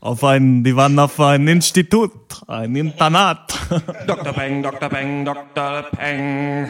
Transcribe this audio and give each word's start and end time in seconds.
auf 0.00 0.24
ein, 0.24 0.64
die 0.64 0.76
waren 0.76 0.98
auf 0.98 1.18
ein 1.20 1.48
Institut, 1.48 2.42
ein 2.46 2.74
Internat. 2.76 3.58
Dr. 4.06 4.32
Peng, 4.32 4.62
Dr. 4.62 4.88
Peng, 4.88 5.24
Dr. 5.24 5.82
Peng. 5.96 6.68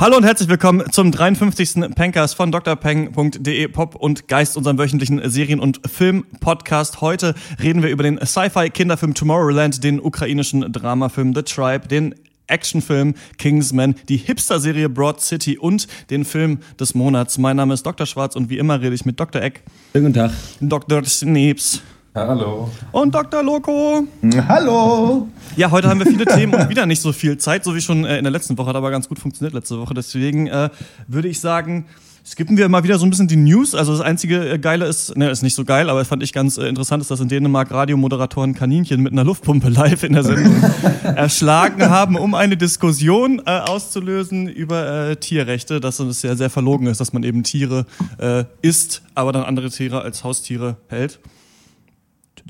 Hallo 0.00 0.16
und 0.16 0.22
herzlich 0.22 0.48
willkommen 0.48 0.84
zum 0.92 1.10
53. 1.10 1.92
Pencast 1.96 2.36
von 2.36 2.52
drpeng.de 2.52 3.66
Pop 3.66 3.96
und 3.96 4.28
Geist, 4.28 4.56
unserem 4.56 4.78
wöchentlichen 4.78 5.28
Serien- 5.28 5.58
und 5.58 5.80
Film-Podcast. 5.90 7.00
Heute 7.00 7.34
reden 7.60 7.82
wir 7.82 7.90
über 7.90 8.04
den 8.04 8.24
Sci-Fi-Kinderfilm 8.24 9.14
Tomorrowland, 9.14 9.82
den 9.82 10.00
ukrainischen 10.00 10.72
Dramafilm 10.72 11.34
The 11.34 11.42
Tribe, 11.42 11.88
den 11.88 12.14
Actionfilm 12.46 13.14
Kingsman, 13.38 13.96
die 14.08 14.18
Hipster-Serie 14.18 14.88
Broad 14.88 15.20
City 15.20 15.58
und 15.58 15.88
den 16.10 16.24
Film 16.24 16.60
des 16.78 16.94
Monats. 16.94 17.36
Mein 17.36 17.56
Name 17.56 17.74
ist 17.74 17.84
Dr. 17.84 18.06
Schwarz 18.06 18.36
und 18.36 18.50
wie 18.50 18.58
immer 18.58 18.80
rede 18.80 18.94
ich 18.94 19.04
mit 19.04 19.18
Dr. 19.18 19.42
Eck, 19.42 19.64
Guten 19.92 20.14
Tag. 20.14 20.30
Dr. 20.60 21.04
Sneeps 21.04 21.82
Hallo. 22.26 22.70
und 22.90 23.14
Dr. 23.14 23.42
Loco. 23.42 24.04
Hallo. 24.48 25.28
Ja, 25.56 25.70
heute 25.70 25.88
haben 25.88 26.00
wir 26.00 26.06
viele 26.06 26.24
Themen 26.24 26.54
und 26.54 26.68
wieder 26.68 26.84
nicht 26.84 27.00
so 27.00 27.12
viel 27.12 27.38
Zeit, 27.38 27.64
so 27.64 27.74
wie 27.74 27.80
schon 27.80 28.04
äh, 28.04 28.18
in 28.18 28.24
der 28.24 28.32
letzten 28.32 28.58
Woche. 28.58 28.68
Hat 28.68 28.76
aber 28.76 28.90
ganz 28.90 29.08
gut 29.08 29.18
funktioniert 29.18 29.54
letzte 29.54 29.78
Woche. 29.78 29.94
Deswegen 29.94 30.48
äh, 30.48 30.70
würde 31.06 31.28
ich 31.28 31.40
sagen, 31.40 31.86
skippen 32.28 32.56
wir 32.56 32.68
mal 32.68 32.82
wieder 32.82 32.98
so 32.98 33.06
ein 33.06 33.10
bisschen 33.10 33.28
die 33.28 33.36
News. 33.36 33.74
Also 33.74 33.92
das 33.92 34.00
einzige 34.00 34.50
äh, 34.50 34.58
Geile 34.58 34.86
ist, 34.86 35.16
ne, 35.16 35.30
ist 35.30 35.42
nicht 35.42 35.54
so 35.54 35.64
geil, 35.64 35.88
aber 35.88 36.04
fand 36.04 36.22
ich 36.22 36.32
ganz 36.32 36.58
äh, 36.58 36.66
interessant, 36.66 37.00
ist, 37.00 37.10
dass 37.10 37.20
in 37.20 37.28
Dänemark 37.28 37.70
Radiomoderatoren 37.70 38.54
Kaninchen 38.54 39.00
mit 39.00 39.12
einer 39.12 39.24
Luftpumpe 39.24 39.68
live 39.68 40.02
in 40.02 40.12
der 40.12 40.24
Sendung 40.24 40.62
erschlagen 41.04 41.88
haben, 41.88 42.16
um 42.16 42.34
eine 42.34 42.56
Diskussion 42.56 43.40
äh, 43.46 43.60
auszulösen 43.60 44.48
über 44.48 45.10
äh, 45.10 45.16
Tierrechte, 45.16 45.80
dass 45.80 46.00
es 46.00 46.22
ja 46.22 46.36
sehr 46.36 46.50
verlogen 46.50 46.88
ist, 46.88 47.00
dass 47.00 47.12
man 47.12 47.22
eben 47.22 47.44
Tiere 47.44 47.86
äh, 48.18 48.44
isst, 48.60 49.02
aber 49.14 49.32
dann 49.32 49.44
andere 49.44 49.70
Tiere 49.70 50.02
als 50.02 50.24
Haustiere 50.24 50.76
hält. 50.88 51.20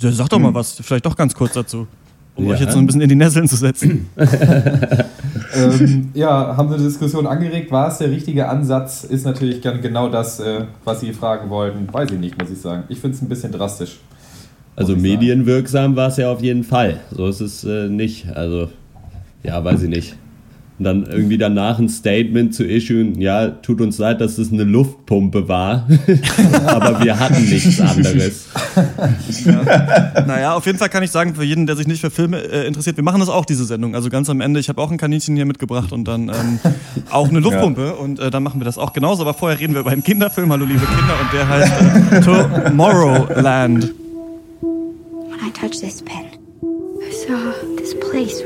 Sag 0.00 0.28
doch 0.28 0.38
mal 0.38 0.54
was, 0.54 0.74
vielleicht 0.74 1.06
doch 1.06 1.16
ganz 1.16 1.34
kurz 1.34 1.54
dazu. 1.54 1.86
Um 2.36 2.44
Ja. 2.44 2.52
euch 2.52 2.60
jetzt 2.60 2.72
so 2.72 2.78
ein 2.78 2.86
bisschen 2.86 3.00
in 3.00 3.08
die 3.08 3.16
Nesseln 3.16 3.48
zu 3.48 3.56
setzen. 3.56 4.08
ähm, 4.16 6.10
ja, 6.14 6.56
haben 6.56 6.68
Sie 6.68 6.76
eine 6.76 6.84
Diskussion 6.84 7.26
angeregt? 7.26 7.72
War 7.72 7.88
es 7.88 7.98
der 7.98 8.10
richtige 8.12 8.48
Ansatz? 8.48 9.02
Ist 9.02 9.24
natürlich 9.24 9.60
genau 9.60 10.08
das, 10.08 10.38
äh, 10.38 10.66
was 10.84 11.00
Sie 11.00 11.12
fragen 11.12 11.50
wollten. 11.50 11.92
Weiß 11.92 12.12
ich 12.12 12.18
nicht, 12.18 12.40
muss 12.40 12.50
ich 12.50 12.60
sagen. 12.60 12.84
Ich 12.88 13.00
finde 13.00 13.16
es 13.16 13.22
ein 13.22 13.28
bisschen 13.28 13.50
drastisch. 13.50 13.98
Also 14.76 14.94
medienwirksam 14.94 15.96
war 15.96 16.08
es 16.08 16.16
ja 16.18 16.30
auf 16.30 16.40
jeden 16.40 16.62
Fall. 16.62 17.00
So 17.10 17.26
ist 17.26 17.40
es 17.40 17.64
äh, 17.64 17.88
nicht. 17.88 18.28
Also, 18.32 18.68
ja, 19.42 19.64
weiß 19.64 19.82
ich 19.82 19.88
nicht. 19.88 20.14
Und 20.78 20.84
dann 20.84 21.06
irgendwie 21.06 21.38
danach 21.38 21.80
ein 21.80 21.88
Statement 21.88 22.54
zu 22.54 22.64
issuen, 22.64 23.20
ja, 23.20 23.48
tut 23.48 23.80
uns 23.80 23.98
leid, 23.98 24.20
dass 24.20 24.38
es 24.38 24.52
eine 24.52 24.62
Luftpumpe 24.62 25.48
war, 25.48 25.88
aber 26.66 27.02
wir 27.02 27.18
hatten 27.18 27.44
nichts 27.44 27.80
anderes. 27.80 28.46
Naja, 30.26 30.54
auf 30.54 30.66
jeden 30.66 30.78
Fall 30.78 30.88
kann 30.88 31.02
ich 31.02 31.10
sagen, 31.10 31.34
für 31.34 31.42
jeden, 31.42 31.66
der 31.66 31.74
sich 31.74 31.88
nicht 31.88 32.00
für 32.00 32.10
Filme 32.10 32.38
äh, 32.38 32.64
interessiert, 32.66 32.96
wir 32.96 33.02
machen 33.02 33.18
das 33.18 33.28
auch, 33.28 33.44
diese 33.44 33.64
Sendung. 33.64 33.96
Also 33.96 34.08
ganz 34.08 34.30
am 34.30 34.40
Ende, 34.40 34.60
ich 34.60 34.68
habe 34.68 34.80
auch 34.80 34.92
ein 34.92 34.98
Kaninchen 34.98 35.34
hier 35.34 35.46
mitgebracht 35.46 35.90
und 35.92 36.06
dann 36.06 36.28
ähm, 36.28 36.60
auch 37.10 37.28
eine 37.28 37.40
Luftpumpe 37.40 37.96
und 37.96 38.20
äh, 38.20 38.30
dann 38.30 38.44
machen 38.44 38.60
wir 38.60 38.64
das 38.64 38.78
auch 38.78 38.92
genauso. 38.92 39.22
Aber 39.22 39.34
vorher 39.34 39.58
reden 39.58 39.74
wir 39.74 39.80
über 39.80 39.90
einen 39.90 40.04
Kinderfilm, 40.04 40.52
hallo 40.52 40.64
liebe 40.64 40.86
Kinder, 40.86 41.14
und 41.20 41.32
der 41.32 41.48
heißt 41.48 41.72
äh, 42.12 42.20
Tomorrowland. 42.20 43.92
When 44.60 45.40
I 45.44 45.50
touched 45.52 45.80
this 45.80 46.02
pen, 46.02 46.26
I 46.62 47.12
saw 47.12 47.52
this 47.76 47.96
place. 47.98 48.44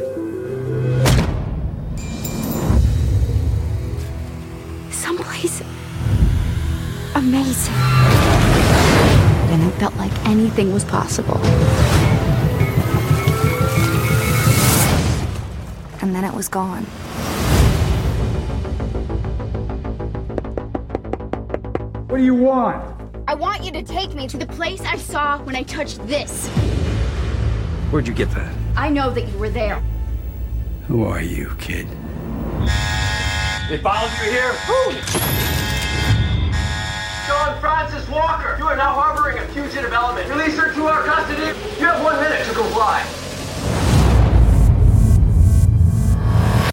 Someplace 5.49 5.73
amazing. 7.17 7.75
And 9.51 9.63
it 9.63 9.73
felt 9.73 9.95
like 9.97 10.13
anything 10.27 10.73
was 10.73 10.85
possible. 10.85 11.39
And 16.01 16.15
then 16.15 16.25
it 16.25 16.33
was 16.33 16.49
gone. 16.49 16.85
What 22.09 22.19
do 22.19 22.25
you 22.25 22.35
want? 22.35 23.01
I 23.27 23.35
want 23.35 23.65
you 23.65 23.73
to 23.73 23.83
take 23.83 24.15
me 24.15 24.29
to 24.29 24.37
the 24.37 24.47
place 24.47 24.81
I 24.83 24.97
saw 24.97 25.39
when 25.43 25.57
I 25.57 25.63
touched 25.65 26.07
this. 26.07 26.49
Where'd 27.91 28.07
you 28.07 28.15
get 28.15 28.31
that? 28.31 28.55
I 28.77 28.89
know 28.89 29.11
that 29.11 29.29
you 29.29 29.39
were 29.39 29.51
there. 29.51 29.83
Who 30.87 31.05
are 31.05 31.23
you, 31.23 31.53
kid? 31.59 31.89
They 33.69 33.79
followed 33.79 34.11
you 34.23 34.31
here? 34.31 34.53
John 37.27 37.59
Francis 37.61 38.07
Walker, 38.09 38.57
you 38.59 38.67
are 38.67 38.77
now 38.77 38.93
harboring 38.93 39.39
a 39.39 39.47
fugitive 39.49 39.93
element. 39.93 40.29
Release 40.29 40.57
her 40.59 40.75
to 40.75 40.87
our 40.87 41.03
custody. 41.05 41.59
You 41.81 41.87
have 41.87 42.03
one 42.03 42.17
minute 42.21 42.45
to 42.47 42.55
comply. 42.55 43.22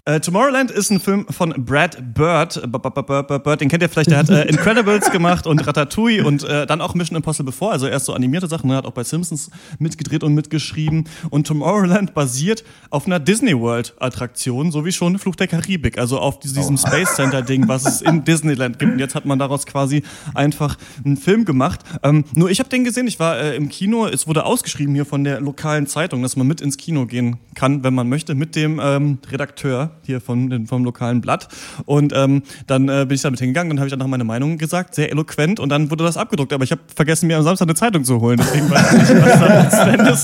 Äh, 0.04 0.20
Tomorrowland 0.20 0.70
ist 0.70 0.90
ein 0.90 1.00
Film 1.00 1.26
von 1.28 1.52
Brad 1.64 2.14
Bird. 2.14 2.60
Bird, 2.70 3.60
den 3.60 3.68
kennt 3.68 3.82
ihr 3.82 3.88
vielleicht, 3.88 4.10
der 4.10 4.18
hat 4.18 4.30
äh, 4.30 4.44
Incredibles 4.44 5.10
gemacht 5.12 5.46
und 5.46 5.66
Ratatouille 5.66 6.24
und 6.24 6.42
äh, 6.44 6.66
dann 6.66 6.80
auch 6.80 6.94
Mission 6.94 7.16
Impossible 7.16 7.50
bevor, 7.50 7.72
also 7.72 7.86
erst 7.86 8.06
so 8.06 8.14
animierte 8.14 8.46
Sachen, 8.46 8.70
er 8.70 8.76
hat 8.76 8.86
auch 8.86 8.92
bei 8.92 9.04
Simpsons 9.04 9.50
mitgedreht 9.78 10.22
und 10.22 10.34
mitgeschrieben. 10.34 11.04
Und 11.30 11.46
Tomorrowland 11.46 12.14
basiert 12.14 12.64
auf 12.90 13.06
einer 13.06 13.18
Disney 13.20 13.58
World 13.58 13.94
Attraktion, 13.98 14.70
so 14.70 14.84
wie 14.84 14.92
schon 14.92 15.18
Fluch 15.18 15.36
der 15.36 15.48
Karibik, 15.48 15.98
also 15.98 16.18
auf 16.18 16.38
diesem 16.38 16.76
Space 16.76 17.16
Center 17.16 17.42
Ding, 17.42 17.68
was 17.68 17.86
es 17.86 18.02
in 18.02 18.24
Disneyland 18.30 18.78
gibt. 18.78 18.92
Und 18.92 18.98
jetzt 18.98 19.14
hat 19.14 19.26
man 19.26 19.38
daraus 19.38 19.66
quasi 19.66 20.02
einfach 20.34 20.76
einen 21.04 21.16
Film 21.16 21.44
gemacht. 21.44 21.80
Ähm, 22.02 22.24
nur 22.34 22.50
ich 22.50 22.58
habe 22.60 22.68
den 22.68 22.84
gesehen, 22.84 23.06
ich 23.06 23.18
war 23.18 23.38
äh, 23.38 23.56
im 23.56 23.68
Kino, 23.68 24.06
es 24.06 24.26
wurde 24.26 24.44
ausgeschrieben 24.44 24.94
hier 24.94 25.04
von 25.04 25.24
der 25.24 25.40
lokalen 25.40 25.86
Zeitung, 25.86 26.22
dass 26.22 26.36
man 26.36 26.46
mit 26.46 26.60
ins 26.60 26.76
Kino 26.76 27.06
gehen 27.06 27.38
kann, 27.54 27.84
wenn 27.84 27.94
man 27.94 28.08
möchte, 28.08 28.34
mit 28.34 28.56
dem 28.56 28.80
ähm, 28.82 29.18
Redakteur 29.30 29.89
hier 30.04 30.20
den, 30.20 30.66
vom 30.66 30.84
lokalen 30.84 31.20
Blatt. 31.20 31.48
Und 31.86 32.12
ähm, 32.14 32.42
dann 32.66 32.88
äh, 32.88 33.04
bin 33.06 33.14
ich 33.14 33.22
damit 33.22 33.40
hingegangen, 33.40 33.70
dann 33.70 33.78
habe 33.78 33.88
ich 33.88 33.90
dann 33.90 33.98
noch 33.98 34.06
meine 34.06 34.24
Meinung 34.24 34.58
gesagt, 34.58 34.94
sehr 34.94 35.10
eloquent 35.10 35.60
und 35.60 35.68
dann 35.68 35.90
wurde 35.90 36.04
das 36.04 36.16
abgedruckt. 36.16 36.52
Aber 36.52 36.64
ich 36.64 36.72
habe 36.72 36.82
vergessen, 36.94 37.26
mir 37.26 37.36
am 37.36 37.44
Samstag 37.44 37.66
eine 37.66 37.74
Zeitung 37.74 38.04
zu 38.04 38.20
holen. 38.20 38.38
Deswegen 38.38 38.70
weiß 38.70 38.92
ich 38.92 39.14
nicht, 39.14 39.24
was 39.24 39.40
da 39.40 39.62
letzten 39.62 40.00
Endes, 40.00 40.22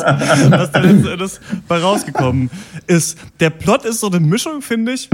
was 0.50 0.70
da 0.70 0.78
letzten 0.78 1.40
bei 1.68 1.78
rausgekommen 1.78 2.50
ist. 2.86 3.18
Der 3.40 3.50
Plot 3.50 3.84
ist 3.84 4.00
so 4.00 4.08
eine 4.08 4.20
Mischung, 4.20 4.62
finde 4.62 4.92
ich, 4.92 5.08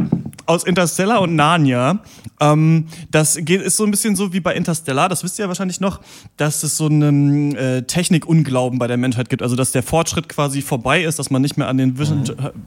aus 0.46 0.64
Interstellar 0.64 1.20
und 1.20 1.36
Narnia. 1.36 2.00
Ähm, 2.40 2.86
das 3.10 3.38
geht, 3.40 3.62
ist 3.62 3.76
so 3.76 3.84
ein 3.84 3.90
bisschen 3.90 4.16
so 4.16 4.32
wie 4.32 4.40
bei 4.40 4.54
Interstellar, 4.54 5.08
das 5.08 5.22
wisst 5.22 5.38
ihr 5.38 5.44
ja 5.44 5.48
wahrscheinlich 5.48 5.80
noch, 5.80 6.00
dass 6.36 6.62
es 6.62 6.76
so 6.76 6.86
einen 6.86 7.54
äh, 7.54 7.82
Technikunglauben 7.82 8.78
bei 8.78 8.86
der 8.86 8.96
Menschheit 8.96 9.28
gibt. 9.28 9.42
Also, 9.42 9.56
dass 9.56 9.72
der 9.72 9.82
Fortschritt 9.82 10.28
quasi 10.28 10.62
vorbei 10.62 11.04
ist, 11.04 11.18
dass 11.18 11.30
man 11.30 11.42
nicht 11.42 11.56
mehr 11.56 11.68
an 11.68 11.78
den 11.78 11.98
Wissen, 11.98 12.24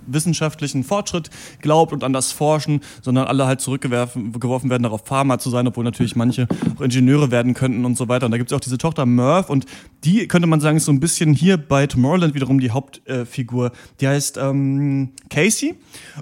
wissenschaftlichen 0.08 0.84
Fortschritt 0.84 1.30
glaubt 1.62 1.75
und 1.92 2.04
an 2.04 2.14
das 2.14 2.32
Forschen, 2.32 2.82
sondern 3.02 3.28
alle 3.28 3.46
halt 3.46 3.62
zurückgeworfen 3.62 4.34
geworfen 4.40 4.70
werden, 4.70 4.84
darauf 4.84 5.06
Pharma 5.06 5.40
zu 5.40 5.50
sein, 5.50 5.68
obwohl 5.68 5.84
natürlich 5.84 6.16
manche 6.16 6.48
auch 6.78 6.82
Ingenieure 6.82 7.32
werden 7.32 7.54
könnten 7.54 7.86
und 7.86 7.98
so 7.98 8.08
weiter. 8.08 8.26
Und 8.26 8.32
da 8.32 8.38
gibt 8.38 8.52
es 8.52 8.56
auch 8.56 8.62
diese 8.62 8.78
Tochter 8.78 9.06
Merv 9.06 9.50
und 9.50 9.66
die, 10.04 10.28
könnte 10.28 10.48
man 10.48 10.60
sagen, 10.60 10.78
ist 10.78 10.86
so 10.86 10.92
ein 10.92 11.00
bisschen 11.00 11.34
hier 11.34 11.58
bei 11.58 11.88
Tomorrowland 11.88 12.34
wiederum 12.34 12.60
die 12.60 12.72
Hauptfigur. 12.72 13.72
die 14.00 14.08
heißt 14.08 14.38
ähm, 14.38 15.10
Casey 15.30 15.76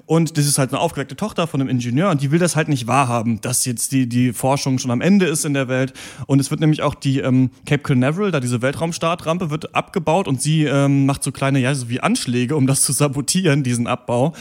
und 0.06 0.38
das 0.38 0.46
ist 0.46 0.58
halt 0.58 0.72
eine 0.72 0.80
aufgeweckte 0.80 1.16
Tochter 1.16 1.46
von 1.46 1.60
einem 1.60 1.70
Ingenieur 1.70 2.10
und 2.10 2.22
die 2.22 2.30
will 2.30 2.38
das 2.38 2.56
halt 2.56 2.68
nicht 2.68 2.86
wahrhaben, 2.86 3.40
dass 3.40 3.64
jetzt 3.64 3.92
die, 3.92 4.08
die 4.08 4.32
Forschung 4.32 4.78
schon 4.78 4.90
am 4.90 5.00
Ende 5.00 5.26
ist 5.26 5.44
in 5.44 5.54
der 5.54 5.68
Welt. 5.68 5.92
Und 6.26 6.40
es 6.40 6.50
wird 6.50 6.60
nämlich 6.60 6.82
auch 6.82 6.94
die 6.94 7.20
ähm, 7.20 7.50
Cape 7.66 7.82
Canaveral, 7.82 8.30
da 8.30 8.40
diese 8.40 8.62
Weltraumstartrampe, 8.62 9.50
wird 9.50 9.74
abgebaut 9.74 10.28
und 10.28 10.40
sie 10.40 10.64
ähm, 10.64 11.06
macht 11.06 11.22
so 11.22 11.32
kleine, 11.32 11.58
ja, 11.58 11.74
so 11.74 11.88
wie 11.88 12.00
Anschläge, 12.00 12.56
um 12.56 12.66
das 12.66 12.82
zu 12.82 12.92
sabotieren, 12.92 13.62
diesen 13.62 13.86
Abbau. 13.86 14.34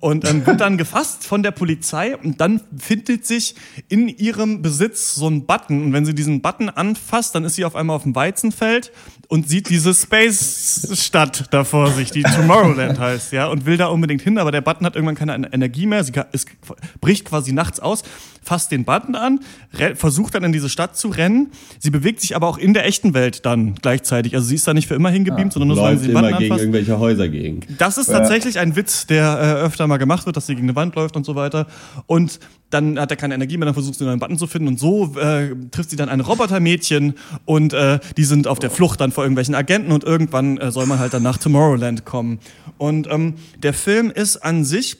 Und 0.00 0.28
ähm, 0.28 0.44
wird 0.58 0.66
dann 0.66 0.76
gefasst 0.76 1.24
von 1.24 1.42
der 1.44 1.52
Polizei 1.52 2.16
und 2.16 2.40
dann 2.40 2.60
findet 2.76 3.24
sich 3.24 3.54
in 3.88 4.08
ihrem 4.08 4.60
Besitz 4.60 5.14
so 5.14 5.28
ein 5.28 5.46
Button. 5.46 5.84
Und 5.84 5.92
wenn 5.92 6.04
sie 6.04 6.14
diesen 6.14 6.42
Button 6.42 6.68
anfasst, 6.68 7.34
dann 7.34 7.44
ist 7.44 7.54
sie 7.54 7.64
auf 7.64 7.76
einmal 7.76 7.94
auf 7.94 8.02
dem 8.02 8.16
Weizenfeld 8.16 8.90
und 9.28 9.48
sieht 9.48 9.68
diese 9.68 9.94
Space-Stadt 9.94 11.52
da 11.52 11.62
vor 11.62 11.92
sich, 11.92 12.10
die 12.10 12.22
Tomorrowland 12.22 12.98
heißt, 12.98 13.32
ja, 13.32 13.46
und 13.46 13.66
will 13.66 13.76
da 13.76 13.86
unbedingt 13.86 14.22
hin, 14.22 14.38
aber 14.38 14.50
der 14.50 14.62
Button 14.62 14.86
hat 14.86 14.96
irgendwann 14.96 15.14
keine 15.14 15.52
Energie 15.52 15.86
mehr, 15.86 16.02
sie 16.02 16.12
ist 16.32 16.48
bricht 17.00 17.26
quasi 17.26 17.52
nachts 17.52 17.78
aus, 17.78 18.02
fasst 18.48 18.72
den 18.72 18.86
Button 18.86 19.14
an, 19.14 19.40
versucht 19.94 20.34
dann 20.34 20.42
in 20.42 20.52
diese 20.52 20.70
Stadt 20.70 20.96
zu 20.96 21.08
rennen. 21.08 21.50
Sie 21.78 21.90
bewegt 21.90 22.22
sich 22.22 22.34
aber 22.34 22.48
auch 22.48 22.56
in 22.56 22.72
der 22.72 22.86
echten 22.86 23.12
Welt 23.12 23.44
dann 23.44 23.74
gleichzeitig. 23.74 24.34
Also 24.34 24.46
sie 24.46 24.54
ist 24.54 24.66
da 24.66 24.72
nicht 24.72 24.88
für 24.88 24.94
immer 24.94 25.10
hingebeamt, 25.10 25.52
sondern 25.52 25.68
nur 25.68 25.76
solange 25.76 25.98
sie 25.98 26.06
den 26.06 26.12
immer 26.12 26.22
Button 26.22 26.38
gegen 26.38 26.52
anfasst. 26.52 26.64
irgendwelche 26.64 26.98
Häuser 26.98 27.28
gegen. 27.28 27.60
Das 27.76 27.98
ist 27.98 28.06
tatsächlich 28.06 28.58
ein 28.58 28.74
Witz, 28.74 29.06
der 29.06 29.38
äh, 29.38 29.64
öfter 29.66 29.86
mal 29.86 29.98
gemacht 29.98 30.24
wird, 30.24 30.36
dass 30.38 30.46
sie 30.46 30.54
gegen 30.54 30.66
eine 30.66 30.76
Wand 30.76 30.94
läuft 30.94 31.14
und 31.16 31.26
so 31.26 31.34
weiter. 31.34 31.66
Und 32.06 32.40
dann 32.70 32.98
hat 32.98 33.10
er 33.10 33.16
keine 33.18 33.34
Energie 33.34 33.58
mehr, 33.58 33.66
dann 33.66 33.74
versucht 33.74 33.98
sie 33.98 34.06
einen 34.06 34.18
Button 34.18 34.38
zu 34.38 34.46
finden 34.46 34.68
und 34.68 34.78
so 34.78 35.14
äh, 35.18 35.54
trifft 35.70 35.90
sie 35.90 35.96
dann 35.96 36.08
ein 36.08 36.20
Robotermädchen 36.20 37.14
und 37.44 37.74
äh, 37.74 37.98
die 38.16 38.24
sind 38.24 38.46
auf 38.46 38.58
der 38.58 38.70
Flucht 38.70 39.00
dann 39.00 39.12
vor 39.12 39.24
irgendwelchen 39.24 39.54
Agenten 39.54 39.92
und 39.92 40.04
irgendwann 40.04 40.58
äh, 40.58 40.70
soll 40.70 40.86
man 40.86 40.98
halt 40.98 41.12
dann 41.12 41.22
nach 41.22 41.36
Tomorrowland 41.36 42.04
kommen. 42.06 42.40
Und 42.78 43.08
ähm, 43.10 43.34
der 43.62 43.74
Film 43.74 44.10
ist 44.10 44.36
an 44.38 44.64
sich 44.64 44.96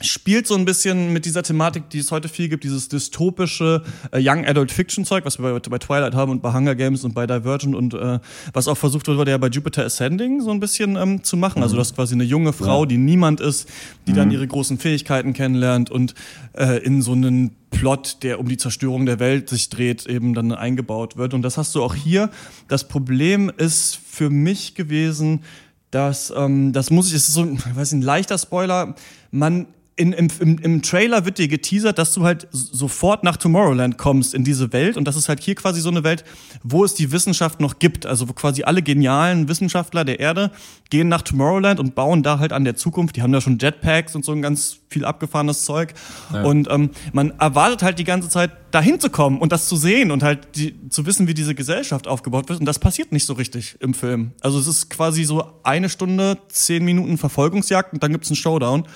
spielt 0.00 0.46
so 0.46 0.54
ein 0.54 0.66
bisschen 0.66 1.12
mit 1.12 1.24
dieser 1.24 1.42
Thematik, 1.42 1.88
die 1.88 2.00
es 2.00 2.10
heute 2.10 2.28
viel 2.28 2.48
gibt, 2.48 2.64
dieses 2.64 2.88
dystopische 2.88 3.82
äh, 4.12 4.20
Young 4.20 4.44
Adult 4.44 4.70
Fiction 4.70 5.04
Zeug, 5.06 5.24
was 5.24 5.38
wir 5.38 5.52
bei, 5.54 5.58
bei 5.58 5.78
Twilight 5.78 6.14
haben 6.14 6.32
und 6.32 6.42
bei 6.42 6.52
Hunger 6.52 6.74
Games 6.74 7.02
und 7.04 7.14
bei 7.14 7.26
Divergent 7.26 7.74
und 7.74 7.94
äh, 7.94 8.18
was 8.52 8.68
auch 8.68 8.76
versucht 8.76 9.08
wurde, 9.08 9.30
ja 9.30 9.38
bei 9.38 9.48
Jupiter 9.48 9.84
Ascending 9.84 10.42
so 10.42 10.50
ein 10.50 10.60
bisschen 10.60 10.96
ähm, 10.96 11.24
zu 11.24 11.36
machen. 11.36 11.62
Also 11.62 11.76
das 11.76 11.88
ist 11.88 11.94
quasi 11.94 12.14
eine 12.14 12.24
junge 12.24 12.52
Frau, 12.52 12.84
die 12.84 12.98
niemand 12.98 13.40
ist, 13.40 13.68
die 14.06 14.12
dann 14.12 14.30
ihre 14.30 14.46
großen 14.46 14.78
Fähigkeiten 14.78 15.32
kennenlernt 15.32 15.90
und 15.90 16.14
äh, 16.52 16.78
in 16.84 17.00
so 17.00 17.12
einen 17.12 17.56
Plot, 17.70 18.18
der 18.22 18.38
um 18.38 18.48
die 18.48 18.58
Zerstörung 18.58 19.06
der 19.06 19.18
Welt 19.18 19.48
sich 19.48 19.70
dreht, 19.70 20.06
eben 20.06 20.34
dann 20.34 20.52
eingebaut 20.52 21.16
wird. 21.16 21.32
Und 21.32 21.42
das 21.42 21.56
hast 21.56 21.74
du 21.74 21.82
auch 21.82 21.94
hier. 21.94 22.30
Das 22.68 22.86
Problem 22.88 23.50
ist 23.56 23.98
für 24.06 24.30
mich 24.30 24.74
gewesen, 24.74 25.42
dass 25.90 26.32
ähm, 26.36 26.72
das 26.72 26.90
muss 26.90 27.08
ich, 27.08 27.14
es 27.14 27.28
ist 27.28 27.34
so, 27.34 27.44
ich 27.44 27.76
weiß 27.76 27.92
nicht, 27.92 28.02
ein 28.02 28.06
leichter 28.06 28.36
Spoiler. 28.36 28.94
Man 29.30 29.66
in, 29.98 30.12
im, 30.12 30.28
im, 30.40 30.58
im 30.58 30.82
Trailer 30.82 31.24
wird 31.24 31.38
dir 31.38 31.48
geteasert, 31.48 31.98
dass 31.98 32.12
du 32.12 32.22
halt 32.22 32.46
sofort 32.50 33.24
nach 33.24 33.38
Tomorrowland 33.38 33.96
kommst 33.96 34.34
in 34.34 34.44
diese 34.44 34.74
Welt 34.74 34.98
und 34.98 35.06
das 35.06 35.16
ist 35.16 35.30
halt 35.30 35.40
hier 35.40 35.54
quasi 35.54 35.80
so 35.80 35.88
eine 35.88 36.04
Welt, 36.04 36.22
wo 36.62 36.84
es 36.84 36.92
die 36.92 37.12
Wissenschaft 37.12 37.60
noch 37.60 37.78
gibt, 37.78 38.04
also 38.04 38.28
wo 38.28 38.34
quasi 38.34 38.62
alle 38.62 38.82
genialen 38.82 39.48
Wissenschaftler 39.48 40.04
der 40.04 40.20
Erde 40.20 40.50
gehen 40.90 41.08
nach 41.08 41.22
Tomorrowland 41.22 41.80
und 41.80 41.94
bauen 41.94 42.22
da 42.22 42.38
halt 42.38 42.52
an 42.52 42.64
der 42.64 42.76
Zukunft. 42.76 43.16
Die 43.16 43.22
haben 43.22 43.32
da 43.32 43.40
schon 43.40 43.58
Jetpacks 43.58 44.14
und 44.14 44.22
so 44.22 44.32
ein 44.32 44.42
ganz 44.42 44.80
viel 44.90 45.06
abgefahrenes 45.06 45.64
Zeug 45.64 45.94
und 46.44 46.68
ähm, 46.70 46.90
man 47.14 47.30
erwartet 47.40 47.82
halt 47.82 47.98
die 47.98 48.04
ganze 48.04 48.28
Zeit 48.28 48.50
dahin 48.72 49.00
zu 49.00 49.08
kommen 49.08 49.40
und 49.40 49.50
das 49.50 49.66
zu 49.66 49.76
sehen 49.76 50.10
und 50.10 50.22
halt 50.22 50.56
die, 50.56 50.74
zu 50.90 51.06
wissen, 51.06 51.26
wie 51.26 51.34
diese 51.34 51.54
Gesellschaft 51.54 52.06
aufgebaut 52.06 52.50
wird 52.50 52.60
und 52.60 52.66
das 52.66 52.78
passiert 52.78 53.12
nicht 53.12 53.24
so 53.24 53.32
richtig 53.32 53.76
im 53.80 53.94
Film. 53.94 54.32
Also 54.42 54.58
es 54.58 54.66
ist 54.66 54.90
quasi 54.90 55.24
so 55.24 55.54
eine 55.62 55.88
Stunde, 55.88 56.36
zehn 56.48 56.84
Minuten 56.84 57.16
Verfolgungsjagd 57.16 57.94
und 57.94 58.02
dann 58.02 58.12
gibt's 58.12 58.28
einen 58.28 58.36
Showdown. 58.36 58.86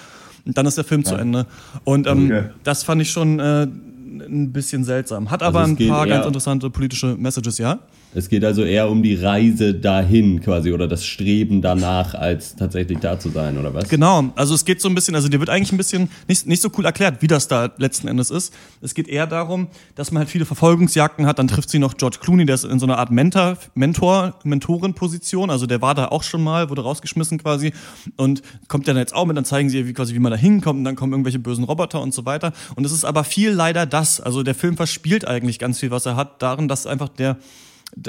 Und 0.47 0.57
dann 0.57 0.67
ist 0.67 0.77
der 0.77 0.85
Film 0.85 1.05
zu 1.05 1.15
Ende. 1.17 1.47
Und 1.85 2.07
ähm, 2.07 2.27
Okay. 2.27 2.45
das 2.65 2.83
fand 2.83 3.03
ich 3.03 3.11
schon 3.11 3.39
äh, 3.39 3.63
ein 3.65 4.53
bisschen 4.53 4.85
seltsam. 4.85 5.31
Hat 5.31 5.43
aber 5.43 5.61
Also 5.61 5.73
ein 5.73 5.89
paar 5.89 6.07
ganz 6.07 6.27
interessante 6.27 6.71
politische 6.71 7.17
Messages, 7.17 7.59
ja? 7.59 7.79
Es 8.13 8.29
geht 8.29 8.45
also 8.45 8.65
eher 8.65 8.91
um 8.91 9.05
die 9.05 9.15
Reise 9.15 9.73
dahin 9.73 10.41
quasi 10.41 10.73
oder 10.73 10.89
das 10.89 11.05
Streben 11.05 11.63
danach, 11.63 12.15
als 12.15 12.57
tatsächlich 12.57 12.99
da 12.99 13.21
zu 13.21 13.29
sein, 13.29 13.57
oder 13.57 13.73
was? 13.73 13.89
Genau, 13.89 14.33
also 14.35 14.53
es 14.53 14.65
geht 14.65 14.81
so 14.81 14.89
ein 14.89 14.97
bisschen, 14.97 15.15
also 15.15 15.29
dir 15.29 15.39
wird 15.39 15.49
eigentlich 15.49 15.71
ein 15.71 15.77
bisschen 15.77 16.11
nicht, 16.27 16.45
nicht 16.45 16.61
so 16.61 16.71
cool 16.77 16.85
erklärt, 16.85 17.23
wie 17.23 17.29
das 17.29 17.47
da 17.47 17.71
letzten 17.77 18.09
Endes 18.09 18.33
ist. 18.33 18.53
Es 18.81 18.95
geht 18.95 19.07
eher 19.07 19.29
darum, 19.29 19.69
dass 19.95 20.11
man 20.11 20.23
halt 20.23 20.29
viele 20.29 20.45
Verfolgungsjagden 20.45 21.25
hat, 21.25 21.39
dann 21.39 21.47
trifft 21.47 21.71
sie 21.71 21.79
noch 21.79 21.97
George 21.97 22.19
Clooney, 22.21 22.47
der 22.47 22.57
ist 22.57 22.65
in 22.65 22.81
so 22.81 22.87
einer 22.87 22.99
Art 22.99 23.13
Mentor, 23.13 23.57
Mentor, 23.75 24.35
Mentorenposition, 24.43 25.49
also 25.49 25.67
der 25.67 25.81
war 25.81 25.95
da 25.95 26.09
auch 26.09 26.25
schon 26.25 26.43
mal, 26.43 26.69
wurde 26.69 26.83
rausgeschmissen 26.83 27.39
quasi 27.39 27.73
und 28.17 28.43
kommt 28.67 28.89
dann 28.89 28.97
jetzt 28.97 29.15
auch 29.15 29.25
mit, 29.25 29.37
dann 29.37 29.45
zeigen 29.45 29.71
sie 29.71 29.79
ihr, 29.79 29.87
wie 29.87 29.93
quasi, 29.93 30.15
wie 30.15 30.19
man 30.19 30.33
da 30.33 30.39
hinkommt 30.39 30.79
und 30.79 30.85
dann 30.85 30.97
kommen 30.97 31.13
irgendwelche 31.13 31.39
bösen 31.39 31.63
Roboter 31.63 32.03
und 32.03 32.13
so 32.13 32.27
weiter. 32.27 32.53
Und 32.75 32.85
es 32.85 32.91
ist 32.91 33.05
aber 33.05 33.23
viel 33.23 33.53
leider 33.53 33.87
das, 33.87 34.21
also 34.21 34.43
der 34.43 34.57
Film 34.57 34.77
verspielt 34.77 35.29
eigentlich 35.29 35.61
ganz 35.61 35.79
viel, 35.79 35.93
was 35.93 36.07
er 36.07 36.17
hat, 36.17 36.43
darin, 36.43 36.67
dass 36.67 36.89
einfach 36.89 37.09
der 37.09 37.37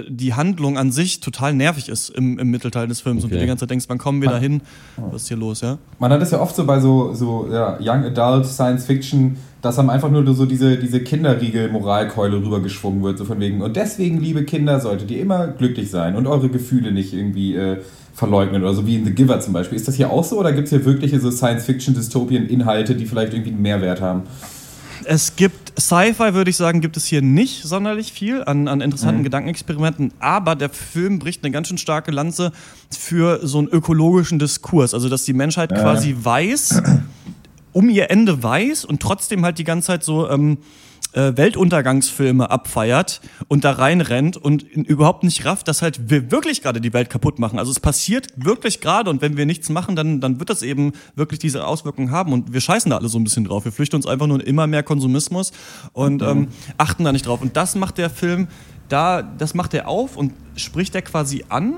die 0.09 0.33
Handlung 0.33 0.77
an 0.77 0.91
sich 0.91 1.19
total 1.19 1.53
nervig 1.53 1.89
ist 1.89 2.09
im, 2.09 2.39
im 2.39 2.49
Mittelteil 2.49 2.87
des 2.87 3.01
Films 3.01 3.23
und 3.23 3.29
du 3.29 3.35
Okay. 3.35 3.43
die 3.43 3.47
ganze 3.47 3.61
Zeit 3.63 3.71
denkst, 3.71 3.85
wann 3.89 3.97
kommen 3.97 4.21
wir 4.21 4.29
da 4.29 4.37
hin? 4.37 4.61
Was 5.11 5.23
ist 5.23 5.27
hier 5.27 5.37
los, 5.37 5.61
ja? 5.61 5.77
Man 5.99 6.11
hat 6.11 6.21
es 6.21 6.31
ja 6.31 6.39
oft 6.39 6.55
so 6.55 6.65
bei 6.65 6.79
so, 6.79 7.13
so 7.13 7.47
ja, 7.51 7.77
Young 7.81 8.05
Adult 8.05 8.45
Science 8.45 8.85
Fiction, 8.85 9.35
dass 9.61 9.77
einem 9.77 9.89
einfach 9.89 10.09
nur 10.09 10.33
so 10.33 10.45
diese, 10.45 10.77
diese 10.77 11.01
Kinderriegel-Moralkeule 11.01 12.37
rübergeschwungen 12.37 13.03
wird, 13.03 13.17
so 13.17 13.25
von 13.25 13.39
wegen. 13.39 13.61
Und 13.61 13.75
deswegen, 13.75 14.19
liebe 14.19 14.43
Kinder, 14.45 14.79
solltet 14.79 15.11
ihr 15.11 15.21
immer 15.21 15.47
glücklich 15.47 15.89
sein 15.91 16.15
und 16.15 16.25
eure 16.25 16.49
Gefühle 16.49 16.91
nicht 16.91 17.13
irgendwie 17.13 17.55
äh, 17.55 17.77
verleugnen 18.13 18.63
oder 18.63 18.73
so 18.73 18.87
wie 18.87 18.95
in 18.95 19.05
The 19.05 19.11
Giver 19.13 19.39
zum 19.39 19.53
Beispiel. 19.53 19.75
Ist 19.77 19.87
das 19.87 19.95
hier 19.95 20.09
auch 20.09 20.23
so 20.23 20.39
oder 20.39 20.51
gibt 20.53 20.65
es 20.65 20.69
hier 20.71 20.83
wirkliche 20.85 21.19
so 21.19 21.29
Science-Fiction-Dystopien-Inhalte, 21.31 22.95
die 22.95 23.05
vielleicht 23.05 23.33
irgendwie 23.33 23.51
einen 23.51 23.61
Mehrwert 23.61 24.01
haben? 24.01 24.23
Es 25.05 25.35
gibt 25.35 25.60
Sci-Fi, 25.79 26.33
würde 26.33 26.49
ich 26.49 26.57
sagen, 26.57 26.81
gibt 26.81 26.97
es 26.97 27.05
hier 27.05 27.21
nicht 27.21 27.63
sonderlich 27.63 28.11
viel 28.11 28.43
an, 28.43 28.67
an 28.67 28.81
interessanten 28.81 29.19
Mhm. 29.21 29.25
Gedankenexperimenten, 29.25 30.13
aber 30.19 30.55
der 30.55 30.69
Film 30.69 31.19
bricht 31.19 31.43
eine 31.43 31.51
ganz 31.51 31.67
schön 31.67 31.77
starke 31.77 32.11
Lanze 32.11 32.51
für 32.89 33.45
so 33.45 33.59
einen 33.59 33.67
ökologischen 33.67 34.39
Diskurs. 34.39 34.93
Also, 34.93 35.09
dass 35.09 35.23
die 35.23 35.33
Menschheit 35.33 35.69
quasi 35.69 36.15
weiß, 36.19 36.81
um 37.73 37.89
ihr 37.89 38.11
Ende 38.11 38.43
weiß 38.43 38.85
und 38.85 39.01
trotzdem 39.01 39.45
halt 39.45 39.57
die 39.59 39.63
ganze 39.63 39.87
Zeit 39.87 40.03
so 40.03 40.29
ähm, 40.29 40.57
äh, 41.13 41.33
Weltuntergangsfilme 41.35 42.49
abfeiert 42.49 43.21
und 43.47 43.63
da 43.63 43.71
reinrennt 43.71 44.37
und 44.37 44.63
überhaupt 44.63 45.23
nicht 45.23 45.45
rafft, 45.45 45.67
dass 45.67 45.81
halt 45.81 46.09
wir 46.09 46.31
wirklich 46.31 46.61
gerade 46.61 46.81
die 46.81 46.93
Welt 46.93 47.09
kaputt 47.09 47.39
machen. 47.39 47.59
Also 47.59 47.71
es 47.71 47.79
passiert 47.79 48.27
wirklich 48.35 48.81
gerade 48.81 49.09
und 49.09 49.21
wenn 49.21 49.37
wir 49.37 49.45
nichts 49.45 49.69
machen, 49.69 49.95
dann, 49.95 50.21
dann 50.21 50.39
wird 50.39 50.49
das 50.49 50.61
eben 50.61 50.93
wirklich 51.15 51.39
diese 51.39 51.65
Auswirkungen 51.65 52.11
haben 52.11 52.33
und 52.33 52.53
wir 52.53 52.61
scheißen 52.61 52.89
da 52.89 52.97
alle 52.97 53.09
so 53.09 53.19
ein 53.19 53.23
bisschen 53.23 53.45
drauf. 53.45 53.65
Wir 53.65 53.71
flüchten 53.71 53.95
uns 53.95 54.05
einfach 54.05 54.27
nur 54.27 54.39
in 54.39 54.45
immer 54.45 54.67
mehr 54.67 54.83
Konsumismus 54.83 55.51
und 55.93 56.21
ähm, 56.21 56.47
achten 56.77 57.03
da 57.03 57.11
nicht 57.11 57.25
drauf. 57.25 57.41
Und 57.41 57.57
das 57.57 57.75
macht 57.75 57.97
der 57.97 58.09
Film 58.09 58.47
da, 58.91 59.21
das 59.21 59.53
macht 59.53 59.73
er 59.73 59.87
auf 59.87 60.17
und 60.17 60.33
spricht 60.55 60.95
er 60.95 61.01
quasi 61.01 61.45
an. 61.49 61.75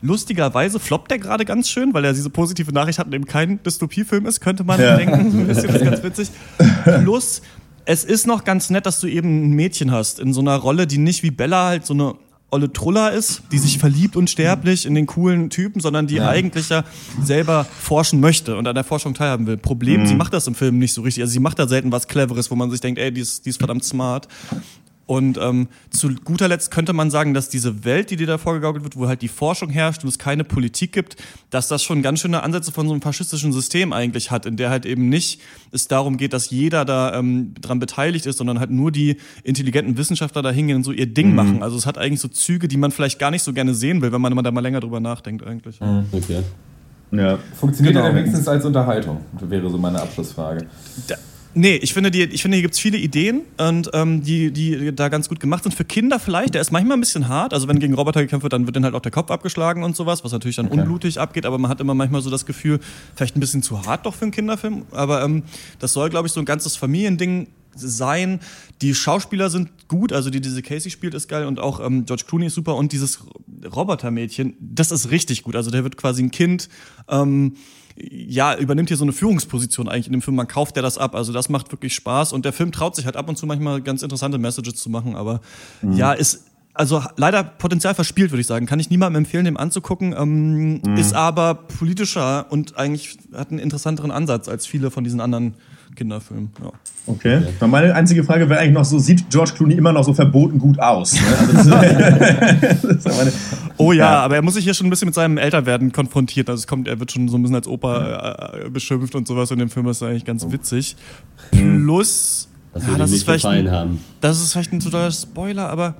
Lustigerweise 0.00 0.78
floppt 0.78 1.10
er 1.10 1.18
gerade 1.18 1.44
ganz 1.44 1.68
schön, 1.68 1.92
weil 1.92 2.04
er 2.04 2.12
diese 2.12 2.30
positive 2.30 2.72
Nachricht 2.72 2.98
hat 2.98 3.06
und 3.06 3.14
eben 3.14 3.26
kein 3.26 3.62
Dystopiefilm 3.62 4.26
ist, 4.26 4.40
könnte 4.40 4.62
man 4.62 4.78
denken. 4.78 5.30
So 5.30 5.38
ein 5.38 5.46
bisschen, 5.46 5.66
das 5.66 5.76
ist 5.76 5.84
ganz 5.84 6.02
witzig. 6.04 6.30
Plus, 6.84 7.42
es 7.88 8.04
ist 8.04 8.26
noch 8.26 8.44
ganz 8.44 8.68
nett, 8.68 8.84
dass 8.84 9.00
du 9.00 9.06
eben 9.06 9.44
ein 9.44 9.52
Mädchen 9.52 9.92
hast 9.92 10.20
in 10.20 10.34
so 10.34 10.42
einer 10.42 10.56
Rolle, 10.56 10.86
die 10.86 10.98
nicht 10.98 11.22
wie 11.22 11.30
Bella 11.30 11.68
halt 11.68 11.86
so 11.86 11.94
eine 11.94 12.16
olle 12.50 12.70
Trulla 12.70 13.08
ist, 13.08 13.40
die 13.50 13.56
sich 13.56 13.78
verliebt 13.78 14.14
unsterblich 14.14 14.84
in 14.84 14.94
den 14.94 15.06
coolen 15.06 15.48
Typen, 15.48 15.80
sondern 15.80 16.06
die 16.06 16.20
eigentlich 16.20 16.68
ja 16.68 16.84
selber 17.22 17.64
forschen 17.64 18.20
möchte 18.20 18.58
und 18.58 18.66
an 18.66 18.74
der 18.74 18.84
Forschung 18.84 19.14
teilhaben 19.14 19.46
will. 19.46 19.56
Problem, 19.56 20.04
sie 20.06 20.14
macht 20.14 20.34
das 20.34 20.46
im 20.46 20.54
Film 20.54 20.78
nicht 20.78 20.92
so 20.92 21.00
richtig. 21.00 21.22
Also 21.22 21.32
sie 21.32 21.40
macht 21.40 21.58
da 21.58 21.66
selten 21.66 21.90
was 21.90 22.08
Cleveres, 22.08 22.50
wo 22.50 22.56
man 22.56 22.70
sich 22.70 22.82
denkt, 22.82 23.00
ey, 23.00 23.10
die 23.10 23.22
ist, 23.22 23.46
die 23.46 23.50
ist 23.50 23.58
verdammt 23.58 23.84
smart. 23.84 24.28
Und 25.08 25.38
ähm, 25.38 25.68
zu 25.88 26.14
guter 26.22 26.48
Letzt 26.48 26.70
könnte 26.70 26.92
man 26.92 27.10
sagen, 27.10 27.32
dass 27.32 27.48
diese 27.48 27.86
Welt, 27.86 28.10
die 28.10 28.16
dir 28.16 28.26
da 28.26 28.36
vorgegaukelt 28.36 28.84
wird, 28.84 28.94
wo 28.96 29.08
halt 29.08 29.22
die 29.22 29.28
Forschung 29.28 29.70
herrscht 29.70 30.02
und 30.04 30.10
es 30.10 30.18
keine 30.18 30.44
Politik 30.44 30.92
gibt, 30.92 31.16
dass 31.48 31.66
das 31.66 31.82
schon 31.82 32.02
ganz 32.02 32.20
schöne 32.20 32.42
Ansätze 32.42 32.72
von 32.72 32.86
so 32.86 32.92
einem 32.92 33.00
faschistischen 33.00 33.50
System 33.54 33.94
eigentlich 33.94 34.30
hat, 34.30 34.44
in 34.44 34.58
der 34.58 34.68
halt 34.68 34.84
eben 34.84 35.08
nicht 35.08 35.40
es 35.72 35.88
darum 35.88 36.18
geht, 36.18 36.34
dass 36.34 36.50
jeder 36.50 36.84
da 36.84 37.14
ähm, 37.18 37.54
dran 37.58 37.78
beteiligt 37.78 38.26
ist, 38.26 38.36
sondern 38.36 38.60
halt 38.60 38.70
nur 38.70 38.92
die 38.92 39.16
intelligenten 39.44 39.96
Wissenschaftler 39.96 40.42
da 40.42 40.50
hingehen 40.50 40.76
und 40.76 40.84
so 40.84 40.92
ihr 40.92 41.06
Ding 41.06 41.34
machen. 41.34 41.62
Also 41.62 41.78
es 41.78 41.86
hat 41.86 41.96
eigentlich 41.96 42.20
so 42.20 42.28
Züge, 42.28 42.68
die 42.68 42.76
man 42.76 42.90
vielleicht 42.90 43.18
gar 43.18 43.30
nicht 43.30 43.42
so 43.42 43.54
gerne 43.54 43.72
sehen 43.72 44.02
will, 44.02 44.12
wenn 44.12 44.20
man 44.20 44.30
immer 44.30 44.42
da 44.42 44.50
mal 44.50 44.60
länger 44.60 44.80
drüber 44.80 45.00
nachdenkt 45.00 45.42
eigentlich. 45.42 45.80
Okay. 46.12 46.42
Ja. 47.12 47.38
Funktioniert 47.58 47.94
Genau. 47.94 48.04
der 48.04 48.12
denn 48.12 48.24
wenigstens 48.24 48.46
als 48.46 48.62
Unterhaltung? 48.66 49.22
Wäre 49.40 49.70
so 49.70 49.78
meine 49.78 50.02
Abschlussfrage. 50.02 50.66
Da, 51.06 51.14
nee, 51.58 51.76
ich 51.76 51.92
finde, 51.92 52.10
die, 52.10 52.22
ich 52.22 52.42
finde, 52.42 52.56
hier 52.56 52.62
gibt's 52.62 52.78
viele 52.78 52.98
Ideen 52.98 53.42
und 53.58 53.90
ähm, 53.92 54.22
die, 54.22 54.50
die 54.50 54.94
da 54.94 55.08
ganz 55.08 55.28
gut 55.28 55.40
gemacht 55.40 55.64
sind. 55.64 55.74
Für 55.74 55.84
Kinder 55.84 56.18
vielleicht, 56.18 56.54
der 56.54 56.60
ist 56.60 56.70
manchmal 56.70 56.96
ein 56.96 57.00
bisschen 57.00 57.28
hart. 57.28 57.52
Also 57.52 57.68
wenn 57.68 57.78
gegen 57.78 57.94
Roboter 57.94 58.22
gekämpft 58.22 58.44
wird, 58.44 58.52
dann 58.52 58.66
wird 58.66 58.76
dann 58.76 58.84
halt 58.84 58.94
auch 58.94 59.00
der 59.00 59.12
Kopf 59.12 59.30
abgeschlagen 59.30 59.82
und 59.82 59.96
sowas, 59.96 60.24
was 60.24 60.32
natürlich 60.32 60.56
dann 60.56 60.68
unblutig 60.68 61.20
abgeht, 61.20 61.44
aber 61.44 61.58
man 61.58 61.70
hat 61.70 61.80
immer 61.80 61.94
manchmal 61.94 62.22
so 62.22 62.30
das 62.30 62.46
Gefühl, 62.46 62.80
vielleicht 63.14 63.36
ein 63.36 63.40
bisschen 63.40 63.62
zu 63.62 63.84
hart 63.84 64.06
doch 64.06 64.14
für 64.14 64.22
einen 64.22 64.32
Kinderfilm. 64.32 64.82
Aber 64.92 65.22
ähm, 65.22 65.42
das 65.78 65.92
soll, 65.92 66.08
glaube 66.10 66.28
ich, 66.28 66.32
so 66.32 66.40
ein 66.40 66.46
ganzes 66.46 66.76
Familiending 66.76 67.48
sein. 67.74 68.40
Die 68.82 68.94
Schauspieler 68.94 69.50
sind 69.50 69.88
gut, 69.88 70.12
also 70.12 70.30
die 70.30 70.40
diese 70.40 70.62
Casey 70.62 70.90
spielt 70.90 71.14
ist 71.14 71.28
geil 71.28 71.46
und 71.46 71.60
auch 71.60 71.84
ähm, 71.84 72.04
George 72.06 72.24
Clooney 72.26 72.46
ist 72.46 72.54
super 72.54 72.76
und 72.76 72.92
dieses 72.92 73.20
Robotermädchen, 73.64 74.54
das 74.60 74.90
ist 74.90 75.10
richtig 75.10 75.42
gut. 75.42 75.56
Also 75.56 75.70
der 75.70 75.84
wird 75.84 75.96
quasi 75.96 76.22
ein 76.22 76.30
Kind, 76.30 76.68
ähm, 77.08 77.56
ja, 78.00 78.56
übernimmt 78.56 78.88
hier 78.88 78.96
so 78.96 79.04
eine 79.04 79.12
Führungsposition 79.12 79.88
eigentlich 79.88 80.06
in 80.06 80.12
dem 80.12 80.22
Film. 80.22 80.36
Man 80.36 80.48
kauft 80.48 80.76
der 80.76 80.82
das 80.82 80.98
ab. 80.98 81.14
Also 81.14 81.32
das 81.32 81.48
macht 81.48 81.72
wirklich 81.72 81.94
Spaß 81.94 82.32
und 82.32 82.44
der 82.44 82.52
Film 82.52 82.72
traut 82.72 82.96
sich 82.96 83.06
halt 83.06 83.16
ab 83.16 83.28
und 83.28 83.36
zu 83.36 83.46
manchmal 83.46 83.82
ganz 83.82 84.02
interessante 84.02 84.38
Messages 84.38 84.76
zu 84.76 84.90
machen, 84.90 85.16
aber 85.16 85.40
ja, 85.82 86.12
ist 86.12 86.44
also 86.78 87.02
leider 87.16 87.42
Potenzial 87.42 87.92
verspielt, 87.94 88.30
würde 88.30 88.40
ich 88.40 88.46
sagen. 88.46 88.66
Kann 88.66 88.78
ich 88.78 88.88
niemandem 88.88 89.24
empfehlen, 89.24 89.44
dem 89.44 89.56
anzugucken. 89.56 90.14
Ähm, 90.16 90.80
Ist 90.96 91.12
aber 91.12 91.54
politischer 91.54 92.46
und 92.50 92.78
eigentlich 92.78 93.18
hat 93.34 93.50
einen 93.50 93.58
interessanteren 93.58 94.12
Ansatz 94.12 94.48
als 94.48 94.64
viele 94.64 94.92
von 94.92 95.02
diesen 95.02 95.20
anderen 95.20 95.54
Kinderfilm. 95.98 96.50
Ja. 96.62 96.70
Okay. 97.06 97.42
Dann 97.58 97.70
Meine 97.70 97.94
einzige 97.94 98.22
Frage 98.22 98.48
wäre 98.48 98.60
eigentlich 98.60 98.74
noch 98.74 98.84
so, 98.84 98.98
sieht 98.98 99.28
George 99.30 99.52
Clooney 99.56 99.74
immer 99.74 99.92
noch 99.92 100.04
so 100.04 100.14
verboten 100.14 100.58
gut 100.58 100.78
aus? 100.78 101.14
Ne? 101.14 101.20
Also 101.58 101.70
meine, 103.18 103.32
Oh 103.76 103.92
ja, 103.92 104.20
aber 104.20 104.36
er 104.36 104.42
muss 104.42 104.54
sich 104.54 104.64
hier 104.64 104.74
schon 104.74 104.86
ein 104.86 104.90
bisschen 104.90 105.06
mit 105.06 105.14
seinem 105.14 105.38
Älterwerden 105.38 105.90
konfrontiert. 105.92 106.48
Also 106.48 106.60
es 106.60 106.66
kommt, 106.66 106.86
er 106.86 107.00
wird 107.00 107.10
schon 107.10 107.28
so 107.28 107.36
ein 107.36 107.42
bisschen 107.42 107.56
als 107.56 107.66
Opa 107.66 108.52
äh, 108.64 108.70
beschimpft 108.70 109.14
und 109.14 109.26
sowas 109.26 109.50
in 109.50 109.58
dem 109.58 109.68
Film. 109.70 109.86
Das 109.86 109.96
ist 109.98 110.02
eigentlich 110.04 110.24
ganz 110.24 110.46
witzig. 110.50 110.96
Plus, 111.50 112.48
Das 112.72 112.86
ja, 112.86 112.96
das 112.96 113.10
ist 113.10 113.14
nicht 113.14 113.24
vielleicht 113.24 113.46
ein, 113.46 113.70
haben. 113.70 114.00
das 114.20 114.40
ist 114.40 114.52
vielleicht 114.52 114.72
ein 114.72 114.80
totaler 114.80 115.10
Spoiler, 115.10 115.68
aber 115.68 115.94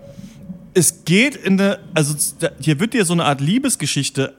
es 0.75 1.05
geht 1.05 1.35
in 1.35 1.57
der, 1.57 1.81
also 1.95 2.15
hier 2.61 2.79
wird 2.79 2.95
dir 2.95 3.05
so 3.05 3.13
eine 3.15 3.25
Art 3.25 3.41
Liebesgeschichte 3.41 4.35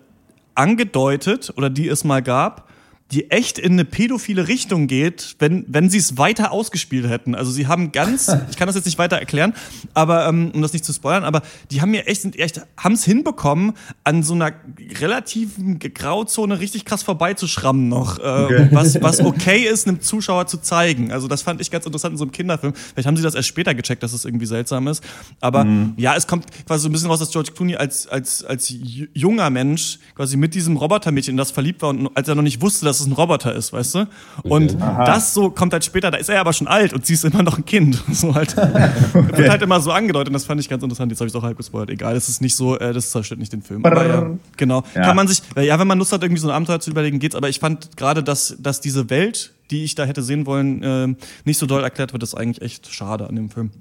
angedeutet 0.56 1.52
oder 1.58 1.70
die 1.70 1.88
es 1.90 2.04
mal 2.04 2.22
gab, 2.22 2.69
die 3.12 3.32
echt 3.32 3.58
in 3.58 3.72
eine 3.74 3.86
pädophile 3.86 4.48
Richtung 4.48 4.86
geht, 4.86 5.36
wenn, 5.40 5.66
wenn 5.68 5.90
sie 5.90 5.98
es 5.98 6.18
weiter 6.18 6.52
ausgespielt 6.52 7.08
hätten. 7.10 7.34
Also 7.34 7.50
sie 7.52 7.66
haben 7.66 7.92
ganz, 7.92 8.28
ich 8.52 8.56
kann 8.58 8.68
das 8.68 8.76
jetzt 8.76 8.86
nicht 8.86 9.00
weiter 9.00 9.18
erklären, 9.18 9.54
aber 9.96 10.28
ähm, 10.28 10.52
um 10.54 10.62
das 10.62 10.74
nicht 10.74 10.86
zu 10.86 10.94
spoilern, 10.94 11.24
aber 11.24 11.42
die 11.72 11.82
haben 11.82 11.90
mir 11.92 12.06
echt, 12.08 12.22
sind 12.22 12.38
echt, 12.38 12.62
haben 12.78 12.94
es 12.94 13.04
hinbekommen, 13.06 13.74
an 14.04 14.22
so 14.22 14.34
einer 14.36 14.52
relativen 15.00 15.80
Grauzone 15.80 16.60
richtig 16.60 16.86
krass 16.86 17.04
vorbeizuschrammen 17.04 17.88
noch, 17.90 18.20
äh, 18.20 18.22
Okay. 18.40 18.68
was, 18.72 19.02
was 19.02 19.20
okay 19.22 19.64
ist, 19.68 19.88
einem 19.88 20.02
Zuschauer 20.02 20.48
zu 20.48 20.58
zeigen. 20.60 21.12
Also 21.12 21.28
das 21.28 21.42
fand 21.42 21.62
ich 21.62 21.72
ganz 21.72 21.86
interessant 21.86 22.14
in 22.14 22.18
so 22.18 22.24
einem 22.24 22.32
Kinderfilm. 22.32 22.74
Vielleicht 22.74 23.08
haben 23.08 23.18
sie 23.18 23.24
das 23.24 23.36
erst 23.36 23.48
später 23.48 23.74
gecheckt, 23.76 24.02
dass 24.04 24.14
es 24.14 24.24
irgendwie 24.26 24.46
seltsam 24.46 24.88
ist. 24.88 25.04
Aber 25.42 25.66
ja, 25.98 26.16
es 26.16 26.28
kommt 26.28 26.46
quasi 26.66 26.84
so 26.84 26.90
ein 26.90 26.92
bisschen 26.92 27.10
raus, 27.10 27.20
dass 27.20 27.32
George 27.32 27.52
Clooney 27.56 27.76
als, 27.76 28.08
als, 28.08 28.44
als 28.44 28.70
ju- 28.70 29.08
junger 29.14 29.50
Mensch 29.50 30.00
quasi 30.16 30.38
mit 30.38 30.54
diesem 30.56 30.78
Robotermädchen, 30.78 31.34
in 31.34 31.38
das 31.38 31.52
verliebt 31.52 31.82
war 31.82 31.90
und 31.90 32.10
als 32.16 32.28
er 32.28 32.36
noch 32.36 32.44
nicht 32.44 32.62
wusste, 32.62 32.86
dass 32.86 32.99
es 33.00 33.06
ein 33.08 33.14
Roboter 33.14 33.54
ist, 33.54 33.74
weißt 33.74 33.96
du? 33.96 34.08
Und 34.44 34.78
das 34.80 35.34
so 35.34 35.50
kommt 35.50 35.74
halt 35.74 35.86
später, 35.86 36.12
da 36.12 36.18
ist 36.18 36.30
er 36.30 36.40
aber 36.40 36.54
schon 36.54 36.68
alt 36.68 36.94
und 36.94 37.06
sie 37.06 37.14
ist 37.14 37.26
immer 37.26 37.44
noch 37.44 37.58
ein 37.58 37.66
Kind. 37.66 38.04
So 38.20 38.36
halt. 38.36 38.58
Wird 38.58 39.50
halt 39.50 39.62
immer 39.62 39.80
so 39.80 39.92
angedeutet 39.92 40.28
und 40.28 40.34
das 40.34 40.44
fand 40.44 40.60
ich 40.60 40.68
ganz 40.68 40.84
interessant. 40.84 41.10
Jetzt 41.10 41.22
habe 41.22 41.28
ich 41.28 41.34
es 41.34 41.40
auch 41.40 41.44
halb 41.44 41.56
gespoilert. 41.56 41.90
Egal, 41.90 42.16
es 42.18 42.28
ist 42.28 42.42
nicht 42.42 42.56
so, 42.56 42.78
äh, 42.78 42.92
das 42.92 43.12
zerstört 43.12 43.40
nicht 43.40 43.54
den 43.54 43.62
Film. 43.62 43.86
Aber 43.86 44.06
ja, 44.06 44.32
genau. 44.58 44.84
Ja. 44.94 45.04
Kann 45.04 45.16
man 45.16 45.28
sich, 45.28 45.42
äh, 45.56 45.66
ja, 45.66 45.80
wenn 45.80 45.88
man 45.88 45.98
Lust 46.00 46.12
hat, 46.12 46.22
irgendwie 46.22 46.42
so 46.42 46.50
ein 46.50 46.54
Abenteuer 46.54 46.82
zu 46.82 46.92
überlegen, 46.92 47.20
geht's. 47.20 47.36
Aber 47.36 47.48
ich 47.48 47.60
fand 47.60 47.96
gerade, 47.96 48.24
dass, 48.24 48.58
dass 48.60 48.82
diese 48.82 49.10
Welt, 49.10 49.54
die 49.72 49.86
ich 49.86 49.96
da 49.96 50.04
hätte 50.04 50.22
sehen 50.22 50.46
wollen, 50.46 50.84
äh, 50.84 51.16
nicht 51.46 51.60
so 51.60 51.66
doll 51.66 51.84
erklärt 51.84 52.12
wird, 52.12 52.24
ist 52.24 52.36
eigentlich 52.36 52.62
echt 52.62 52.94
schade 52.94 53.30
an 53.30 53.36
dem 53.36 53.50
Film. 53.50 53.72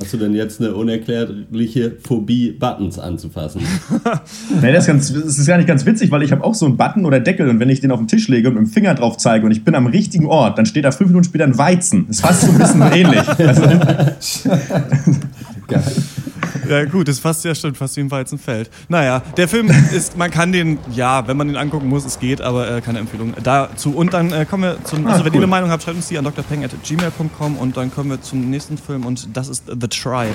Hast 0.00 0.14
du 0.14 0.16
denn 0.16 0.32
jetzt 0.34 0.58
eine 0.58 0.74
unerklärliche 0.74 1.92
Phobie, 2.02 2.52
Buttons 2.52 2.98
anzufassen? 2.98 3.60
Nee, 4.62 4.72
das, 4.72 4.84
ist 4.84 4.86
ganz, 4.86 5.12
das 5.12 5.38
ist 5.38 5.46
gar 5.46 5.58
nicht 5.58 5.66
ganz 5.66 5.84
witzig, 5.84 6.10
weil 6.10 6.22
ich 6.22 6.32
habe 6.32 6.42
auch 6.42 6.54
so 6.54 6.64
einen 6.66 6.76
Button 6.76 7.04
oder 7.04 7.20
Deckel 7.20 7.48
und 7.48 7.60
wenn 7.60 7.68
ich 7.68 7.80
den 7.80 7.90
auf 7.90 7.98
den 7.98 8.08
Tisch 8.08 8.28
lege 8.28 8.48
und 8.48 8.54
mit 8.54 8.64
dem 8.64 8.70
Finger 8.70 8.94
drauf 8.94 9.16
zeige 9.18 9.44
und 9.44 9.52
ich 9.52 9.64
bin 9.64 9.74
am 9.74 9.86
richtigen 9.86 10.26
Ort, 10.26 10.58
dann 10.58 10.66
steht 10.66 10.84
da 10.84 10.90
fünf 10.90 11.10
Minuten 11.10 11.24
später 11.24 11.44
ein 11.44 11.58
Weizen. 11.58 12.06
Das 12.06 12.16
ist 12.16 12.22
fast 12.22 12.40
so 12.42 12.52
ein 12.52 12.58
bisschen 12.58 12.82
ähnlich. 12.92 13.20
Also, 13.38 13.62
Ja, 16.68 16.84
gut, 16.84 17.08
das 17.08 17.18
fast 17.18 17.44
ja 17.44 17.54
stimmt, 17.54 17.76
fast 17.76 17.96
wie 17.96 18.00
im 18.00 18.10
Weizenfeld. 18.10 18.70
Naja, 18.88 19.22
der 19.36 19.48
Film 19.48 19.70
ist, 19.92 20.16
man 20.16 20.30
kann 20.30 20.52
den, 20.52 20.78
ja, 20.92 21.26
wenn 21.26 21.36
man 21.36 21.48
den 21.48 21.56
angucken 21.56 21.88
muss, 21.88 22.04
es 22.04 22.18
geht, 22.18 22.40
aber 22.40 22.70
äh, 22.70 22.80
keine 22.80 23.00
Empfehlung 23.00 23.34
dazu. 23.42 23.90
Und 23.90 24.12
dann 24.14 24.32
äh, 24.32 24.44
kommen 24.44 24.62
wir 24.62 24.84
zum, 24.84 25.06
also 25.06 25.24
wenn 25.24 25.32
ihr 25.32 25.38
eine 25.38 25.46
Meinung 25.46 25.70
habt, 25.70 25.82
schreibt 25.82 25.96
uns 25.96 26.08
die 26.08 26.18
an 26.18 26.24
drpeng.gmail.com 26.24 27.56
und 27.56 27.76
dann 27.76 27.92
kommen 27.92 28.10
wir 28.10 28.20
zum 28.22 28.50
nächsten 28.50 28.78
Film 28.78 29.04
und 29.04 29.36
das 29.36 29.48
ist 29.48 29.64
The 29.66 29.88
Tribe. 29.88 30.34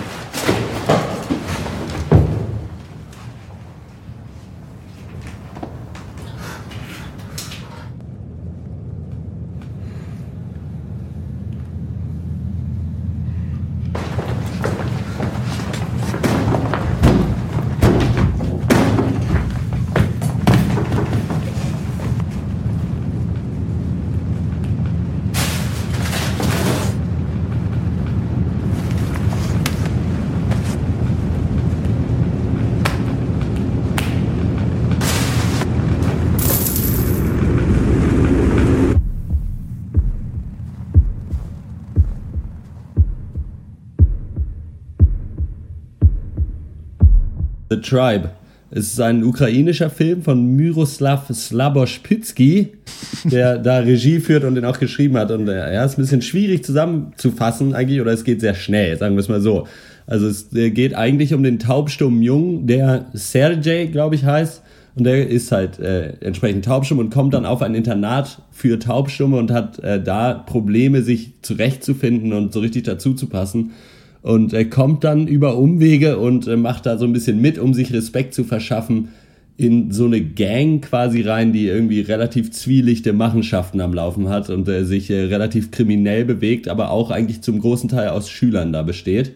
The 47.75 47.81
Tribe. 47.81 48.29
Es 48.71 48.93
ist 48.93 49.01
ein 49.01 49.23
ukrainischer 49.23 49.89
Film 49.89 50.21
von 50.21 50.55
Myroslav 50.55 51.27
Slabospitski, 51.31 52.69
der 53.25 53.57
da 53.57 53.79
Regie 53.79 54.19
führt 54.19 54.43
und 54.43 54.55
den 54.55 54.65
auch 54.65 54.79
geschrieben 54.79 55.17
hat. 55.17 55.31
Und 55.31 55.47
äh, 55.47 55.73
ja, 55.73 55.83
ist 55.83 55.97
ein 55.97 56.01
bisschen 56.01 56.21
schwierig 56.21 56.63
zusammenzufassen 56.63 57.73
eigentlich, 57.73 58.01
oder 58.01 58.11
es 58.11 58.23
geht 58.23 58.41
sehr 58.41 58.55
schnell, 58.55 58.97
sagen 58.97 59.15
wir 59.15 59.19
es 59.19 59.29
mal 59.29 59.41
so. 59.41 59.67
Also 60.07 60.27
es 60.27 60.53
äh, 60.53 60.71
geht 60.71 60.95
eigentlich 60.95 61.33
um 61.33 61.43
den 61.43 61.59
taubstummen 61.59 62.21
Jungen, 62.21 62.67
der 62.67 63.07
Sergej, 63.13 63.87
glaube 63.87 64.15
ich, 64.15 64.25
heißt. 64.25 64.61
Und 64.95 65.03
der 65.03 65.27
ist 65.27 65.51
halt 65.51 65.77
äh, 65.79 66.13
entsprechend 66.21 66.65
taubstumm 66.65 66.99
und 66.99 67.09
kommt 67.09 67.33
dann 67.33 67.45
auf 67.45 67.61
ein 67.61 67.75
Internat 67.75 68.41
für 68.51 68.79
Taubstumme 68.79 69.37
und 69.37 69.51
hat 69.51 69.79
äh, 69.79 70.01
da 70.01 70.33
Probleme, 70.33 71.01
sich 71.01 71.33
zurechtzufinden 71.41 72.31
und 72.31 72.53
so 72.53 72.61
richtig 72.61 72.83
dazu 72.83 73.13
zu 73.13 73.27
passen 73.27 73.71
und 74.25 74.53
er 74.53 74.65
kommt 74.65 75.03
dann 75.03 75.27
über 75.27 75.55
Umwege 75.55 76.17
und 76.17 76.47
äh, 76.47 76.57
macht 76.57 76.87
da 76.87 76.97
so 76.97 77.05
ein 77.05 77.13
bisschen 77.13 77.39
mit, 77.41 77.59
um 77.59 77.75
sich 77.75 77.93
Respekt 77.93 78.33
zu 78.33 78.43
verschaffen, 78.43 79.09
in 79.55 79.91
so 79.91 80.05
eine 80.05 80.19
Gang 80.19 80.83
quasi 80.83 81.21
rein, 81.21 81.53
die 81.53 81.67
irgendwie 81.67 82.01
relativ 82.01 82.49
zwielichte 82.49 83.13
Machenschaften 83.13 83.81
am 83.81 83.93
Laufen 83.93 84.27
hat 84.27 84.49
und 84.49 84.67
äh, 84.67 84.83
sich 84.83 85.11
äh, 85.11 85.25
relativ 85.25 85.69
kriminell 85.69 86.25
bewegt, 86.25 86.67
aber 86.69 86.89
auch 86.89 87.11
eigentlich 87.11 87.41
zum 87.41 87.59
großen 87.59 87.87
Teil 87.87 88.09
aus 88.09 88.27
Schülern 88.27 88.73
da 88.73 88.81
besteht. 88.81 89.33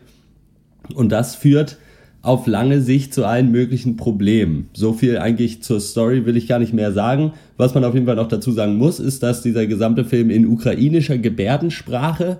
Und 0.96 1.12
das 1.12 1.36
führt 1.36 1.78
auf 2.24 2.48
lange 2.48 2.82
Sicht 2.82 3.14
zu 3.14 3.26
allen 3.26 3.52
möglichen 3.52 3.96
Problemen. 3.96 4.70
So 4.74 4.94
viel 4.94 5.20
eigentlich 5.20 5.62
zur 5.62 5.82
Story 5.82 6.26
will 6.26 6.36
ich 6.36 6.48
gar 6.48 6.58
nicht 6.58 6.74
mehr 6.74 6.94
sagen. 6.94 7.34
Was 7.58 7.76
man 7.76 7.84
auf 7.84 7.94
jeden 7.94 8.08
Fall 8.08 8.16
noch 8.16 8.28
dazu 8.28 8.52
sagen 8.54 8.78
muss, 8.78 9.00
ist, 9.00 9.22
dass 9.22 9.44
dieser 9.44 9.68
gesamte 9.68 10.04
Film 10.04 10.32
in 10.32 10.48
ukrainischer 10.48 11.20
Gebärdensprache 11.20 12.40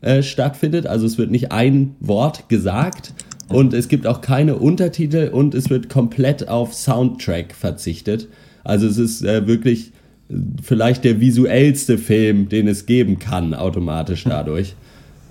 äh, 0.00 0.22
stattfindet. 0.22 0.86
Also 0.86 1.06
es 1.06 1.18
wird 1.18 1.30
nicht 1.30 1.52
ein 1.52 1.96
Wort 2.00 2.48
gesagt 2.48 3.12
und 3.48 3.72
es 3.72 3.88
gibt 3.88 4.06
auch 4.06 4.20
keine 4.20 4.56
Untertitel 4.56 5.30
und 5.32 5.54
es 5.54 5.70
wird 5.70 5.88
komplett 5.88 6.48
auf 6.48 6.74
Soundtrack 6.74 7.54
verzichtet. 7.54 8.28
Also 8.64 8.86
es 8.86 8.98
ist 8.98 9.24
äh, 9.24 9.46
wirklich 9.46 9.92
äh, 10.28 10.34
vielleicht 10.62 11.04
der 11.04 11.20
visuellste 11.20 11.98
Film, 11.98 12.48
den 12.48 12.68
es 12.68 12.86
geben 12.86 13.18
kann, 13.18 13.54
automatisch 13.54 14.24
dadurch. 14.24 14.74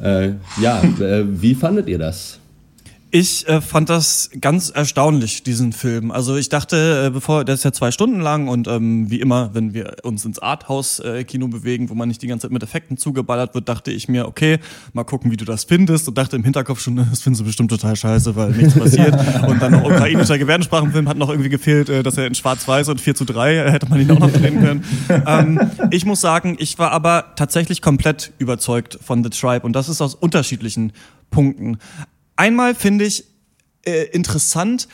Äh, 0.01 0.31
ja, 0.61 0.83
äh, 0.99 1.23
wie 1.27 1.55
fandet 1.55 1.87
ihr 1.87 1.99
das? 1.99 2.39
Ich 3.09 3.47
äh, 3.47 3.61
fand 3.61 3.89
das 3.89 4.29
ganz 4.41 4.69
erstaunlich, 4.69 5.41
diesen 5.41 5.71
Film. 5.71 6.11
Also 6.11 6.35
ich 6.35 6.49
dachte, 6.49 7.05
äh, 7.07 7.09
bevor, 7.09 7.45
der 7.45 7.55
ist 7.55 7.63
ja 7.63 7.71
zwei 7.71 7.91
Stunden 7.91 8.19
lang 8.19 8.49
und 8.49 8.67
ähm, 8.67 9.09
wie 9.09 9.21
immer, 9.21 9.51
wenn 9.53 9.73
wir 9.73 9.95
uns 10.03 10.25
ins 10.25 10.39
Arthouse-Kino 10.39 11.47
bewegen, 11.47 11.89
wo 11.89 11.93
man 11.93 12.09
nicht 12.09 12.21
die 12.21 12.27
ganze 12.27 12.47
Zeit 12.47 12.51
mit 12.51 12.63
Effekten 12.63 12.97
zugeballert 12.97 13.55
wird, 13.55 13.69
dachte 13.69 13.91
ich 13.91 14.09
mir, 14.09 14.27
okay, 14.27 14.59
mal 14.91 15.05
gucken, 15.05 15.31
wie 15.31 15.37
du 15.37 15.45
das 15.45 15.63
findest 15.63 16.09
und 16.09 16.17
dachte 16.17 16.35
im 16.35 16.43
Hinterkopf 16.43 16.81
schon, 16.81 16.97
das 17.09 17.21
findest 17.21 17.41
du 17.41 17.45
bestimmt 17.45 17.71
total 17.71 17.95
scheiße, 17.95 18.35
weil 18.35 18.51
nichts 18.51 18.73
passiert. 18.77 19.15
und 19.47 19.61
dann 19.61 19.71
noch 19.71 19.85
ukrainischer 19.85 20.37
Gebärdensprachenfilm 20.37 21.07
hat 21.07 21.17
noch 21.17 21.29
irgendwie 21.29 21.49
gefehlt, 21.49 21.87
äh, 21.87 22.03
dass 22.03 22.17
er 22.17 22.27
in 22.27 22.35
Schwarz-Weiß 22.35 22.89
und 22.89 22.99
4 22.99 23.15
zu 23.15 23.23
3 23.23 23.53
äh, 23.53 23.71
hätte 23.71 23.87
man 23.87 24.01
ihn 24.01 24.11
auch 24.11 24.19
noch 24.19 24.33
drehen 24.33 24.59
können. 24.59 24.83
ähm, 25.25 25.71
ich 25.91 26.05
muss 26.05 26.19
sagen, 26.19 26.57
ich 26.59 26.77
war 26.77 26.91
aber 26.91 27.33
tatsächlich 27.37 27.81
komplett 27.81 28.33
überzeugt 28.37 28.99
von 29.01 29.23
The 29.23 29.29
Tribe 29.29 29.65
und 29.65 29.73
das 29.73 29.87
ist 29.87 30.01
aus 30.01 30.13
unterschiedlichen 30.13 30.91
Punkten. 31.31 31.77
Einmal 32.37 32.75
finde 32.75 33.05
ich 33.05 33.25
äh, 33.85 34.05
interessant, 34.11 34.87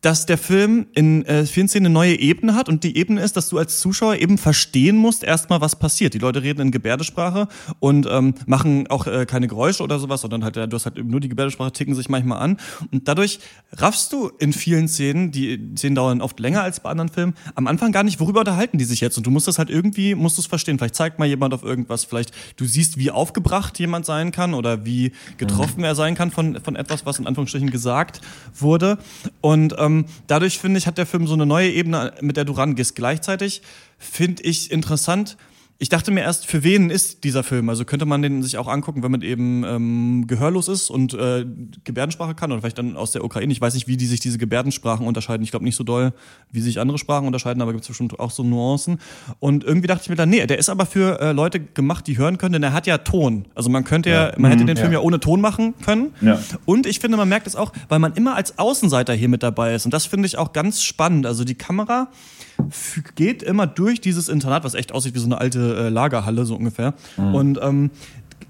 dass 0.00 0.24
der 0.24 0.38
Film 0.38 0.86
in 0.94 1.24
äh, 1.26 1.44
vielen 1.44 1.68
Szenen 1.68 1.86
eine 1.86 1.92
neue 1.92 2.18
Ebene 2.18 2.54
hat 2.54 2.68
und 2.68 2.84
die 2.84 2.96
Ebene 2.96 3.20
ist, 3.20 3.36
dass 3.36 3.48
du 3.50 3.58
als 3.58 3.80
Zuschauer 3.80 4.16
eben 4.16 4.38
verstehen 4.38 4.96
musst 4.96 5.22
erstmal, 5.22 5.60
was 5.60 5.76
passiert. 5.76 6.14
Die 6.14 6.18
Leute 6.18 6.42
reden 6.42 6.60
in 6.62 6.70
Gebärdesprache 6.70 7.48
und 7.80 8.06
ähm, 8.10 8.34
machen 8.46 8.86
auch 8.88 9.06
äh, 9.06 9.26
keine 9.26 9.46
Geräusche 9.46 9.82
oder 9.82 9.98
sowas, 9.98 10.22
sondern 10.22 10.42
halt, 10.42 10.56
du 10.56 10.72
hast 10.72 10.86
halt 10.86 11.04
nur 11.04 11.20
die 11.20 11.28
Gebärdesprache, 11.28 11.72
ticken 11.72 11.94
sich 11.94 12.08
manchmal 12.08 12.38
an 12.38 12.56
und 12.90 13.08
dadurch 13.08 13.40
raffst 13.72 14.12
du 14.12 14.28
in 14.38 14.54
vielen 14.54 14.88
Szenen, 14.88 15.32
die 15.32 15.72
Szenen 15.76 15.96
dauern 15.96 16.22
oft 16.22 16.40
länger 16.40 16.62
als 16.62 16.80
bei 16.80 16.88
anderen 16.88 17.10
Filmen, 17.10 17.34
am 17.54 17.66
Anfang 17.66 17.92
gar 17.92 18.02
nicht, 18.02 18.20
worüber 18.20 18.40
unterhalten 18.40 18.78
die 18.78 18.84
sich 18.84 19.00
jetzt 19.00 19.18
und 19.18 19.26
du 19.26 19.30
musst 19.30 19.48
das 19.48 19.58
halt 19.58 19.68
irgendwie, 19.68 20.14
musst 20.14 20.38
du 20.38 20.40
es 20.40 20.46
verstehen. 20.46 20.78
Vielleicht 20.78 20.94
zeigt 20.94 21.18
mal 21.18 21.26
jemand 21.26 21.52
auf 21.52 21.62
irgendwas, 21.62 22.04
vielleicht 22.04 22.32
du 22.56 22.64
siehst, 22.64 22.96
wie 22.96 23.10
aufgebracht 23.10 23.78
jemand 23.78 24.06
sein 24.06 24.32
kann 24.32 24.54
oder 24.54 24.86
wie 24.86 25.12
getroffen 25.36 25.84
er 25.84 25.94
sein 25.94 26.14
kann 26.14 26.30
von, 26.30 26.58
von 26.62 26.76
etwas, 26.76 27.04
was 27.04 27.18
in 27.18 27.26
Anführungsstrichen 27.26 27.70
gesagt 27.70 28.22
wurde 28.54 28.96
und 29.42 29.74
ähm, 29.78 29.89
dadurch 30.26 30.58
finde 30.58 30.78
ich, 30.78 30.86
hat 30.86 30.98
der 30.98 31.06
Film 31.06 31.26
so 31.26 31.34
eine 31.34 31.46
neue 31.46 31.70
Ebene, 31.70 32.14
mit 32.20 32.36
der 32.36 32.44
du 32.44 32.52
rangehst. 32.52 32.94
Gleichzeitig 32.94 33.62
finde 33.98 34.42
ich 34.42 34.70
interessant, 34.70 35.36
ich 35.82 35.88
dachte 35.88 36.10
mir 36.10 36.20
erst, 36.20 36.46
für 36.46 36.62
wen 36.62 36.90
ist 36.90 37.24
dieser 37.24 37.42
Film? 37.42 37.70
Also 37.70 37.86
könnte 37.86 38.04
man 38.04 38.20
den 38.20 38.42
sich 38.42 38.58
auch 38.58 38.68
angucken, 38.68 39.02
wenn 39.02 39.10
man 39.10 39.22
eben 39.22 39.64
ähm, 39.64 40.26
gehörlos 40.26 40.68
ist 40.68 40.90
und 40.90 41.14
äh, 41.14 41.46
Gebärdensprache 41.84 42.34
kann 42.34 42.52
oder 42.52 42.60
vielleicht 42.60 42.76
dann 42.76 42.98
aus 42.98 43.12
der 43.12 43.24
Ukraine. 43.24 43.50
Ich 43.50 43.62
weiß 43.62 43.72
nicht, 43.72 43.88
wie 43.88 43.96
die 43.96 44.04
sich 44.04 44.20
diese 44.20 44.36
Gebärdensprachen 44.36 45.06
unterscheiden. 45.06 45.42
Ich 45.42 45.52
glaube 45.52 45.64
nicht 45.64 45.76
so 45.76 45.82
doll, 45.82 46.12
wie 46.52 46.60
sich 46.60 46.80
andere 46.80 46.98
Sprachen 46.98 47.26
unterscheiden, 47.26 47.62
aber 47.62 47.72
gibt 47.72 47.84
es 47.84 47.88
bestimmt 47.88 48.20
auch 48.20 48.30
so 48.30 48.42
Nuancen. 48.42 48.98
Und 49.38 49.64
irgendwie 49.64 49.86
dachte 49.86 50.02
ich 50.02 50.10
mir 50.10 50.16
dann, 50.16 50.28
nee, 50.28 50.46
der 50.46 50.58
ist 50.58 50.68
aber 50.68 50.84
für 50.84 51.18
äh, 51.18 51.32
Leute 51.32 51.60
gemacht, 51.60 52.06
die 52.06 52.18
hören 52.18 52.36
können, 52.36 52.52
denn 52.52 52.62
er 52.62 52.74
hat 52.74 52.86
ja 52.86 52.98
Ton. 52.98 53.48
Also 53.54 53.70
man 53.70 53.84
könnte 53.84 54.10
ja, 54.10 54.34
man 54.36 54.50
hätte 54.50 54.66
den 54.66 54.76
Film 54.76 54.92
ja. 54.92 55.00
ohne 55.00 55.18
Ton 55.18 55.40
machen 55.40 55.72
können. 55.82 56.12
Ja. 56.20 56.38
Und 56.66 56.84
ich 56.84 57.00
finde, 57.00 57.16
man 57.16 57.30
merkt 57.30 57.46
es 57.46 57.56
auch, 57.56 57.72
weil 57.88 58.00
man 58.00 58.12
immer 58.12 58.36
als 58.36 58.58
Außenseiter 58.58 59.14
hier 59.14 59.30
mit 59.30 59.42
dabei 59.42 59.74
ist. 59.74 59.86
Und 59.86 59.94
das 59.94 60.04
finde 60.04 60.26
ich 60.26 60.36
auch 60.36 60.52
ganz 60.52 60.82
spannend. 60.82 61.24
Also 61.24 61.44
die 61.44 61.54
Kamera 61.54 62.08
geht 63.14 63.42
immer 63.42 63.66
durch 63.66 64.00
dieses 64.00 64.28
Internat, 64.28 64.64
was 64.64 64.74
echt 64.74 64.92
aussieht 64.92 65.14
wie 65.14 65.18
so 65.18 65.26
eine 65.26 65.38
alte 65.38 65.76
äh, 65.76 65.88
Lagerhalle, 65.88 66.44
so 66.44 66.56
ungefähr. 66.56 66.94
Und 67.16 67.58
ähm, 67.62 67.90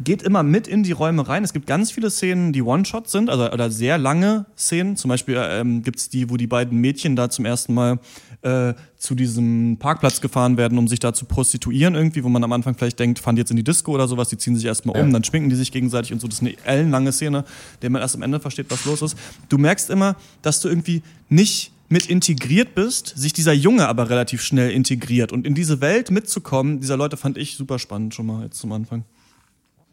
geht 0.03 0.23
immer 0.23 0.43
mit 0.43 0.67
in 0.67 0.83
die 0.83 0.93
Räume 0.93 1.29
rein. 1.29 1.45
Es 1.45 1.53
gibt 1.53 1.67
ganz 1.67 1.91
viele 1.91 2.09
Szenen, 2.11 2.53
die 2.55 2.63
One-Shot 2.63 3.09
sind, 3.11 3.29
also 3.29 3.51
oder 3.53 3.71
sehr 3.71 3.99
lange 3.99 4.47
Szenen. 4.57 4.97
Zum 4.97 5.11
Beispiel 5.11 5.37
ähm, 5.39 5.83
gibt 5.83 5.99
es 5.99 6.09
die, 6.09 6.31
wo 6.31 6.39
die 6.39 6.47
beiden 6.47 6.79
Mädchen 6.81 7.17
da 7.17 7.29
zum 7.29 7.45
ersten 7.45 7.75
Mal 7.75 7.99
äh, 8.41 8.73
zu 8.97 9.15
diesem 9.15 9.77
Parkplatz 9.79 10.23
gefahren 10.23 10.57
werden, 10.57 10.79
um 10.79 10.89
sich 10.89 11.01
da 11.01 11.13
zu 11.13 11.27
prostituieren 11.27 11.95
irgendwie, 11.95 12.25
wo 12.25 12.31
man 12.31 12.43
am 12.43 12.53
Anfang 12.53 12.75
vielleicht 12.75 12.99
denkt, 12.99 13.19
fahren 13.19 13.37
die 13.37 13.41
jetzt 13.41 13.51
in 13.51 13.59
die 13.59 13.65
Disco 13.65 13.93
oder 13.93 14.09
sowas, 14.09 14.31
die 14.31 14.39
ziehen 14.39 14.57
sich 14.57 14.65
erstmal 14.65 14.99
um, 14.99 15.09
Ja. 15.09 15.13
dann 15.13 15.25
schminken 15.25 15.51
die 15.51 15.57
sich 15.57 15.71
gegenseitig 15.71 16.13
und 16.15 16.21
so. 16.21 16.29
Das 16.29 16.37
ist 16.37 16.43
eine 16.43 16.55
ellenlange 16.65 17.13
Szene, 17.13 17.45
der 17.83 17.91
man 17.91 18.01
erst 18.01 18.15
am 18.17 18.23
Ende 18.23 18.41
versteht, 18.41 18.67
was 18.71 18.87
los 18.87 19.03
ist. 19.03 19.19
Du 19.51 19.59
merkst 19.59 19.91
immer, 19.91 20.17
dass 20.41 20.61
du 20.61 20.69
irgendwie 20.69 21.03
nicht 21.29 21.73
mit 21.91 22.07
integriert 22.07 22.75
bist, 22.75 23.13
sich 23.17 23.33
dieser 23.33 23.53
Junge 23.53 23.89
aber 23.89 24.09
relativ 24.09 24.43
schnell 24.43 24.71
integriert 24.71 25.33
und 25.33 25.47
in 25.47 25.55
diese 25.55 25.81
Welt 25.81 26.11
mitzukommen, 26.11 26.81
dieser 26.81 26.97
Leute 26.97 27.17
fand 27.17 27.37
ich 27.37 27.57
super 27.57 27.79
spannend 27.79 28.15
schon 28.15 28.27
mal 28.27 28.45
jetzt 28.45 28.59
zum 28.59 28.73
Anfang. 28.73 29.05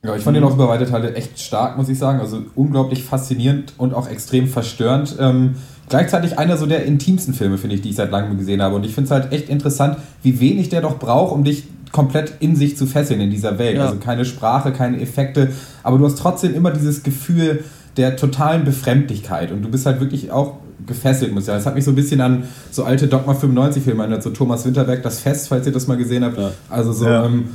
Ja, 0.04 0.16
ich 0.16 0.24
fand 0.24 0.38
den 0.38 0.44
auch 0.44 0.54
über 0.54 0.70
weite 0.70 0.86
Teile 0.86 1.16
echt 1.16 1.40
stark, 1.40 1.76
muss 1.76 1.90
ich 1.90 1.98
sagen. 1.98 2.20
Also 2.20 2.46
unglaublich 2.56 3.04
faszinierend 3.04 3.74
und 3.78 3.96
auch 3.96 4.08
extrem 4.08 4.48
verstörend. 4.48 5.18
Ähm, 5.20 5.56
gleichzeitig 5.90 6.38
einer 6.38 6.56
so 6.56 6.68
der 6.68 6.86
intimsten 6.86 7.34
Filme, 7.34 7.58
finde 7.58 7.76
ich, 7.76 7.82
die 7.82 7.90
ich 7.90 7.96
seit 7.96 8.12
langem 8.12 8.38
gesehen 8.38 8.62
habe. 8.62 8.76
Und 8.76 8.86
ich 8.86 8.94
finde 8.94 9.06
es 9.06 9.12
halt 9.12 9.34
echt 9.34 9.50
interessant, 9.50 9.98
wie 10.22 10.40
wenig 10.40 10.70
der 10.70 10.82
doch 10.82 11.00
braucht, 11.00 11.34
um 11.34 11.44
dich 11.44 11.64
komplett 11.92 12.36
in 12.42 12.56
sich 12.56 12.78
zu 12.78 12.86
fesseln 12.86 13.22
in 13.22 13.32
dieser 13.32 13.58
Welt. 13.58 13.78
Ja. 13.78 13.86
Also 13.86 13.98
keine 13.98 14.24
Sprache, 14.24 14.72
keine 14.72 15.02
Effekte, 15.02 15.52
aber 15.82 15.98
du 15.98 16.06
hast 16.06 16.20
trotzdem 16.20 16.54
immer 16.54 16.70
dieses 16.70 17.02
Gefühl 17.02 17.64
der 17.98 18.16
totalen 18.18 18.66
Befremdlichkeit 18.66 19.52
und 19.52 19.64
du 19.64 19.70
bist 19.70 19.88
halt 19.88 20.00
wirklich 20.00 20.30
auch 20.32 20.58
gefesselt, 20.86 21.34
muss 21.34 21.44
ich 21.44 21.48
sagen. 21.48 21.60
Das 21.60 21.66
hat 21.66 21.76
mich 21.76 21.84
so 21.86 21.92
ein 21.92 21.96
bisschen 21.96 22.22
an 22.22 22.44
so 22.72 22.84
alte 22.84 23.08
Dogma 23.08 23.34
95 23.34 23.84
Filme 23.84 24.04
erinnert, 24.04 24.24
so 24.24 24.30
Thomas 24.30 24.66
Winterberg, 24.66 25.02
Das 25.04 25.20
Fest, 25.20 25.48
falls 25.50 25.66
ihr 25.66 25.74
das 25.74 25.88
mal 25.88 25.98
gesehen 25.98 26.24
habt. 26.24 26.38
Ja. 26.38 26.52
Also 26.70 26.92
so, 26.94 27.06
Ja. 27.06 27.26
ähm, 27.26 27.46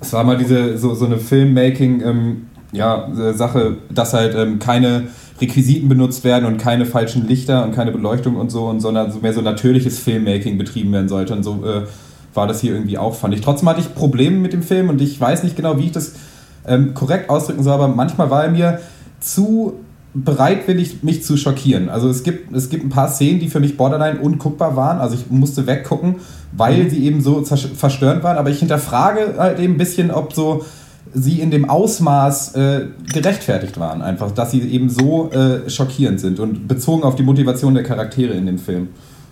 es 0.00 0.12
war 0.12 0.24
mal 0.24 0.36
diese, 0.36 0.76
so, 0.76 0.94
so 0.94 1.06
eine 1.06 1.18
Filmmaking, 1.18 2.02
ähm, 2.02 2.36
ja, 2.72 3.08
äh, 3.12 3.32
Sache, 3.34 3.76
dass 3.90 4.12
halt 4.12 4.34
ähm, 4.34 4.58
keine 4.58 5.04
Requisiten 5.40 5.88
benutzt 5.88 6.24
werden 6.24 6.44
und 6.44 6.58
keine 6.58 6.86
falschen 6.86 7.26
Lichter 7.26 7.64
und 7.64 7.72
keine 7.74 7.92
Beleuchtung 7.92 8.36
und 8.36 8.50
so, 8.50 8.66
und 8.66 8.80
sondern 8.80 9.10
so 9.12 9.20
mehr 9.20 9.32
so 9.32 9.40
natürliches 9.40 9.98
Filmmaking 10.00 10.58
betrieben 10.58 10.92
werden 10.92 11.08
sollte. 11.08 11.34
Und 11.34 11.42
so 11.44 11.64
äh, 11.64 11.82
war 12.34 12.46
das 12.48 12.60
hier 12.60 12.72
irgendwie 12.72 12.98
auch, 12.98 13.14
fand 13.14 13.32
ich. 13.34 13.40
Trotzdem 13.40 13.68
hatte 13.68 13.80
ich 13.80 13.94
Probleme 13.94 14.36
mit 14.38 14.52
dem 14.52 14.62
Film 14.62 14.88
und 14.88 15.00
ich 15.00 15.20
weiß 15.20 15.44
nicht 15.44 15.56
genau, 15.56 15.78
wie 15.78 15.84
ich 15.86 15.92
das 15.92 16.14
ähm, 16.66 16.94
korrekt 16.94 17.30
ausdrücken 17.30 17.62
soll, 17.62 17.74
aber 17.74 17.88
manchmal 17.88 18.30
war 18.30 18.44
er 18.44 18.50
mir 18.50 18.80
zu 19.20 19.74
bereitwillig, 20.14 21.02
mich 21.02 21.24
zu 21.24 21.36
schockieren. 21.36 21.88
Also 21.88 22.08
es 22.08 22.22
gibt, 22.22 22.54
es 22.54 22.70
gibt 22.70 22.84
ein 22.84 22.88
paar 22.88 23.08
Szenen, 23.08 23.40
die 23.40 23.48
für 23.48 23.60
mich 23.60 23.76
borderline 23.76 24.20
unguckbar 24.20 24.76
waren. 24.76 24.98
Also 24.98 25.16
ich 25.16 25.28
musste 25.28 25.66
weggucken, 25.66 26.16
weil 26.52 26.88
sie 26.88 27.04
eben 27.04 27.20
so 27.20 27.44
verstörend 27.44 28.22
waren. 28.22 28.38
Aber 28.38 28.50
ich 28.50 28.60
hinterfrage 28.60 29.34
halt 29.38 29.58
eben 29.58 29.74
ein 29.74 29.78
bisschen, 29.78 30.12
ob 30.12 30.32
so 30.32 30.64
sie 31.12 31.40
in 31.40 31.50
dem 31.50 31.68
Ausmaß 31.68 32.54
äh, 32.54 32.86
gerechtfertigt 33.12 33.78
waren. 33.78 34.02
Einfach, 34.02 34.30
dass 34.30 34.52
sie 34.52 34.60
eben 34.60 34.88
so 34.88 35.30
äh, 35.32 35.68
schockierend 35.68 36.20
sind 36.20 36.38
und 36.38 36.68
bezogen 36.68 37.02
auf 37.02 37.16
die 37.16 37.22
Motivation 37.22 37.74
der 37.74 37.82
Charaktere 37.82 38.34
in 38.34 38.46
dem 38.46 38.58
Film. 38.58 38.88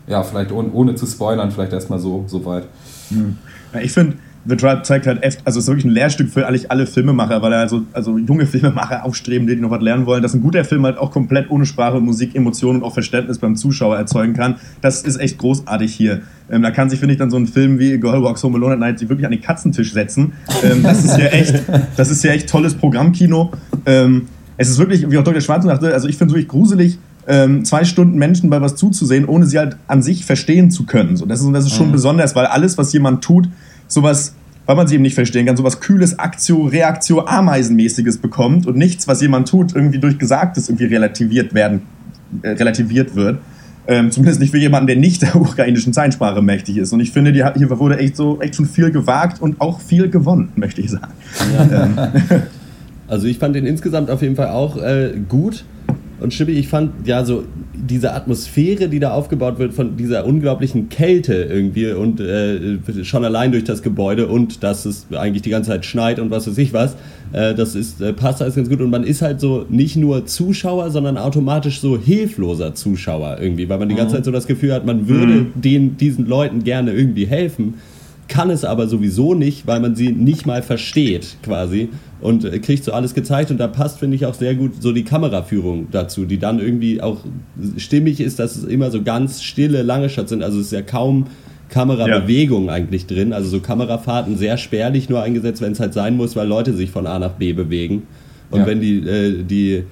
Ja, 0.09 0.23
vielleicht 0.25 0.51
ohne, 0.51 0.71
ohne 0.73 0.97
zu 0.97 1.07
spoilern, 1.07 1.53
vielleicht 1.53 1.73
erstmal 1.73 2.01
so, 2.01 2.25
so 2.27 2.45
weit. 2.45 2.65
Ja, 3.73 3.81
ich 3.81 3.93
finde, 3.93 4.17
The 4.45 4.57
Tribe 4.57 4.83
zeigt 4.83 5.07
halt 5.07 5.23
echt, 5.23 5.41
also 5.45 5.59
es 5.59 5.65
ist 5.65 5.69
wirklich 5.69 5.85
ein 5.85 5.93
Lehrstück 5.93 6.29
für 6.29 6.47
eigentlich 6.47 6.71
alle 6.71 6.87
Filmemacher, 6.87 7.43
weil 7.43 7.53
er 7.53 7.61
also, 7.61 7.83
also 7.93 8.19
junge 8.19 8.47
Filmemacher 8.47 9.05
aufstreben, 9.05 9.47
die 9.47 9.57
noch 9.57 9.71
was 9.71 9.83
lernen 9.83 10.07
wollen, 10.07 10.23
dass 10.23 10.35
ein 10.35 10.41
guter 10.41 10.65
Film 10.65 10.85
halt 10.85 10.99
auch 10.99 11.13
komplett 11.13 11.51
ohne 11.51 11.65
Sprache, 11.65 12.01
Musik, 12.01 12.35
Emotionen 12.35 12.81
und 12.81 12.85
auch 12.85 12.95
Verständnis 12.95 13.39
beim 13.39 13.55
Zuschauer 13.55 13.97
erzeugen 13.97 14.35
kann. 14.35 14.57
Das 14.81 15.03
ist 15.03 15.21
echt 15.21 15.39
großartig 15.39 15.95
hier. 15.95 16.23
Ähm, 16.51 16.63
da 16.63 16.71
kann 16.71 16.91
sich, 16.91 16.99
finde 16.99 17.15
ich, 17.15 17.19
dann 17.19 17.31
so 17.31 17.37
ein 17.37 17.47
Film 17.47 17.79
wie 17.79 17.99
Girl 17.99 18.23
Walks 18.23 18.43
Home 18.43 18.57
Alone 18.57 18.75
at 18.75 18.81
Night 18.81 18.99
sich 18.99 19.09
wirklich 19.09 19.27
an 19.27 19.33
den 19.33 19.43
Katzentisch 19.43 19.93
setzen. 19.93 20.33
Ähm, 20.65 20.83
das 20.83 21.05
ist 21.05 21.17
ja 21.17 21.27
echt, 21.27 21.63
das 21.97 22.11
ist 22.11 22.25
ja 22.25 22.33
echt 22.33 22.49
tolles 22.49 22.75
Programmkino. 22.75 23.53
Ähm, 23.87 24.29
es 24.57 24.69
ist 24.69 24.79
wirklich, 24.79 25.09
wie 25.11 25.19
auch 25.19 25.25
Dr. 25.25 25.41
Schwarz 25.41 25.65
sagte, 25.65 25.93
also 25.93 26.09
ich 26.09 26.17
finde 26.17 26.33
es 26.33 26.35
wirklich 26.35 26.49
gruselig, 26.49 26.99
ähm, 27.27 27.65
zwei 27.65 27.85
Stunden 27.85 28.19
Menschen 28.19 28.51
bei 28.51 28.61
was 28.61 28.75
zuzusehen, 28.75 29.27
ohne 29.27 29.47
sie 29.47 29.59
halt 29.59 29.77
an 29.87 30.03
sich 30.03 30.25
verstehen 30.25 30.71
zu 30.71 30.85
können. 30.85 31.17
So, 31.17 31.27
das 31.27 31.41
ist, 31.41 31.53
das 31.53 31.67
ist 31.67 31.73
schon 31.75 31.93
besonders, 31.93 32.35
weil 32.35 32.47
alles, 32.47 32.79
was 32.79 32.93
jemand 32.93 33.23
tut, 33.23 33.49
sowas, 33.93 34.35
weil 34.67 34.77
man 34.77 34.87
sie 34.87 34.95
eben 34.95 35.03
nicht 35.03 35.15
verstehen 35.15 35.47
kann, 35.47 35.57
sowas 35.57 35.81
kühles 35.81 36.19
Aktio, 36.19 36.65
Reaktio, 36.65 37.25
Ameisenmäßiges 37.27 38.19
bekommt 38.19 38.67
und 38.67 38.77
nichts, 38.77 39.09
was 39.09 39.21
jemand 39.21 39.49
tut, 39.49 39.75
irgendwie 39.75 39.99
durch 39.99 40.19
Gesagtes 40.19 40.69
irgendwie 40.69 40.87
relativiert 40.87 41.55
werden, 41.55 41.83
äh, 42.43 42.51
relativiert 42.51 43.15
wird. 43.15 43.39
Ähm, 43.89 44.13
zumindest 44.13 44.41
nicht 44.41 44.53
für 44.53 44.59
jemanden, 44.59 44.87
der 44.87 44.97
nicht 44.97 45.23
der 45.23 45.35
ukrainischen 45.35 45.93
Zeichensprache 45.93 46.41
mächtig 46.41 46.77
ist. 46.77 46.93
Und 46.93 47.01
ich 47.01 47.11
finde, 47.11 47.33
die, 47.33 47.45
hier 47.57 47.71
wurde 47.79 47.99
echt 47.99 48.17
so 48.17 48.41
echt 48.41 48.55
schon 48.55 48.67
viel 48.67 48.93
gewagt 48.93 49.43
und 49.43 49.61
auch 49.61 49.81
viel 49.81 50.09
gewonnen, 50.09 50.53
möchte 50.55 50.81
ich 50.81 50.91
sagen. 50.91 51.13
Ähm, 51.73 51.99
Also 53.13 53.27
ich 53.27 53.39
fand 53.39 53.55
den 53.55 53.67
insgesamt 53.67 54.11
auf 54.11 54.23
jeden 54.23 54.37
Fall 54.37 54.49
auch 54.49 54.79
äh, 54.79 55.13
gut. 55.29 55.67
Und 56.23 56.33
Schippi, 56.33 56.53
ich 56.53 56.69
fand 56.69 57.07
ja 57.07 57.25
so 57.25 57.45
diese 57.75 58.13
Atmosphäre, 58.13 58.89
die 58.89 59.01
da 59.01 59.13
aufgebaut 59.13 59.59
wird 59.59 59.75
von 59.75 59.97
dieser 59.97 60.25
unglaublichen 60.25 60.89
Kälte 60.89 61.35
irgendwie 61.35 61.91
und 61.91 62.21
äh, 62.21 62.79
schon 63.05 63.25
allein 63.25 63.51
durch 63.51 63.65
das 63.65 63.83
Gebäude 63.83 64.29
und 64.29 64.63
dass 64.63 64.85
es 64.85 65.07
eigentlich 65.13 65.43
die 65.43 65.51
ganze 65.51 65.71
Zeit 65.71 65.85
schneit 65.85 66.21
und 66.21 66.31
was 66.31 66.47
weiß 66.47 66.59
ich 66.59 66.73
was, 66.73 66.97
äh, 67.33 67.55
das 67.55 67.75
ist, 67.75 68.01
äh, 68.01 68.13
passt 68.13 68.41
alles 68.41 68.55
ganz 68.55 68.69
gut. 68.69 68.81
Und 68.81 68.91
man 68.91 69.05
ist 69.05 69.21
halt 69.21 69.41
so 69.41 69.67
nicht 69.69 69.97
nur 69.97 70.27
Zuschauer, 70.27 70.91
sondern 70.91 71.19
automatisch 71.19 71.81
so 71.81 71.99
hilfloser 71.99 72.75
Zuschauer 72.75 73.39
irgendwie, 73.41 73.69
weil 73.69 73.79
man 73.79 73.89
die 73.89 73.97
ganze 73.97 74.15
Zeit 74.15 74.25
so 74.25 74.31
das 74.31 74.47
Gefühl 74.47 74.73
hat, 74.73 74.87
man 74.87 75.09
würde 75.09 75.47
den, 75.55 75.97
diesen 75.97 76.27
Leuten 76.27 76.63
gerne 76.63 76.93
irgendwie 76.93 77.27
helfen 77.27 77.75
kann 78.29 78.51
es 78.51 78.65
aber 78.65 78.87
sowieso 78.89 79.35
nicht, 79.35 79.67
weil 79.67 79.81
man 79.81 79.95
sie 79.95 80.11
nicht 80.13 80.47
mal 80.47 80.63
versteht 80.63 81.37
quasi 81.43 81.89
und 82.21 82.45
äh, 82.45 82.59
kriegt 82.61 82.85
so 82.85 82.93
alles 82.93 83.15
gezeigt 83.15 83.51
und 83.51 83.59
da 83.59 83.67
passt, 83.67 83.99
finde 83.99 84.17
ich, 84.17 84.25
auch 84.27 84.35
sehr 84.35 84.55
gut 84.55 84.81
so 84.81 84.93
die 84.93 85.05
Kameraführung 85.05 85.89
dazu, 85.91 86.25
die 86.25 86.39
dann 86.39 86.59
irgendwie 86.61 87.03
auch 87.03 87.19
stimmig 87.77 88.21
ist, 88.21 88.39
dass 88.39 88.57
es 88.57 88.65
immer 88.65 88.91
so 88.91 89.03
ganz 89.03 89.43
stille, 89.43 89.83
lange 89.83 90.09
Shots 90.09 90.31
sind, 90.31 90.43
also 90.43 90.61
es 90.61 90.67
ist 90.67 90.73
ja 90.73 90.83
kaum 90.83 91.27
Kamerabewegung 91.69 92.71
eigentlich 92.71 93.07
drin, 93.07 93.33
also 93.33 93.49
so 93.49 93.61
Kamerafahrten 93.61 94.37
sehr 94.37 94.57
spärlich 94.57 95.09
nur 95.09 95.23
eingesetzt, 95.23 95.61
wenn 95.63 95.73
es 95.73 95.81
halt 95.81 95.95
sein 95.95 96.17
muss, 96.17 96.37
weil 96.37 96.47
Leute 96.47 96.75
sich 96.75 96.91
von 96.91 97.07
A 97.07 97.19
nach 97.19 97.33
B 97.33 97.53
bewegen 97.53 98.03
und 98.51 98.61
Ja. 98.61 98.67
wenn 98.67 98.81
die, 98.81 98.99
äh, 98.99 99.43
die 99.43 99.83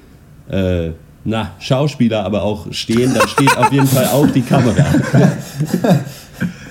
äh, 0.50 0.90
na, 1.24 1.52
Schauspieler 1.58 2.24
aber 2.24 2.42
auch 2.42 2.72
stehen, 2.72 3.12
dann 3.14 3.28
steht 3.28 3.56
auf 3.56 3.72
jeden 3.72 3.86
Fall 3.86 4.06
auch 4.06 4.28
die 4.30 4.40
Kamera. 4.42 4.84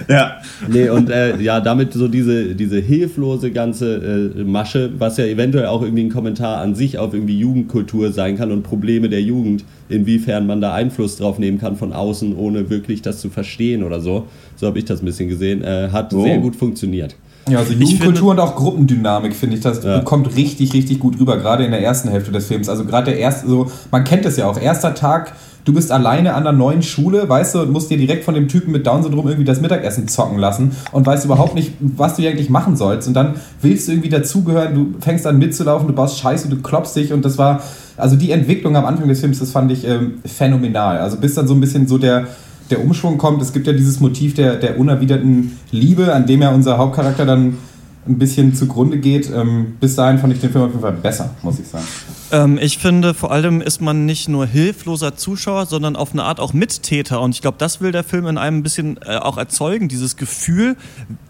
ja, 0.10 0.42
Nee, 0.68 0.90
und 0.90 1.10
äh, 1.10 1.40
ja, 1.40 1.62
damit 1.62 1.94
so 1.94 2.08
diese, 2.08 2.56
diese 2.56 2.80
hilflose 2.80 3.52
ganze 3.52 4.34
äh, 4.38 4.44
Masche, 4.44 4.92
was 4.98 5.18
ja 5.18 5.26
eventuell 5.26 5.68
auch 5.68 5.82
irgendwie 5.82 6.04
ein 6.04 6.10
Kommentar 6.12 6.58
an 6.60 6.76
sich 6.76 6.98
auf 6.98 7.14
irgendwie 7.14 7.40
Jugendkultur 7.40 8.12
sein 8.12 8.38
kann 8.38 8.52
und 8.52 8.64
Probleme 8.64 9.08
der 9.10 9.22
Jugend, 9.22 9.64
inwiefern 9.88 10.48
man 10.48 10.62
da 10.62 10.74
Einfluss 10.74 11.18
drauf 11.18 11.40
nehmen 11.40 11.60
kann 11.60 11.76
von 11.76 11.94
außen, 11.94 12.36
ohne 12.36 12.70
wirklich 12.70 13.02
das 13.02 13.22
zu 13.22 13.30
verstehen 13.30 13.84
oder 13.84 14.02
so. 14.02 14.28
So 14.56 14.68
habe 14.68 14.80
ich 14.80 14.86
das 14.86 15.02
ein 15.02 15.06
bisschen 15.06 15.30
gesehen. 15.30 15.64
Äh, 15.64 15.90
hat 15.92 16.14
Oh. 16.14 16.24
sehr 16.24 16.40
gut 16.40 16.56
funktioniert. 16.56 17.16
Ja, 17.50 17.60
also 17.60 17.74
Jugendkultur 17.74 18.32
und 18.32 18.40
auch 18.40 18.56
Gruppendynamik, 18.56 19.36
finde 19.36 19.56
ich, 19.58 19.62
das 19.62 19.84
Ja. 19.84 20.00
kommt 20.02 20.36
richtig, 20.36 20.74
richtig 20.74 21.00
gut 21.00 21.20
rüber, 21.20 21.38
gerade 21.38 21.64
in 21.66 21.72
der 21.72 21.82
ersten 21.82 22.10
Hälfte 22.10 22.32
des 22.32 22.46
Films. 22.48 22.70
Also 22.70 22.86
gerade 22.86 23.12
der 23.12 23.20
erste, 23.20 23.48
so, 23.48 23.72
man 23.92 24.04
kennt 24.04 24.26
es 24.26 24.38
ja 24.38 24.48
auch, 24.48 24.60
erster 24.60 24.94
Tag, 24.96 25.34
du 25.66 25.74
bist 25.74 25.92
alleine 25.92 26.34
an 26.34 26.44
der 26.44 26.54
neuen 26.54 26.82
Schule, 26.82 27.28
weißt 27.28 27.56
du, 27.56 27.62
und 27.62 27.72
musst 27.72 27.90
dir 27.92 27.98
direkt 27.98 28.24
von 28.24 28.34
dem 28.34 28.48
Typen 28.48 28.72
mit 28.72 28.88
Down-Syndrom 28.88 29.28
irgendwie 29.28 29.46
das 29.46 29.62
Mittagessen 29.62 30.08
zocken 30.08 30.38
lassen 30.40 30.72
und 30.92 31.06
weißt 31.06 31.26
überhaupt 31.26 31.54
nicht, 31.56 31.74
was 31.80 32.16
du 32.16 32.28
eigentlich 32.28 32.50
machen 32.50 32.76
sollst. 32.76 33.08
Und 33.08 33.14
dann 33.14 33.36
willst 33.62 33.88
du 33.88 33.92
irgendwie 33.92 34.10
dazugehören, 34.10 34.74
du 34.74 34.94
fängst 35.00 35.28
an 35.28 35.38
mitzulaufen, 35.38 35.88
du 35.88 35.94
baust 35.94 36.18
Scheiße, 36.20 36.50
du 36.50 36.62
klopfst 36.62 36.96
dich 36.96 37.14
und 37.14 37.24
das 37.26 37.38
war, 37.38 37.62
also 37.98 38.16
die 38.16 38.32
Entwicklung 38.32 38.76
am 38.78 38.86
Anfang 38.86 39.08
des 39.08 39.20
Films, 39.20 39.40
das 39.40 39.52
fand 39.52 39.72
ich 39.72 39.86
ähm, 39.86 40.20
phänomenal. 40.26 40.98
Also 41.00 41.18
bis 41.18 41.36
dann 41.36 41.48
so 41.48 41.54
ein 41.54 41.60
bisschen 41.62 41.88
so 41.88 41.98
der 41.98 42.28
der 42.70 42.82
Umschwung 42.84 43.18
kommt. 43.18 43.42
Es 43.42 43.54
gibt 43.54 43.68
ja 43.68 43.74
dieses 43.74 44.00
Motiv 44.00 44.34
der, 44.36 44.56
der 44.56 44.80
unerwiderten 44.80 45.58
Liebe, 45.72 46.14
an 46.14 46.26
dem 46.28 46.42
ja 46.42 46.52
unser 46.52 46.78
Hauptcharakter 46.78 47.26
dann 47.26 47.58
ein 48.08 48.18
bisschen 48.18 48.56
zugrunde 48.56 48.98
geht. 48.98 49.30
Ähm, 49.32 49.74
bis 49.80 49.96
dahin 49.96 50.18
fand 50.20 50.34
ich 50.34 50.40
den 50.40 50.52
Film 50.52 50.64
auf 50.64 50.70
jeden 50.72 50.82
Fall 50.82 50.94
besser, 50.94 51.36
muss 51.44 51.60
ich 51.60 51.68
sagen. 51.68 51.86
Ähm, 52.32 52.58
ich 52.60 52.78
finde, 52.78 53.14
vor 53.14 53.32
allem 53.32 53.62
ist 53.62 53.82
man 53.82 54.06
nicht 54.06 54.30
nur 54.30 54.46
hilfloser 54.48 55.16
Zuschauer, 55.16 55.66
sondern 55.68 55.96
auf 55.96 56.14
eine 56.14 56.24
Art 56.24 56.40
auch 56.40 56.54
Mittäter. 56.54 57.22
Und 57.22 57.36
ich 57.36 57.42
glaube, 57.42 57.58
das 57.60 57.82
will 57.82 57.92
der 57.92 58.04
Film 58.04 58.26
in 58.28 58.38
einem 58.38 58.58
ein 58.60 58.64
bisschen 58.64 58.98
äh, 59.06 59.18
auch 59.18 59.38
erzeugen, 59.38 59.90
dieses 59.90 60.16
Gefühl, 60.16 60.76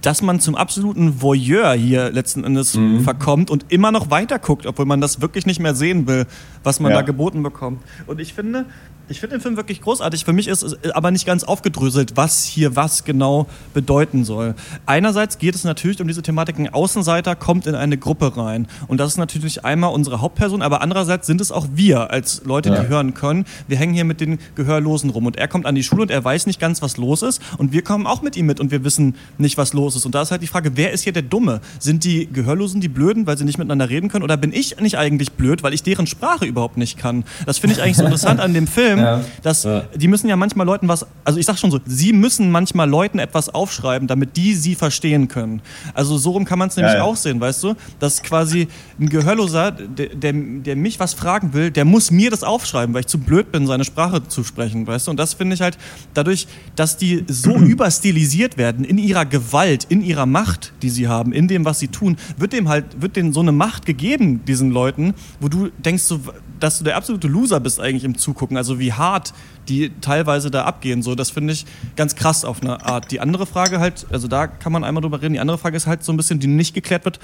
dass 0.01 0.21
man 0.21 0.39
zum 0.39 0.55
absoluten 0.55 1.21
Voyeur 1.21 1.73
hier 1.73 2.11
letzten 2.11 2.43
Endes 2.43 2.75
Mhm. 2.75 3.01
verkommt 3.01 3.49
und 3.49 3.65
immer 3.69 3.91
noch 3.91 4.09
weiter 4.11 4.39
guckt, 4.39 4.65
obwohl 4.65 4.85
man 4.85 5.01
das 5.01 5.21
wirklich 5.21 5.45
nicht 5.45 5.59
mehr 5.59 5.75
sehen 5.75 6.07
will, 6.07 6.27
was 6.63 6.79
man 6.79 6.91
Ja. 6.91 6.97
da 6.99 7.01
geboten 7.01 7.43
bekommt. 7.43 7.81
Und 8.07 8.19
ich 8.21 8.33
finde, 8.33 8.65
ich 9.09 9.19
finde 9.19 9.37
den 9.37 9.41
Film 9.41 9.57
wirklich 9.57 9.81
großartig. 9.81 10.23
Für 10.23 10.33
mich 10.33 10.47
ist 10.47 10.61
es 10.61 10.77
aber 10.93 11.11
nicht 11.11 11.25
ganz 11.25 11.43
aufgedröselt, 11.43 12.15
was 12.15 12.45
hier 12.45 12.75
was 12.75 13.03
genau 13.03 13.47
bedeuten 13.73 14.23
soll. 14.23 14.53
Einerseits 14.85 15.39
geht 15.39 15.55
es 15.55 15.63
natürlich 15.63 15.99
um 15.99 16.07
diese 16.07 16.21
Thematik, 16.21 16.59
ein 16.59 16.71
Außenseiter 16.71 17.35
kommt 17.35 17.65
in 17.65 17.75
eine 17.75 17.97
Gruppe 17.97 18.37
rein. 18.37 18.67
Und 18.87 18.99
das 18.99 19.13
ist 19.13 19.17
natürlich 19.17 19.65
einmal 19.65 19.91
unsere 19.93 20.21
Hauptperson, 20.21 20.61
aber 20.61 20.81
andererseits 20.81 21.25
sind 21.25 21.41
es 21.41 21.51
auch 21.51 21.67
wir 21.73 22.11
als 22.11 22.43
Leute, 22.45 22.69
die 22.69 22.87
hören 22.87 23.13
können. 23.13 23.45
Wir 23.67 23.77
hängen 23.77 23.93
hier 23.93 24.05
mit 24.05 24.21
den 24.21 24.37
Gehörlosen 24.55 25.09
rum 25.09 25.25
und 25.25 25.37
er 25.37 25.47
kommt 25.47 25.65
an 25.65 25.75
die 25.75 25.83
Schule 25.83 26.03
und 26.03 26.11
er 26.11 26.23
weiß 26.23 26.45
nicht 26.45 26.59
ganz, 26.59 26.81
was 26.81 26.97
los 26.97 27.23
ist. 27.23 27.41
Und 27.57 27.71
wir 27.71 27.81
kommen 27.81 28.05
auch 28.05 28.21
mit 28.21 28.37
ihm 28.37 28.45
mit 28.45 28.59
und 28.59 28.71
wir 28.71 28.83
wissen 28.83 29.15
nicht, 29.37 29.57
was 29.57 29.73
los 29.73 29.95
ist. 29.95 30.05
Und 30.05 30.13
da 30.13 30.21
ist 30.21 30.31
halt 30.31 30.43
die 30.43 30.47
Frage, 30.47 30.71
wer 30.75 30.91
ist 30.91 31.03
hier 31.03 31.13
der 31.13 31.23
Dumme? 31.23 31.61
Sind 31.79 32.03
die 32.03 32.27
Gehörlosen 32.31 32.79
die 32.79 32.87
Blöden, 32.87 33.25
weil 33.25 33.37
sie 33.37 33.45
nicht 33.45 33.57
miteinander 33.57 33.89
reden 33.89 34.09
können? 34.09 34.23
Oder 34.23 34.37
bin 34.37 34.53
ich 34.53 34.79
nicht 34.79 34.97
eigentlich 34.97 35.31
blöd, 35.31 35.63
weil 35.63 35.73
ich 35.73 35.81
deren 35.81 36.05
Sprache 36.05 36.45
überhaupt 36.45 36.77
nicht 36.77 36.97
kann? 36.97 37.23
Das 37.45 37.57
finde 37.57 37.75
ich 37.75 37.81
eigentlich 37.81 37.97
so 37.97 38.03
interessant 38.03 38.39
an 38.39 38.53
dem 38.53 38.67
Film, 38.67 38.98
Ja. 39.01 39.21
dass 39.41 39.67
die 39.95 40.07
müssen 40.07 40.27
ja 40.27 40.35
manchmal 40.35 40.65
Leuten 40.65 40.87
was, 40.87 41.05
also 41.23 41.39
ich 41.39 41.45
sag 41.45 41.57
schon 41.57 41.71
so, 41.71 41.79
sie 41.85 42.13
müssen 42.13 42.51
manchmal 42.51 42.89
Leuten 42.89 43.19
etwas 43.19 43.49
aufschreiben, 43.49 44.07
damit 44.07 44.37
die 44.37 44.55
sie 44.55 44.75
verstehen 44.75 45.27
können. 45.27 45.61
Also 45.93 46.17
so 46.17 46.31
rum 46.31 46.45
kann 46.45 46.59
man 46.59 46.69
es 46.69 46.75
nämlich 46.75 46.93
Ja, 46.93 46.99
ja. 46.99 47.03
auch 47.03 47.15
sehen, 47.15 47.39
weißt 47.39 47.63
du? 47.63 47.75
Dass 47.99 48.21
quasi 48.21 48.67
ein 48.99 49.09
Gehörloser, 49.09 49.71
der, 49.71 50.07
der, 50.15 50.33
der 50.33 50.75
mich 50.75 50.99
was 50.99 51.13
fragen 51.13 51.53
will, 51.53 51.71
der 51.71 51.85
muss 51.85 52.11
mir 52.11 52.29
das 52.29 52.43
aufschreiben, 52.43 52.93
weil 52.93 53.01
ich 53.01 53.07
zu 53.07 53.19
blöd 53.19 53.51
bin, 53.51 53.67
seine 53.67 53.83
Sprache 53.85 54.27
zu 54.27 54.43
sprechen, 54.43 54.85
weißt 54.87 55.07
du? 55.07 55.11
Und 55.11 55.17
das 55.17 55.33
finde 55.33 55.55
ich 55.55 55.61
halt 55.61 55.77
dadurch, 56.13 56.47
dass 56.75 56.97
die 56.97 57.23
so 57.27 57.55
überstilisiert 57.55 58.57
werden 58.57 58.85
in 58.85 58.97
ihrer 58.97 59.25
Gewalt, 59.25 59.85
in 59.89 60.01
ihrer 60.01 60.25
Macht, 60.25 60.73
die 60.81 60.89
sie 60.89 61.07
haben, 61.07 61.31
in 61.33 61.47
dem, 61.47 61.65
was 61.65 61.79
sie 61.79 61.87
tun, 61.87 62.17
wird 62.37 62.53
dem 62.53 62.69
halt, 62.69 63.01
wird 63.01 63.15
denen 63.15 63.33
so 63.33 63.39
eine 63.39 63.51
Macht 63.51 63.85
gegeben, 63.85 64.43
diesen 64.45 64.71
Leuten, 64.71 65.13
wo 65.39 65.47
du 65.47 65.69
denkst, 65.77 66.03
so, 66.03 66.19
dass 66.59 66.77
du 66.77 66.83
der 66.83 66.97
absolute 66.97 67.27
Loser 67.27 67.59
bist 67.59 67.79
eigentlich 67.79 68.03
im 68.03 68.17
Zugucken. 68.17 68.57
Also 68.57 68.79
wie 68.79 68.93
hart 68.93 69.33
die 69.67 69.91
teilweise 70.01 70.51
da 70.51 70.65
abgehen. 70.65 71.01
So, 71.01 71.15
das 71.15 71.29
finde 71.29 71.53
ich 71.53 71.65
ganz 71.95 72.15
krass 72.15 72.43
auf 72.45 72.61
eine 72.61 72.85
Art. 72.85 73.11
Die 73.11 73.19
andere 73.19 73.45
Frage 73.45 73.79
halt, 73.79 74.07
also 74.11 74.27
da 74.27 74.47
kann 74.47 74.71
man 74.71 74.83
einmal 74.83 75.01
drüber 75.01 75.21
reden. 75.21 75.33
Die 75.33 75.39
andere 75.39 75.57
Frage 75.57 75.77
ist 75.77 75.87
halt 75.87 76.03
so 76.03 76.11
ein 76.11 76.17
bisschen, 76.17 76.39
die 76.39 76.47
nicht 76.47 76.73
geklärt 76.73 77.05
wird. 77.05 77.19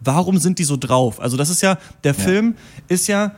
Warum 0.00 0.38
sind 0.38 0.58
die 0.58 0.64
so 0.64 0.76
drauf? 0.76 1.20
Also 1.20 1.36
das 1.36 1.50
ist 1.50 1.62
ja, 1.62 1.78
der 2.04 2.14
Film 2.14 2.54
ist 2.88 3.08
ja 3.08 3.32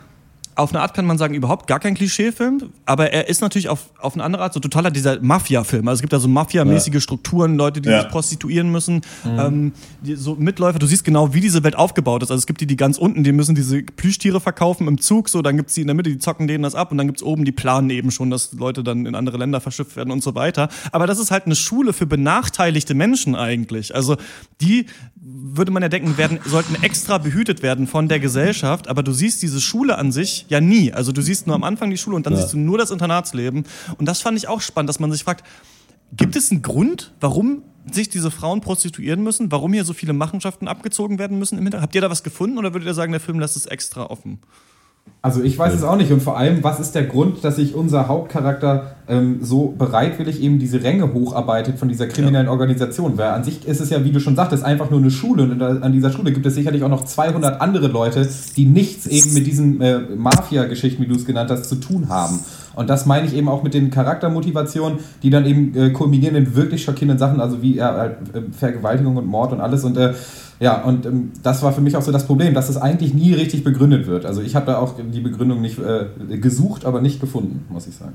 auf 0.60 0.70
eine 0.72 0.80
Art 0.82 0.94
kann 0.94 1.06
man 1.06 1.18
sagen, 1.18 1.34
überhaupt 1.34 1.66
gar 1.66 1.80
kein 1.80 1.94
Klischeefilm, 1.94 2.70
aber 2.86 3.12
er 3.12 3.28
ist 3.28 3.40
natürlich 3.40 3.68
auf, 3.68 3.90
auf 3.98 4.14
eine 4.14 4.24
andere 4.24 4.42
Art 4.42 4.52
so 4.54 4.60
totaler 4.60 4.90
dieser 4.90 5.20
Mafia-Film. 5.20 5.86
Also 5.88 5.98
es 5.98 6.02
gibt 6.02 6.12
da 6.12 6.18
so 6.20 6.28
Mafia-mäßige 6.28 7.02
Strukturen, 7.02 7.56
Leute, 7.56 7.80
die 7.80 7.88
Ja. 7.88 8.02
sich 8.02 8.10
prostituieren 8.10 8.70
müssen, 8.70 9.00
ähm, 9.24 9.72
die, 10.02 10.14
so 10.16 10.36
Mitläufer, 10.36 10.78
du 10.78 10.86
siehst 10.86 11.04
genau, 11.04 11.34
wie 11.34 11.40
diese 11.40 11.64
Welt 11.64 11.76
aufgebaut 11.76 12.22
ist. 12.22 12.30
Also 12.30 12.38
es 12.40 12.46
gibt 12.46 12.60
die, 12.60 12.66
die 12.66 12.76
ganz 12.76 12.98
unten, 12.98 13.24
die 13.24 13.32
müssen 13.32 13.54
diese 13.54 13.82
Plüschtiere 13.82 14.40
verkaufen 14.40 14.86
im 14.86 15.00
Zug, 15.00 15.28
so, 15.28 15.42
dann 15.42 15.56
gibt's 15.56 15.74
die 15.74 15.80
in 15.80 15.86
der 15.88 15.94
Mitte, 15.96 16.10
die 16.10 16.18
zocken 16.18 16.46
denen 16.46 16.62
das 16.62 16.74
ab 16.74 16.92
und 16.92 16.98
dann 16.98 17.06
gibt's 17.06 17.22
oben, 17.22 17.44
die 17.44 17.52
planen 17.52 17.90
eben 17.90 18.10
schon, 18.10 18.30
dass 18.30 18.52
Leute 18.52 18.84
dann 18.84 19.06
in 19.06 19.14
andere 19.14 19.38
Länder 19.38 19.60
verschifft 19.60 19.96
werden 19.96 20.10
und 20.10 20.22
so 20.22 20.34
weiter. 20.34 20.68
Aber 20.92 21.06
das 21.06 21.18
ist 21.18 21.30
halt 21.30 21.46
eine 21.46 21.56
Schule 21.56 21.92
für 21.92 22.06
benachteiligte 22.06 22.94
Menschen 22.94 23.34
eigentlich. 23.34 23.94
Also 23.94 24.16
die 24.60 24.86
würde 25.22 25.70
man 25.70 25.82
ja 25.82 25.88
denken, 25.88 26.16
werden, 26.16 26.38
sollten 26.46 26.82
extra 26.82 27.18
behütet 27.18 27.62
werden 27.62 27.86
von 27.86 28.08
der 28.08 28.20
Gesellschaft, 28.20 28.88
aber 28.88 29.02
du 29.02 29.12
siehst 29.12 29.42
diese 29.42 29.60
Schule 29.60 29.98
an 29.98 30.12
sich 30.12 30.46
ja 30.50 30.60
nie. 30.60 30.92
Also 30.92 31.12
du 31.12 31.22
siehst 31.22 31.46
nur 31.46 31.56
am 31.56 31.64
Anfang 31.64 31.90
die 31.90 31.96
Schule 31.96 32.16
und 32.16 32.26
dann 32.26 32.36
siehst 32.36 32.52
du 32.52 32.58
nur 32.58 32.76
das 32.76 32.90
Internatsleben. 32.90 33.64
Und 33.96 34.06
das 34.06 34.20
fand 34.20 34.36
ich 34.36 34.48
auch 34.48 34.60
spannend, 34.60 34.88
dass 34.88 35.00
man 35.00 35.10
sich 35.10 35.24
fragt, 35.24 35.46
gibt 36.12 36.36
es 36.36 36.50
einen 36.50 36.60
Grund, 36.60 37.14
warum 37.20 37.62
sich 37.90 38.08
diese 38.08 38.30
Frauen 38.30 38.60
prostituieren 38.60 39.22
müssen, 39.22 39.50
warum 39.50 39.72
hier 39.72 39.84
so 39.84 39.94
viele 39.94 40.12
Machenschaften 40.12 40.68
abgezogen 40.68 41.18
werden 41.18 41.38
müssen 41.38 41.56
im 41.56 41.64
Hintergrund? 41.64 41.84
Habt 41.84 41.94
ihr 41.94 42.00
da 42.00 42.10
was 42.10 42.22
gefunden 42.22 42.58
oder 42.58 42.74
würdet 42.74 42.88
ihr 42.88 42.94
sagen, 42.94 43.12
der 43.12 43.20
Film 43.20 43.38
lässt 43.38 43.56
es 43.56 43.66
extra 43.66 44.06
offen? 44.06 44.40
Also 45.22 45.42
ich 45.42 45.58
weiß 45.58 45.74
es 45.74 45.82
auch 45.82 45.96
nicht 45.96 46.10
und 46.12 46.22
vor 46.22 46.38
allem, 46.38 46.64
was 46.64 46.80
ist 46.80 46.94
der 46.94 47.04
Grund, 47.04 47.44
dass 47.44 47.56
sich 47.56 47.74
unser 47.74 48.08
Hauptcharakter 48.08 48.96
ähm, 49.06 49.40
so 49.42 49.74
bereitwillig 49.76 50.40
eben 50.40 50.58
diese 50.58 50.82
Ränge 50.82 51.12
hocharbeitet 51.12 51.78
von 51.78 51.90
dieser 51.90 52.06
kriminellen 52.06 52.48
Organisation? 52.48 53.18
Weil 53.18 53.28
an 53.28 53.44
sich 53.44 53.68
ist 53.68 53.82
es 53.82 53.90
ja, 53.90 54.02
wie 54.02 54.12
du 54.12 54.20
schon 54.20 54.34
sagtest, 54.34 54.64
einfach 54.64 54.88
nur 54.88 54.98
eine 54.98 55.10
Schule 55.10 55.42
und 55.42 55.60
an 55.60 55.92
dieser 55.92 56.10
Schule 56.10 56.32
gibt 56.32 56.46
es 56.46 56.54
sicherlich 56.54 56.82
auch 56.84 56.88
noch 56.88 57.04
200 57.04 57.60
andere 57.60 57.88
Leute, 57.88 58.26
die 58.56 58.64
nichts 58.64 59.06
eben 59.06 59.34
mit 59.34 59.46
diesen 59.46 59.82
äh, 59.82 60.00
Mafia-Geschichten, 60.16 61.02
wie 61.02 61.06
du 61.06 61.16
es 61.16 61.26
genannt 61.26 61.50
hast, 61.50 61.68
zu 61.68 61.74
tun 61.74 62.08
haben. 62.08 62.40
Und 62.76 62.88
das 62.88 63.06
meine 63.06 63.26
ich 63.26 63.34
eben 63.34 63.48
auch 63.48 63.62
mit 63.62 63.74
den 63.74 63.90
Charaktermotivationen, 63.90 64.98
die 65.22 65.30
dann 65.30 65.44
eben 65.44 65.76
äh, 65.76 65.90
kulminieren 65.90 66.36
in 66.36 66.54
wirklich 66.54 66.84
schockierenden 66.84 67.18
Sachen, 67.18 67.40
also 67.40 67.62
wie 67.62 67.82
halt, 67.82 68.16
äh, 68.32 68.42
Vergewaltigung 68.52 69.16
und 69.16 69.26
Mord 69.26 69.52
und 69.52 69.60
alles 69.60 69.84
und 69.84 69.96
äh, 69.96 70.14
ja, 70.60 70.82
und 70.82 71.06
ähm, 71.06 71.32
das 71.42 71.62
war 71.62 71.72
für 71.72 71.80
mich 71.80 71.96
auch 71.96 72.02
so 72.02 72.12
das 72.12 72.26
Problem, 72.26 72.52
dass 72.52 72.68
es 72.68 72.76
eigentlich 72.76 73.14
nie 73.14 73.32
richtig 73.32 73.64
begründet 73.64 74.06
wird. 74.06 74.26
Also 74.26 74.42
ich 74.42 74.54
habe 74.54 74.66
da 74.66 74.78
auch 74.78 74.94
die 75.12 75.20
Begründung 75.20 75.62
nicht 75.62 75.78
äh, 75.78 76.36
gesucht, 76.36 76.84
aber 76.84 77.00
nicht 77.00 77.20
gefunden, 77.20 77.64
muss 77.70 77.86
ich 77.86 77.96
sagen. 77.96 78.12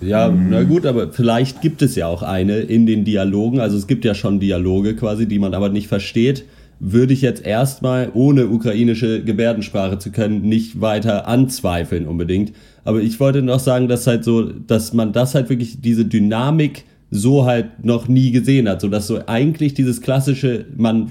Ja, 0.00 0.28
na 0.30 0.62
gut, 0.62 0.86
aber 0.86 1.12
vielleicht 1.12 1.60
gibt 1.60 1.82
es 1.82 1.94
ja 1.94 2.06
auch 2.06 2.22
eine 2.22 2.58
in 2.58 2.86
den 2.86 3.04
Dialogen. 3.04 3.60
Also 3.60 3.76
es 3.76 3.86
gibt 3.86 4.04
ja 4.04 4.14
schon 4.14 4.40
Dialoge 4.40 4.96
quasi, 4.96 5.26
die 5.26 5.38
man 5.38 5.54
aber 5.54 5.68
nicht 5.68 5.88
versteht. 5.88 6.44
Würde 6.80 7.12
ich 7.12 7.20
jetzt 7.20 7.44
erstmal, 7.44 8.10
ohne 8.14 8.48
ukrainische 8.48 9.22
Gebärdensprache 9.22 9.98
zu 9.98 10.10
können, 10.10 10.40
nicht 10.40 10.80
weiter 10.80 11.28
anzweifeln 11.28 12.08
unbedingt. 12.08 12.52
Aber 12.84 13.00
ich 13.00 13.20
wollte 13.20 13.42
noch 13.42 13.60
sagen, 13.60 13.88
dass 13.88 14.06
halt 14.06 14.24
so, 14.24 14.42
dass 14.44 14.92
man 14.92 15.12
das 15.12 15.34
halt 15.34 15.48
wirklich, 15.50 15.80
diese 15.80 16.04
Dynamik 16.04 16.84
so 17.10 17.44
halt 17.44 17.84
noch 17.84 18.08
nie 18.08 18.30
gesehen 18.30 18.68
hat. 18.68 18.80
So 18.80 18.88
dass 18.88 19.06
so 19.06 19.20
eigentlich 19.26 19.74
dieses 19.74 20.00
klassische, 20.00 20.64
man 20.76 21.10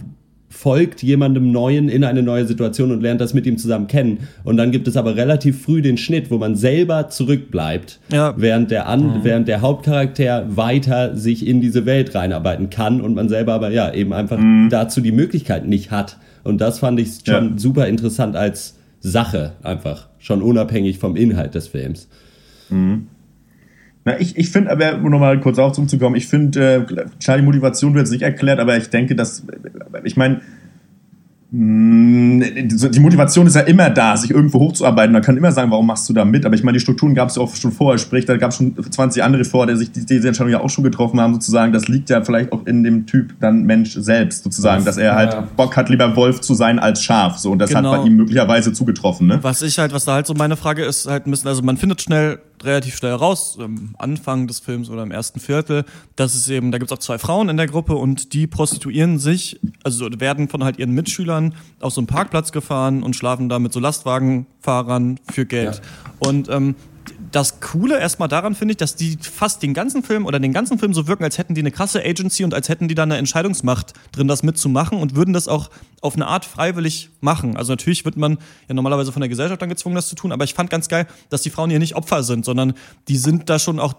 folgt 0.51 1.03
jemandem 1.03 1.51
Neuen 1.51 1.89
in 1.89 2.03
eine 2.03 2.23
neue 2.23 2.47
Situation 2.47 2.91
und 2.91 3.01
lernt 3.01 3.21
das 3.21 3.35
mit 3.35 3.45
ihm 3.45 3.59
zusammen 3.59 3.85
kennen. 3.85 4.19
Und 4.43 4.57
dann 4.57 4.71
gibt 4.71 4.87
es 4.87 4.97
aber 4.97 5.15
relativ 5.15 5.61
früh 5.61 5.83
den 5.83 5.95
Schnitt, 5.97 6.31
wo 6.31 6.39
man 6.39 6.55
selber 6.55 7.09
zurückbleibt, 7.09 7.99
Ja. 8.11 8.33
während, 8.35 8.71
der 8.71 8.87
An 8.87 9.19
während 9.23 9.47
der 9.47 9.61
Hauptcharakter 9.61 10.45
weiter 10.55 11.15
sich 11.15 11.45
in 11.45 11.61
diese 11.61 11.85
Welt 11.85 12.15
reinarbeiten 12.15 12.71
kann 12.71 12.99
und 12.99 13.13
man 13.13 13.29
selber 13.29 13.53
aber 13.53 13.69
ja 13.69 13.93
eben 13.93 14.11
einfach 14.11 14.39
dazu 14.71 15.01
die 15.01 15.11
Möglichkeit 15.11 15.67
nicht 15.67 15.91
hat. 15.91 16.17
Und 16.43 16.61
das 16.61 16.79
fand 16.79 16.99
ich 16.99 17.19
schon 17.23 17.49
Ja. 17.51 17.57
super 17.57 17.87
interessant 17.87 18.35
als 18.35 18.78
Sache 18.99 19.53
einfach, 19.63 20.09
schon 20.19 20.41
unabhängig 20.41 20.99
vom 20.99 21.15
Inhalt 21.15 21.55
des 21.55 21.67
Films. 21.67 22.07
Na, 24.05 24.19
ich, 24.19 24.37
ich 24.37 24.49
finde, 24.49 24.71
aber 24.71 24.95
um 24.95 25.09
nochmal 25.09 25.39
kurz 25.39 25.59
auf 25.59 25.73
zurückzukommen, 25.73 26.15
ich 26.15 26.27
finde, 26.27 26.87
äh, 26.87 27.05
klar, 27.21 27.37
die 27.37 27.43
Motivation 27.43 27.93
wird 27.93 28.05
jetzt 28.05 28.11
nicht 28.11 28.21
erklärt, 28.21 28.59
aber 28.59 28.77
ich 28.77 28.89
denke, 28.89 29.15
dass, 29.15 29.45
ich 30.03 30.17
meine, 30.17 30.41
die 31.51 32.99
Motivation 32.99 33.47
ist 33.47 33.55
ja 33.55 33.61
immer 33.61 33.89
da, 33.89 34.15
sich 34.15 34.29
irgendwo 34.29 34.59
hochzuarbeiten. 34.59 35.11
Man 35.13 35.23
kann 35.23 35.35
immer 35.35 35.51
sagen, 35.51 35.71
warum 35.71 35.87
machst 35.87 36.07
du 36.07 36.13
da 36.13 36.23
mit? 36.23 36.45
Aber 36.45 36.53
ich 36.53 36.63
meine, 36.63 36.77
die 36.77 36.79
Strukturen 36.79 37.15
gab 37.15 37.29
es 37.29 37.37
ja 37.37 37.41
auch 37.41 37.55
schon 37.55 37.71
vorher. 37.71 37.97
Sprich, 37.97 38.25
da 38.25 38.37
gab 38.37 38.51
es 38.51 38.57
schon 38.57 38.75
20 38.91 39.23
andere 39.23 39.43
vor, 39.45 39.65
die 39.65 39.75
sich 39.75 39.91
die, 39.91 40.05
diese 40.05 40.27
Entscheidung 40.27 40.51
ja 40.51 40.59
auch 40.61 40.69
schon 40.69 40.83
getroffen 40.83 41.19
haben, 41.19 41.33
sozusagen. 41.33 41.73
Das 41.73 41.87
liegt 41.87 42.11
ja 42.11 42.23
vielleicht 42.23 42.51
auch 42.51 42.67
in 42.67 42.83
dem 42.83 43.07
Typ 43.07 43.33
dann 43.39 43.63
Mensch 43.63 43.93
selbst, 43.95 44.43
sozusagen, 44.43 44.85
dass 44.85 44.97
er 44.97 45.15
halt 45.15 45.33
Ja. 45.33 45.47
Bock 45.57 45.75
hat, 45.75 45.89
lieber 45.89 46.15
Wolf 46.15 46.41
zu 46.41 46.53
sein 46.53 46.77
als 46.77 47.01
Schaf. 47.03 47.37
So, 47.39 47.51
und 47.51 47.59
das 47.59 47.71
Genau. 47.71 47.93
hat 47.93 48.01
bei 48.01 48.07
ihm 48.07 48.15
möglicherweise 48.15 48.71
zugetroffen, 48.71 49.25
ne? 49.27 49.39
Was 49.41 49.63
ich 49.63 49.79
halt, 49.79 49.91
was 49.91 50.05
da 50.05 50.13
halt 50.13 50.27
so 50.27 50.35
meine 50.35 50.55
Frage 50.55 50.83
ist, 50.85 51.07
halt 51.07 51.25
ein 51.25 51.31
bisschen, 51.31 51.47
also 51.47 51.63
man 51.63 51.77
findet 51.77 52.01
schnell, 52.01 52.39
relativ 52.63 52.95
schnell 52.95 53.13
raus, 53.13 53.57
am 53.59 53.95
Anfang 53.97 54.47
des 54.47 54.59
Films 54.59 54.89
oder 54.89 55.03
im 55.03 55.11
ersten 55.11 55.39
Viertel, 55.39 55.85
dass 56.15 56.35
es 56.35 56.47
eben, 56.49 56.71
da 56.71 56.77
gibt 56.77 56.91
es 56.91 56.97
auch 56.97 57.01
zwei 57.01 57.17
Frauen 57.17 57.49
in 57.49 57.57
der 57.57 57.67
Gruppe 57.67 57.95
und 57.95 58.33
die 58.33 58.47
prostituieren 58.47 59.19
sich, 59.19 59.59
also 59.83 60.07
werden 60.19 60.49
von 60.49 60.63
halt 60.63 60.79
ihren 60.79 60.91
Mitschülern 60.91 61.55
auf 61.79 61.93
so 61.93 62.01
einen 62.01 62.07
Parkplatz 62.07 62.51
gefahren 62.51 63.03
und 63.03 63.15
schlafen 63.15 63.49
da 63.49 63.59
mit 63.59 63.73
so 63.73 63.79
Lastwagenfahrern 63.79 65.19
für 65.31 65.45
Geld. 65.45 65.81
Und 66.19 66.49
ähm, 66.49 66.75
das 67.31 67.59
Coole 67.59 67.99
erstmal 67.99 68.27
daran 68.27 68.55
finde 68.55 68.73
ich, 68.73 68.77
dass 68.77 68.95
die 68.95 69.17
fast 69.21 69.61
den 69.61 69.73
ganzen 69.73 70.03
Film 70.03 70.25
oder 70.25 70.39
den 70.39 70.53
ganzen 70.53 70.79
Film 70.79 70.93
so 70.93 71.07
wirken, 71.07 71.23
als 71.23 71.37
hätten 71.37 71.53
die 71.53 71.61
eine 71.61 71.71
krasse 71.71 72.03
Agency 72.03 72.43
und 72.43 72.53
als 72.53 72.69
hätten 72.69 72.87
die 72.87 72.95
da 72.95 73.03
eine 73.03 73.17
Entscheidungsmacht 73.17 73.93
drin, 74.11 74.27
das 74.27 74.43
mitzumachen 74.43 74.97
und 74.97 75.15
würden 75.15 75.33
das 75.33 75.47
auch 75.47 75.69
auf 76.01 76.15
eine 76.15 76.27
Art 76.27 76.45
freiwillig 76.45 77.09
machen. 77.21 77.57
Also 77.57 77.73
natürlich 77.73 78.05
wird 78.05 78.17
man 78.17 78.37
ja 78.67 78.75
normalerweise 78.75 79.11
von 79.11 79.21
der 79.21 79.29
Gesellschaft 79.29 79.61
dann 79.61 79.69
gezwungen, 79.69 79.95
das 79.95 80.07
zu 80.07 80.15
tun, 80.15 80.31
aber 80.31 80.43
ich 80.43 80.53
fand 80.53 80.69
ganz 80.69 80.87
geil, 80.87 81.07
dass 81.29 81.41
die 81.41 81.49
Frauen 81.49 81.69
hier 81.69 81.79
nicht 81.79 81.95
Opfer 81.95 82.23
sind, 82.23 82.45
sondern 82.45 82.73
die 83.07 83.17
sind 83.17 83.49
da 83.49 83.59
schon 83.59 83.79
auch 83.79 83.93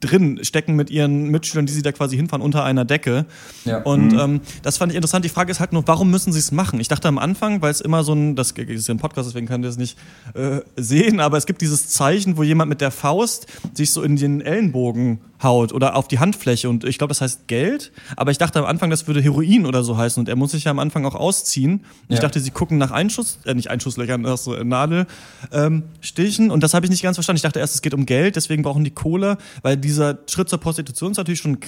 drin, 0.00 0.40
stecken 0.42 0.76
mit 0.76 0.90
ihren 0.90 1.30
Mitschülern, 1.30 1.66
die 1.66 1.72
sie 1.72 1.82
da 1.82 1.92
quasi 1.92 2.16
hinfahren, 2.16 2.42
unter 2.42 2.64
einer 2.64 2.84
Decke. 2.84 3.26
Ja. 3.64 3.82
Und 3.82 4.12
ähm, 4.12 4.40
das 4.62 4.78
fand 4.78 4.92
ich 4.92 4.96
interessant. 4.96 5.24
Die 5.24 5.30
Frage 5.30 5.50
ist 5.50 5.60
halt 5.60 5.72
nur, 5.72 5.86
warum 5.86 6.10
müssen 6.10 6.32
sie 6.32 6.38
es 6.38 6.52
machen? 6.52 6.80
Ich 6.80 6.88
dachte 6.88 7.08
am 7.08 7.18
Anfang, 7.18 7.62
weil 7.62 7.70
es 7.70 7.80
immer 7.80 8.04
so 8.04 8.12
ein, 8.12 8.36
das 8.36 8.52
ist 8.52 8.88
ja 8.88 8.94
ein 8.94 8.98
Podcast, 8.98 9.28
deswegen 9.28 9.46
kann 9.46 9.62
ich 9.62 9.68
das 9.68 9.76
nicht 9.76 9.98
äh, 10.34 10.60
sehen, 10.76 11.20
aber 11.20 11.36
es 11.36 11.46
gibt 11.46 11.62
dieses 11.62 11.88
Zeichen, 11.88 12.36
wo 12.36 12.42
jemand 12.42 12.68
mit 12.68 12.80
der 12.80 12.90
Faust 12.90 13.46
sich 13.74 13.92
so 13.92 14.02
in 14.02 14.16
den 14.16 14.40
Ellenbogen 14.40 15.20
haut 15.42 15.72
oder 15.72 15.96
auf 15.96 16.08
die 16.08 16.18
Handfläche 16.18 16.68
und 16.68 16.84
ich 16.84 16.98
glaube, 16.98 17.10
das 17.10 17.20
heißt 17.20 17.46
Geld, 17.48 17.92
aber 18.16 18.30
ich 18.30 18.38
dachte 18.38 18.58
am 18.58 18.64
Anfang, 18.64 18.90
das 18.90 19.06
würde 19.06 19.20
Heroin 19.22 19.66
oder 19.66 19.82
so 19.84 19.96
heißen 19.96 20.20
und 20.20 20.28
er 20.28 20.36
muss 20.36 20.52
sich 20.52 20.64
ja 20.64 20.70
am 20.70 20.78
Anfang 20.78 21.04
auch 21.04 21.14
ausziehen. 21.14 21.84
Ich 22.08 22.16
Ja. 22.16 22.22
dachte, 22.22 22.40
sie 22.40 22.50
gucken 22.50 22.78
nach 22.78 22.90
Einschuss, 22.90 23.38
äh, 23.44 23.54
nicht 23.54 23.70
Einschusslöchern, 23.70 24.22
nach 24.22 24.38
so 24.38 24.52
Nadelstichen 24.54 25.06
ähm, 25.52 25.82
Stichen. 26.00 26.50
und 26.50 26.62
das 26.62 26.74
habe 26.74 26.86
ich 26.86 26.90
nicht 26.90 27.02
ganz 27.02 27.16
verstanden. 27.16 27.36
Ich 27.36 27.42
dachte 27.42 27.58
erst, 27.58 27.74
es 27.74 27.82
geht 27.82 27.94
um 27.94 28.06
Geld, 28.06 28.36
deswegen 28.36 28.62
brauchen 28.62 28.84
die 28.84 28.90
Kohle, 28.90 29.36
weil 29.62 29.76
dieser 29.76 30.18
Schritt 30.28 30.48
zur 30.48 30.58
Prostitution 30.58 31.10
ist 31.12 31.18
natürlich 31.18 31.40
schon 31.40 31.58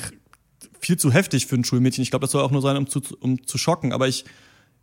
viel 0.80 0.96
zu 0.96 1.12
heftig 1.12 1.46
für 1.46 1.56
ein 1.56 1.64
Schulmädchen. 1.64 2.02
Ich 2.02 2.10
glaube, 2.10 2.22
das 2.24 2.30
soll 2.32 2.42
auch 2.42 2.50
nur 2.50 2.62
sein, 2.62 2.76
um 2.76 2.86
zu, 2.88 3.00
um 3.20 3.46
zu 3.46 3.58
schocken, 3.58 3.92
aber 3.92 4.08
ich 4.08 4.24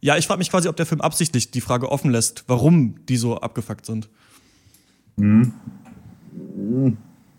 ja, 0.01 0.17
ich 0.17 0.27
frage 0.27 0.37
mich 0.39 0.51
quasi, 0.51 0.67
ob 0.67 0.75
der 0.75 0.85
Film 0.85 1.01
absichtlich 1.01 1.49
die 1.49 1.61
Frage 1.61 1.89
offen 1.91 2.11
lässt, 2.11 2.43
warum 2.47 3.03
die 3.07 3.17
so 3.17 3.37
abgefuckt 3.37 3.85
sind. 3.87 4.07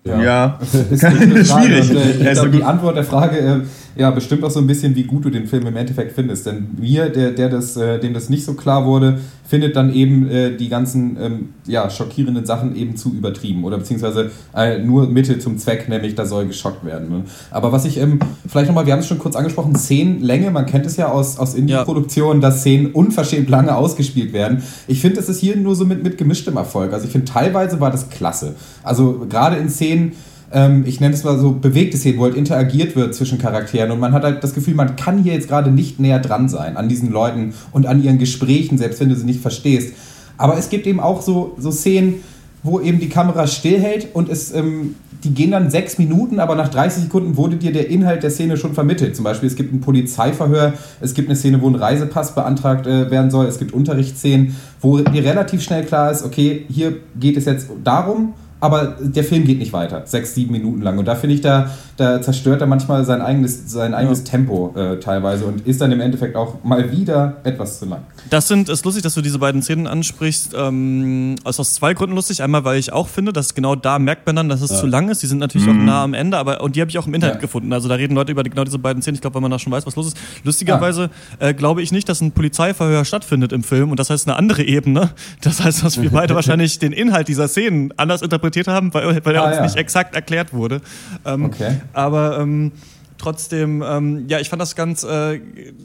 Ja, 0.06 0.58
ist 0.90 1.04
eine 1.04 1.26
gute 1.26 1.44
Frage. 1.44 1.66
schwierig. 1.66 1.90
Äh, 1.90 2.10
ich 2.10 2.22
Ja, 2.22 2.30
ist 2.30 2.40
glaube, 2.40 2.50
so 2.52 2.56
die. 2.58 2.64
Antwort 2.64 2.96
der 2.96 3.04
Frage 3.04 3.38
äh, 3.38 3.60
ja, 3.96 4.10
bestimmt 4.10 4.44
auch 4.44 4.50
so 4.50 4.60
ein 4.60 4.66
bisschen, 4.66 4.94
wie 4.94 5.04
gut 5.04 5.24
du 5.24 5.30
den 5.30 5.46
Film 5.46 5.66
im 5.66 5.76
Endeffekt 5.76 6.12
findest. 6.12 6.46
Denn 6.46 6.68
mir, 6.78 7.08
der, 7.08 7.30
der 7.30 7.48
das, 7.48 7.76
äh, 7.76 7.98
dem 7.98 8.12
das 8.12 8.28
nicht 8.28 8.44
so 8.44 8.54
klar 8.54 8.84
wurde, 8.84 9.20
findet 9.46 9.74
dann 9.74 9.92
eben 9.92 10.28
äh, 10.28 10.56
die 10.56 10.68
ganzen 10.68 11.16
ähm, 11.20 11.48
ja, 11.66 11.88
schockierenden 11.88 12.44
Sachen 12.44 12.76
eben 12.76 12.96
zu 12.96 13.14
übertrieben. 13.14 13.64
Oder 13.64 13.78
beziehungsweise 13.78 14.30
äh, 14.54 14.78
nur 14.78 15.06
Mittel 15.06 15.38
zum 15.38 15.56
Zweck, 15.56 15.88
nämlich 15.88 16.14
da 16.14 16.26
soll 16.26 16.46
geschockt 16.46 16.84
werden. 16.84 17.08
Ne? 17.08 17.24
Aber 17.50 17.72
was 17.72 17.86
ich 17.86 17.98
ähm, 17.98 18.18
vielleicht 18.46 18.68
nochmal, 18.68 18.84
wir 18.84 18.92
haben 18.92 19.00
es 19.00 19.06
schon 19.06 19.18
kurz 19.18 19.34
angesprochen, 19.34 19.74
Szenenlänge, 19.74 20.50
man 20.50 20.66
kennt 20.66 20.84
es 20.84 20.96
ja 20.96 21.08
aus, 21.08 21.38
aus 21.38 21.54
Indie-Produktionen, 21.54 22.40
dass 22.40 22.60
Szenen 22.60 22.92
unverschämt 22.92 23.48
lange 23.48 23.74
ausgespielt 23.74 24.32
werden. 24.34 24.62
Ich 24.88 25.00
finde, 25.00 25.20
es 25.20 25.28
ist 25.28 25.40
hier 25.40 25.56
nur 25.56 25.74
so 25.74 25.86
mit, 25.86 26.02
mit 26.02 26.18
gemischtem 26.18 26.56
Erfolg. 26.56 26.92
Also 26.92 27.06
ich 27.06 27.12
finde, 27.12 27.32
teilweise 27.32 27.80
war 27.80 27.90
das 27.90 28.10
klasse. 28.10 28.56
Also 28.82 29.26
gerade 29.28 29.56
in 29.56 29.70
Szenen, 29.70 30.12
ähm, 30.52 30.84
ich 30.86 31.00
nenne 31.00 31.14
es 31.14 31.24
mal 31.24 31.38
so 31.38 31.52
bewegte 31.52 31.96
Szenen, 31.96 32.18
wo 32.18 32.24
halt 32.24 32.36
interagiert 32.36 32.96
wird 32.96 33.14
zwischen 33.14 33.38
Charakteren 33.38 33.90
und 33.90 34.00
man 34.00 34.12
hat 34.12 34.22
halt 34.22 34.44
das 34.44 34.54
Gefühl, 34.54 34.74
man 34.74 34.96
kann 34.96 35.22
hier 35.22 35.34
jetzt 35.34 35.48
gerade 35.48 35.70
nicht 35.70 35.98
näher 36.00 36.20
dran 36.20 36.48
sein 36.48 36.76
an 36.76 36.88
diesen 36.88 37.10
Leuten 37.10 37.54
und 37.72 37.86
an 37.86 38.02
ihren 38.02 38.18
Gesprächen, 38.18 38.78
selbst 38.78 39.00
wenn 39.00 39.08
du 39.08 39.16
sie 39.16 39.26
nicht 39.26 39.40
verstehst. 39.40 39.94
Aber 40.38 40.58
es 40.58 40.68
gibt 40.68 40.86
eben 40.86 41.00
auch 41.00 41.22
so, 41.22 41.56
so 41.58 41.70
Szenen, 41.70 42.16
wo 42.62 42.80
eben 42.80 42.98
die 42.98 43.08
Kamera 43.08 43.46
stillhält 43.46 44.08
und 44.12 44.28
es, 44.28 44.52
ähm, 44.52 44.96
die 45.24 45.32
gehen 45.32 45.50
dann 45.50 45.70
sechs 45.70 45.98
Minuten, 45.98 46.40
aber 46.40 46.54
nach 46.56 46.68
30 46.68 47.04
Sekunden 47.04 47.36
wurde 47.36 47.56
dir 47.56 47.72
der 47.72 47.88
Inhalt 47.88 48.22
der 48.22 48.30
Szene 48.30 48.56
schon 48.56 48.74
vermittelt. 48.74 49.16
Zum 49.16 49.24
Beispiel, 49.24 49.48
es 49.48 49.56
gibt 49.56 49.72
ein 49.72 49.80
Polizeiverhör, 49.80 50.74
es 51.00 51.14
gibt 51.14 51.28
eine 51.28 51.36
Szene, 51.36 51.62
wo 51.62 51.68
ein 51.68 51.74
Reisepass 51.74 52.34
beantragt 52.34 52.86
äh, 52.86 53.10
werden 53.10 53.30
soll, 53.30 53.46
es 53.46 53.58
gibt 53.58 53.72
Unterrichtsszenen, 53.72 54.56
wo 54.80 54.98
dir 54.98 55.24
relativ 55.24 55.62
schnell 55.62 55.84
klar 55.84 56.10
ist, 56.10 56.24
okay, 56.24 56.66
hier 56.68 56.96
geht 57.18 57.36
es 57.36 57.46
jetzt 57.46 57.68
darum, 57.82 58.34
aber 58.60 58.96
der 59.00 59.24
Film 59.24 59.44
geht 59.44 59.58
nicht 59.58 59.72
weiter, 59.72 60.02
sechs, 60.06 60.34
sieben 60.34 60.52
Minuten 60.52 60.82
lang. 60.82 60.98
Und 60.98 61.06
da 61.06 61.14
finde 61.14 61.34
ich, 61.34 61.40
da, 61.42 61.70
da 61.96 62.20
zerstört 62.22 62.60
er 62.60 62.66
manchmal 62.66 63.04
sein 63.04 63.20
eigenes, 63.20 63.70
sein 63.70 63.94
eigenes 63.94 64.24
Tempo 64.24 64.74
äh, 64.76 64.98
teilweise 64.98 65.44
und 65.44 65.66
ist 65.66 65.80
dann 65.80 65.92
im 65.92 66.00
Endeffekt 66.00 66.36
auch 66.36 66.64
mal 66.64 66.90
wieder 66.90 67.36
etwas 67.44 67.78
zu 67.78 67.84
lang. 67.86 68.00
Das 68.30 68.48
sind, 68.48 68.68
ist 68.68 68.84
lustig, 68.84 69.02
dass 69.02 69.14
du 69.14 69.20
diese 69.20 69.38
beiden 69.38 69.62
Szenen 69.62 69.86
ansprichst. 69.86 70.54
Ähm, 70.56 71.36
also 71.44 71.60
aus 71.60 71.74
zwei 71.74 71.94
Gründen 71.94 72.16
lustig. 72.16 72.42
Einmal, 72.42 72.64
weil 72.64 72.78
ich 72.78 72.92
auch 72.92 73.08
finde, 73.08 73.32
dass 73.32 73.54
genau 73.54 73.74
da 73.76 73.98
merkt 73.98 74.26
man 74.26 74.36
dann, 74.36 74.48
dass 74.48 74.62
es 74.62 74.80
zu 74.80 74.86
lang 74.86 75.08
ist. 75.08 75.22
Die 75.22 75.26
sind 75.26 75.38
natürlich 75.38 75.68
auch 75.68 75.74
nah 75.74 76.02
am 76.02 76.14
Ende, 76.14 76.38
aber 76.38 76.60
und 76.62 76.76
die 76.76 76.80
habe 76.80 76.90
ich 76.90 76.98
auch 76.98 77.06
im 77.06 77.14
Internet 77.14 77.36
Ja. 77.36 77.40
gefunden. 77.40 77.72
Also 77.72 77.88
da 77.88 77.94
reden 77.96 78.14
Leute 78.14 78.32
über 78.32 78.42
genau 78.42 78.64
diese 78.64 78.78
beiden 78.78 79.02
Szenen. 79.02 79.16
Ich 79.16 79.20
glaube, 79.20 79.34
weil 79.34 79.42
man 79.42 79.50
da 79.50 79.58
schon 79.58 79.72
weiß, 79.72 79.86
was 79.86 79.96
los 79.96 80.08
ist. 80.08 80.16
Lustigerweise 80.44 81.10
äh, 81.38 81.54
glaube 81.54 81.82
ich 81.82 81.92
nicht, 81.92 82.08
dass 82.08 82.20
ein 82.20 82.32
Polizeiverhör 82.32 83.04
stattfindet 83.04 83.52
im 83.52 83.62
Film 83.62 83.90
und 83.90 84.00
das 84.00 84.10
heißt 84.10 84.26
eine 84.28 84.36
andere 84.36 84.62
Ebene. 84.62 85.10
Das 85.42 85.62
heißt, 85.62 85.84
dass 85.84 86.00
wir 86.00 86.10
beide 86.10 86.34
wahrscheinlich 86.36 86.78
den 86.78 86.92
Inhalt 86.92 87.28
dieser 87.28 87.48
Szenen 87.48 87.92
anders 87.96 88.22
interpretiert 88.46 88.68
haben, 88.68 88.92
weil, 88.94 89.24
weil 89.24 89.34
er 89.34 89.42
Ah, 89.42 89.48
uns 89.48 89.56
ja. 89.56 89.62
nicht 89.62 89.76
exakt 89.76 90.14
erklärt 90.14 90.52
wurde. 90.52 90.80
Ähm, 91.24 91.46
Okay. 91.46 91.80
Aber 91.92 92.38
ähm, 92.40 92.72
trotzdem, 93.18 93.82
ähm, 93.86 94.26
ja, 94.28 94.40
ich 94.40 94.48
fand 94.48 94.60
das 94.60 94.74
ganz, 94.76 95.04
äh, 95.04 95.36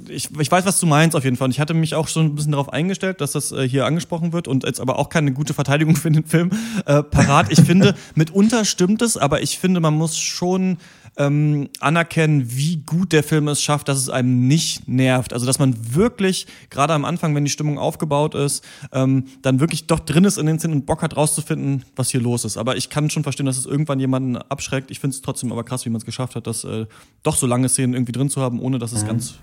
ich, 0.10 0.30
ich 0.39 0.52
weiß, 0.52 0.65
was 0.65 0.80
du 0.80 0.86
meinst 0.86 1.15
auf 1.15 1.24
jeden 1.24 1.38
Fall. 1.38 1.45
Und 1.45 1.52
ich 1.52 1.60
hatte 1.60 1.74
mich 1.74 1.95
auch 1.95 2.08
schon 2.08 2.26
ein 2.28 2.36
bisschen 2.36 2.52
darauf 2.52 2.71
eingestellt, 2.74 3.21
dass 3.21 3.32
das 3.34 3.52
äh, 3.52 3.67
hier 3.67 3.86
angesprochen 3.86 4.34
wird 4.34 4.47
und 4.47 4.63
jetzt 4.63 4.80
aber 4.82 4.97
auch 5.00 5.10
keine 5.10 5.32
gute 5.32 5.54
Verteidigung 5.54 5.95
für 6.04 6.12
den 6.12 6.26
Film 6.26 6.52
äh, 6.86 7.04
parat. 7.04 7.47
Ich 7.52 7.62
finde, 7.62 7.95
mitunter 8.15 8.65
stimmt 8.65 9.02
es, 9.02 9.17
aber 9.17 9.41
ich 9.41 9.60
finde, 9.60 9.80
man 9.80 9.93
muss 9.93 10.17
schon 10.17 10.78
ähm, 11.22 11.70
anerkennen, 11.80 12.44
wie 12.56 12.78
gut 12.78 13.12
der 13.12 13.24
Film 13.24 13.48
es 13.48 13.62
schafft, 13.62 13.88
dass 13.88 13.98
es 13.98 14.10
einem 14.10 14.48
nicht 14.48 14.88
nervt. 14.88 15.34
Also, 15.34 15.46
dass 15.46 15.60
man 15.60 15.76
wirklich, 15.96 16.48
gerade 16.70 16.94
am 16.94 17.06
Anfang, 17.06 17.36
wenn 17.36 17.46
die 17.46 17.52
Stimmung 17.52 17.78
aufgebaut 17.78 18.36
ist, 18.36 18.64
ähm, 18.92 19.26
dann 19.42 19.60
wirklich 19.60 19.88
doch 19.88 20.00
drin 20.00 20.24
ist 20.24 20.38
in 20.38 20.46
den 20.46 20.60
Szenen 20.60 20.76
und 20.76 20.86
Bock 20.86 21.02
hat 21.02 21.16
rauszufinden, 21.16 21.84
was 21.96 22.10
hier 22.10 22.22
los 22.22 22.46
ist. 22.46 22.58
Aber 22.58 22.76
ich 22.78 22.90
kann 22.90 23.10
schon 23.10 23.24
verstehen, 23.24 23.46
dass 23.46 23.58
es 23.58 23.66
irgendwann 23.66 24.00
jemanden 24.00 24.38
abschreckt. 24.38 24.92
Ich 24.92 25.00
finde 25.00 25.16
es 25.16 25.22
trotzdem 25.22 25.52
aber 25.52 25.64
krass, 25.64 25.86
wie 25.86 25.90
man 25.90 26.00
es 26.00 26.06
geschafft 26.06 26.36
hat, 26.36 26.48
das 26.48 26.64
äh, 26.64 26.86
doch 27.24 27.36
so 27.36 27.48
lange 27.48 27.70
Szenen 27.70 27.94
irgendwie 27.94 28.14
drin 28.14 28.30
zu 28.30 28.42
haben, 28.42 28.60
ohne 28.60 28.80
dass 28.80 28.92
es 28.92 29.06
ganz, 29.06 29.36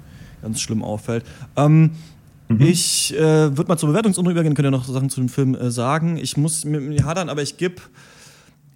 ganz 0.43 0.61
schlimm 0.61 0.83
auffällt. 0.83 1.25
Ähm, 1.57 1.93
Ich 2.61 3.14
äh, 3.14 3.55
würde 3.57 3.69
mal 3.69 3.77
zur 3.77 3.91
Bewertungsrunde 3.91 4.31
übergehen, 4.31 4.55
könnt 4.55 4.67
ihr 4.67 4.71
noch 4.71 4.87
Sachen 4.87 5.11
zu 5.11 5.21
dem 5.21 5.29
Film 5.29 5.55
äh, 5.55 5.71
sagen. 5.71 6.17
Ich 6.17 6.38
muss 6.38 6.64
mit 6.64 6.81
mir 6.81 7.05
hadern, 7.05 7.29
aber 7.29 7.43
ich 7.43 7.59
gebe 7.59 7.77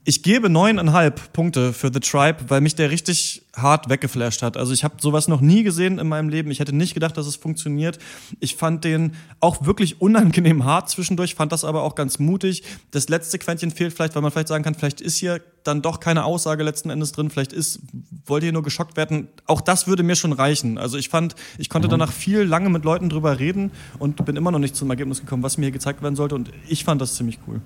ich 0.05 0.25
gebe 0.25 0.49
neuneinhalb 0.49 1.33
Punkte 1.33 1.73
für 1.73 1.91
The 1.93 2.01
Tribe, 2.01 2.39
weil 2.49 2.61
mich 2.61 2.75
der 2.75 2.91
richtig 2.91 3.43
hart 3.55 3.89
weggeflasht 3.89 4.43
hat. 4.43 4.57
Also 4.57 4.73
ich 4.73 4.83
habe 4.83 4.97
sowas 4.99 5.29
noch 5.29 5.41
nie 5.41 5.63
gesehen 5.63 6.01
in 6.01 6.09
meinem 6.09 6.29
Leben. 6.29 6.51
Ich 6.51 6.59
hätte 6.59 6.75
nicht 6.75 6.95
gedacht, 6.95 7.17
dass 7.17 7.27
es 7.27 7.37
funktioniert. 7.37 7.99
Ich 8.41 8.57
fand 8.57 8.83
den 8.83 9.15
auch 9.39 9.65
wirklich 9.65 10.01
unangenehm 10.01 10.65
hart 10.65 10.91
zwischendurch, 10.91 11.37
fand 11.37 11.53
das 11.53 11.63
aber 11.63 11.83
auch 11.83 11.95
ganz 11.95 12.19
mutig. 12.19 12.65
Das 12.91 13.09
letzte 13.09 13.39
Quäntchen 13.39 13.71
fehlt 13.71 13.93
vielleicht, 13.93 14.17
weil 14.17 14.23
man 14.23 14.33
vielleicht 14.33 14.49
sagen 14.49 14.65
kann, 14.65 14.75
vielleicht 14.75 15.01
ist 15.01 15.19
hier 15.19 15.41
dann 15.63 15.83
doch 15.83 16.01
keine 16.01 16.25
Aussage 16.25 16.65
letzten 16.65 16.91
Endes 16.91 17.13
drin. 17.13 17.31
Vielleicht 17.31 17.53
ist, 17.53 17.81
wollte 18.27 18.47
hier 18.47 18.53
nur 18.53 18.65
geschockt 18.65 18.97
werden. 18.97 19.29
Auch 19.47 19.61
das 19.61 19.87
würde 19.87 20.03
mir 20.03 20.17
schon 20.17 20.33
reichen. 20.33 20.79
Also 20.79 20.99
ich 20.99 21.11
fand, 21.11 21.37
ich 21.59 21.69
konnte 21.69 21.87
danach 21.87 22.11
viel 22.11 22.43
lange 22.43 22.71
mit 22.71 22.85
Leuten 22.85 23.09
drüber 23.09 23.39
reden 23.39 23.71
und 24.01 24.25
bin 24.25 24.35
immer 24.35 24.51
noch 24.51 24.59
nicht 24.59 24.75
zum 24.75 24.91
Ergebnis 24.91 25.21
gekommen, 25.21 25.45
was 25.45 25.59
mir 25.59 25.67
hier 25.67 25.73
gezeigt 25.73 26.03
werden 26.03 26.17
sollte. 26.17 26.35
Und 26.35 26.51
ich 26.67 26.83
fand 26.83 27.01
das 27.01 27.15
ziemlich 27.15 27.39
cool. 27.47 27.61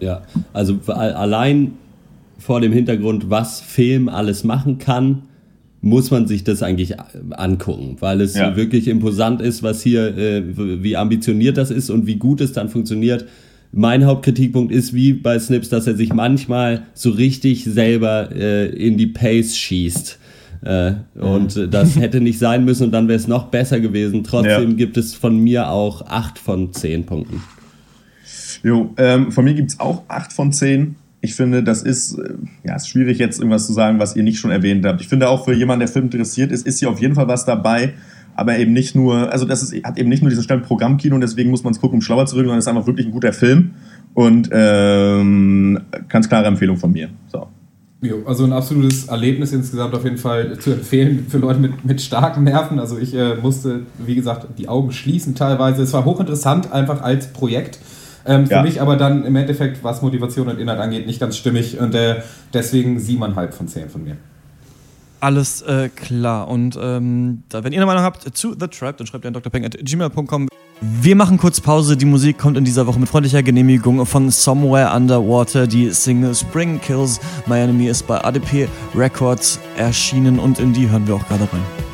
Ja, 0.00 0.22
also 0.52 0.78
allein 0.88 1.72
vor 2.38 2.60
dem 2.60 2.72
Hintergrund, 2.72 3.28
was 3.30 3.60
Film 3.60 4.08
alles 4.08 4.44
machen 4.44 4.78
kann, 4.78 5.22
muss 5.82 6.10
man 6.10 6.26
sich 6.26 6.44
das 6.44 6.62
eigentlich 6.62 6.98
a- 6.98 7.06
angucken, 7.32 7.96
weil 8.00 8.20
es 8.20 8.34
Ja. 8.34 8.56
wirklich 8.56 8.88
imposant 8.88 9.40
ist, 9.40 9.62
was 9.62 9.82
hier, 9.82 10.16
äh, 10.16 10.42
wie 10.82 10.96
ambitioniert 10.96 11.56
das 11.56 11.70
ist 11.70 11.90
und 11.90 12.06
wie 12.06 12.16
gut 12.16 12.40
es 12.40 12.52
dann 12.52 12.68
funktioniert. 12.68 13.26
Mein 13.72 14.04
Hauptkritikpunkt 14.04 14.72
ist 14.72 14.92
wie 14.94 15.12
bei 15.12 15.38
Snips, 15.38 15.68
dass 15.68 15.86
er 15.86 15.94
sich 15.96 16.12
manchmal 16.12 16.82
so 16.92 17.10
richtig 17.10 17.64
selber 17.64 18.30
äh, 18.34 18.66
in 18.68 18.96
die 18.98 19.06
Pace 19.06 19.56
schießt. 19.56 20.18
Äh, 20.62 20.92
und 21.18 21.56
äh, 21.56 21.68
das 21.68 21.96
hätte 21.98 22.20
nicht 22.20 22.38
sein 22.38 22.64
müssen 22.66 22.84
und 22.84 22.92
dann 22.92 23.08
wäre 23.08 23.16
es 23.16 23.28
noch 23.28 23.44
besser 23.46 23.80
gewesen. 23.80 24.24
Trotzdem 24.24 24.70
Ja. 24.70 24.76
gibt 24.76 24.96
es 24.98 25.14
von 25.14 25.38
mir 25.38 25.70
auch 25.70 26.06
acht 26.08 26.38
von 26.38 26.72
zehn 26.74 27.04
Punkten. 27.06 27.40
Jo, 28.62 28.92
ähm, 28.96 29.32
von 29.32 29.44
mir 29.44 29.54
gibt 29.54 29.70
es 29.70 29.80
auch 29.80 30.02
8 30.08 30.32
von 30.32 30.52
10. 30.52 30.96
Ich 31.22 31.34
finde, 31.34 31.62
das 31.62 31.82
ist, 31.82 32.18
äh, 32.18 32.34
ja, 32.64 32.76
ist 32.76 32.88
schwierig 32.88 33.18
jetzt 33.18 33.38
irgendwas 33.38 33.66
zu 33.66 33.72
sagen, 33.72 33.98
was 33.98 34.16
ihr 34.16 34.22
nicht 34.22 34.38
schon 34.38 34.50
erwähnt 34.50 34.84
habt. 34.86 35.00
Ich 35.00 35.08
finde 35.08 35.28
auch 35.28 35.44
für 35.44 35.52
jemanden, 35.52 35.80
der 35.80 35.88
Film 35.88 36.06
interessiert 36.06 36.52
ist, 36.52 36.66
ist 36.66 36.78
hier 36.78 36.90
auf 36.90 37.00
jeden 37.00 37.14
Fall 37.14 37.28
was 37.28 37.44
dabei. 37.44 37.94
Aber 38.34 38.58
eben 38.58 38.72
nicht 38.72 38.94
nur, 38.94 39.30
also 39.30 39.44
das 39.44 39.62
ist, 39.62 39.84
hat 39.84 39.98
eben 39.98 40.08
nicht 40.08 40.22
nur 40.22 40.30
diesen 40.30 40.44
Stempel 40.44 40.66
Programmkino 40.66 41.14
und 41.14 41.20
deswegen 41.20 41.50
muss 41.50 41.62
man 41.62 41.72
es 41.72 41.80
gucken, 41.80 41.96
um 41.96 42.02
schlauer 42.02 42.26
zu 42.26 42.36
wirken, 42.36 42.48
sondern 42.48 42.58
es 42.58 42.64
ist 42.64 42.68
einfach 42.68 42.86
wirklich 42.86 43.06
ein 43.06 43.12
guter 43.12 43.32
Film. 43.32 43.72
Und 44.14 44.48
ähm, 44.52 45.78
ganz 46.08 46.28
klare 46.28 46.46
Empfehlung 46.46 46.76
von 46.76 46.92
mir. 46.92 47.10
So. 47.30 47.48
Jo, 48.02 48.22
also 48.24 48.44
ein 48.44 48.52
absolutes 48.52 49.08
Erlebnis 49.08 49.52
insgesamt 49.52 49.94
auf 49.94 50.04
jeden 50.04 50.16
Fall 50.16 50.58
zu 50.58 50.72
empfehlen 50.72 51.26
für 51.28 51.36
Leute 51.36 51.60
mit, 51.60 51.84
mit 51.84 52.00
starken 52.00 52.44
Nerven. 52.44 52.78
Also 52.78 52.96
ich 52.96 53.14
äh, 53.14 53.34
musste, 53.34 53.82
wie 53.98 54.14
gesagt, 54.14 54.46
die 54.58 54.68
Augen 54.68 54.90
schließen 54.90 55.34
teilweise. 55.34 55.82
Es 55.82 55.92
war 55.92 56.06
hochinteressant 56.06 56.72
einfach 56.72 57.02
als 57.02 57.32
Projekt. 57.32 57.78
Ähm, 58.26 58.46
für 58.46 58.54
Ja. 58.54 58.62
mich 58.62 58.80
aber 58.80 58.96
dann 58.96 59.24
im 59.24 59.34
Endeffekt, 59.36 59.82
was 59.82 60.02
Motivation 60.02 60.48
und 60.48 60.58
Inhalt 60.58 60.78
angeht, 60.80 61.06
nicht 61.06 61.20
ganz 61.20 61.36
stimmig. 61.36 61.78
Und 61.78 61.94
äh, 61.94 62.16
deswegen 62.52 62.98
siebeneinhalb 63.00 63.54
von 63.54 63.68
zehn 63.68 63.88
von 63.88 64.04
mir. 64.04 64.16
Alles 65.20 65.60
äh, 65.62 65.90
klar. 65.90 66.48
Und 66.48 66.78
ähm, 66.80 67.42
da, 67.50 67.62
wenn 67.62 67.72
ihr 67.72 67.78
eine 67.78 67.86
Meinung 67.86 68.02
habt 68.02 68.36
zu 68.36 68.54
The 68.58 68.68
Trap, 68.68 68.96
dann 68.96 69.06
schreibt 69.06 69.24
ihr 69.24 69.28
an 69.28 69.34
drpeng.gmail.com. 69.34 70.48
Wir 70.80 71.14
machen 71.14 71.36
kurz 71.36 71.60
Pause. 71.60 71.94
Die 71.98 72.06
Musik 72.06 72.38
kommt 72.38 72.56
in 72.56 72.64
dieser 72.64 72.86
Woche 72.86 72.98
mit 72.98 73.06
freundlicher 73.08 73.42
Genehmigung 73.42 74.06
von 74.06 74.30
Somewhere 74.30 74.96
Underwater. 74.96 75.66
Die 75.66 75.90
Single 75.90 76.34
Spring 76.34 76.80
Kills 76.80 77.20
My 77.46 77.58
Enemy 77.58 77.88
ist 77.88 78.06
bei 78.06 78.24
ADP 78.24 78.66
Records 78.94 79.58
erschienen 79.76 80.38
und 80.38 80.58
in 80.58 80.72
die 80.72 80.88
hören 80.88 81.06
wir 81.06 81.16
auch 81.16 81.28
gerade 81.28 81.42
rein. 81.42 81.89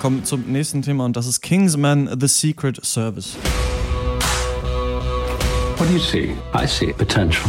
Kommen 0.00 0.24
zum 0.24 0.44
nächsten 0.46 0.82
Thema 0.82 1.04
und 1.04 1.16
das 1.16 1.26
ist 1.26 1.42
Kingsman 1.42 2.08
The 2.18 2.26
Secret 2.26 2.84
Service. 2.84 3.36
What 5.76 5.88
do 5.88 5.94
you 5.94 6.00
see? 6.00 6.34
I 6.54 6.66
see 6.66 6.92
potential. 6.92 7.48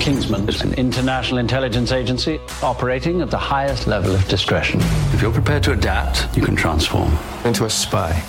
Kingsman 0.00 0.48
is 0.48 0.62
an 0.62 0.74
international 0.74 1.38
intelligence 1.38 1.92
agency 1.92 2.40
operating 2.60 3.22
at 3.22 3.30
the 3.30 3.36
highest 3.36 3.86
level 3.86 4.14
of 4.14 4.28
discretion. 4.28 4.80
If 5.14 5.22
you're 5.22 5.32
prepared 5.32 5.62
to 5.64 5.72
adapt, 5.72 6.28
you 6.36 6.44
can 6.44 6.56
transform. 6.56 7.16
Into 7.44 7.64
a 7.64 7.70
spy. 7.70 8.20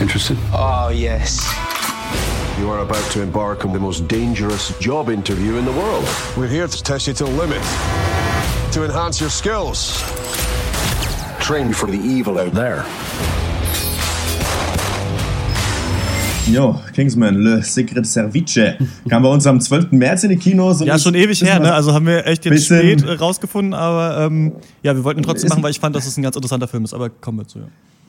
Interested? 0.00 0.36
Oh, 0.52 0.90
yes. 0.92 1.40
You 2.58 2.68
are 2.70 2.80
about 2.80 3.10
to 3.12 3.22
embark 3.22 3.64
on 3.64 3.72
the 3.72 3.78
most 3.78 4.08
dangerous 4.08 4.76
job 4.80 5.08
interview 5.08 5.56
in 5.56 5.64
the 5.64 5.72
world. 5.72 6.04
We're 6.36 6.48
here 6.48 6.66
to 6.66 6.82
test 6.82 7.06
you 7.06 7.14
to 7.14 7.24
the 7.24 7.30
limit, 7.30 7.62
to 8.72 8.84
enhance 8.84 9.20
your 9.20 9.30
skills, 9.30 10.02
train 11.40 11.68
you 11.68 11.74
for 11.74 11.86
the 11.86 11.98
evil 11.98 12.38
out 12.38 12.52
there. 12.52 12.84
Jo, 16.52 16.74
Kingsman, 16.94 17.36
Le 17.36 17.62
Secret 17.62 18.04
Service. 18.06 18.58
Kam 19.08 19.22
bei 19.22 19.28
uns 19.28 19.46
am 19.46 19.60
12. 19.60 19.92
März 19.92 20.24
in 20.24 20.30
die 20.30 20.36
Kinos. 20.36 20.80
Ja, 20.80 20.98
schon 20.98 21.14
ewig 21.14 21.40
her, 21.42 21.60
ne? 21.60 21.72
Also 21.72 21.94
haben 21.94 22.06
wir 22.06 22.26
echt 22.26 22.44
jetzt 22.44 22.64
spät 22.64 23.02
äh, 23.02 23.12
rausgefunden, 23.12 23.72
aber 23.72 24.26
ähm, 24.26 24.52
ja, 24.82 24.96
wir 24.96 25.04
wollten 25.04 25.20
ihn 25.20 25.24
trotzdem 25.24 25.48
machen, 25.48 25.62
weil 25.62 25.70
ich 25.70 25.78
fand, 25.78 25.94
dass 25.94 26.06
es 26.06 26.16
ein 26.16 26.22
ganz 26.22 26.34
interessanter 26.34 26.66
Film 26.66 26.84
ist. 26.84 26.92
Aber 26.92 27.08
kommen 27.08 27.38
wir 27.38 27.46
zu. 27.46 27.60
Ja. 27.60 27.66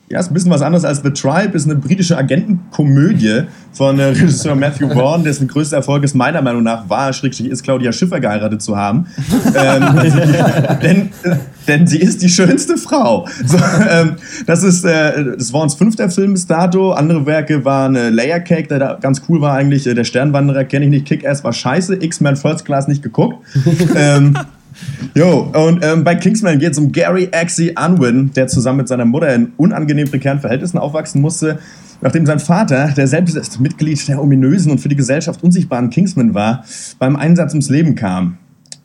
Ja, 0.08 0.20
ist 0.20 0.30
ein 0.30 0.34
bisschen 0.34 0.50
was 0.50 0.60
anderes 0.60 0.84
als 0.84 1.00
The 1.02 1.10
Tribe, 1.10 1.56
ist 1.56 1.64
eine 1.64 1.76
britische 1.76 2.18
Agentenkomödie 2.18 3.44
von 3.72 3.98
äh, 3.98 4.04
Regisseur 4.04 4.54
Matthew 4.54 4.90
Vaughn, 4.90 5.24
dessen 5.24 5.48
größter 5.48 5.76
Erfolg 5.76 6.04
es 6.04 6.12
meiner 6.12 6.42
Meinung 6.42 6.62
nach 6.62 6.90
war, 6.90 7.14
schrägstrich 7.14 7.48
ist 7.48 7.62
Claudia 7.62 7.92
Schiffer 7.92 8.20
geheiratet 8.20 8.60
zu 8.60 8.76
haben. 8.76 9.06
ähm, 9.54 10.80
denn, 10.82 11.10
denn 11.66 11.86
sie 11.86 11.98
ist 11.98 12.20
die 12.20 12.28
schönste 12.28 12.76
Frau. 12.76 13.26
So, 13.46 13.56
ähm, 13.88 14.16
das 14.46 14.62
ist 14.62 14.84
äh, 14.84 15.36
das 15.38 15.50
Vaughns 15.50 15.74
fünfter 15.74 16.10
Film 16.10 16.34
bis 16.34 16.46
dato. 16.46 16.92
Andere 16.92 17.24
Werke 17.24 17.64
waren 17.64 17.96
äh, 17.96 18.10
Layer 18.10 18.40
Cake, 18.40 18.68
der 18.68 18.80
da 18.80 18.98
ganz 19.00 19.22
cool 19.30 19.40
war 19.40 19.54
eigentlich. 19.54 19.86
Äh, 19.86 19.94
der 19.94 20.04
Sternwanderer 20.04 20.64
kenne 20.64 20.84
ich 20.84 20.90
nicht. 20.90 21.06
Kick-Ass 21.06 21.42
war 21.42 21.54
scheiße. 21.54 22.02
X-Men 22.02 22.36
First 22.36 22.66
Class 22.66 22.86
nicht 22.86 23.02
geguckt. 23.02 23.38
ähm, 23.96 24.34
Jo, 25.14 25.50
und 25.54 25.84
ähm, 25.84 26.04
bei 26.04 26.14
Kingsman 26.14 26.58
geht 26.58 26.72
es 26.72 26.78
um 26.78 26.92
Gary 26.92 27.28
Axie 27.32 27.74
Unwin, 27.78 28.30
der 28.34 28.46
zusammen 28.46 28.78
mit 28.78 28.88
seiner 28.88 29.04
Mutter 29.04 29.34
in 29.34 29.52
unangenehm 29.56 30.08
prekären 30.08 30.40
Verhältnissen 30.40 30.78
aufwachsen 30.78 31.20
musste, 31.20 31.58
nachdem 32.00 32.26
sein 32.26 32.38
Vater, 32.38 32.92
der 32.96 33.06
selbst 33.06 33.60
Mitglied 33.60 34.06
der 34.08 34.20
ominösen 34.20 34.72
und 34.72 34.78
für 34.78 34.88
die 34.88 34.96
Gesellschaft 34.96 35.42
unsichtbaren 35.42 35.90
Kingsman 35.90 36.34
war, 36.34 36.64
beim 36.98 37.16
Einsatz 37.16 37.52
ums 37.52 37.68
Leben 37.68 37.94
kam. 37.94 38.38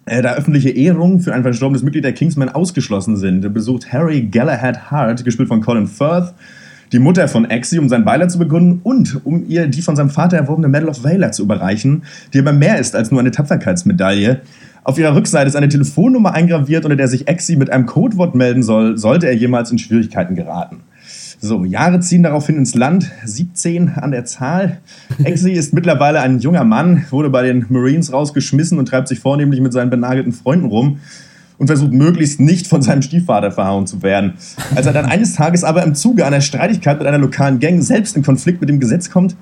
Äh, 0.06 0.21
Da 0.21 0.34
öffentliche 0.36 0.69
Ehrungen 0.69 1.19
für 1.19 1.34
ein 1.34 1.43
verstorbenes 1.43 1.84
Mitglied 1.84 2.04
der 2.04 2.13
Kingsmen 2.13 2.50
ausgeschlossen 2.50 3.17
sind, 3.17 3.54
besucht 3.54 3.91
Harry 3.91 4.21
Galahad 4.21 4.91
Hart, 4.91 5.26
gespielt 5.26 5.50
von 5.50 5.62
Colin 5.62 5.88
Firth, 5.88 6.34
die 6.91 7.00
Mutter 7.00 7.28
von 7.28 7.45
Axie, 7.45 7.80
um 7.80 7.89
sein 7.89 8.06
Beileid 8.06 8.32
zu 8.32 8.39
begründen 8.39 8.80
und 8.84 9.26
um 9.26 9.45
ihr 9.47 9.67
die 9.67 9.82
von 9.82 9.95
seinem 9.95 10.10
Vater 10.10 10.38
erworbene 10.38 10.69
Medal 10.69 10.89
of 10.89 11.04
Valor 11.04 11.32
zu 11.32 11.43
überreichen, 11.43 12.04
die 12.34 12.39
aber 12.39 12.54
mehr 12.54 12.80
ist 12.80 12.95
als 12.95 13.12
nur 13.12 13.19
eine 13.19 13.32
Tapferkeitsmedaille. 13.32 14.41
Auf 14.88 14.97
ihrer 14.97 15.13
Rückseite 15.13 15.50
ist 15.50 15.58
eine 15.58 15.67
Telefonnummer 15.67 16.34
eingraviert, 16.34 16.86
unter 16.86 16.95
der 16.95 17.10
sich 17.10 17.28
Axie 17.28 17.58
mit 17.58 17.69
einem 17.69 17.88
Codewort 17.88 18.36
melden 18.36 18.63
soll, 18.63 18.97
sollte 18.97 19.28
er 19.28 19.36
jemals 19.36 19.69
in 19.69 19.80
Schwierigkeiten 19.80 20.34
geraten. 20.34 20.78
So, 21.41 21.65
Jahre 21.65 22.00
ziehen 22.00 22.23
daraufhin 22.23 22.56
ins 22.56 22.73
Land, 22.73 23.12
17 23.26 23.89
an 23.89 24.12
der 24.12 24.23
Zahl. 24.23 24.78
Axie 25.26 25.52
ist 25.52 25.73
mittlerweile 25.73 26.21
ein 26.21 26.39
junger 26.39 26.63
Mann, 26.63 27.06
wurde 27.10 27.30
bei 27.30 27.43
den 27.43 27.65
Marines 27.67 28.13
rausgeschmissen 28.13 28.80
und 28.80 28.88
treibt 28.88 29.10
sich 29.10 29.19
vornehmlich 29.19 29.60
mit 29.60 29.73
seinen 29.73 29.89
benagelten 29.89 30.32
Freunden 30.32 30.67
rum 30.67 31.00
und 31.58 31.67
versucht 31.67 31.91
möglichst 31.91 32.39
nicht 32.39 32.67
von 32.67 32.82
seinem 32.82 33.02
Stiefvater 33.02 33.52
verhauen 33.52 33.88
zu 33.88 34.04
werden. 34.04 34.36
Als 34.73 34.86
er 34.86 34.93
dann 34.93 35.06
eines 35.06 35.34
Tages 35.34 35.65
aber 35.65 35.84
im 35.84 35.95
Zuge 35.95 36.26
einer 36.26 36.39
Streitigkeit 36.39 36.97
mit 36.97 37.08
einer 37.08 37.17
lokalen 37.17 37.60
Gang 37.60 37.84
selbst 37.84 38.15
in 38.15 38.23
Konflikt 38.23 38.62
mit 38.62 38.69
dem 38.69 38.80
Gesetz 38.80 39.10
kommt, 39.10 39.36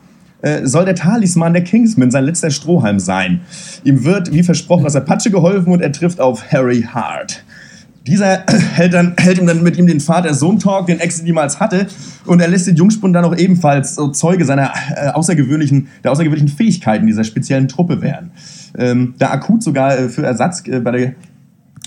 äh, 0.46 0.68
soll 0.68 0.86
der 0.86 0.94
Talisman 0.94 1.54
der 1.54 1.64
Kingsman 1.64 2.12
sein 2.12 2.24
letzter 2.24 2.52
Strohhalm 2.52 3.00
sein. 3.00 3.42
Ihm 3.84 4.04
wird, 4.04 4.32
wie 4.32 4.44
versprochen, 4.44 4.86
aus 4.86 4.94
der 4.94 5.00
Patsche 5.02 5.32
geholfen 5.32 5.74
und 5.74 5.82
er 5.82 5.92
trifft 5.92 6.22
auf 6.22 6.52
Harry 6.52 6.84
Hart. 6.84 7.44
Dieser 8.06 8.44
hält, 8.76 8.94
dann, 8.94 9.16
hält 9.18 9.40
ihm 9.40 9.48
dann 9.48 9.64
mit 9.64 9.76
ihm 9.78 9.88
den 9.88 10.00
Vater-Sohn-Talk, 10.00 10.86
den 10.86 11.00
Ex 11.00 11.24
niemals 11.24 11.60
hatte, 11.60 11.88
und 12.28 12.42
er 12.42 12.48
lässt 12.48 12.68
den 12.68 12.76
Jungspund 12.76 13.16
dann 13.16 13.26
auch 13.26 13.36
ebenfalls 13.36 13.96
so 13.96 14.10
Zeuge 14.10 14.46
seiner 14.46 14.72
äh, 14.96 15.08
außergewöhnlichen, 15.08 15.88
der 16.04 16.12
außergewöhnlichen 16.12 16.56
Fähigkeiten 16.56 17.08
dieser 17.08 17.24
speziellen 17.24 17.68
Truppe 17.68 18.04
werden. 18.04 18.30
Ähm, 18.78 19.16
da 19.18 19.32
akut 19.32 19.64
sogar 19.64 19.98
äh, 19.98 20.10
für 20.10 20.24
Ersatz 20.24 20.68
äh, 20.68 20.80
bei 20.80 20.92
der 20.92 21.14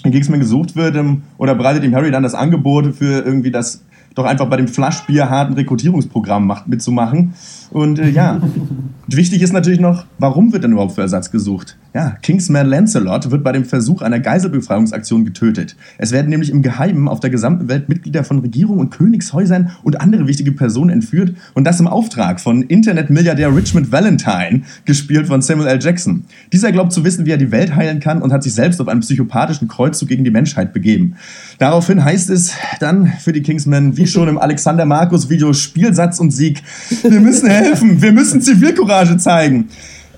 Kingsman 0.02 0.40
gesucht 0.40 0.74
wird, 0.74 0.96
ähm, 0.96 1.22
oder 1.36 1.54
bereitet 1.54 1.84
ihm 1.84 1.94
Harry 1.94 2.10
dann 2.10 2.24
das 2.24 2.34
Angebot 2.34 2.96
für 2.96 3.24
irgendwie 3.24 3.52
das 3.52 3.84
doch 4.18 4.24
einfach 4.24 4.46
bei 4.46 4.56
dem 4.56 4.68
Flaschbier 4.68 5.30
harten 5.30 5.54
Rekrutierungsprogramm 5.54 6.46
macht, 6.46 6.68
mitzumachen. 6.68 7.34
Und 7.70 7.98
äh, 7.98 8.10
ja, 8.10 8.40
wichtig 9.16 9.42
ist 9.42 9.52
natürlich 9.52 9.80
noch, 9.80 10.04
warum 10.18 10.52
wird 10.52 10.64
denn 10.64 10.72
überhaupt 10.72 10.92
für 10.92 11.00
Ersatz 11.00 11.30
gesucht? 11.30 11.76
Ja, 11.94 12.16
Kingsman 12.22 12.66
Lancelot 12.66 13.30
wird 13.30 13.42
bei 13.42 13.52
dem 13.52 13.64
Versuch 13.64 14.02
einer 14.02 14.20
Geiselbefreiungsaktion 14.20 15.24
getötet. 15.24 15.74
Es 15.96 16.12
werden 16.12 16.28
nämlich 16.28 16.50
im 16.50 16.60
Geheimen 16.60 17.08
auf 17.08 17.18
der 17.18 17.30
gesamten 17.30 17.68
Welt 17.68 17.88
Mitglieder 17.88 18.22
von 18.24 18.40
Regierung 18.40 18.78
und 18.78 18.90
Königshäusern 18.90 19.70
und 19.82 20.00
andere 20.00 20.28
wichtige 20.28 20.52
Personen 20.52 20.90
entführt 20.90 21.34
und 21.54 21.64
das 21.64 21.80
im 21.80 21.86
Auftrag 21.86 22.40
von 22.40 22.62
Internetmilliardär 22.62 23.54
Richmond 23.56 23.90
Valentine, 23.90 24.62
gespielt 24.84 25.26
von 25.26 25.40
Samuel 25.40 25.68
L. 25.68 25.78
Jackson. 25.80 26.24
Dieser 26.52 26.70
glaubt 26.70 26.92
zu 26.92 27.04
wissen, 27.04 27.24
wie 27.24 27.30
er 27.30 27.38
die 27.38 27.50
Welt 27.50 27.74
heilen 27.74 28.00
kann 28.00 28.20
und 28.20 28.32
hat 28.32 28.42
sich 28.42 28.52
selbst 28.52 28.80
auf 28.80 28.88
einen 28.88 29.00
psychopathischen 29.00 29.68
Kreuzzug 29.68 30.08
gegen 30.08 30.24
die 30.24 30.30
Menschheit 30.30 30.74
begeben. 30.74 31.16
Daraufhin 31.58 32.04
heißt 32.04 32.28
es 32.28 32.52
dann 32.80 33.06
für 33.06 33.32
die 33.32 33.42
Kingsmen, 33.42 33.96
wie 33.96 34.06
schon 34.06 34.28
im 34.28 34.38
Alexander 34.38 34.84
Markus 34.84 35.30
Video 35.30 35.54
Spielsatz 35.54 36.20
und 36.20 36.30
Sieg, 36.30 36.62
wir 37.02 37.20
müssen 37.20 37.48
helfen, 37.48 38.02
wir 38.02 38.12
müssen 38.12 38.42
Zivilcourage 38.42 38.97
zeigen. 39.18 39.68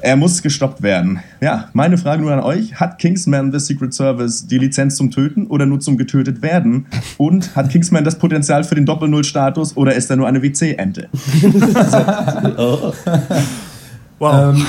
Er 0.02 0.16
muss 0.16 0.42
gestoppt 0.42 0.82
werden. 0.82 1.20
Ja, 1.42 1.68
meine 1.74 1.98
Frage 1.98 2.22
nur 2.22 2.32
an 2.32 2.40
euch. 2.40 2.76
Hat 2.76 2.98
Kingsman 2.98 3.52
The 3.52 3.58
Secret 3.58 3.92
Service 3.92 4.46
die 4.46 4.56
Lizenz 4.56 4.96
zum 4.96 5.10
Töten 5.10 5.46
oder 5.46 5.66
nur 5.66 5.80
zum 5.80 5.98
getötet 5.98 6.40
werden? 6.40 6.86
Und 7.18 7.54
hat 7.54 7.68
Kingsman 7.68 8.02
das 8.02 8.18
Potenzial 8.18 8.64
für 8.64 8.74
den 8.74 8.86
Doppel-Null-Status 8.86 9.76
oder 9.76 9.94
ist 9.94 10.08
er 10.08 10.16
nur 10.16 10.26
eine 10.26 10.42
WC-Ente? 10.42 11.08
Wow. 14.20 14.54
Ähm, 14.54 14.66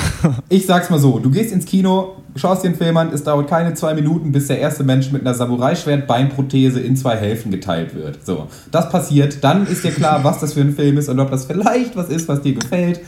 ich 0.48 0.66
sag's 0.66 0.90
mal 0.90 0.98
so, 0.98 1.20
du 1.20 1.30
gehst 1.30 1.52
ins 1.52 1.66
Kino, 1.66 2.16
schaust 2.38 2.64
dir 2.64 2.70
einen 2.70 2.78
Film 2.78 2.96
an, 2.96 3.12
es 3.14 3.26
dauert 3.26 3.50
keine 3.50 3.74
zwei 3.74 3.94
Minuten, 3.94 4.32
bis 4.32 4.48
der 4.48 4.60
erste 4.60 4.86
Mensch 4.86 5.12
mit 5.12 5.24
einer 5.24 5.34
Samurai-Schwert-Beinprothese 5.34 6.80
in 6.80 6.96
zwei 6.96 7.18
Hälften 7.18 7.52
geteilt 7.52 7.94
wird. 7.94 8.26
So, 8.26 8.48
das 8.72 8.90
passiert, 8.90 9.44
dann 9.44 9.68
ist 9.68 9.84
dir 9.84 9.92
klar, 9.92 10.24
was 10.24 10.40
das 10.40 10.54
für 10.54 10.62
ein 10.62 10.74
Film 10.74 10.98
ist 10.98 11.10
und 11.10 11.20
ob 11.20 11.32
das 11.32 11.44
vielleicht 11.44 11.98
was 11.98 12.08
ist, 12.08 12.30
was 12.30 12.42
dir 12.42 12.54
gefällt 12.54 13.02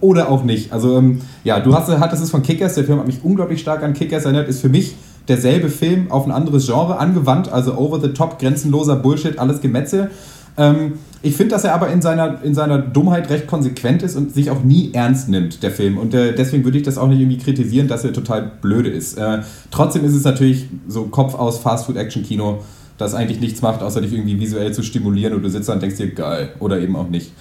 oder 0.00 0.30
auch 0.30 0.44
nicht. 0.44 0.72
Also, 0.72 0.98
ähm, 0.98 1.20
ja, 1.44 1.60
du 1.60 1.74
hast, 1.74 1.88
hattest 1.88 2.22
es 2.22 2.30
von 2.30 2.42
Kickers, 2.42 2.74
der 2.74 2.84
Film 2.84 2.98
hat 2.98 3.06
mich 3.06 3.22
unglaublich 3.22 3.60
stark 3.60 3.82
an 3.82 3.94
Kickers 3.94 4.24
erinnert, 4.24 4.48
ist 4.48 4.60
für 4.60 4.68
mich 4.68 4.94
derselbe 5.28 5.68
Film 5.68 6.10
auf 6.10 6.26
ein 6.26 6.32
anderes 6.32 6.66
Genre 6.66 6.98
angewandt, 6.98 7.52
also 7.52 7.76
over 7.76 8.00
the 8.00 8.08
top, 8.08 8.38
grenzenloser 8.38 8.96
Bullshit, 8.96 9.38
alles 9.38 9.60
Gemetzel. 9.60 10.10
Ähm, 10.56 10.94
ich 11.20 11.36
finde, 11.36 11.54
dass 11.54 11.64
er 11.64 11.74
aber 11.74 11.88
in 11.88 12.00
seiner, 12.00 12.42
in 12.42 12.54
seiner 12.54 12.78
Dummheit 12.78 13.28
recht 13.28 13.46
konsequent 13.46 14.02
ist 14.02 14.16
und 14.16 14.32
sich 14.32 14.50
auch 14.50 14.62
nie 14.62 14.90
ernst 14.92 15.28
nimmt, 15.28 15.62
der 15.62 15.70
Film. 15.70 15.98
Und 15.98 16.14
äh, 16.14 16.34
deswegen 16.34 16.64
würde 16.64 16.78
ich 16.78 16.84
das 16.84 16.96
auch 16.96 17.08
nicht 17.08 17.20
irgendwie 17.20 17.38
kritisieren, 17.38 17.88
dass 17.88 18.04
er 18.04 18.12
total 18.12 18.52
blöde 18.60 18.88
ist. 18.88 19.18
Äh, 19.18 19.40
trotzdem 19.70 20.04
ist 20.04 20.14
es 20.14 20.24
natürlich 20.24 20.66
so 20.86 21.04
Kopf 21.04 21.34
aus 21.34 21.58
Fast-Food-Action-Kino, 21.58 22.60
das 22.98 23.14
eigentlich 23.14 23.40
nichts 23.40 23.62
macht, 23.62 23.82
außer 23.82 24.00
dich 24.00 24.12
irgendwie 24.12 24.38
visuell 24.38 24.72
zu 24.72 24.82
stimulieren 24.82 25.34
und 25.34 25.42
du 25.42 25.50
sitzt 25.50 25.68
da 25.68 25.74
und 25.74 25.82
denkst 25.82 25.96
dir, 25.96 26.10
geil. 26.10 26.50
Oder 26.60 26.80
eben 26.80 26.96
auch 26.96 27.08
nicht. 27.08 27.32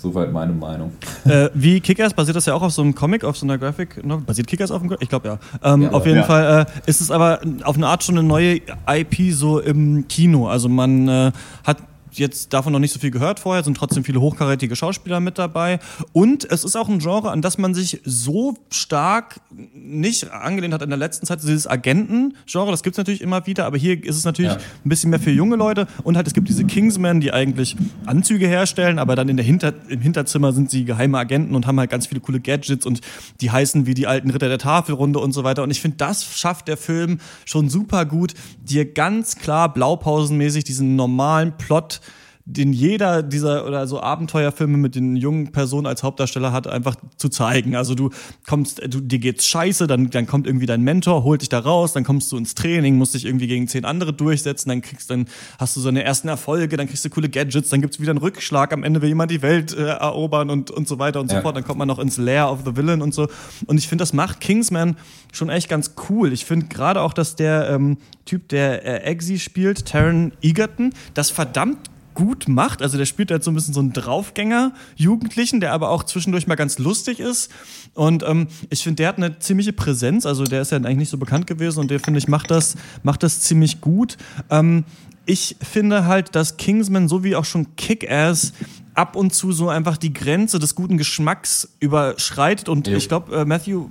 Soweit 0.00 0.32
meine 0.32 0.52
Meinung. 0.52 0.92
äh, 1.24 1.48
wie 1.54 1.80
Kickers 1.80 2.14
basiert 2.14 2.36
das 2.36 2.46
ja 2.46 2.54
auch 2.54 2.62
auf 2.62 2.72
so 2.72 2.82
einem 2.82 2.94
Comic, 2.94 3.24
auf 3.24 3.36
so 3.36 3.44
einer 3.44 3.58
Graphic. 3.58 4.04
No? 4.04 4.18
Basiert 4.18 4.46
Kickers 4.46 4.70
auf 4.70 4.80
einem 4.80 4.88
Graphic? 4.90 5.02
Ich 5.02 5.08
glaube 5.08 5.28
ja. 5.28 5.38
Ähm, 5.74 5.82
Ja. 5.82 5.90
auf 5.90 6.06
jeden 6.06 6.18
Ja. 6.18 6.24
Fall 6.24 6.66
äh, 6.86 6.88
ist 6.90 7.00
es 7.00 7.10
aber 7.10 7.40
auf 7.64 7.76
eine 7.76 7.86
Art 7.88 8.04
schon 8.04 8.16
eine 8.18 8.26
neue 8.26 8.60
IP 8.88 9.32
so 9.32 9.58
im 9.58 10.06
Kino. 10.08 10.48
Also 10.48 10.68
man 10.68 11.08
äh, 11.08 11.32
hat 11.64 11.78
jetzt 12.18 12.52
davon 12.52 12.72
noch 12.72 12.78
nicht 12.78 12.92
so 12.92 12.98
viel 12.98 13.10
gehört 13.10 13.40
vorher, 13.40 13.62
sind 13.64 13.76
trotzdem 13.76 14.04
viele 14.04 14.20
hochkarätige 14.20 14.76
Schauspieler 14.76 15.20
mit 15.20 15.38
dabei. 15.38 15.78
Und 16.12 16.50
es 16.50 16.64
ist 16.64 16.76
auch 16.76 16.88
ein 16.88 16.98
Genre, 16.98 17.30
an 17.30 17.42
das 17.42 17.58
man 17.58 17.74
sich 17.74 18.00
so 18.04 18.56
stark 18.70 19.40
nicht 19.74 20.30
angelehnt 20.30 20.74
hat 20.74 20.82
in 20.82 20.90
der 20.90 20.98
letzten 20.98 21.26
Zeit. 21.26 21.42
Dieses 21.42 21.66
Agenten-Genre, 21.66 22.70
das 22.70 22.82
gibt 22.82 22.94
es 22.94 22.98
natürlich 22.98 23.20
immer 23.20 23.46
wieder, 23.46 23.66
aber 23.66 23.76
hier 23.78 24.02
ist 24.04 24.16
es 24.16 24.24
natürlich 24.24 24.52
Ja. 24.52 24.58
ein 24.84 24.88
bisschen 24.88 25.10
mehr 25.10 25.20
für 25.20 25.30
junge 25.30 25.56
Leute. 25.56 25.86
Und 26.04 26.16
halt, 26.16 26.26
es 26.26 26.34
gibt 26.34 26.48
diese 26.48 26.64
Kingsmen, 26.64 27.20
die 27.20 27.32
eigentlich 27.32 27.76
Anzüge 28.06 28.46
herstellen, 28.46 28.98
aber 28.98 29.16
dann 29.16 29.28
in 29.28 29.36
der 29.36 29.46
Hinter 29.46 29.72
im 29.88 30.00
Hinterzimmer 30.00 30.52
sind 30.52 30.70
sie 30.70 30.84
geheime 30.84 31.18
Agenten 31.18 31.54
und 31.54 31.66
haben 31.66 31.78
halt 31.78 31.90
ganz 31.90 32.06
viele 32.06 32.20
coole 32.20 32.40
Gadgets 32.40 32.86
und 32.86 33.00
die 33.40 33.50
heißen 33.50 33.86
wie 33.86 33.94
die 33.94 34.06
alten 34.06 34.30
Ritter 34.30 34.48
der 34.48 34.58
Tafelrunde 34.58 35.18
und 35.18 35.32
so 35.32 35.44
weiter. 35.44 35.62
Und 35.62 35.70
ich 35.70 35.80
finde, 35.80 35.96
das 35.98 36.24
schafft 36.24 36.68
der 36.68 36.76
Film 36.76 37.18
schon 37.44 37.68
super 37.68 38.04
gut, 38.06 38.34
dir 38.62 38.92
ganz 38.92 39.36
klar 39.36 39.72
blaupausenmäßig 39.72 40.64
diesen 40.64 40.96
normalen 40.96 41.56
Plot 41.56 42.00
den 42.50 42.72
jeder 42.72 43.22
dieser 43.22 43.66
oder 43.66 43.86
so 43.86 44.00
Abenteuerfilme 44.00 44.78
mit 44.78 44.94
den 44.94 45.16
jungen 45.16 45.52
Personen 45.52 45.86
als 45.86 46.02
Hauptdarsteller 46.02 46.50
hat, 46.50 46.66
einfach 46.66 46.96
zu 47.18 47.28
zeigen. 47.28 47.76
Also 47.76 47.94
du 47.94 48.08
kommst, 48.46 48.80
du, 48.88 49.00
dir 49.02 49.18
geht's 49.18 49.46
scheiße, 49.46 49.86
dann, 49.86 50.08
dann 50.08 50.26
kommt 50.26 50.46
irgendwie 50.46 50.64
dein 50.64 50.80
Mentor, 50.82 51.24
holt 51.24 51.42
dich 51.42 51.50
da 51.50 51.58
raus, 51.58 51.92
dann 51.92 52.04
kommst 52.04 52.32
du 52.32 52.38
ins 52.38 52.54
Training, 52.54 52.96
musst 52.96 53.12
dich 53.12 53.26
irgendwie 53.26 53.48
gegen 53.48 53.68
zehn 53.68 53.84
andere 53.84 54.14
durchsetzen, 54.14 54.70
dann 54.70 54.80
kriegst 54.80 55.10
dann 55.10 55.26
hast 55.58 55.76
du 55.76 55.80
so 55.80 55.90
eine 55.90 56.02
ersten 56.04 56.28
Erfolge, 56.28 56.78
dann 56.78 56.88
kriegst 56.88 57.04
du 57.04 57.10
coole 57.10 57.28
Gadgets, 57.28 57.68
dann 57.68 57.82
gibt's 57.82 58.00
wieder 58.00 58.12
einen 58.12 58.18
Rückschlag, 58.18 58.72
am 58.72 58.82
Ende 58.82 59.02
will 59.02 59.10
jemand 59.10 59.30
die 59.30 59.42
Welt 59.42 59.76
äh, 59.76 59.86
erobern 59.88 60.48
und, 60.48 60.70
und 60.70 60.88
so 60.88 60.98
weiter 60.98 61.20
und 61.20 61.28
so 61.28 61.36
Ja. 61.36 61.42
fort. 61.42 61.54
Dann 61.54 61.64
kommt 61.64 61.78
man 61.78 61.88
noch 61.88 61.98
ins 61.98 62.16
Lair 62.16 62.50
of 62.50 62.60
the 62.64 62.74
Villain 62.76 63.02
und 63.02 63.12
so. 63.12 63.28
Und 63.66 63.76
ich 63.76 63.88
finde, 63.88 64.02
das 64.02 64.14
macht 64.14 64.40
Kingsman 64.40 64.96
schon 65.32 65.50
echt 65.50 65.68
ganz 65.68 65.92
cool. 66.08 66.32
Ich 66.32 66.46
finde 66.46 66.66
gerade 66.68 67.02
auch, 67.02 67.12
dass 67.12 67.36
der 67.36 67.68
ähm, 67.68 67.98
Typ, 68.24 68.48
der 68.48 68.86
äh, 68.86 69.10
Eggsy 69.10 69.38
spielt, 69.38 69.84
Taron 69.84 70.32
Egerton, 70.40 70.94
das 71.12 71.30
verdammt 71.30 71.78
gut 72.18 72.48
macht. 72.48 72.82
Also 72.82 72.98
der 72.98 73.06
spielt 73.06 73.30
halt 73.30 73.44
so 73.44 73.52
ein 73.52 73.54
bisschen 73.54 73.72
so 73.72 73.78
einen 73.78 73.92
Draufgänger-Jugendlichen, 73.92 75.60
der 75.60 75.72
aber 75.72 75.90
auch 75.90 76.02
zwischendurch 76.02 76.48
mal 76.48 76.56
ganz 76.56 76.80
lustig 76.80 77.20
ist. 77.20 77.48
Und 77.94 78.24
ähm, 78.24 78.48
ich 78.70 78.82
finde, 78.82 78.96
der 78.96 79.08
hat 79.08 79.18
eine 79.18 79.38
ziemliche 79.38 79.72
Präsenz. 79.72 80.26
Also 80.26 80.42
der 80.42 80.62
ist 80.62 80.72
ja 80.72 80.78
eigentlich 80.78 80.96
nicht 80.96 81.10
so 81.10 81.18
bekannt 81.18 81.46
gewesen 81.46 81.78
und 81.78 81.92
der, 81.92 82.00
finde 82.00 82.18
ich, 82.18 82.26
macht 82.26 82.50
das, 82.50 82.74
macht 83.04 83.22
das 83.22 83.38
ziemlich 83.38 83.80
gut. 83.80 84.16
Ähm, 84.50 84.84
ich 85.26 85.54
finde 85.62 86.06
halt, 86.06 86.34
dass 86.34 86.56
Kingsman, 86.56 87.06
so 87.06 87.22
wie 87.22 87.36
auch 87.36 87.44
schon 87.44 87.76
Kick-Ass, 87.76 88.52
ab 88.94 89.14
und 89.14 89.32
zu 89.32 89.52
so 89.52 89.68
einfach 89.68 89.96
die 89.96 90.12
Grenze 90.12 90.58
des 90.58 90.74
guten 90.74 90.98
Geschmacks 90.98 91.68
überschreitet. 91.78 92.68
Und 92.68 92.88
ich 92.88 93.06
glaube, 93.06 93.36
äh, 93.36 93.44
Matthew 93.44 93.88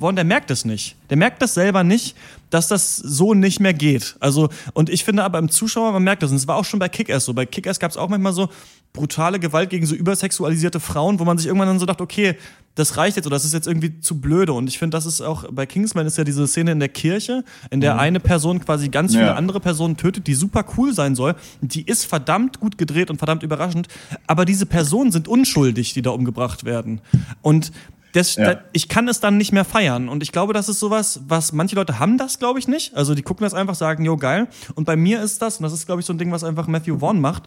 Vaughn, 0.00 0.16
der 0.16 0.24
merkt 0.24 0.48
das 0.48 0.64
nicht. 0.64 0.96
Der 1.10 1.18
merkt 1.18 1.42
das 1.42 1.52
selber 1.52 1.84
nicht, 1.84 2.16
dass 2.50 2.68
das 2.68 2.96
so 2.96 3.34
nicht 3.34 3.60
mehr 3.60 3.74
geht. 3.74 4.16
Also, 4.20 4.48
und 4.72 4.88
ich 4.88 5.04
finde 5.04 5.24
aber 5.24 5.38
im 5.38 5.50
Zuschauer, 5.50 5.92
man 5.92 6.02
merkt 6.04 6.22
das. 6.22 6.30
Und 6.30 6.36
es 6.36 6.46
war 6.46 6.56
auch 6.56 6.64
schon 6.64 6.78
bei 6.78 6.88
Kick-Ass 6.88 7.24
so. 7.24 7.34
Bei 7.34 7.46
Kick-Ass 7.46 7.80
gab 7.80 7.90
es 7.90 7.96
auch 7.96 8.08
manchmal 8.08 8.32
so 8.32 8.48
brutale 8.92 9.38
Gewalt 9.38 9.68
gegen 9.70 9.84
so 9.84 9.94
übersexualisierte 9.94 10.80
Frauen, 10.80 11.18
wo 11.18 11.24
man 11.24 11.36
sich 11.36 11.46
irgendwann 11.48 11.68
dann 11.68 11.78
so 11.78 11.84
dachte, 11.86 12.02
okay, 12.02 12.36
das 12.76 12.96
reicht 12.96 13.16
jetzt 13.16 13.26
oder 13.26 13.36
das 13.36 13.44
ist 13.44 13.52
jetzt 13.52 13.66
irgendwie 13.66 14.00
zu 14.00 14.20
blöde. 14.20 14.52
Und 14.52 14.68
ich 14.68 14.78
finde, 14.78 14.96
das 14.96 15.06
ist 15.06 15.20
auch 15.20 15.44
bei 15.50 15.66
Kingsman 15.66 16.06
ist 16.06 16.16
ja 16.18 16.24
diese 16.24 16.46
Szene 16.46 16.72
in 16.72 16.78
der 16.78 16.88
Kirche, 16.88 17.42
in 17.70 17.80
der 17.80 17.94
Mhm. 17.94 18.00
eine 18.00 18.20
Person 18.20 18.60
quasi 18.60 18.88
ganz 18.88 19.12
viele 19.12 19.26
Ja. 19.26 19.34
andere 19.34 19.60
Personen 19.60 19.96
tötet, 19.96 20.26
die 20.26 20.34
super 20.34 20.64
cool 20.76 20.94
sein 20.94 21.14
soll. 21.14 21.34
Die 21.60 21.82
ist 21.82 22.04
verdammt 22.06 22.60
gut 22.60 22.78
gedreht 22.78 23.10
und 23.10 23.18
verdammt 23.18 23.42
überraschend. 23.42 23.88
Aber 24.26 24.44
diese 24.44 24.66
Personen 24.66 25.10
sind 25.10 25.26
unschuldig, 25.28 25.92
die 25.94 26.02
da 26.02 26.10
umgebracht 26.10 26.64
werden. 26.64 27.00
Und 27.42 27.72
das, 28.16 28.36
Ja. 28.36 28.54
da, 28.54 28.60
ich 28.72 28.88
kann 28.88 29.08
es 29.08 29.20
dann 29.20 29.36
nicht 29.36 29.52
mehr 29.52 29.64
feiern. 29.64 30.08
Und 30.08 30.22
ich 30.22 30.32
glaube, 30.32 30.52
das 30.52 30.68
ist 30.68 30.80
sowas, 30.80 31.20
was 31.26 31.52
manche 31.52 31.76
Leute 31.76 31.98
haben 31.98 32.18
das, 32.18 32.38
glaube 32.38 32.58
ich, 32.58 32.66
nicht. 32.68 32.94
Also 32.96 33.14
die 33.14 33.22
gucken 33.22 33.44
das 33.44 33.54
einfach, 33.54 33.74
sagen, 33.74 34.04
jo, 34.04 34.16
geil. 34.16 34.48
Und 34.74 34.84
bei 34.84 34.96
mir 34.96 35.22
ist 35.22 35.42
das, 35.42 35.58
und 35.58 35.62
das 35.64 35.72
ist, 35.72 35.86
glaube 35.86 36.00
ich, 36.00 36.06
so 36.06 36.12
ein 36.12 36.18
Ding, 36.18 36.32
was 36.32 36.44
einfach 36.44 36.66
Matthew 36.66 36.98
Vaughn 36.98 37.20
macht, 37.20 37.44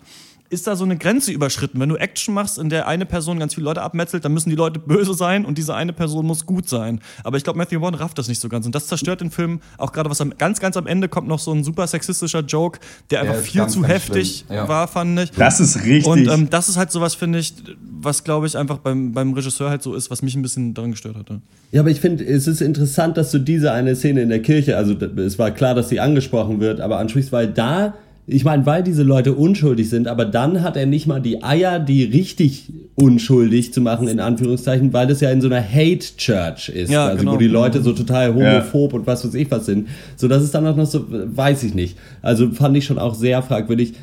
ist 0.50 0.68
da 0.68 0.76
so 0.76 0.84
eine 0.84 0.98
Grenze 0.98 1.32
überschritten. 1.32 1.80
Wenn 1.80 1.90
du 1.90 1.96
Action 1.96 2.34
machst, 2.34 2.58
in 2.58 2.70
der 2.70 2.88
eine 2.88 3.06
Person 3.06 3.40
ganz 3.40 3.54
viele 3.54 3.66
Leute 3.66 3.82
abmetzelt, 3.82 4.26
dann 4.26 4.34
müssen 4.34 4.50
die 4.50 4.56
Leute 4.56 4.80
böse 4.80 5.14
sein 5.14 5.46
und 5.46 5.58
diese 5.58 5.76
eine 5.76 5.94
Person 5.94 6.26
muss 6.26 6.46
gut 6.46 6.68
sein. 6.68 7.02
Aber 7.24 7.38
ich 7.38 7.44
glaube, 7.44 7.58
Matthew 7.58 7.80
Vaughn 7.80 7.94
rafft 7.94 8.18
das 8.18 8.28
nicht 8.28 8.42
so 8.42 8.50
ganz. 8.50 8.66
Und 8.66 8.74
das 8.74 8.88
zerstört 8.88 9.22
den 9.22 9.32
Film 9.32 9.62
auch 9.78 9.92
gerade, 9.92 10.10
was 10.10 10.22
am, 10.22 10.34
ganz, 10.38 10.60
ganz 10.60 10.76
am 10.76 10.88
Ende 10.88 11.08
kommt 11.08 11.28
noch 11.28 11.40
so 11.40 11.52
ein 11.52 11.64
super 11.64 11.86
sexistischer 11.86 12.42
Joke, 12.42 12.80
der 13.12 13.22
einfach 13.22 13.36
ist 13.36 13.50
viel 13.50 13.62
ganz, 13.62 13.74
zu 13.74 13.82
ganz 13.82 13.94
heftig. 13.94 14.46
Ja. 14.50 14.68
war, 14.68 14.88
fand 14.88 15.20
ich. 15.20 15.32
Das 15.32 15.60
ist 15.60 15.84
richtig. 15.84 16.08
Und 16.08 16.28
ähm, 16.28 16.50
das 16.50 16.68
ist 16.68 16.78
halt 16.78 16.92
sowas, 16.92 17.14
finde 17.16 17.40
ich, 17.40 17.54
was, 18.02 18.24
glaube 18.24 18.48
ich, 18.48 18.58
einfach 18.58 18.80
beim, 18.80 19.12
beim 19.12 19.34
Regisseur 19.34 19.70
halt 19.70 19.84
so 19.84 19.94
ist, 19.94 20.10
was 20.10 20.22
mich 20.22 20.36
ein 20.36 20.42
bisschen 20.42 20.74
daran 20.74 20.92
gestört 20.92 21.16
hatte. 21.16 21.42
Ja, 21.72 21.82
aber 21.82 21.92
ich 21.92 22.00
finde, 22.00 22.26
es 22.26 22.48
ist 22.48 22.62
interessant, 22.62 23.18
dass 23.18 23.30
du 23.32 23.40
diese 23.40 23.72
eine 23.72 23.96
Szene 23.96 24.22
in 24.24 24.30
der 24.30 24.42
Kirche, 24.42 24.78
also 24.78 24.94
es 24.94 25.38
war 25.38 25.52
klar, 25.52 25.76
dass 25.76 25.90
sie 25.90 26.00
angesprochen 26.00 26.60
wird, 26.60 26.82
aber 26.82 26.98
ansprichst, 26.98 27.32
weil 27.32 27.48
da, 27.48 27.94
ich 28.32 28.44
meine, 28.46 28.66
weil 28.66 28.84
diese 28.84 29.04
Leute 29.04 29.34
unschuldig 29.34 29.90
sind, 29.90 30.08
aber 30.08 30.26
dann 30.26 30.62
hat 30.62 30.78
er 30.78 30.86
nicht 30.86 31.08
mal 31.08 31.20
die 31.20 31.44
Eier, 31.44 31.80
die 31.80 32.04
richtig 32.04 32.72
unschuldig 32.96 33.74
zu 33.74 33.82
machen, 33.82 34.08
in 34.08 34.20
Anführungszeichen, 34.20 34.94
weil 34.94 35.08
das 35.08 35.20
ja 35.22 35.32
in 35.32 35.42
so 35.42 35.48
einer 35.48 35.64
Hate 35.64 36.06
Church 36.18 36.70
ist, 36.70 36.92
Ja, 36.92 37.08
also 37.08 37.20
genau. 37.20 37.34
wo 37.34 37.38
die 37.38 37.48
Leute 37.48 37.82
so 37.82 37.94
total 37.94 38.34
homophob 38.36 38.94
und 38.94 39.08
was 39.08 39.26
weiß 39.26 39.34
ich 39.34 39.50
was 39.50 39.66
sind. 39.66 39.88
So, 40.16 40.28
das 40.28 40.44
ist 40.44 40.54
dann 40.54 40.68
auch 40.68 40.76
noch 40.76 40.86
so, 40.86 41.06
weiß 41.10 41.64
ich 41.64 41.74
nicht. 41.74 41.98
Also 42.22 42.52
fand 42.52 42.78
ich 42.78 42.86
schon 42.86 43.00
auch 43.00 43.16
sehr 43.16 43.42
fragwürdig. 43.42 43.94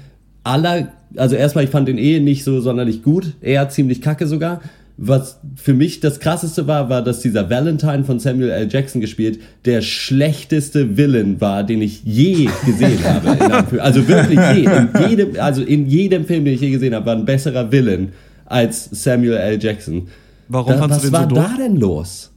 Aller, 0.43 0.89
also 1.17 1.37
erstmal, 1.37 1.65
ich 1.65 1.71
fand 1.71 1.87
den 1.89 1.99
eh 1.99 2.21
nicht 2.21 2.43
so 2.43 2.61
sonderlich 2.61 3.03
gut, 3.03 3.35
eher 3.41 3.69
ziemlich 3.69 4.01
kacke 4.01 4.27
sogar. 4.27 4.61
Was 4.99 5.41
für 5.57 5.75
mich 5.75 6.01
das 6.01 6.21
krasseste 6.21 6.67
war, 6.67 6.89
war, 6.89 7.03
dass 7.03 7.21
dieser 7.21 7.51
Valentine 7.51 8.05
von 8.05 8.19
Samuel 8.19 8.49
L. 8.51 8.69
Jackson 8.71 9.03
gespielt 9.03 9.39
der 9.67 9.83
schlechteste 9.83 10.97
Villain 10.97 11.39
war, 11.41 11.65
den 11.65 11.83
ich 11.83 12.03
je 12.03 12.49
gesehen 12.65 13.05
habe. 13.05 13.83
Also 13.83 14.09
wirklich 14.09 14.41
je. 14.55 14.65
In 14.65 15.11
jedem, 15.11 15.41
also 15.41 15.63
in 15.63 15.87
jedem 15.87 16.25
Film, 16.25 16.47
den 16.47 16.55
ich 16.55 16.63
je 16.63 16.71
gesehen 16.71 16.95
habe, 16.95 17.05
war 17.05 17.15
ein 17.15 17.27
besserer 17.27 17.71
Villain 17.71 18.13
als 18.47 18.89
Samuel 18.91 19.35
L. 19.35 19.63
Jackson. 19.63 20.09
Warum 20.49 20.73
da, 20.73 20.79
fandst 20.79 20.97
was 20.97 21.03
du 21.03 21.09
den 21.09 21.13
war 21.13 21.23
so 21.29 21.35
doof? 21.35 21.45
da 21.45 21.63
denn 21.63 21.77
los? 21.77 22.33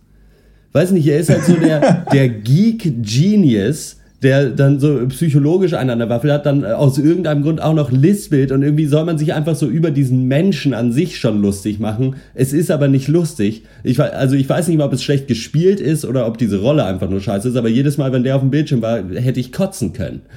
Weiß 0.71 0.91
nicht, 0.91 1.07
er 1.07 1.19
ist 1.19 1.29
halt 1.29 1.45
so 1.45 1.53
der, 1.53 2.05
der 2.11 2.29
Geek-Genius, 2.29 3.97
der 4.21 4.49
dann 4.49 4.79
so 4.79 4.99
psychologisch 5.07 5.73
einen 5.73 5.91
an 5.91 5.99
der 5.99 6.09
Waffel 6.09 6.33
hat, 6.33 6.45
dann 6.45 6.63
äh, 6.63 6.67
aus 6.67 6.97
irgendeinem 6.97 7.41
Grund 7.41 7.61
auch 7.61 7.73
noch 7.73 7.91
lispelt 7.91 8.51
und 8.51 8.63
irgendwie 8.63 8.85
soll 8.85 9.05
man 9.05 9.17
sich 9.17 9.33
einfach 9.33 9.55
so 9.55 9.67
über 9.67 9.91
diesen 9.91 10.27
Menschen 10.27 10.73
an 10.73 10.91
sich 10.91 11.19
schon 11.19 11.41
lustig 11.41 11.79
machen. 11.79 12.15
Es 12.33 12.51
ist 12.51 12.69
aber 12.69 12.87
nicht 12.89 13.07
lustig. 13.07 13.63
Ich, 13.83 14.01
also 14.01 14.35
ich 14.35 14.49
weiß 14.49 14.67
nicht 14.67 14.77
mal, 14.77 14.85
ob 14.85 14.93
es 14.93 15.03
schlecht 15.03 15.27
gespielt 15.27 15.79
ist 15.79 16.03
oder 16.03 16.27
ob 16.27 16.37
diese 16.37 16.59
Rolle 16.59 16.83
einfach 16.83 17.09
nur 17.09 17.21
scheiße 17.21 17.49
ist, 17.49 17.55
aber 17.55 17.69
jedes 17.69 17.97
Mal, 17.97 18.11
wenn 18.11 18.23
der 18.23 18.35
auf 18.35 18.41
dem 18.41 18.51
Bildschirm 18.51 18.81
war, 18.81 18.97
hätte 18.97 19.39
ich 19.39 19.51
kotzen 19.51 19.93
können. 19.93 20.21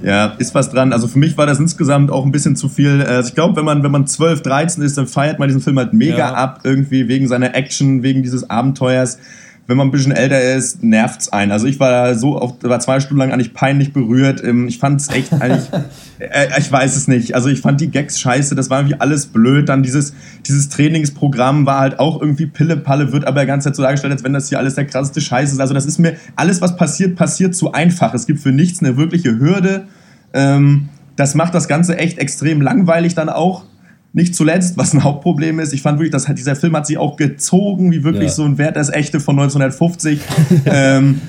Ja, 0.00 0.36
ist 0.38 0.54
was 0.54 0.70
dran. 0.70 0.92
Also 0.92 1.08
für 1.08 1.18
mich 1.18 1.36
war 1.36 1.46
das 1.46 1.58
insgesamt 1.58 2.10
auch 2.12 2.24
ein 2.24 2.30
bisschen 2.30 2.54
zu 2.54 2.68
viel. 2.68 3.02
Also 3.02 3.30
ich 3.30 3.34
glaube, 3.34 3.56
wenn 3.56 3.64
man, 3.64 3.82
wenn 3.82 3.90
man 3.90 4.06
12, 4.06 4.42
13 4.42 4.84
ist, 4.84 4.96
dann 4.96 5.08
feiert 5.08 5.40
man 5.40 5.48
diesen 5.48 5.60
Film 5.60 5.76
halt 5.76 5.92
mega 5.92 6.18
Ja. 6.18 6.34
ab, 6.34 6.60
irgendwie 6.62 7.08
wegen 7.08 7.26
seiner 7.26 7.54
Action, 7.56 8.02
wegen 8.04 8.22
dieses 8.22 8.48
Abenteuers. 8.48 9.18
Wenn 9.68 9.76
man 9.76 9.88
ein 9.88 9.90
bisschen 9.90 10.12
älter 10.12 10.40
ist, 10.40 10.82
nervt's 10.82 11.28
einen. 11.28 11.52
Also 11.52 11.66
ich 11.66 11.78
war 11.78 11.90
da 11.90 12.14
so 12.14 12.38
auf, 12.38 12.54
war 12.62 12.80
zwei 12.80 13.00
Stunden 13.00 13.18
lang 13.18 13.32
eigentlich 13.32 13.52
peinlich 13.52 13.92
berührt. 13.92 14.42
Ähm, 14.42 14.66
Ich 14.66 14.78
fand's 14.78 15.08
echt 15.10 15.30
eigentlich, 15.34 15.68
äh, 16.18 16.58
ich 16.58 16.72
weiß 16.72 16.96
es 16.96 17.06
nicht. 17.06 17.34
Also 17.34 17.50
ich 17.50 17.60
fand 17.60 17.78
die 17.82 17.90
Gags 17.90 18.18
scheiße, 18.18 18.54
das 18.54 18.70
war 18.70 18.80
irgendwie 18.80 18.98
alles 18.98 19.26
blöd. 19.26 19.68
Dann 19.68 19.82
dieses, 19.82 20.14
dieses 20.46 20.70
Trainingsprogramm 20.70 21.66
war 21.66 21.80
halt 21.80 21.98
auch 21.98 22.18
irgendwie 22.18 22.46
Pille-Palle, 22.46 23.12
wird 23.12 23.26
aber 23.26 23.42
die 23.42 23.46
ganze 23.46 23.68
Zeit 23.68 23.76
so 23.76 23.82
dargestellt, 23.82 24.14
als 24.14 24.24
wenn 24.24 24.32
das 24.32 24.48
hier 24.48 24.58
alles 24.58 24.74
der 24.74 24.86
krasseste 24.86 25.20
Scheiß 25.20 25.52
ist. 25.52 25.60
Also 25.60 25.74
das 25.74 25.84
ist 25.84 25.98
mir, 25.98 26.16
alles 26.34 26.62
was 26.62 26.74
passiert, 26.74 27.14
passiert 27.14 27.54
zu 27.54 27.72
einfach. 27.72 28.14
Es 28.14 28.26
gibt 28.26 28.40
für 28.40 28.52
nichts 28.52 28.82
eine 28.82 28.96
wirkliche 28.96 29.38
Hürde. 29.38 29.86
Ähm, 30.32 30.88
das 31.16 31.34
macht 31.34 31.54
das 31.54 31.68
Ganze 31.68 31.98
echt 31.98 32.16
extrem 32.16 32.62
langweilig 32.62 33.14
dann 33.14 33.28
auch. 33.28 33.64
Nicht 34.18 34.34
zuletzt, 34.34 34.76
was 34.76 34.94
ein 34.94 35.04
Hauptproblem 35.04 35.60
ist, 35.60 35.72
ich 35.72 35.80
fand 35.80 36.00
wirklich, 36.00 36.10
dass 36.10 36.26
halt 36.26 36.38
dieser 36.38 36.56
Film 36.56 36.74
hat 36.74 36.88
sich 36.88 36.98
auch 36.98 37.16
gezogen, 37.16 37.92
wie 37.92 38.02
wirklich 38.02 38.24
Ja. 38.24 38.30
so 38.30 38.42
ein 38.42 38.58
Wert 38.58 38.74
das 38.74 38.90
Echte 38.90 39.20
von 39.20 39.38
1950. 39.38 40.18
ähm, 40.66 41.20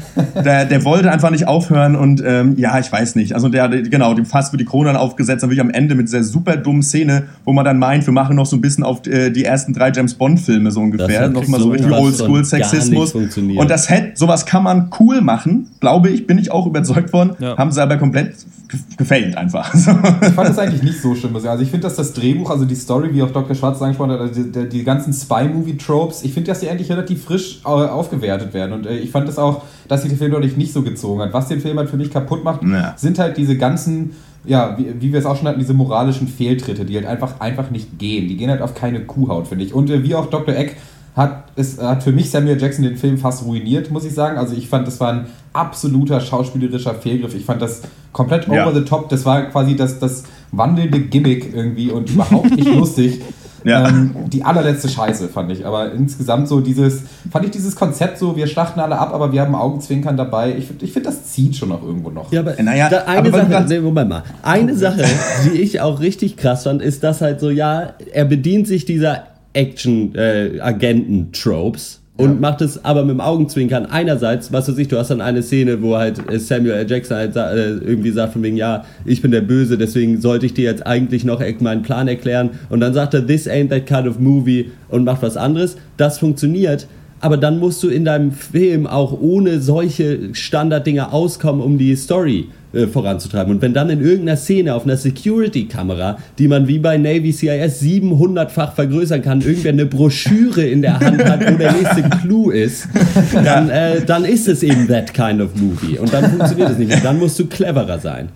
der, 0.44 0.66
der 0.66 0.84
wollte 0.86 1.12
einfach 1.12 1.30
nicht 1.30 1.48
aufhören 1.48 1.96
und 1.96 2.24
ähm, 2.26 2.56
ja, 2.58 2.80
ich 2.80 2.92
weiß 2.92 3.14
nicht. 3.14 3.36
Also 3.36 3.48
der, 3.48 3.70
genau, 3.70 4.16
dem 4.16 4.26
Fass 4.26 4.52
wird 4.52 4.62
die 4.62 4.66
Krone 4.66 4.88
dann 4.88 4.96
aufgesetzt, 4.96 5.44
dann 5.44 5.52
wirklich 5.52 5.62
am 5.62 5.70
Ende 5.70 5.94
mit 5.94 6.08
dieser 6.08 6.24
super 6.24 6.58
dummen 6.58 6.82
Szene, 6.82 7.26
wo 7.46 7.54
man 7.54 7.64
dann 7.64 7.78
meint, 7.78 8.08
wir 8.08 8.12
machen 8.14 8.36
noch 8.36 8.48
so 8.48 8.56
ein 8.58 8.62
bisschen 8.62 8.84
auf 8.84 9.06
äh, 9.06 9.30
die 9.30 9.46
ersten 9.46 9.72
drei 9.74 9.92
James 9.92 10.16
Bond 10.16 10.40
Filme 10.40 10.72
so 10.72 10.80
ungefähr, 10.82 11.30
nochmal 11.30 11.60
so 11.62 11.70
richtig 11.70 11.90
sowas 11.90 12.00
von 12.00 12.32
Oldschool 12.32 12.42
gar 12.42 12.46
Sexismus. 12.46 13.00
nicht 13.04 13.12
funktioniert. 13.12 13.62
Und 13.62 13.70
das 13.70 13.88
hätte, 13.88 14.14
sowas 14.16 14.48
kann 14.48 14.64
man 14.64 14.90
cool 15.00 15.22
machen, 15.22 15.68
glaube 15.80 16.10
ich, 16.10 16.26
bin 16.26 16.40
ich 16.40 16.52
auch 16.52 16.66
überzeugt 16.66 17.12
von. 17.12 17.34
Ja. 17.38 17.56
Haben 17.56 17.72
sie 17.72 17.84
aber 17.84 17.98
komplett 17.98 18.34
ge- 18.70 18.80
gefailt 18.98 19.36
einfach. 19.36 19.74
Ich 20.22 20.34
fand 20.34 20.50
das 20.50 20.58
eigentlich 20.58 20.84
nicht 20.84 21.02
so 21.02 21.14
schlimm. 21.16 21.36
Also 21.36 21.62
ich 21.64 21.70
finde, 21.70 21.88
dass 21.88 21.96
das 21.98 22.14
Drehbuch, 22.14 22.50
also 22.50 22.64
die 22.66 22.76
Story, 22.76 23.10
wie 23.14 23.22
auch 23.24 23.32
Dr. 23.32 23.56
Schwarz 23.56 23.82
angesprochen 23.82 24.12
hat, 24.12 24.20
also 24.22 24.42
die, 24.44 24.70
die, 24.70 24.84
ganzen 24.84 25.12
Spy-Movie-Tropes, 25.14 26.24
ich 26.24 26.34
finde, 26.34 26.52
dass 26.52 26.60
die 26.62 26.70
eigentlich 26.70 26.90
relativ 26.90 27.24
frisch 27.26 27.62
äh, 27.66 27.68
aufgewertet 27.68 28.54
werden. 28.54 28.74
Und 28.74 28.86
äh, 28.86 28.98
ich 28.98 29.12
fand 29.12 29.28
das 29.28 29.38
auch, 29.38 29.64
dass 29.88 30.02
sich 30.02 30.10
der 30.10 30.18
Film 30.18 30.32
deutlich 30.32 30.56
nicht 30.58 30.72
so 30.74 30.82
gezogen 30.84 31.22
hat. 31.22 31.34
Was 31.34 31.48
den 31.48 31.60
Film 31.62 31.78
halt 31.78 31.90
für 31.90 31.98
mich 31.98 32.12
kaputt 32.12 32.44
macht, 32.44 32.62
Ja. 32.64 32.94
sind 32.98 33.20
halt 33.20 33.38
diese 33.38 33.58
ganzen, 33.58 34.12
ja, 34.46 34.78
wie, 34.78 34.88
wie 35.02 35.12
wir 35.12 35.20
es 35.20 35.26
auch 35.26 35.36
schon 35.36 35.48
hatten, 35.48 35.60
diese 35.60 35.74
moralischen 35.74 36.28
Fehltritte, 36.28 36.86
die 36.86 36.96
halt 36.96 37.06
einfach, 37.08 37.40
einfach 37.40 37.72
nicht 37.72 37.98
gehen. 38.00 38.28
Die 38.28 38.38
gehen 38.38 38.50
halt 38.50 38.62
auf 38.62 38.76
keine 38.76 39.02
Kuhhaut, 39.02 39.48
finde 39.48 39.66
ich. 39.66 39.74
Und 39.74 39.90
äh, 39.90 40.04
wie 40.04 40.16
auch 40.16 40.28
Dr. 40.30 40.56
Eck 40.56 40.78
hat, 41.16 41.44
es 41.56 41.82
hat 41.82 42.04
für 42.04 42.12
mich 42.12 42.30
Samuel 42.32 42.60
Jackson 42.62 42.84
den 42.84 42.96
Film 42.98 43.18
fast 43.18 43.44
ruiniert, 43.46 43.92
muss 43.92 44.06
ich 44.06 44.14
sagen. 44.14 44.38
Also 44.38 44.56
ich 44.56 44.70
fand, 44.70 44.88
das 44.88 45.00
war 45.00 45.12
ein 45.14 45.26
absoluter 45.54 46.22
schauspielerischer 46.22 46.94
Fehlgriff. 46.96 47.36
Ich 47.36 47.46
fand 47.46 47.62
das 47.62 47.82
komplett 48.14 48.48
over 48.48 48.56
Ja. 48.58 48.72
the 48.74 48.82
top. 48.82 49.10
Das 49.10 49.26
war 49.26 49.42
quasi 49.44 49.76
das, 49.76 50.00
das 50.00 50.24
wandelnde 50.52 51.00
Gimmick 51.02 51.54
irgendwie 51.54 51.92
und 51.92 52.10
überhaupt 52.12 52.52
nicht 52.56 52.68
lustig. 52.76 53.22
Ja. 53.66 53.90
Ähm, 53.90 54.16
die 54.32 54.44
allerletzte 54.46 54.88
Scheiße, 54.88 55.28
fand 55.28 55.52
ich. 55.52 55.66
Aber 55.66 55.92
insgesamt 55.92 56.48
so 56.48 56.62
dieses, 56.62 57.02
fand 57.30 57.44
ich 57.44 57.52
dieses 57.52 57.76
Konzept 57.76 58.18
so, 58.18 58.38
wir 58.38 58.48
schlachten 58.48 58.80
alle 58.80 58.98
ab, 58.98 59.14
aber 59.14 59.34
wir 59.34 59.42
haben 59.42 59.54
Augenzwinkern 59.54 60.16
dabei. 60.16 60.56
Ich, 60.58 60.68
find- 60.68 60.82
ich 60.82 60.94
finde, 60.94 61.10
das 61.10 61.26
zieht 61.26 61.58
schon 61.58 61.68
noch 61.68 61.84
irgendwo 61.84 62.10
noch. 62.10 62.32
Ja, 62.32 62.40
aber 62.40 62.56
Naja, 62.64 62.88
da, 62.90 63.00
eine 63.00 63.28
aber 63.28 63.32
Sache, 63.50 63.66
nee, 63.68 63.80
Moment 63.82 64.10
mal. 64.10 64.24
Eine 64.44 64.76
Sache, 64.78 65.04
die 65.44 65.58
ich 65.60 65.82
auch 65.82 66.00
richtig 66.00 66.38
krass 66.38 66.64
fand, 66.64 66.82
ist, 66.82 67.04
dass 67.04 67.20
halt 67.20 67.42
so, 67.42 67.50
ja, 67.50 67.96
er 68.14 68.24
bedient 68.24 68.66
sich 68.66 68.86
dieser 68.86 69.24
Action-Agenten-Tropes. 69.54 72.02
und 72.18 72.42
macht 72.42 72.62
es 72.62 72.84
aber 72.84 73.04
mit 73.04 73.12
dem 73.12 73.22
Augenzwinkern. 73.22 73.86
Einerseits, 73.86 74.52
was 74.52 74.68
weiß 74.68 74.78
ich, 74.78 74.90
du 74.90 74.98
hast 74.98 75.10
dann 75.10 75.22
eine 75.22 75.42
Szene, 75.42 75.82
wo 75.82 75.96
halt 75.96 76.20
äh, 76.30 76.38
Samuel 76.38 76.74
L. 76.74 76.90
Jackson 76.90 77.16
halt 77.16 77.34
äh, 77.36 77.70
irgendwie 77.78 78.12
sagt 78.12 78.34
von 78.34 78.44
wegen, 78.44 78.58
ja, 78.58 78.84
ich 79.06 79.22
bin 79.22 79.32
der 79.32 79.40
Böse, 79.42 79.78
deswegen 79.78 80.20
sollte 80.20 80.46
ich 80.46 80.54
dir 80.54 80.66
jetzt 80.66 80.86
eigentlich 80.86 81.24
noch 81.24 81.40
e- 81.42 81.56
meinen 81.62 81.82
Plan 81.82 82.10
erklären. 82.10 82.50
Und 82.70 82.82
dann 82.82 82.94
sagt 82.94 83.14
er, 83.14 83.26
this 83.26 83.48
ain't 83.48 83.70
that 83.70 83.86
kind 83.86 84.06
of 84.06 84.20
movie 84.20 84.70
und 84.90 85.06
macht 85.06 85.22
was 85.22 85.38
anderes. 85.38 85.78
Das 85.96 86.20
funktioniert. 86.20 86.88
Aber 87.22 87.38
dann 87.38 87.60
musst 87.60 87.84
du 87.84 87.90
in 87.90 88.06
deinem 88.06 88.32
Film 88.32 88.88
auch 88.88 89.18
ohne 89.20 89.60
solche 89.62 90.34
Standarddinger 90.34 91.14
auskommen, 91.14 91.62
um 91.62 91.78
die 91.78 91.96
Story 91.96 92.48
äh, 92.74 92.88
voranzutreiben. 92.88 93.54
Und 93.54 93.62
wenn 93.62 93.74
dann 93.74 93.90
in 93.90 94.02
irgendeiner 94.02 94.38
Szene 94.38 94.76
auf 94.76 94.84
einer 94.86 94.98
Security-Kamera, 94.98 96.18
die 96.38 96.48
man 96.48 96.68
wie 96.68 96.80
bei 96.80 96.98
Navy 96.98 97.32
CIS 97.32 97.82
700-fach 97.82 98.74
vergrößern 98.74 99.22
kann, 99.22 99.42
irgendwer 99.42 99.72
eine 99.72 99.86
Broschüre 99.86 100.64
in 100.64 100.82
der 100.82 101.00
Hand 101.00 101.24
hat, 101.24 101.42
wo 101.52 101.58
der 101.58 101.72
nächste 101.74 102.04
Clou 102.22 102.52
ist, 102.52 102.88
dann, 103.34 103.70
äh, 103.70 104.02
dann 104.06 104.26
ist 104.26 104.48
es 104.48 104.64
eben 104.64 104.88
that 104.88 105.14
kind 105.14 105.42
of 105.42 105.56
movie. 105.56 105.98
Und 105.98 106.14
dann 106.14 106.30
funktioniert 106.30 106.70
es 106.70 106.78
nicht 106.78 106.90
mehr. 106.90 107.00
Dann 107.02 107.18
musst 107.18 107.40
du 107.40 107.48
cleverer 107.48 108.00
sein. 108.00 108.30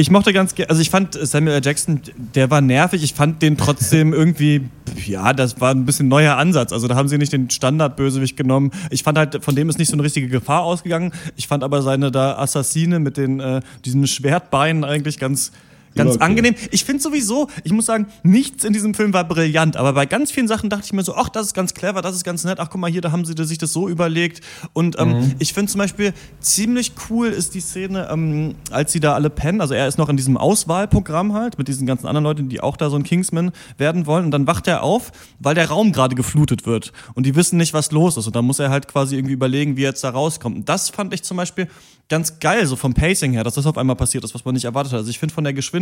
Ich 0.00 0.10
mochte 0.10 0.32
ganz 0.32 0.54
gerne, 0.54 0.70
also 0.70 0.80
ich 0.80 0.88
fand 0.88 1.12
Samuel 1.12 1.56
L. 1.56 1.60
Jackson, 1.62 2.00
der 2.34 2.50
war 2.50 2.62
nervig. 2.62 3.02
Ich 3.02 3.12
fand 3.12 3.42
den 3.42 3.58
trotzdem 3.58 4.14
irgendwie, 4.14 4.62
ja, 5.04 5.34
das 5.34 5.60
war 5.60 5.72
ein 5.72 5.84
bisschen 5.84 6.08
neuer 6.08 6.38
Ansatz. 6.38 6.72
Also 6.72 6.88
da 6.88 6.94
haben 6.94 7.06
sie 7.06 7.18
nicht 7.18 7.34
den 7.34 7.50
Standard-Bösewicht 7.50 8.34
genommen. 8.34 8.70
Ich 8.88 9.02
fand 9.02 9.18
halt, 9.18 9.44
von 9.44 9.54
dem 9.54 9.68
ist 9.68 9.78
nicht 9.78 9.88
so 9.88 9.96
eine 9.96 10.02
richtige 10.02 10.28
Gefahr 10.28 10.62
ausgegangen. 10.62 11.12
Ich 11.36 11.48
fand 11.48 11.62
aber 11.62 11.82
seine 11.82 12.10
da 12.10 12.38
Assassine 12.38 12.98
mit 12.98 13.18
den, 13.18 13.40
äh, 13.40 13.60
diesen 13.84 14.06
Schwertbeinen 14.06 14.84
eigentlich 14.84 15.18
ganz, 15.18 15.52
ganz 15.94 16.14
Okay. 16.16 16.24
angenehm. 16.24 16.54
Ich 16.70 16.84
finde 16.84 17.02
sowieso, 17.02 17.48
ich 17.64 17.72
muss 17.72 17.86
sagen, 17.86 18.06
nichts 18.22 18.64
in 18.64 18.72
diesem 18.72 18.94
Film 18.94 19.12
war 19.12 19.24
brillant, 19.24 19.76
aber 19.76 19.92
bei 19.92 20.06
ganz 20.06 20.30
vielen 20.30 20.48
Sachen 20.48 20.70
dachte 20.70 20.84
ich 20.86 20.92
mir 20.92 21.02
so, 21.02 21.14
ach, 21.14 21.28
das 21.28 21.46
ist 21.48 21.54
ganz 21.54 21.74
clever, 21.74 22.00
das 22.02 22.14
ist 22.14 22.24
ganz 22.24 22.44
nett, 22.44 22.58
ach, 22.60 22.68
guck 22.70 22.80
mal 22.80 22.90
hier, 22.90 23.00
da 23.00 23.12
haben 23.12 23.24
sie 23.24 23.34
sich 23.44 23.58
das 23.58 23.72
so 23.72 23.88
überlegt. 23.88 24.40
Und 24.72 24.98
ähm, 24.98 25.08
Mhm. 25.10 25.34
ich 25.38 25.52
finde 25.52 25.70
zum 25.72 25.78
Beispiel 25.78 26.12
ziemlich 26.40 26.92
cool 27.08 27.28
ist 27.28 27.54
die 27.54 27.60
Szene, 27.60 28.08
ähm, 28.10 28.54
als 28.70 28.92
sie 28.92 29.00
da 29.00 29.14
alle 29.14 29.30
pennen, 29.30 29.60
also 29.60 29.74
er 29.74 29.88
ist 29.88 29.98
noch 29.98 30.08
in 30.08 30.16
diesem 30.16 30.36
Auswahlprogramm 30.36 31.32
halt, 31.34 31.58
mit 31.58 31.68
diesen 31.68 31.86
ganzen 31.86 32.06
anderen 32.06 32.24
Leuten, 32.24 32.48
die 32.48 32.60
auch 32.60 32.76
da 32.76 32.90
so 32.90 32.96
ein 32.96 33.02
Kingsman 33.02 33.50
werden 33.78 34.06
wollen 34.06 34.26
und 34.26 34.30
dann 34.30 34.46
wacht 34.46 34.68
er 34.68 34.82
auf, 34.82 35.10
weil 35.38 35.54
der 35.54 35.68
Raum 35.68 35.92
gerade 35.92 36.14
geflutet 36.14 36.66
wird 36.66 36.92
und 37.14 37.26
die 37.26 37.34
wissen 37.34 37.56
nicht, 37.56 37.74
was 37.74 37.90
los 37.92 38.16
ist 38.16 38.26
und 38.26 38.36
dann 38.36 38.44
muss 38.44 38.58
er 38.58 38.70
halt 38.70 38.88
quasi 38.88 39.16
irgendwie 39.16 39.34
überlegen, 39.34 39.76
wie 39.76 39.82
er 39.84 39.90
jetzt 39.90 40.04
da 40.04 40.10
rauskommt. 40.10 40.56
Und 40.56 40.68
das 40.68 40.88
fand 40.90 41.12
ich 41.14 41.22
zum 41.22 41.36
Beispiel 41.36 41.68
ganz 42.08 42.40
geil, 42.40 42.66
so 42.66 42.74
vom 42.76 42.92
Pacing 42.92 43.32
her, 43.32 43.44
dass 43.44 43.54
das 43.54 43.66
auf 43.66 43.78
einmal 43.78 43.94
passiert 43.96 44.24
ist, 44.24 44.34
was 44.34 44.44
man 44.44 44.54
nicht 44.54 44.64
erwartet 44.64 44.92
hat. 44.92 44.98
Also 44.98 45.10
ich 45.10 45.18
finde 45.20 45.32
von 45.34 45.44
der 45.44 45.52
Geschwindigkeit, 45.52 45.79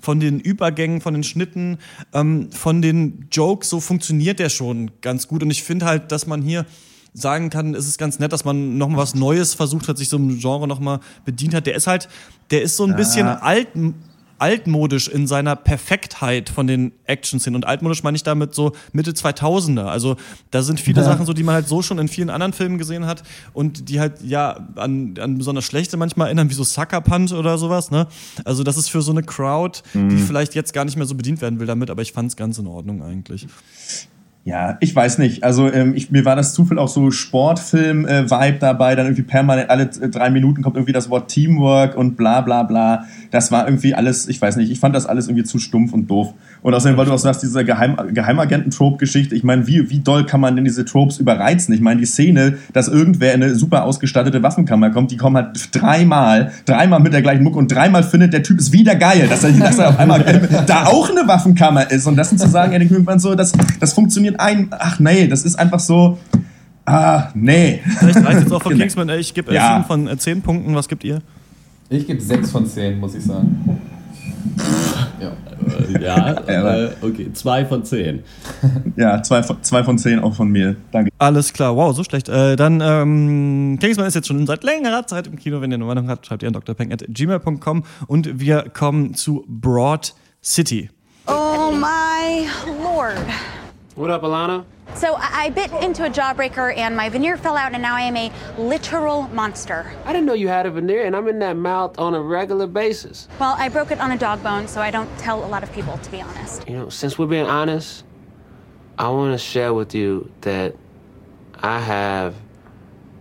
von 0.00 0.20
den 0.20 0.40
Übergängen, 0.40 1.00
von 1.00 1.14
den 1.14 1.24
Schnitten, 1.24 1.78
ähm, 2.12 2.50
von 2.52 2.82
den 2.82 3.26
Jokes, 3.30 3.68
so 3.68 3.80
funktioniert 3.80 4.38
der 4.38 4.48
schon 4.48 4.90
ganz 5.00 5.28
gut. 5.28 5.42
Und 5.42 5.50
ich 5.50 5.62
finde 5.62 5.86
halt, 5.86 6.12
dass 6.12 6.26
man 6.26 6.42
hier 6.42 6.66
sagen 7.12 7.50
kann, 7.50 7.74
es 7.74 7.86
ist 7.86 7.98
ganz 7.98 8.18
nett, 8.18 8.32
dass 8.32 8.44
man 8.44 8.78
noch 8.78 8.88
mal 8.88 8.98
was 8.98 9.14
Neues 9.14 9.54
versucht 9.54 9.88
hat, 9.88 9.98
sich 9.98 10.08
so 10.08 10.16
einem 10.16 10.38
Genre 10.38 10.68
noch 10.68 10.80
mal 10.80 11.00
bedient 11.24 11.54
hat. 11.54 11.66
Der 11.66 11.74
ist 11.74 11.86
halt, 11.86 12.08
der 12.50 12.62
ist 12.62 12.76
so 12.76 12.84
ein 12.84 12.96
bisschen 12.96 13.26
alt, 13.26 13.68
altmodisch 14.40 15.08
in 15.08 15.26
seiner 15.26 15.54
Perfektheit 15.56 16.48
von 16.48 16.66
den 16.66 16.92
Action-Szenen. 17.06 17.56
Und 17.56 17.66
altmodisch 17.66 18.02
meine 18.02 18.16
ich 18.16 18.22
damit 18.22 18.54
so 18.54 18.72
Mitte 18.92 19.12
2000er. 19.12 19.84
Also 19.84 20.16
da 20.50 20.62
sind 20.62 20.80
viele 20.80 21.00
Ja. 21.02 21.06
Sachen 21.06 21.26
so, 21.26 21.32
die 21.32 21.42
man 21.42 21.54
halt 21.54 21.68
so 21.68 21.82
schon 21.82 21.98
in 21.98 22.08
vielen 22.08 22.30
anderen 22.30 22.52
Filmen 22.52 22.78
gesehen 22.78 23.06
hat 23.06 23.22
und 23.52 23.88
die 23.88 24.00
halt 24.00 24.22
ja 24.24 24.68
an, 24.76 25.14
an 25.20 25.38
besonders 25.38 25.64
schlechte 25.64 25.96
manchmal 25.96 26.26
erinnern, 26.28 26.50
wie 26.50 26.54
so 26.54 26.64
Sucker 26.64 27.00
Punch 27.00 27.32
oder 27.32 27.58
sowas. 27.58 27.90
Ne? 27.90 28.06
Also 28.44 28.64
das 28.64 28.76
ist 28.76 28.88
für 28.88 29.02
so 29.02 29.12
eine 29.12 29.22
Crowd, 29.22 29.80
die 29.94 29.98
Mhm. 29.98 30.18
vielleicht 30.18 30.54
jetzt 30.54 30.72
gar 30.72 30.84
nicht 30.84 30.96
mehr 30.96 31.06
so 31.06 31.14
bedient 31.14 31.40
werden 31.42 31.60
will 31.60 31.66
damit, 31.66 31.90
aber 31.90 32.02
ich 32.02 32.12
fand 32.12 32.28
es 32.30 32.36
ganz 32.36 32.58
in 32.58 32.66
Ordnung 32.66 33.02
eigentlich. 33.02 33.46
Ja, 34.46 34.78
ich 34.80 34.96
weiß 34.96 35.18
nicht. 35.18 35.44
Also 35.44 35.70
ähm, 35.70 35.94
ich, 35.94 36.10
mir 36.10 36.24
war 36.24 36.34
das 36.34 36.54
zu 36.54 36.64
viel 36.64 36.78
auch 36.78 36.88
so 36.88 37.10
Sportfilm-Vibe 37.10 38.58
dabei. 38.58 38.94
Dann 38.94 39.06
irgendwie 39.06 39.22
permanent 39.22 39.68
alle 39.68 39.82
äh, 39.84 40.08
drei 40.08 40.30
Minuten 40.30 40.62
kommt 40.62 40.76
irgendwie 40.76 40.92
das 40.94 41.10
Wort 41.10 41.28
Teamwork 41.30 41.94
und 41.96 42.16
bla 42.16 42.40
bla 42.40 42.62
bla. 42.62 43.04
Das 43.30 43.52
war 43.52 43.66
irgendwie 43.66 43.94
alles, 43.94 44.28
ich 44.28 44.40
weiß 44.42 44.56
nicht, 44.56 44.70
ich 44.70 44.80
fand 44.80 44.94
das 44.94 45.06
alles 45.06 45.28
irgendwie 45.28 45.44
zu 45.44 45.58
stumpf 45.58 45.92
und 45.92 46.10
doof. 46.10 46.34
Und 46.62 46.74
außerdem, 46.74 46.96
weil 46.96 47.06
du 47.06 47.12
auch 47.12 47.18
sagst, 47.18 47.42
diese 47.42 47.64
Geheim 47.64 47.96
Geheimagenten-Trope-Geschichte, 48.12 49.34
ich 49.34 49.44
meine, 49.44 49.66
wie, 49.66 49.88
wie 49.90 50.00
doll 50.00 50.26
kann 50.26 50.40
man 50.40 50.56
denn 50.56 50.64
diese 50.64 50.84
Tropes 50.84 51.18
überreizen? 51.18 51.72
Ich 51.74 51.80
meine, 51.80 52.00
die 52.00 52.06
Szene, 52.06 52.58
dass 52.72 52.88
irgendwer 52.88 53.32
in 53.34 53.42
eine 53.42 53.54
super 53.54 53.84
ausgestattete 53.84 54.42
Waffenkammer 54.42 54.90
kommt, 54.90 55.10
die 55.10 55.16
kommen 55.16 55.36
halt 55.36 55.68
dreimal, 55.72 56.52
dreimal 56.66 57.00
mit 57.00 57.12
der 57.12 57.22
gleichen 57.22 57.44
Mucke 57.44 57.58
und 57.58 57.72
dreimal 57.72 58.02
findet 58.02 58.32
der 58.32 58.42
Typ 58.42 58.58
es 58.58 58.72
wieder 58.72 58.96
geil, 58.96 59.26
dass 59.28 59.44
er, 59.44 59.52
dass 59.52 59.78
er 59.78 59.90
auf 59.90 59.98
einmal 59.98 60.20
da 60.66 60.86
auch 60.86 61.08
eine 61.10 61.26
Waffenkammer 61.28 61.90
ist. 61.90 62.06
Und 62.06 62.16
das 62.16 62.30
sind 62.30 62.38
zu 62.38 62.48
sagen, 62.48 62.72
ja, 62.72 62.78
mir 62.78 62.90
irgendwann 62.90 63.20
so, 63.20 63.34
das, 63.34 63.52
das 63.78 63.92
funktioniert 63.92 64.40
ein, 64.40 64.68
ach 64.70 64.98
nee, 64.98 65.28
das 65.28 65.44
ist 65.44 65.56
einfach 65.58 65.80
so, 65.80 66.18
ah, 66.84 67.28
nee. 67.34 67.80
Vielleicht 67.98 68.24
reicht 68.24 68.40
jetzt 68.40 68.52
auch 68.52 68.62
von 68.62 68.76
Kingsman. 68.76 69.08
Ich 69.10 69.34
gebe 69.34 69.52
äh, 69.52 69.54
Ja. 69.54 69.74
sieben 69.76 69.84
von 69.86 70.08
äh, 70.08 70.16
zehn 70.16 70.42
Punkten. 70.42 70.74
Was 70.74 70.88
gibt 70.88 71.04
ihr? 71.04 71.20
Ich 71.90 72.06
gebe 72.06 72.20
6 72.20 72.50
von 72.50 72.66
10, 72.66 72.98
muss 72.98 73.14
ich 73.14 73.24
sagen. 73.24 73.80
Ja. 75.20 75.32
Äh, 75.32 76.02
Ja, 76.02 76.32
äh, 76.46 76.90
okay, 77.02 77.30
zwei 77.32 77.64
von 77.66 77.84
zehn. 77.84 78.22
Ja, 78.96 79.22
zwei 79.22 79.42
von, 79.42 79.62
zwei 79.62 79.84
von 79.84 79.98
zehn 79.98 80.18
auch 80.20 80.34
von 80.34 80.48
mir. 80.48 80.76
Danke. 80.92 81.10
Alles 81.18 81.52
klar, 81.52 81.76
wow, 81.76 81.94
so 81.94 82.04
schlecht. 82.04 82.28
Äh, 82.28 82.56
dann, 82.56 82.80
ähm, 82.80 83.78
Kingsman 83.80 84.06
ist 84.06 84.14
jetzt 84.14 84.28
schon 84.28 84.46
seit 84.46 84.64
längerer 84.64 85.06
Zeit 85.06 85.26
im 85.26 85.36
Kino. 85.36 85.60
Wenn 85.60 85.70
ihr 85.72 85.76
eine 85.76 85.84
Meinung 85.84 86.08
habt, 86.08 86.26
schreibt 86.26 86.42
ihr 86.42 86.48
an 86.48 86.54
drpeng.gmail.com 86.54 87.84
und 88.06 88.40
wir 88.40 88.64
kommen 88.72 89.14
zu 89.14 89.44
Broad 89.48 90.14
City. 90.42 90.88
Oh 91.26 91.70
my 91.72 92.46
lord. 92.82 93.16
What 94.00 94.10
up, 94.10 94.22
Alana? 94.22 94.64
So 94.94 95.16
I 95.16 95.50
bit 95.50 95.70
into 95.72 96.06
a 96.06 96.08
jawbreaker 96.08 96.74
and 96.74 96.96
my 96.96 97.10
veneer 97.10 97.36
fell 97.36 97.54
out 97.54 97.74
and 97.74 97.82
now 97.82 97.94
I 97.94 98.00
am 98.00 98.16
a 98.16 98.32
literal 98.56 99.24
monster. 99.24 99.92
I 100.06 100.14
didn't 100.14 100.24
know 100.24 100.32
you 100.32 100.48
had 100.48 100.64
a 100.64 100.70
veneer, 100.70 101.04
and 101.04 101.14
I'm 101.14 101.28
in 101.28 101.38
that 101.40 101.58
mouth 101.58 101.98
on 101.98 102.14
a 102.14 102.22
regular 102.22 102.66
basis. 102.66 103.28
Well, 103.38 103.54
I 103.58 103.68
broke 103.68 103.90
it 103.90 104.00
on 104.00 104.10
a 104.12 104.16
dog 104.16 104.42
bone, 104.42 104.68
so 104.68 104.80
I 104.80 104.90
don't 104.90 105.06
tell 105.18 105.44
a 105.44 105.48
lot 105.48 105.62
of 105.62 105.70
people, 105.72 105.98
to 105.98 106.10
be 106.10 106.22
honest. 106.22 106.66
You 106.66 106.78
know, 106.78 106.88
since 106.88 107.18
we're 107.18 107.26
being 107.26 107.44
honest, 107.44 108.04
I 108.98 109.10
want 109.10 109.34
to 109.34 109.38
share 109.38 109.74
with 109.74 109.94
you 109.94 110.32
that 110.40 110.74
I 111.56 111.78
have 111.78 112.34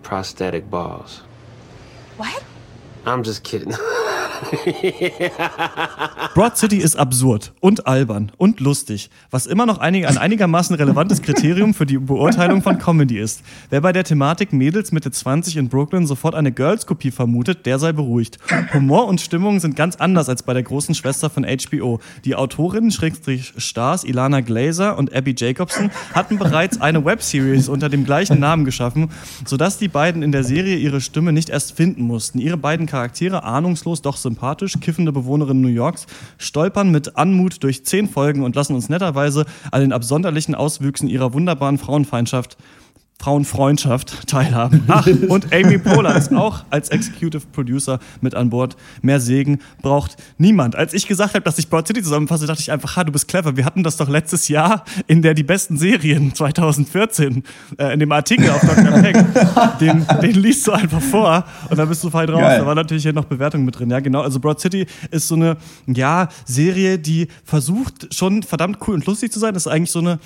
prosthetic 0.02 0.70
balls. 0.70 1.24
What? 2.16 2.42
I'm 3.06 3.24
just 3.24 3.44
kidding. 3.44 3.74
Broad 6.34 6.58
City 6.58 6.78
ist 6.78 6.96
absurd 6.96 7.54
und 7.60 7.88
albern 7.88 8.32
und 8.38 8.60
lustig, 8.60 9.10
was 9.32 9.46
immer 9.46 9.66
noch 9.66 9.80
einig, 9.80 10.08
ein 10.08 10.18
einigermaßen 10.18 10.76
relevantes 10.76 11.22
Kriterium 11.22 11.74
für 11.74 11.86
die 11.86 11.98
Beurteilung 11.98 12.62
von 12.62 12.78
Comedy 12.78 13.20
ist. 13.20 13.42
Wer 13.70 13.82
bei 13.82 13.92
der 13.92 14.04
Thematik 14.04 14.54
Mädels 14.54 14.92
Mitte 14.92 15.12
20 15.12 15.58
in 15.58 15.70
Brooklyn 15.70 16.08
sofort 16.08 16.36
eine 16.36 16.52
Girls-Kopie 16.52 17.12
vermutet, 17.12 17.66
der 17.66 17.80
sei 17.80 17.92
beruhigt. 17.92 18.38
Humor 18.74 19.08
und 19.08 19.22
Stimmung 19.22 19.60
sind 19.60 19.76
ganz 19.76 19.96
anders 19.98 20.30
als 20.30 20.44
bei 20.44 20.54
der 20.54 20.64
großen 20.64 20.96
Schwester 20.96 21.30
von 21.30 21.46
HBO. 21.46 22.00
Die 22.26 22.36
Autorinnen 22.36 22.92
Schrägstrich 22.92 23.54
Stars 23.58 24.04
Ilana 24.04 24.42
Glazer 24.42 24.98
und 24.98 25.14
Abby 25.14 25.36
Jacobson 25.38 25.92
hatten 26.14 26.38
bereits 26.38 26.80
eine 26.82 27.04
Webseries 27.04 27.70
unter 27.70 27.90
dem 27.90 28.06
gleichen 28.06 28.40
Namen 28.40 28.66
geschaffen, 28.66 29.12
sodass 29.46 29.78
die 29.78 29.88
beiden 29.88 30.24
in 30.24 30.32
der 30.32 30.44
Serie 30.44 30.78
ihre 30.78 31.02
Stimme 31.02 31.34
nicht 31.34 31.50
erst 31.50 31.76
finden 31.76 32.04
mussten. 32.04 32.40
Ihre 32.40 32.58
beiden 32.58 32.86
Charaktere, 32.90 33.44
ahnungslos, 33.44 34.02
doch 34.02 34.18
sympathisch, 34.18 34.74
kiffende 34.82 35.14
Bewohnerinnen 35.14 35.62
New 35.62 35.70
Yorks, 35.70 36.08
stolpern 36.38 36.92
mit 36.92 37.16
Anmut 37.16 37.64
durch 37.64 37.86
zehn 37.86 38.10
Folgen 38.10 38.44
und 38.44 38.56
lassen 38.56 38.76
uns 38.76 38.90
netterweise 38.90 39.46
an 39.72 39.82
den 39.82 39.94
absonderlichen 39.94 40.56
Auswüchsen 40.56 41.08
ihrer 41.08 41.34
wunderbaren 41.34 41.78
Frauenfeindschaft 41.78 42.58
Frauenfreundschaft 43.20 44.28
teilhaben. 44.28 44.84
Ach, 44.88 45.06
und 45.28 45.54
Amy 45.54 45.78
Poehler 45.78 46.16
ist 46.16 46.34
auch 46.34 46.64
als 46.70 46.88
Executive 46.90 47.44
Producer 47.52 48.00
mit 48.22 48.34
an 48.34 48.50
Bord. 48.50 48.78
Mehr 49.02 49.20
Segen 49.20 49.60
braucht 49.82 50.16
niemand. 50.38 50.78
Als 50.78 50.94
ich 50.94 51.06
gesagt 51.06 51.34
habe, 51.34 51.44
dass 51.44 51.60
ich 51.60 51.70
Broad 51.70 51.86
City 51.86 52.02
zusammenfasse, 52.02 52.48
dachte 52.48 52.62
ich 52.62 52.72
einfach, 52.72 52.96
ha, 52.96 53.04
du 53.04 53.12
bist 53.12 53.28
clever. 53.28 53.58
Wir 53.58 53.66
hatten 53.66 53.84
das 53.84 53.98
doch 53.98 54.08
letztes 54.08 54.48
Jahr 54.48 54.86
in 55.08 55.22
der 55.22 55.34
die 55.34 55.44
besten 55.44 55.78
Serien 55.78 56.34
2014 56.40 57.44
äh, 57.78 57.94
in 57.94 58.00
dem 58.00 58.12
Artikel 58.14 58.50
auf 58.52 58.62
Dr. 58.62 59.02
Peng. 59.02 59.26
Den, 59.82 60.06
den 60.22 60.36
liest 60.36 60.66
du 60.66 60.72
einfach 60.72 61.02
vor 61.02 61.44
und 61.70 61.78
dann 61.78 61.90
bist 61.90 62.02
du 62.04 62.10
fein 62.10 62.30
raus. 62.30 62.40
Geil. 62.40 62.60
Da 62.60 62.66
war 62.66 62.76
natürlich 62.76 63.04
hier 63.04 63.14
noch 63.14 63.26
Bewertung 63.26 63.66
mit 63.66 63.78
drin. 63.78 63.90
Ja, 63.90 64.00
genau. 64.00 64.22
Also 64.22 64.40
Broad 64.40 64.62
City 64.62 64.86
ist 65.12 65.28
so 65.28 65.36
eine, 65.36 65.58
ja, 65.88 66.30
Serie, 66.46 66.98
die 66.98 67.28
versucht 67.44 68.14
schon 68.14 68.44
verdammt 68.44 68.78
cool 68.88 68.96
und 68.96 69.06
lustig 69.06 69.34
zu 69.34 69.40
sein. 69.40 69.54
Das 69.54 69.66
ist 69.66 69.72
eigentlich 69.72 69.92
so 69.92 70.00
eine 70.00 70.20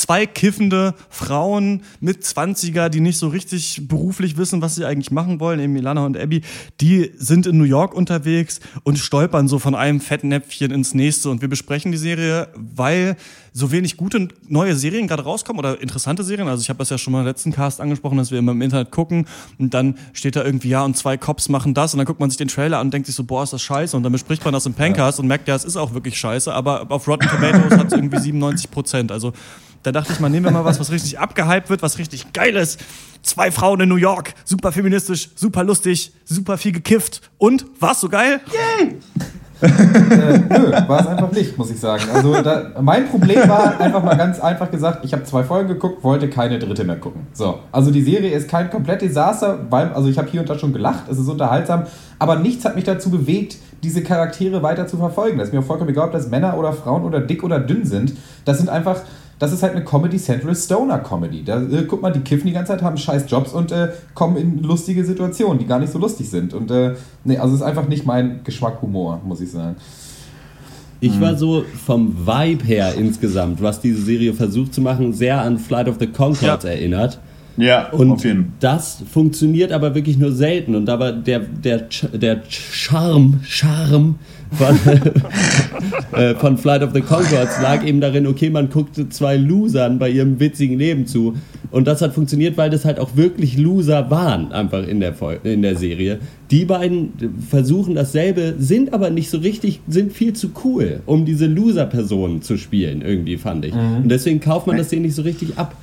zwei 0.00 0.24
kiffende 0.24 0.94
Frauen 1.10 1.82
mit 2.00 2.22
20er, 2.24 2.88
die 2.88 3.00
nicht 3.00 3.18
so 3.18 3.28
richtig 3.28 3.86
beruflich 3.86 4.38
wissen, 4.38 4.62
was 4.62 4.74
sie 4.74 4.86
eigentlich 4.86 5.10
machen 5.10 5.40
wollen, 5.40 5.60
eben 5.60 5.74
Milana 5.74 6.06
und 6.06 6.16
Abby, 6.16 6.40
die 6.80 7.12
sind 7.16 7.46
in 7.46 7.58
New 7.58 7.64
York 7.64 7.94
unterwegs 7.94 8.60
und 8.82 8.98
stolpern 8.98 9.46
so 9.46 9.58
von 9.58 9.74
einem 9.74 10.00
Fettnäpfchen 10.00 10.70
ins 10.70 10.94
nächste. 10.94 11.28
Und 11.28 11.42
wir 11.42 11.48
besprechen 11.48 11.92
die 11.92 11.98
Serie, 11.98 12.48
weil 12.56 13.16
so 13.52 13.72
wenig 13.72 13.96
gute 13.96 14.28
neue 14.48 14.76
Serien 14.76 15.08
gerade 15.08 15.22
rauskommen 15.22 15.58
oder 15.58 15.80
interessante 15.80 16.22
Serien. 16.24 16.48
Also 16.48 16.62
ich 16.62 16.68
habe 16.68 16.78
das 16.78 16.90
ja 16.90 16.98
schon 16.98 17.12
mal 17.12 17.20
im 17.20 17.26
letzten 17.26 17.52
Cast 17.52 17.80
angesprochen, 17.80 18.18
dass 18.18 18.30
wir 18.30 18.38
immer 18.38 18.52
im 18.52 18.62
Internet 18.62 18.90
gucken 18.90 19.26
und 19.58 19.74
dann 19.74 19.96
steht 20.12 20.36
da 20.36 20.44
irgendwie, 20.44 20.68
ja, 20.68 20.84
und 20.84 20.96
zwei 20.96 21.16
Cops 21.16 21.48
machen 21.48 21.74
das 21.74 21.94
und 21.94 21.98
dann 21.98 22.06
guckt 22.06 22.20
man 22.20 22.30
sich 22.30 22.36
den 22.36 22.48
Trailer 22.48 22.78
an 22.78 22.88
und 22.88 22.94
denkt 22.94 23.06
sich 23.06 23.14
so, 23.14 23.24
boah, 23.24 23.42
ist 23.42 23.52
das 23.52 23.62
scheiße. 23.62 23.96
Und 23.96 24.02
dann 24.02 24.12
bespricht 24.12 24.44
man 24.44 24.54
das 24.54 24.66
im 24.66 24.74
Pencast 24.74 25.20
und 25.20 25.26
merkt, 25.26 25.48
ja, 25.48 25.54
es 25.54 25.64
ist 25.64 25.76
auch 25.76 25.94
wirklich 25.94 26.18
scheiße, 26.18 26.52
aber 26.52 26.90
auf 26.90 27.08
Rotten 27.08 27.28
Tomatoes 27.28 27.78
hat 27.78 27.86
es 27.88 27.92
irgendwie 27.92 28.18
97 28.18 28.70
Prozent. 28.70 29.12
Also 29.12 29.32
Da 29.82 29.92
dachte 29.92 30.12
ich 30.12 30.20
mal, 30.20 30.28
nehmen 30.28 30.44
wir 30.44 30.50
mal 30.52 30.64
was, 30.64 30.78
was 30.78 30.90
richtig 30.90 31.18
abgehypt 31.18 31.70
wird, 31.70 31.80
was 31.82 31.96
richtig 31.98 32.32
geil 32.34 32.54
ist. 32.56 32.80
Zwei 33.22 33.50
Frauen 33.50 33.80
in 33.80 33.88
New 33.88 33.96
York, 33.96 34.34
super 34.44 34.72
feministisch, 34.72 35.30
super 35.34 35.64
lustig, 35.64 36.12
super 36.24 36.58
viel 36.58 36.72
gekifft. 36.72 37.30
Und, 37.38 37.64
war's 37.80 38.00
so 38.00 38.08
geil? 38.08 38.40
Yay! 38.52 38.96
Äh, 39.62 40.38
nö, 40.48 40.72
war 40.86 41.00
es 41.00 41.06
einfach 41.06 41.30
nicht, 41.32 41.56
muss 41.58 41.70
ich 41.70 41.78
sagen. 41.78 42.02
Also 42.14 42.40
da, 42.42 42.72
mein 42.80 43.08
Problem 43.08 43.48
war 43.48 43.80
einfach 43.80 44.02
mal 44.02 44.16
ganz 44.16 44.40
einfach 44.40 44.70
gesagt, 44.70 45.04
ich 45.04 45.12
habe 45.12 45.24
zwei 45.24 45.42
Folgen 45.42 45.68
geguckt, 45.68 46.02
wollte 46.02 46.28
keine 46.28 46.58
dritte 46.58 46.84
mehr 46.84 46.96
gucken. 46.96 47.26
So, 47.32 47.58
also 47.72 47.90
die 47.90 48.02
Serie 48.02 48.30
ist 48.30 48.48
kein 48.48 48.70
komplett 48.70 49.02
Desaster, 49.02 49.58
weil, 49.70 49.92
also 49.92 50.08
ich 50.08 50.18
habe 50.18 50.28
hier 50.28 50.40
und 50.40 50.48
da 50.48 50.58
schon 50.58 50.72
gelacht, 50.72 51.04
es 51.10 51.18
ist 51.18 51.28
unterhaltsam, 51.28 51.84
aber 52.18 52.36
nichts 52.36 52.64
hat 52.64 52.74
mich 52.76 52.84
dazu 52.84 53.10
bewegt, 53.10 53.56
diese 53.82 54.02
Charaktere 54.02 54.62
weiter 54.62 54.86
zu 54.86 54.96
verfolgen. 54.98 55.38
Das 55.38 55.48
ist 55.48 55.54
mir 55.54 55.60
auch 55.60 55.64
vollkommen 55.64 55.90
egal, 55.90 56.06
ob 56.08 56.12
das 56.12 56.28
Männer 56.28 56.56
oder 56.58 56.72
Frauen 56.72 57.04
oder 57.04 57.20
dick 57.20 57.42
oder 57.42 57.58
dünn 57.58 57.84
sind. 57.84 58.14
Das 58.44 58.58
sind 58.58 58.68
einfach 58.68 59.00
das 59.40 59.52
ist 59.52 59.62
halt 59.62 59.74
eine 59.74 59.84
Comedy 59.84 60.18
Central 60.18 60.54
Stoner 60.54 60.98
Comedy. 60.98 61.42
Da, 61.42 61.62
äh, 61.62 61.84
guck 61.88 62.02
mal, 62.02 62.12
die 62.12 62.20
kiffen 62.20 62.46
die 62.46 62.52
ganze 62.52 62.72
Zeit, 62.72 62.82
haben 62.82 62.98
scheiß 62.98 63.24
Jobs 63.26 63.52
und 63.52 63.72
äh, 63.72 63.88
kommen 64.14 64.36
in 64.36 64.62
lustige 64.62 65.02
Situationen, 65.02 65.58
die 65.58 65.66
gar 65.66 65.80
nicht 65.80 65.92
so 65.92 65.98
lustig 65.98 66.28
sind. 66.28 66.52
Und 66.52 66.70
äh, 66.70 66.92
nee, 67.24 67.38
also 67.38 67.54
es 67.54 67.62
ist 67.62 67.66
einfach 67.66 67.88
nicht 67.88 68.04
mein 68.04 68.44
Geschmack 68.44 68.82
Humor, 68.82 69.20
muss 69.24 69.40
ich 69.40 69.50
sagen. 69.50 69.76
Ich 71.02 71.18
war 71.18 71.34
so 71.34 71.64
vom 71.86 72.26
Vibe 72.26 72.62
her 72.62 72.94
insgesamt, 72.94 73.62
was 73.62 73.80
diese 73.80 74.02
Serie 74.02 74.34
versucht 74.34 74.74
zu 74.74 74.82
machen, 74.82 75.14
sehr 75.14 75.40
an 75.40 75.58
Flight 75.58 75.88
of 75.88 75.96
the 75.98 76.06
Conchords 76.06 76.64
ja. 76.64 76.70
erinnert. 76.70 77.18
Ja, 77.56 77.90
und 77.90 78.12
auf 78.12 78.24
jeden. 78.24 78.52
das 78.60 79.02
funktioniert 79.10 79.72
aber 79.72 79.94
wirklich 79.94 80.18
nur 80.18 80.32
selten. 80.32 80.74
Und 80.74 80.90
aber 80.90 81.12
der, 81.12 81.40
der, 81.40 81.86
der 82.12 82.42
Charme, 82.48 83.40
Charme 83.42 84.16
von, 84.52 84.78
äh, 86.18 86.34
von 86.34 86.58
Flight 86.58 86.82
of 86.82 86.92
the 86.92 87.00
Concords 87.00 87.60
lag 87.62 87.84
eben 87.84 88.00
darin, 88.00 88.26
okay, 88.26 88.50
man 88.50 88.70
guckte 88.70 89.08
zwei 89.08 89.36
Losern 89.36 89.98
bei 89.98 90.10
ihrem 90.10 90.40
witzigen 90.40 90.78
Leben 90.78 91.06
zu. 91.06 91.34
Und 91.70 91.86
das 91.86 92.02
hat 92.02 92.14
funktioniert, 92.14 92.56
weil 92.56 92.70
das 92.70 92.84
halt 92.84 92.98
auch 92.98 93.16
wirklich 93.16 93.56
Loser 93.56 94.10
waren, 94.10 94.52
einfach 94.52 94.86
in 94.86 95.00
der, 95.00 95.14
in 95.44 95.62
der 95.62 95.76
Serie. 95.76 96.18
Die 96.50 96.64
beiden 96.64 97.12
versuchen 97.48 97.94
dasselbe, 97.94 98.54
sind 98.58 98.92
aber 98.92 99.10
nicht 99.10 99.30
so 99.30 99.38
richtig, 99.38 99.80
sind 99.86 100.12
viel 100.12 100.32
zu 100.32 100.50
cool, 100.64 101.00
um 101.06 101.24
diese 101.24 101.46
Loser-Personen 101.46 102.42
zu 102.42 102.56
spielen, 102.56 103.02
irgendwie, 103.02 103.36
fand 103.36 103.64
ich. 103.64 103.74
Mhm. 103.74 104.02
Und 104.02 104.08
deswegen 104.08 104.40
kauft 104.40 104.66
man 104.66 104.76
das 104.76 104.88
denen 104.88 105.02
nicht 105.02 105.14
so 105.14 105.22
richtig 105.22 105.58
ab. 105.58 105.76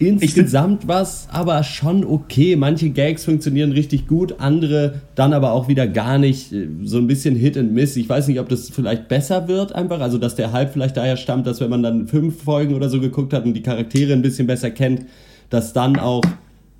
Insgesamt 0.00 0.88
was 0.88 1.28
aber 1.30 1.62
schon 1.62 2.04
okay. 2.04 2.56
Manche 2.56 2.88
Gags 2.88 3.26
funktionieren 3.26 3.72
richtig 3.72 4.06
gut, 4.06 4.36
andere 4.38 5.02
dann 5.14 5.34
aber 5.34 5.52
auch 5.52 5.68
wieder 5.68 5.86
gar 5.86 6.16
nicht. 6.16 6.54
So 6.84 6.96
ein 6.96 7.06
bisschen 7.06 7.36
Hit 7.36 7.58
and 7.58 7.74
Miss. 7.74 7.96
Ich 7.96 8.08
weiß 8.08 8.26
nicht, 8.28 8.40
ob 8.40 8.48
das 8.48 8.70
vielleicht 8.70 9.08
besser 9.08 9.46
wird 9.46 9.74
einfach. 9.74 10.00
Also, 10.00 10.16
dass 10.16 10.36
der 10.36 10.52
Hype 10.52 10.72
vielleicht 10.72 10.96
daher 10.96 11.18
stammt, 11.18 11.46
dass 11.46 11.60
wenn 11.60 11.68
man 11.68 11.82
dann 11.82 12.08
fünf 12.08 12.42
Folgen 12.42 12.74
oder 12.74 12.88
so 12.88 12.98
geguckt 12.98 13.34
hat 13.34 13.44
und 13.44 13.52
die 13.52 13.62
Charaktere 13.62 14.14
ein 14.14 14.22
bisschen 14.22 14.46
besser 14.46 14.70
kennt, 14.70 15.04
dass 15.50 15.74
dann 15.74 15.98
auch 15.98 16.22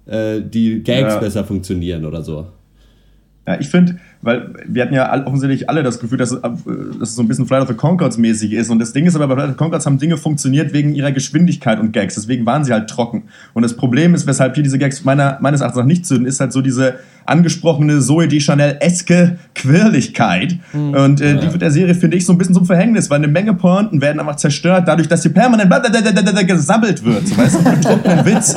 äh, 0.07 0.41
die 0.41 0.83
Gags 0.83 1.15
ja. 1.15 1.21
besser 1.21 1.45
funktionieren 1.45 2.07
oder 2.07 2.23
so. 2.23 2.47
Ja, 3.47 3.61
ich 3.61 3.69
finde, 3.69 3.99
weil 4.23 4.53
wir 4.67 4.83
hatten 4.83 4.95
ja 4.95 5.27
offensichtlich 5.27 5.69
alle 5.71 5.83
das 5.83 5.99
Gefühl, 5.99 6.19
dass, 6.19 6.33
äh, 6.33 6.41
dass 6.41 7.11
es 7.11 7.17
so 7.17 7.23
ein 7.23 7.29
bisschen 7.29 7.47
Flight 7.47 7.63
of 7.63 7.69
the 7.69 7.75
Concords 7.75 8.19
mäßig 8.19 8.53
ist. 8.53 8.71
Und 8.71 8.79
das 8.79 8.93
Ding 8.93 9.07
ist 9.07 9.17
aber, 9.17 9.29
bei 9.29 9.35
Flight 9.35 9.49
of 9.49 9.53
the 9.53 9.59
Concords 9.59 9.87
haben 9.87 9.99
Dinge 9.99 10.17
funktioniert 10.17 10.73
wegen 10.73 10.95
ihrer 10.95 11.13
Geschwindigkeit 11.13 11.81
und 11.81 11.93
Gags. 11.93 12.17
Deswegen 12.17 12.45
waren 12.45 12.65
sie 12.65 12.73
halt 12.73 12.91
trocken. 12.91 13.25
Und 13.55 13.63
das 13.63 13.75
Problem 13.77 14.15
ist, 14.15 14.27
weshalb 14.27 14.55
hier 14.55 14.63
diese 14.63 14.79
Gags 14.79 15.05
meiner, 15.05 15.39
meines 15.41 15.61
Erachtens 15.61 15.81
nach 15.81 15.87
nicht 15.87 16.05
zünden, 16.05 16.27
ist 16.27 16.41
halt 16.41 16.53
so 16.53 16.61
diese 16.61 16.99
angesprochene 17.25 18.01
Zoe 18.01 18.29
de 18.29 18.41
Chanel-eske 18.41 19.39
Quirligkeit. 19.55 20.59
Mhm. 20.73 20.95
Und 20.95 21.21
äh, 21.21 21.39
die 21.39 21.51
wird 21.53 21.63
der 21.63 21.71
Serie, 21.71 21.95
finde 21.95 22.17
ich, 22.17 22.27
so 22.27 22.33
ein 22.33 22.39
bisschen 22.39 22.55
zum 22.55 22.67
Verhängnis, 22.67 23.09
weil 23.09 23.19
eine 23.19 23.29
Menge 23.29 23.55
Pointen 23.55 24.01
werden 24.01 24.21
einfach 24.21 24.37
zerstört, 24.37 24.89
dadurch, 24.89 25.09
dass 25.09 25.23
hier 25.23 25.33
permanent 25.33 25.71
gesabbelt 26.47 27.05
wird. 27.05 27.29
So, 27.29 27.37
weißt 27.37 27.55
du, 27.55 27.59
für 27.61 27.71
einen 27.71 27.83
trockenen 27.83 28.27
Witz, 28.27 28.57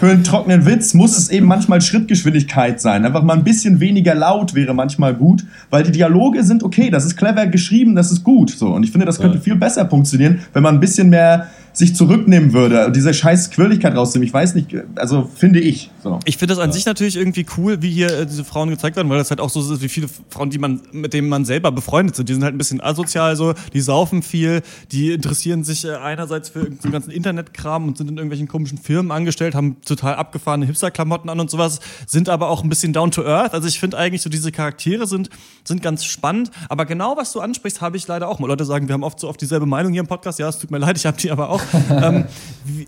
für 0.00 0.06
einen 0.06 0.24
trockenen 0.24 0.66
Witz 0.66 0.94
muss 0.94 1.18
es 1.18 1.30
eben 1.30 1.46
manchmal 1.46 1.80
Schrittgeschwindigkeit 1.80 2.80
sein. 2.80 3.04
Einfach 3.04 3.22
mal 3.22 3.34
ein 3.34 3.44
bisschen 3.44 3.80
weniger 3.80 4.14
laut 4.14 4.54
wäre 4.54 4.74
manchmal 4.86 5.14
gut, 5.14 5.44
weil 5.70 5.82
die 5.82 5.90
Dialoge 5.90 6.44
sind 6.44 6.62
okay, 6.62 6.90
das 6.90 7.04
ist 7.04 7.16
clever 7.16 7.46
geschrieben, 7.46 7.96
das 7.96 8.12
ist 8.12 8.22
gut. 8.22 8.50
So. 8.50 8.68
Und 8.68 8.84
ich 8.84 8.92
finde, 8.92 9.04
das 9.04 9.18
könnte 9.18 9.38
ja. 9.38 9.42
viel 9.42 9.56
besser 9.56 9.88
funktionieren, 9.88 10.38
wenn 10.52 10.62
man 10.62 10.76
ein 10.76 10.80
bisschen 10.80 11.10
mehr 11.10 11.48
sich 11.76 11.94
zurücknehmen 11.94 12.54
würde 12.54 12.86
und 12.86 12.96
diese 12.96 13.12
scheiß 13.12 13.50
Quirligkeit 13.50 13.94
rausnehmen. 13.94 14.26
Ich 14.26 14.32
weiß 14.32 14.54
nicht, 14.54 14.74
also 14.94 15.28
finde 15.34 15.60
ich. 15.60 15.90
So. 16.02 16.18
Ich 16.24 16.38
finde 16.38 16.54
das 16.54 16.62
an 16.62 16.70
ja. 16.70 16.72
sich 16.72 16.86
natürlich 16.86 17.16
irgendwie 17.16 17.44
cool, 17.58 17.82
wie 17.82 17.90
hier 17.90 18.20
äh, 18.20 18.26
diese 18.26 18.44
Frauen 18.44 18.70
gezeigt 18.70 18.96
werden, 18.96 19.10
weil 19.10 19.18
das 19.18 19.28
halt 19.28 19.40
auch 19.40 19.50
so 19.50 19.60
ist, 19.60 19.82
wie 19.82 19.90
viele 19.90 20.08
Frauen, 20.30 20.48
die 20.48 20.58
man, 20.58 20.80
mit 20.92 21.12
denen 21.12 21.28
man 21.28 21.44
selber 21.44 21.70
befreundet 21.70 22.16
sind. 22.16 22.30
Die 22.30 22.32
sind 22.32 22.44
halt 22.44 22.54
ein 22.54 22.58
bisschen 22.58 22.80
asozial 22.80 23.36
so, 23.36 23.52
die 23.74 23.82
saufen 23.82 24.22
viel, 24.22 24.62
die 24.90 25.12
interessieren 25.12 25.64
sich 25.64 25.84
äh, 25.84 25.96
einerseits 25.96 26.48
für 26.48 26.64
den 26.64 26.92
ganzen 26.92 27.10
Internetkram 27.10 27.88
und 27.88 27.98
sind 27.98 28.10
in 28.10 28.16
irgendwelchen 28.16 28.48
komischen 28.48 28.78
Firmen 28.78 29.12
angestellt, 29.12 29.54
haben 29.54 29.76
total 29.84 30.14
abgefahrene 30.14 30.64
Hipster-Klamotten 30.64 31.28
an 31.28 31.40
und 31.40 31.50
sowas, 31.50 31.80
sind 32.06 32.30
aber 32.30 32.48
auch 32.48 32.64
ein 32.64 32.70
bisschen 32.70 32.94
down 32.94 33.10
to 33.10 33.22
earth. 33.22 33.52
Also 33.52 33.68
ich 33.68 33.78
finde 33.78 33.98
eigentlich 33.98 34.22
so 34.22 34.30
diese 34.30 34.50
Charaktere 34.50 35.06
sind, 35.06 35.28
sind 35.62 35.82
ganz 35.82 36.06
spannend. 36.06 36.50
Aber 36.70 36.86
genau 36.86 37.18
was 37.18 37.34
du 37.34 37.40
ansprichst, 37.40 37.82
habe 37.82 37.98
ich 37.98 38.08
leider 38.08 38.28
auch. 38.28 38.40
Leute 38.40 38.64
sagen, 38.64 38.88
wir 38.88 38.94
haben 38.94 39.02
oft 39.02 39.20
so 39.20 39.28
oft 39.28 39.40
dieselbe 39.40 39.66
Meinung 39.66 39.92
hier 39.92 40.00
im 40.00 40.06
Podcast. 40.06 40.38
Ja, 40.38 40.48
es 40.48 40.58
tut 40.58 40.70
mir 40.70 40.78
leid, 40.78 40.96
ich 40.96 41.04
habe 41.04 41.16
die 41.18 41.30
aber 41.30 41.50
auch 41.50 41.65
ähm, 41.90 42.24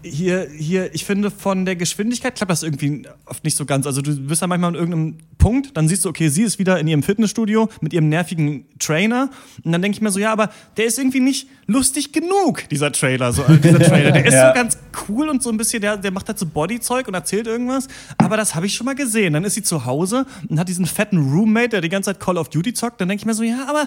hier, 0.03 0.49
hier, 0.57 0.95
ich 0.95 1.05
finde, 1.05 1.31
von 1.31 1.65
der 1.65 1.77
Geschwindigkeit 1.77 2.35
klappt 2.35 2.51
das 2.51 2.63
irgendwie 2.63 3.03
oft 3.27 3.45
nicht 3.45 3.57
so 3.57 3.65
ganz. 3.65 3.87
Also 3.87 4.03
du 4.03 4.17
bist 4.17 4.43
dann 4.43 4.49
manchmal 4.49 4.71
an 4.71 4.75
irgendeinem 4.75 5.19
Punkt, 5.39 5.77
dann 5.77 5.89
siehst 5.89 6.05
du, 6.05 6.09
okay, 6.09 6.29
sie 6.29 6.43
ist 6.43 6.59
wieder 6.59 6.79
in 6.81 6.89
ihrem 6.89 7.03
Fitnessstudio 7.03 7.69
mit 7.81 7.93
ihrem 7.93 8.09
nervigen 8.09 8.65
Trainer. 8.79 9.31
Und 9.63 9.73
dann 9.73 9.83
denke 9.83 9.97
ich 9.97 10.03
mir 10.03 10.11
so, 10.11 10.19
ja, 10.19 10.33
aber 10.33 10.51
der 10.77 10.87
ist 10.87 10.99
irgendwie 10.99 11.21
nicht 11.21 11.49
lustig 11.67 12.13
genug, 12.13 12.69
dieser 12.71 12.91
Trailer. 12.93 13.33
So, 13.33 13.43
äh, 13.45 13.59
dieser 13.59 13.79
Trailer. 13.79 14.11
Der 14.11 14.25
ist 14.27 14.35
ja. 14.35 14.49
so 14.49 14.55
ganz 14.55 14.79
cool 15.09 15.29
und 15.29 15.43
so 15.43 15.51
ein 15.51 15.57
bisschen, 15.57 15.81
der, 15.81 15.97
der 15.97 16.11
macht 16.11 16.29
halt 16.29 16.39
so 16.39 16.47
Bodyzeug 16.47 17.07
und 17.09 17.15
erzählt 17.15 17.47
irgendwas. 17.47 17.89
Aber 18.17 18.37
das 18.37 18.55
habe 18.55 18.67
ich 18.67 18.75
schon 18.75 18.85
mal 18.85 18.95
gesehen. 18.95 19.35
Dann 19.35 19.45
ist 19.45 19.55
sie 19.55 19.63
zu 19.63 19.85
Hause 19.85 20.27
und 20.49 20.59
hat 20.59 20.69
diesen 20.69 20.87
fetten 20.87 21.19
Roommate, 21.31 21.69
der 21.71 21.81
die 21.81 21.89
ganze 21.89 22.11
Zeit 22.11 22.21
Call 22.21 22.39
of 22.39 22.49
Duty 22.49 22.73
zockt. 22.73 23.01
Dann 23.01 23.09
denke 23.09 23.23
ich 23.23 23.27
mir 23.27 23.35
so, 23.35 23.43
ja, 23.43 23.67
aber 23.69 23.87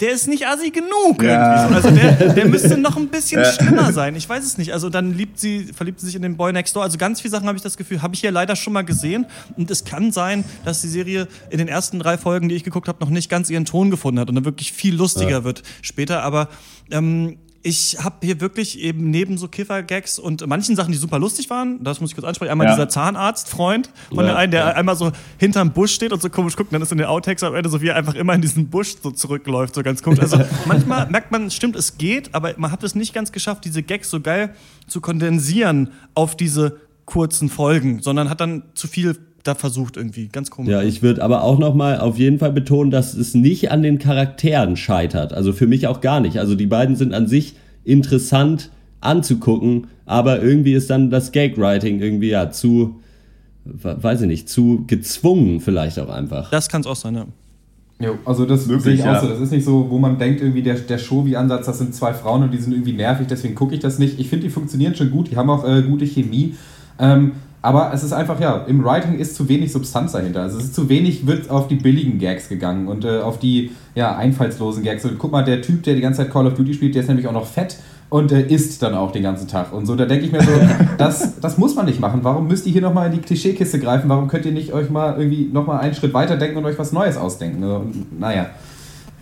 der 0.00 0.12
ist 0.12 0.28
nicht 0.28 0.46
assi 0.46 0.70
genug. 0.70 1.22
Ja. 1.22 1.66
Also 1.66 1.90
der, 1.90 2.34
der 2.34 2.46
müsste 2.46 2.76
noch 2.78 2.96
ein 2.96 3.08
bisschen 3.08 3.42
ja. 3.42 3.52
schlimmer 3.52 3.92
sein. 3.92 4.14
Ich 4.14 4.28
weiß 4.32 4.44
es 4.44 4.58
nicht. 4.58 4.72
Also 4.72 4.88
dann 4.88 5.14
liebt 5.14 5.38
sie, 5.38 5.64
verliebt 5.64 6.00
sie 6.00 6.06
sich 6.06 6.14
in 6.14 6.22
den 6.22 6.36
Boy 6.36 6.52
Next 6.52 6.74
Door. 6.74 6.82
Also 6.82 6.98
ganz 6.98 7.20
viele 7.20 7.30
Sachen 7.30 7.46
habe 7.46 7.56
ich 7.56 7.62
das 7.62 7.76
Gefühl, 7.76 8.02
habe 8.02 8.14
ich 8.14 8.20
hier 8.20 8.30
leider 8.30 8.56
schon 8.56 8.72
mal 8.72 8.82
gesehen. 8.82 9.26
Und 9.56 9.70
es 9.70 9.84
kann 9.84 10.10
sein, 10.10 10.44
dass 10.64 10.80
die 10.80 10.88
Serie 10.88 11.28
in 11.50 11.58
den 11.58 11.68
ersten 11.68 11.98
drei 11.98 12.16
Folgen, 12.16 12.48
die 12.48 12.54
ich 12.54 12.64
geguckt 12.64 12.88
habe, 12.88 12.98
noch 13.00 13.10
nicht 13.10 13.28
ganz 13.28 13.50
ihren 13.50 13.64
Ton 13.64 13.90
gefunden 13.90 14.20
hat 14.20 14.28
und 14.28 14.34
dann 14.34 14.44
wirklich 14.44 14.72
viel 14.72 14.94
lustiger 14.94 15.30
ja. 15.30 15.44
wird 15.44 15.62
später. 15.82 16.22
Aber 16.22 16.48
ähm, 16.90 17.38
ich 17.62 17.98
habe 18.02 18.16
hier 18.22 18.40
wirklich 18.40 18.78
eben 18.80 19.10
neben 19.10 19.38
so 19.38 19.46
Kiffer-Gags 19.46 20.18
und 20.18 20.44
manchen 20.46 20.74
Sachen, 20.74 20.90
die 20.90 20.98
super 20.98 21.18
lustig 21.18 21.48
waren, 21.48 21.82
das 21.84 22.00
muss 22.00 22.10
ich 22.10 22.16
kurz 22.16 22.26
ansprechen, 22.26 22.50
einmal 22.50 22.66
ja. 22.66 22.74
dieser 22.74 22.88
Zahnarztfreund 22.88 23.90
von 24.08 24.18
ja, 24.18 24.24
der 24.24 24.36
einen, 24.36 24.50
der 24.50 24.60
ja. 24.60 24.72
einmal 24.72 24.96
so 24.96 25.12
hinterm 25.38 25.72
Busch 25.72 25.92
steht 25.92 26.12
und 26.12 26.20
so 26.20 26.28
komisch 26.28 26.56
guckt, 26.56 26.70
und 26.70 26.74
dann 26.74 26.82
ist 26.82 26.90
in 26.90 26.98
den 26.98 27.06
Outtakes 27.06 27.42
am 27.44 27.54
Ende 27.54 27.70
so, 27.70 27.80
wie 27.80 27.88
er 27.88 27.96
einfach 27.96 28.14
immer 28.14 28.34
in 28.34 28.40
diesen 28.40 28.68
Busch 28.68 28.96
so 29.00 29.12
zurückläuft, 29.12 29.74
so 29.74 29.82
ganz 29.82 30.02
komisch. 30.02 30.20
Also 30.20 30.40
manchmal 30.66 31.08
merkt 31.08 31.30
man, 31.30 31.50
stimmt, 31.50 31.76
es 31.76 31.98
geht, 31.98 32.34
aber 32.34 32.54
man 32.56 32.72
hat 32.72 32.82
es 32.82 32.94
nicht 32.94 33.14
ganz 33.14 33.30
geschafft, 33.30 33.64
diese 33.64 33.82
Gags 33.82 34.10
so 34.10 34.20
geil 34.20 34.54
zu 34.88 35.00
kondensieren 35.00 35.92
auf 36.14 36.36
diese 36.36 36.80
kurzen 37.04 37.48
Folgen, 37.48 38.02
sondern 38.02 38.28
hat 38.28 38.40
dann 38.40 38.64
zu 38.74 38.88
viel 38.88 39.18
da 39.42 39.54
versucht 39.54 39.96
irgendwie. 39.96 40.28
Ganz 40.28 40.50
komisch. 40.50 40.70
Ja, 40.70 40.82
ich 40.82 41.02
würde 41.02 41.22
aber 41.22 41.42
auch 41.42 41.58
nochmal 41.58 42.00
auf 42.00 42.18
jeden 42.18 42.38
Fall 42.38 42.52
betonen, 42.52 42.90
dass 42.90 43.14
es 43.14 43.34
nicht 43.34 43.70
an 43.70 43.82
den 43.82 43.98
Charakteren 43.98 44.76
scheitert. 44.76 45.32
Also 45.32 45.52
für 45.52 45.66
mich 45.66 45.86
auch 45.86 46.00
gar 46.00 46.20
nicht. 46.20 46.38
Also 46.38 46.54
die 46.54 46.66
beiden 46.66 46.96
sind 46.96 47.14
an 47.14 47.26
sich 47.26 47.56
interessant 47.84 48.70
anzugucken, 49.00 49.88
aber 50.06 50.42
irgendwie 50.42 50.74
ist 50.74 50.88
dann 50.90 51.10
das 51.10 51.32
Gag-Writing 51.32 52.00
irgendwie 52.00 52.28
ja 52.28 52.50
zu, 52.50 53.00
weiß 53.64 54.22
ich 54.22 54.28
nicht, 54.28 54.48
zu 54.48 54.84
gezwungen 54.86 55.60
vielleicht 55.60 55.98
auch 55.98 56.08
einfach. 56.08 56.50
Das 56.50 56.68
kann 56.68 56.82
es 56.82 56.86
auch 56.86 56.96
sein, 56.96 57.14
ja. 57.16 57.26
Jo, 57.98 58.18
also 58.24 58.46
das 58.46 58.66
Möglich, 58.66 58.84
sehe 58.84 58.94
ich 58.94 59.00
ja. 59.00 59.16
auch 59.16 59.22
so. 59.22 59.28
Das 59.28 59.40
ist 59.40 59.52
nicht 59.52 59.64
so, 59.64 59.88
wo 59.88 59.98
man 59.98 60.18
denkt, 60.18 60.40
irgendwie 60.40 60.62
der, 60.62 60.74
der 60.74 60.98
Show-Wie-Ansatz, 60.98 61.66
das 61.66 61.78
sind 61.78 61.94
zwei 61.94 62.12
Frauen 62.12 62.42
und 62.42 62.52
die 62.52 62.58
sind 62.58 62.72
irgendwie 62.72 62.94
nervig, 62.94 63.28
deswegen 63.28 63.54
gucke 63.54 63.74
ich 63.74 63.80
das 63.80 63.98
nicht. 63.98 64.18
Ich 64.18 64.28
finde, 64.28 64.46
die 64.46 64.50
funktionieren 64.50 64.94
schon 64.94 65.10
gut, 65.10 65.30
die 65.30 65.36
haben 65.36 65.50
auch 65.50 65.64
äh, 65.64 65.82
gute 65.82 66.04
Chemie. 66.06 66.56
Ähm, 66.98 67.32
aber 67.62 67.92
es 67.94 68.02
ist 68.02 68.12
einfach, 68.12 68.40
ja, 68.40 68.64
im 68.66 68.84
Writing 68.84 69.18
ist 69.18 69.36
zu 69.36 69.48
wenig 69.48 69.70
Substanz 69.70 70.12
dahinter. 70.12 70.42
Also 70.42 70.58
es 70.58 70.64
ist 70.64 70.74
zu 70.74 70.88
wenig, 70.88 71.28
wird 71.28 71.48
auf 71.48 71.68
die 71.68 71.76
billigen 71.76 72.18
Gags 72.18 72.48
gegangen 72.48 72.88
und 72.88 73.04
äh, 73.04 73.20
auf 73.20 73.38
die 73.38 73.70
ja, 73.94 74.16
einfallslosen 74.16 74.82
Gags. 74.82 75.04
Und 75.04 75.16
guck 75.18 75.30
mal, 75.30 75.44
der 75.44 75.62
Typ, 75.62 75.84
der 75.84 75.94
die 75.94 76.00
ganze 76.00 76.22
Zeit 76.22 76.32
Call 76.32 76.48
of 76.48 76.54
Duty 76.54 76.74
spielt, 76.74 76.96
der 76.96 77.02
ist 77.02 77.08
nämlich 77.08 77.28
auch 77.28 77.32
noch 77.32 77.46
fett 77.46 77.76
und 78.08 78.32
äh, 78.32 78.42
isst 78.42 78.82
dann 78.82 78.94
auch 78.94 79.12
den 79.12 79.22
ganzen 79.22 79.46
Tag. 79.46 79.72
Und 79.72 79.86
so, 79.86 79.94
da 79.94 80.06
denke 80.06 80.26
ich 80.26 80.32
mir 80.32 80.42
so, 80.42 80.50
das, 80.98 81.40
das 81.40 81.56
muss 81.56 81.76
man 81.76 81.86
nicht 81.86 82.00
machen. 82.00 82.20
Warum 82.24 82.48
müsst 82.48 82.66
ihr 82.66 82.72
hier 82.72 82.82
nochmal 82.82 83.06
in 83.06 83.12
die 83.12 83.20
Klischeekiste 83.20 83.78
greifen? 83.78 84.08
Warum 84.08 84.26
könnt 84.26 84.44
ihr 84.44 84.52
nicht 84.52 84.72
euch 84.72 84.90
mal 84.90 85.14
irgendwie 85.16 85.48
nochmal 85.52 85.78
einen 85.80 85.94
Schritt 85.94 86.12
weiter 86.14 86.36
denken 86.36 86.58
und 86.58 86.64
euch 86.64 86.78
was 86.80 86.92
Neues 86.92 87.16
ausdenken? 87.16 87.62
Und, 87.62 88.18
naja. 88.18 88.46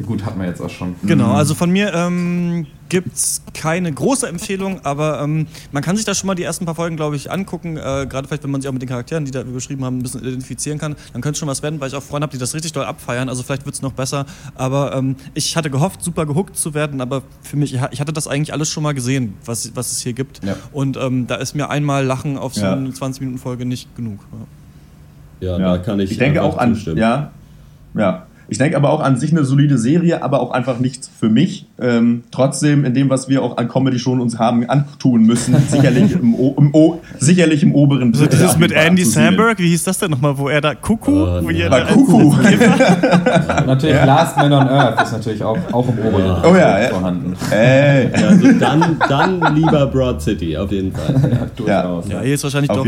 Gut, 0.06 0.24
hat 0.24 0.36
man 0.36 0.46
jetzt 0.46 0.60
auch 0.60 0.70
schon. 0.70 0.94
Genau, 1.02 1.32
also 1.32 1.54
von 1.54 1.70
mir 1.70 1.92
ähm, 1.94 2.66
gibt 2.88 3.14
es 3.14 3.42
keine 3.54 3.92
große 3.92 4.26
Empfehlung, 4.26 4.80
aber 4.84 5.20
ähm, 5.22 5.46
man 5.72 5.82
kann 5.82 5.94
sich 5.96 6.04
da 6.06 6.14
schon 6.14 6.26
mal 6.26 6.34
die 6.34 6.42
ersten 6.42 6.64
paar 6.64 6.74
Folgen, 6.74 6.96
glaube 6.96 7.16
ich, 7.16 7.30
angucken. 7.30 7.76
Äh, 7.76 8.06
Gerade 8.08 8.26
vielleicht, 8.26 8.42
wenn 8.42 8.50
man 8.50 8.60
sich 8.62 8.68
auch 8.68 8.72
mit 8.72 8.80
den 8.82 8.88
Charakteren, 8.88 9.24
die 9.24 9.30
da 9.30 9.42
beschrieben 9.42 9.84
haben, 9.84 9.98
ein 9.98 10.02
bisschen 10.02 10.22
identifizieren 10.22 10.78
kann, 10.78 10.96
dann 11.12 11.20
könnte 11.22 11.32
es 11.34 11.38
schon 11.38 11.48
was 11.48 11.62
werden, 11.62 11.80
weil 11.80 11.88
ich 11.88 11.94
auch 11.94 12.02
Freunde 12.02 12.24
habe, 12.24 12.32
die 12.32 12.38
das 12.38 12.54
richtig 12.54 12.72
doll 12.72 12.84
abfeiern. 12.84 13.28
Also 13.28 13.42
vielleicht 13.42 13.66
wird 13.66 13.74
es 13.74 13.82
noch 13.82 13.92
besser. 13.92 14.26
Aber 14.54 14.94
ähm, 14.94 15.16
ich 15.34 15.56
hatte 15.56 15.70
gehofft, 15.70 16.02
super 16.02 16.24
gehuckt 16.26 16.56
zu 16.56 16.72
werden, 16.74 17.00
aber 17.00 17.22
für 17.42 17.56
mich, 17.56 17.74
ich 17.90 18.00
hatte 18.00 18.12
das 18.12 18.26
eigentlich 18.26 18.52
alles 18.52 18.68
schon 18.70 18.82
mal 18.82 18.94
gesehen, 18.94 19.34
was, 19.44 19.76
was 19.76 19.92
es 19.92 20.00
hier 20.00 20.14
gibt. 20.14 20.42
Ja. 20.44 20.56
Und 20.72 20.96
ähm, 20.96 21.26
da 21.26 21.36
ist 21.36 21.54
mir 21.54 21.68
einmal 21.70 22.04
Lachen 22.04 22.38
auf 22.38 22.54
so 22.54 22.62
Ja. 22.62 22.72
eine 22.72 22.88
20-Minuten-Folge 22.88 23.66
nicht 23.66 23.94
genug. 23.96 24.20
Ja. 25.40 25.58
Ja, 25.58 25.58
da 25.58 25.78
kann 25.78 26.00
ich, 26.00 26.10
Ich 26.12 26.18
denke 26.18 26.42
auch 26.42 26.58
an, 26.58 26.74
zustimmen. 26.74 26.98
ja, 26.98 27.30
ja. 27.94 28.26
Ich 28.50 28.58
denke 28.58 28.76
aber 28.76 28.90
auch 28.90 29.00
an 29.00 29.16
sich 29.16 29.30
eine 29.30 29.44
solide 29.44 29.78
Serie, 29.78 30.22
aber 30.22 30.40
auch 30.40 30.50
einfach 30.50 30.80
nichts 30.80 31.08
für 31.18 31.28
mich. 31.28 31.66
Ähm, 31.80 32.24
trotzdem 32.32 32.84
in 32.84 32.94
dem, 32.94 33.08
was 33.08 33.28
wir 33.28 33.42
auch 33.42 33.56
an 33.56 33.68
Comedy 33.68 33.98
schon 33.98 34.20
uns 34.20 34.38
haben 34.38 34.68
antun 34.68 35.22
müssen, 35.22 35.56
sicherlich 35.68 36.12
im, 36.12 36.34
o 36.34 36.54
im 36.58 36.74
o 36.74 37.00
sicherlich 37.18 37.62
im 37.62 37.74
oberen 37.74 38.08
Also 38.12 38.24
Drittel 38.24 38.40
dieses 38.40 38.58
mit 38.58 38.72
anzusiedeln. 38.72 38.88
Andy 38.88 39.04
Samberg, 39.04 39.58
wie 39.60 39.68
hieß 39.68 39.84
das 39.84 39.98
denn 39.98 40.10
nochmal, 40.10 40.36
wo 40.36 40.48
er 40.48 40.60
da 40.60 40.74
Kuckuck, 40.74 41.42
Oh, 41.44 41.48
ihr 41.50 41.70
War 41.70 41.80
da 41.80 41.92
Kuckuck. 41.92 42.42
Natürlich 43.66 44.04
Last 44.04 44.36
Man 44.36 44.52
on 44.52 44.68
Earth 44.68 45.00
ist 45.02 45.12
natürlich 45.12 45.44
auch, 45.44 45.58
auch 45.72 45.88
im 45.88 45.98
oberen 45.98 46.44
Oh 46.44 46.56
ja, 46.56 46.80
ja. 46.80 46.88
vorhanden. 46.88 47.36
Ey. 47.50 48.10
Ja, 48.10 48.28
also 48.28 48.52
dann, 48.58 48.96
dann 49.08 49.54
lieber 49.54 49.86
Broad 49.86 50.20
City, 50.20 50.56
auf 50.56 50.72
jeden 50.72 50.92
Fall. 50.92 51.48
Durchaus. 51.56 52.08
Ja, 52.08 52.20
hier 52.20 52.34
ist 52.34 52.42
wahrscheinlich 52.42 52.70
Auf 52.70 52.78
doch 52.78 52.86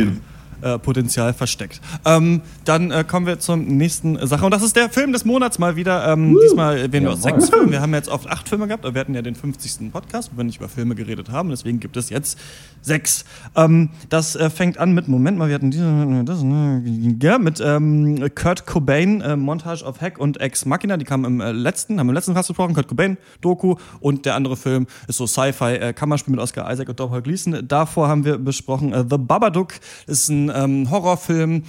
äh, 0.63 0.79
Potenzial 0.79 1.35
versteckt. 1.35 1.81
Ähm, 2.05 2.43
dann 2.65 2.91
äh, 2.91 3.05
kommen 3.05 3.27
wir 3.27 3.39
zur 3.39 3.57
nächsten 3.57 4.25
Sache. 4.27 4.45
Und 4.45 4.55
das 4.55 4.63
ist 4.63 4.77
der 4.77 4.89
Film 4.91 5.13
des 5.13 5.25
Monats 5.25 5.59
mal 5.59 5.77
wieder. 5.77 6.13
Ähm, 6.13 6.39
diesmal 6.43 6.93
wählen 6.93 7.05
wir 7.05 7.13
aus 7.13 7.23
sechs 7.23 7.51
Filmen. 7.51 7.71
Wir 7.73 7.81
haben 7.81 7.93
jetzt 7.95 8.09
oft 8.09 8.29
acht 8.29 8.49
Filme 8.49 8.67
gehabt, 8.67 8.85
aber 8.85 8.95
wir 8.95 9.01
hatten 9.01 9.15
ja 9.15 9.23
den 9.23 9.35
50. 9.35 9.93
Podcast, 9.93 10.31
wo 10.33 10.39
wir 10.39 10.45
nicht 10.45 10.59
über 10.59 10.69
Filme 10.69 10.95
geredet 10.95 11.31
haben. 11.31 11.51
Deswegen 11.51 11.81
gibt 11.81 11.97
es 11.97 12.11
jetzt 12.11 12.39
sechs. 12.81 13.25
Ähm, 13.57 13.91
das 14.09 14.37
äh, 14.37 14.51
fängt 14.51 14.79
an 14.79 14.93
mit, 14.93 15.09
Moment 15.09 15.39
mal, 15.39 15.49
wir 15.49 15.55
hatten 15.55 15.71
diese, 15.71 16.23
das, 16.25 16.43
ne, 16.43 16.83
ja, 17.21 17.39
mit 17.39 17.61
ähm, 17.61 18.25
Kurt 18.35 18.67
Cobain, 18.67 19.21
äh, 19.21 19.37
Montage 19.37 19.85
of 19.85 20.01
Hack 20.01 20.19
und 20.19 20.41
Ex 20.41 20.65
Machina. 20.65 20.97
Die 20.97 21.05
kamen 21.05 21.25
im 21.25 21.41
äh, 21.41 21.53
letzten, 21.53 21.99
haben 21.99 22.09
im 22.09 22.15
letzten 22.15 22.35
Cast 22.35 22.49
besprochen. 22.49 22.75
Kurt 22.75 22.89
Cobain, 22.89 23.19
Doku. 23.41 23.77
Und 24.01 24.27
der 24.27 24.37
andere 24.37 24.57
Film 24.57 24.87
ist 25.09 25.17
so 25.17 25.27
Sci-Fi, 25.27 25.93
Kammerspiel 25.95 26.33
mit 26.33 26.41
Oscar 26.41 26.71
Isaac 26.73 26.89
und 26.89 27.01
Domhnall 27.01 27.23
Gleeson. 27.23 27.67
Davor 27.67 28.09
haben 28.09 28.25
wir 28.25 28.39
besprochen 28.39 28.93
The 29.09 29.19
Babadook. 29.19 29.75
ist 30.07 30.29
ein 30.29 30.52
ähm, 30.55 30.91
Horrorfilm, 30.91 31.63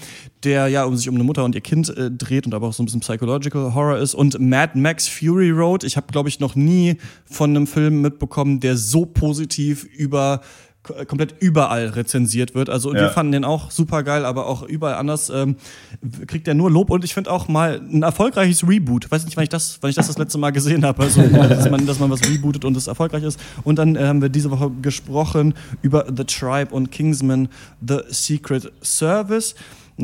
der 0.43 0.67
ja 0.67 0.83
um 0.85 0.95
sich 0.95 1.09
um 1.09 1.15
eine 1.15 1.23
Mutter 1.23 1.43
und 1.43 1.55
ihr 1.55 1.61
Kind 1.61 1.89
äh, 1.89 2.11
dreht 2.11 2.45
und 2.45 2.53
aber 2.53 2.67
auch 2.67 2.73
so 2.73 2.83
ein 2.83 2.85
bisschen 2.85 3.01
Psychological 3.01 3.73
Horror 3.73 3.97
ist. 3.97 4.13
Und 4.13 4.39
Mad 4.39 4.77
Max 4.77 5.07
Fury 5.07 5.51
Road. 5.51 5.83
Ich 5.83 5.97
habe, 5.97 6.07
glaube 6.11 6.29
ich, 6.29 6.39
noch 6.39 6.55
nie 6.55 6.97
von 7.25 7.51
einem 7.51 7.67
Film 7.67 8.01
mitbekommen, 8.01 8.59
der 8.59 8.77
so 8.77 9.05
positiv 9.05 9.83
über 9.83 10.41
komplett 10.83 11.35
überall 11.39 11.87
rezensiert 11.87 12.55
wird. 12.55 12.69
Also 12.69 12.93
wir 12.93 13.01
Ja. 13.03 13.09
fanden 13.09 13.31
den 13.31 13.45
auch 13.45 13.71
super 13.71 14.03
geil, 14.03 14.25
aber 14.25 14.47
auch 14.47 14.63
überall 14.63 14.95
anders 14.95 15.29
ähm, 15.29 15.55
kriegt 16.27 16.47
er 16.47 16.53
nur 16.53 16.69
Lob 16.69 16.89
und 16.89 17.05
ich 17.05 17.13
finde 17.13 17.31
auch 17.31 17.47
mal 17.47 17.79
ein 17.81 18.03
erfolgreiches 18.03 18.67
Reboot. 18.67 19.09
Weiß 19.09 19.23
nicht, 19.25 19.37
wann 19.37 19.43
ich 19.43 19.49
das, 19.49 19.77
wann 19.81 19.89
ich 19.89 19.95
das 19.95 20.07
das 20.07 20.17
letzte 20.17 20.37
Mal 20.37 20.51
gesehen 20.51 20.83
habe, 20.85 21.03
also 21.03 21.21
dass 21.47 21.69
man, 21.69 21.85
dass 21.85 21.99
man 21.99 22.09
was 22.09 22.21
rebootet 22.29 22.65
und 22.65 22.75
es 22.75 22.87
erfolgreich 22.87 23.23
ist. 23.23 23.39
Und 23.63 23.77
dann 23.79 23.95
äh, 23.95 24.05
haben 24.05 24.21
wir 24.21 24.29
diese 24.29 24.51
Woche 24.51 24.69
gesprochen 24.81 25.53
über 25.81 26.05
The 26.15 26.25
Tribe 26.25 26.73
und 26.75 26.91
Kingsman: 26.91 27.47
The 27.85 27.99
Secret 28.09 28.71
Service. 28.81 29.55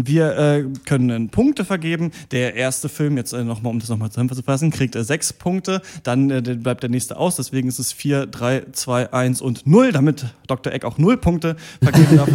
Wir 0.08 0.38
äh, 0.38 0.66
können 0.86 1.30
Punkte 1.30 1.66
vergeben. 1.66 2.12
Der 2.32 2.56
erste 2.56 2.90
Film, 2.90 3.18
jetzt 3.18 3.34
äh, 3.34 3.44
nochmal, 3.44 3.72
um 3.74 3.80
das 3.80 3.90
nochmal 3.90 4.10
zusammenzufassen, 4.10 4.72
kriegt 4.72 4.96
äh, 4.96 5.04
sechs 5.04 5.34
Punkte. 5.34 5.82
Dann 6.04 6.30
äh, 6.30 6.42
bleibt 6.42 6.84
der 6.84 6.90
nächste 6.90 7.18
aus. 7.18 7.36
Deswegen 7.36 7.68
ist 7.68 7.80
es 7.80 7.92
4, 7.92 8.28
3, 8.28 8.64
2, 8.72 9.14
1 9.14 9.42
und 9.42 9.66
0, 9.68 9.92
damit 9.92 10.26
Dr. 10.48 10.74
Eck 10.74 10.86
auch 10.86 10.98
0 10.98 11.18
Punkte 11.18 11.56
vergeben 11.82 12.18
darf. 12.18 12.30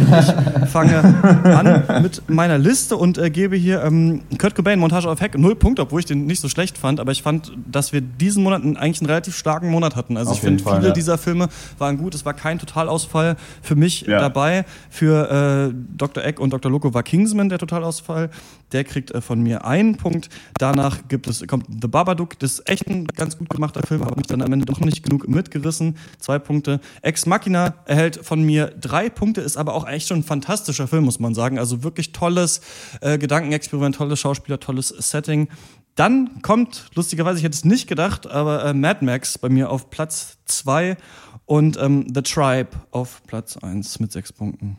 Ich 0.63 0.69
fange 0.69 0.97
an 1.43 2.01
mit 2.01 2.29
meiner 2.29 2.57
Liste 2.57 2.97
und 2.97 3.17
äh, 3.17 3.29
gebe 3.29 3.55
hier 3.55 3.83
ähm, 3.83 4.21
Kurt 4.37 4.55
Cobain, 4.55 4.79
Montage 4.79 5.09
auf 5.09 5.21
Hack, 5.21 5.37
0 5.37 5.55
Punkte, 5.55 5.81
obwohl 5.83 5.99
ich 5.99 6.05
den 6.05 6.25
nicht 6.25 6.41
so 6.41 6.49
schlecht 6.49 6.77
fand. 6.77 6.99
Aber 6.99 7.11
ich 7.11 7.21
fand, 7.21 7.51
dass 7.71 7.93
wir 7.93 8.01
diesen 8.01 8.43
Monat 8.43 8.63
einen, 8.63 8.77
eigentlich 8.77 9.01
einen 9.01 9.09
relativ 9.09 9.35
starken 9.35 9.69
Monat 9.69 9.95
hatten. 9.95 10.17
Also 10.17 10.31
Auf 10.31 10.37
ich 10.37 10.43
finde, 10.43 10.63
viele 10.63 10.87
ja. 10.87 10.93
dieser 10.93 11.17
Filme 11.17 11.47
waren 11.77 11.97
gut. 11.97 12.15
Es 12.15 12.25
war 12.25 12.33
kein 12.33 12.59
Totalausfall 12.59 13.35
für 13.61 13.75
mich 13.75 14.01
Ja. 14.01 14.19
dabei. 14.19 14.65
Für 14.89 15.69
äh, 15.71 15.75
Dr. 15.97 16.23
Eck 16.23 16.39
und 16.39 16.51
Dr. 16.51 16.71
Loco 16.71 16.93
war 16.93 17.03
Kingsman 17.03 17.49
der 17.55 17.67
Totalausfall. 17.67 18.29
Der 18.71 18.83
kriegt 18.83 19.11
äh, 19.11 19.21
von 19.21 19.41
mir 19.41 19.65
einen 19.65 19.97
Punkt. 19.97 20.29
Danach 20.57 21.07
gibt 21.07 21.27
es, 21.27 21.45
kommt 21.47 21.65
The 21.81 21.87
Babadook. 21.87 22.37
Das 22.39 22.53
ist 22.53 22.69
echt 22.69 22.87
ein 22.87 23.07
ganz 23.07 23.37
gut 23.37 23.49
gemachter 23.49 23.81
Film, 23.85 24.03
aber 24.03 24.15
mich 24.15 24.27
dann 24.27 24.41
am 24.41 24.51
Ende 24.51 24.65
doch 24.65 24.79
nicht 24.79 25.03
genug 25.03 25.27
mitgerissen. 25.27 25.97
Zwei 26.19 26.39
Punkte. 26.39 26.79
Ex 27.01 27.25
Machina 27.25 27.75
erhält 27.85 28.17
von 28.23 28.43
mir 28.43 28.67
drei 28.79 29.09
Punkte, 29.09 29.41
ist 29.41 29.57
aber 29.57 29.73
auch 29.73 29.87
echt 29.87 30.07
schon 30.07 30.19
ein 30.19 30.23
fantastischer 30.23 30.87
Film, 30.87 31.05
muss 31.05 31.19
man 31.19 31.33
sagen. 31.33 31.59
Also 31.59 31.83
wirklich 31.83 32.11
tolles 32.11 32.61
äh, 33.01 33.17
Gedankenexperiment, 33.17 33.95
tolle 33.95 34.17
Schauspieler, 34.17 34.59
tolles 34.59 34.89
Setting. 34.89 35.47
Dann 35.95 36.41
kommt, 36.41 36.89
lustigerweise, 36.93 37.37
ich 37.37 37.45
hätte 37.45 37.55
es 37.55 37.63
nicht 37.63 37.87
gedacht, 37.87 38.27
aber 38.27 38.65
äh, 38.65 38.73
Mad 38.73 39.03
Max 39.03 39.37
bei 39.37 39.47
mir 39.47 39.69
auf 39.69 39.89
Platz 39.89 40.37
zwei 40.45 40.97
und 41.45 41.77
ähm, 41.77 42.07
The 42.13 42.21
Tribe 42.21 42.71
auf 42.91 43.21
Platz 43.27 43.57
eins 43.57 43.99
mit 43.99 44.11
sechs 44.11 44.33
Punkten. 44.33 44.77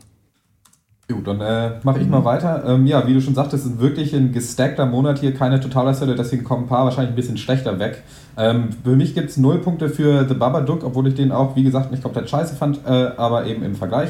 Gut, 1.09 1.25
dann 1.25 1.39
äh, 1.39 1.71
mache 1.83 2.01
ich 2.01 2.07
mal 2.09 2.25
weiter. 2.25 2.65
Ähm, 2.67 2.85
ja, 2.85 3.07
wie 3.07 3.13
du 3.13 3.21
schon 3.21 3.33
sagtest, 3.33 3.65
ist 3.65 3.79
wirklich 3.79 4.13
ein 4.13 4.33
gestackter 4.33 4.85
Monat 4.85 5.19
hier, 5.19 5.33
keine 5.33 5.61
Totalausfälle, 5.61 6.15
deswegen 6.15 6.43
kommen 6.43 6.65
ein 6.65 6.67
paar 6.67 6.83
wahrscheinlich 6.83 7.11
ein 7.11 7.15
bisschen 7.15 7.37
schlechter 7.37 7.79
weg. 7.79 8.03
Ähm, 8.35 8.69
für 8.83 8.97
mich 8.97 9.15
gibt 9.15 9.29
es 9.29 9.37
null 9.37 9.59
Punkte 9.59 9.87
für 9.87 10.27
The 10.27 10.33
Babadook, 10.33 10.83
obwohl 10.83 11.07
ich 11.07 11.15
den 11.15 11.31
auch, 11.31 11.55
wie 11.55 11.63
gesagt, 11.63 11.91
nicht 11.91 12.03
komplett 12.03 12.29
scheiße 12.29 12.57
fand, 12.57 12.81
äh, 12.85 13.11
aber 13.15 13.45
eben 13.45 13.63
im 13.63 13.75
Vergleich 13.75 14.09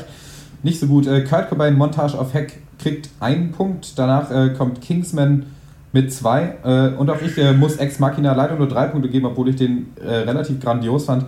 nicht 0.63 0.79
so 0.79 0.87
gut. 0.87 1.05
Äh, 1.05 1.23
Kurt 1.23 1.49
Cobain 1.49 1.77
Montage 1.77 2.17
auf 2.17 2.33
Heck 2.33 2.61
kriegt 2.79 3.09
einen 3.19 3.51
Punkt, 3.51 3.93
danach 3.99 4.31
äh, 4.31 4.49
kommt 4.49 4.81
Kingsman 4.81 5.45
mit 5.93 6.11
zwei 6.11 6.55
äh, 6.63 6.89
und 6.97 7.11
auch 7.11 7.21
ich 7.21 7.37
äh, 7.37 7.53
muss 7.53 7.75
Ex 7.75 7.99
Machina 7.99 8.33
leider 8.33 8.55
nur 8.55 8.67
drei 8.67 8.87
Punkte 8.87 9.09
geben, 9.09 9.27
obwohl 9.27 9.49
ich 9.49 9.55
den 9.55 9.93
äh, 10.03 10.09
relativ 10.09 10.59
grandios 10.59 11.05
fand. 11.05 11.25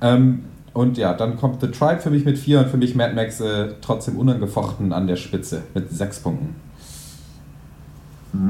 Ähm, 0.00 0.44
und 0.72 0.98
ja, 0.98 1.14
dann 1.14 1.36
kommt 1.36 1.60
The 1.60 1.68
Tribe 1.68 2.00
für 2.00 2.10
mich 2.10 2.24
mit 2.24 2.38
vier 2.38 2.60
und 2.60 2.68
für 2.68 2.76
mich 2.76 2.94
Mad 2.94 3.14
Max 3.14 3.40
äh, 3.40 3.68
trotzdem 3.80 4.16
unangefochten 4.16 4.92
an 4.92 5.06
der 5.06 5.16
Spitze 5.16 5.62
mit 5.74 5.90
sechs 5.90 6.20
Punkten. 6.20 6.54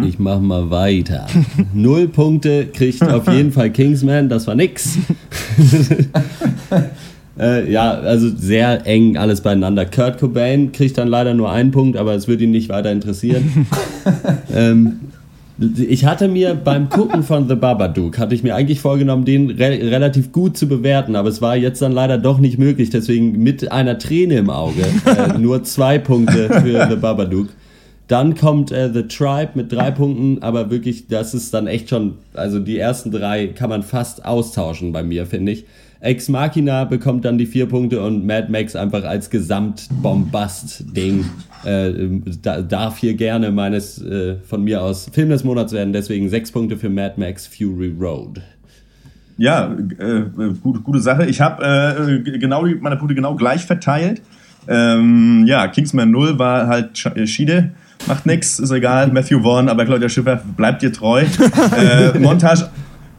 Ich 0.05 0.18
mach 0.18 0.41
mal 0.41 0.71
weiter. 0.71 1.27
Null 1.73 2.09
Punkte 2.09 2.66
kriegt 2.66 3.03
auf 3.03 3.27
jeden 3.29 3.51
Fall 3.51 3.71
Kingsman, 3.71 4.29
das 4.29 4.47
war 4.47 4.55
nix. 4.55 4.99
äh, 7.39 7.71
ja, 7.71 7.93
also 7.93 8.29
sehr 8.29 8.87
eng 8.87 9.16
alles 9.16 9.41
beieinander. 9.41 9.87
Kurt 9.87 10.18
Cobain 10.18 10.73
kriegt 10.73 10.99
dann 10.99 11.09
leider 11.09 11.33
nur 11.33 11.51
einen 11.51 11.71
Punkt, 11.71 11.97
aber 11.97 12.14
es 12.14 12.29
wird 12.29 12.43
ihn 12.43 12.51
nicht 12.51 12.68
weiter 12.68 12.93
interessieren. 12.93 13.66
ähm, 14.55 15.01
ich 15.61 16.06
hatte 16.06 16.28
mir 16.28 16.54
beim 16.54 16.88
Gucken 16.88 17.22
von 17.22 17.46
The 17.46 17.54
Babadook, 17.54 18.18
hatte 18.18 18.34
ich 18.34 18.42
mir 18.42 18.54
eigentlich 18.54 18.80
vorgenommen, 18.80 19.26
den 19.26 19.50
re 19.50 19.68
relativ 19.68 20.32
gut 20.32 20.56
zu 20.56 20.66
bewerten, 20.66 21.16
aber 21.16 21.28
es 21.28 21.42
war 21.42 21.54
jetzt 21.54 21.82
dann 21.82 21.92
leider 21.92 22.16
doch 22.16 22.38
nicht 22.38 22.58
möglich, 22.58 22.88
deswegen 22.88 23.42
mit 23.42 23.70
einer 23.70 23.98
Träne 23.98 24.38
im 24.38 24.48
Auge 24.48 24.86
äh, 25.04 25.38
nur 25.38 25.62
zwei 25.64 25.98
Punkte 25.98 26.48
für 26.62 26.88
The 26.88 26.96
Babadook. 26.96 27.48
Dann 28.08 28.34
kommt 28.34 28.72
äh, 28.72 28.90
The 28.92 29.02
Tribe 29.02 29.50
mit 29.54 29.70
drei 29.70 29.90
Punkten, 29.90 30.42
aber 30.42 30.70
wirklich, 30.70 31.08
das 31.08 31.34
ist 31.34 31.52
dann 31.52 31.66
echt 31.66 31.90
schon, 31.90 32.14
also 32.32 32.58
die 32.58 32.78
ersten 32.78 33.11
drei 33.11 33.48
kann 33.48 33.68
man 33.68 33.82
fast 33.82 34.24
austauschen 34.24 34.92
bei 34.92 35.02
mir, 35.02 35.26
finde 35.26 35.52
ich. 35.52 35.66
Ex 36.01 36.28
Machina 36.28 36.84
bekommt 36.84 37.24
dann 37.26 37.36
die 37.36 37.46
vier 37.46 37.66
Punkte 37.66 38.03
und 38.03 38.26
Mad 38.26 38.51
Max 38.51 38.74
einfach 38.74 39.05
als 39.05 39.28
Gesamtbombast-Ding 39.28 41.26
äh, 41.64 41.92
da, 42.40 42.62
darf 42.62 42.98
hier 42.98 43.14
gerne 43.14 43.51
meines 43.51 44.01
äh, 44.03 44.36
von 44.36 44.64
mir 44.64 44.82
aus 44.82 45.11
Film 45.12 45.28
des 45.28 45.44
Monats 45.44 45.72
werden, 45.72 45.92
deswegen 45.92 46.30
sechs 46.30 46.51
Punkte 46.51 46.78
für 46.78 46.88
Mad 46.88 47.14
Max 47.18 47.46
Fury 47.46 47.94
Road. 48.01 48.40
Ja, 49.36 49.74
äh, 49.98 50.22
gute, 50.62 50.80
gute 50.80 51.01
Sache. 51.01 51.26
Ich 51.26 51.40
habe 51.40 51.64
äh, 51.64 52.38
genau 52.38 52.66
meine 52.80 52.96
Punkte 52.96 53.14
genau 53.14 53.34
gleich 53.36 53.64
verteilt. 53.64 54.22
Ähm, 54.68 55.44
ja, 55.46 55.68
Kingsman 55.68 56.11
0 56.11 56.38
war 56.38 56.66
halt 56.66 57.05
äh, 57.14 57.26
Schiede. 57.26 57.70
Macht 58.07 58.24
nix, 58.26 58.59
ist 58.59 58.70
egal. 58.70 59.09
Matthew 59.12 59.42
Vaughn, 59.42 59.68
aber 59.68 59.84
Claudia 59.84 60.09
Schiffer 60.09 60.42
bleibt 60.57 60.82
dir 60.82 60.92
treu. 60.92 61.24
äh, 61.76 62.18
Montage, 62.18 62.70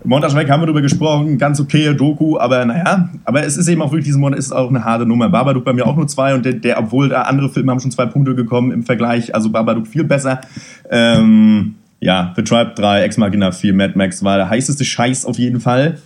Montage 0.03 0.35
haben 0.49 0.61
wir 0.61 0.65
drüber 0.65 0.81
gesprochen, 0.81 1.37
ganz 1.37 1.59
okay, 1.59 1.93
Doku, 1.93 2.37
aber 2.37 2.65
naja, 2.65 3.09
aber 3.23 3.43
es 3.43 3.57
ist 3.57 3.67
eben 3.67 3.81
auch 3.81 3.91
wirklich, 3.91 4.05
diesen 4.05 4.21
Monat 4.21 4.39
ist 4.39 4.51
auch 4.51 4.69
eine 4.69 4.83
harte 4.83 5.05
Nummer. 5.05 5.29
Babadook 5.29 5.63
bei 5.63 5.73
mir 5.73 5.85
auch 5.85 5.95
nur 5.95 6.07
zwei 6.07 6.33
und 6.33 6.45
der, 6.45 6.53
der 6.53 6.79
obwohl 6.79 7.09
da 7.09 7.23
andere 7.23 7.49
Filme 7.49 7.71
haben 7.71 7.79
schon 7.79 7.91
zwei 7.91 8.07
Punkte 8.07 8.35
gekommen 8.35 8.71
im 8.71 8.83
Vergleich, 8.83 9.35
also 9.35 9.49
Babadook 9.49 9.87
viel 9.87 10.03
besser. 10.03 10.41
Ähm, 10.89 11.75
ja, 11.99 12.33
The 12.35 12.43
Tribe 12.43 12.73
3, 12.75 13.03
Ex 13.03 13.17
Machina 13.17 13.51
4, 13.51 13.73
Mad 13.73 13.93
Max 13.95 14.23
war 14.23 14.37
der 14.37 14.49
heißeste 14.49 14.83
Scheiß 14.83 15.25
auf 15.25 15.37
jeden 15.37 15.59
Fall. 15.59 15.99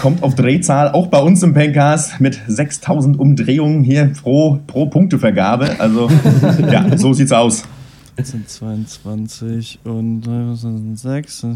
Kommt 0.00 0.22
auf 0.22 0.34
Drehzahl, 0.34 0.90
auch 0.90 1.08
bei 1.08 1.18
uns 1.18 1.42
im 1.42 1.54
Pencast 1.54 2.20
mit 2.20 2.40
6000 2.46 3.18
Umdrehungen 3.18 3.84
hier 3.84 4.12
pro, 4.22 4.58
pro 4.66 4.86
Punktevergabe. 4.86 5.76
Also, 5.78 6.10
ja, 6.70 6.96
so 6.96 7.12
sieht's 7.12 7.32
aus. 7.32 7.64
22 8.22 9.80
und 9.84 10.22
6, 10.94 11.46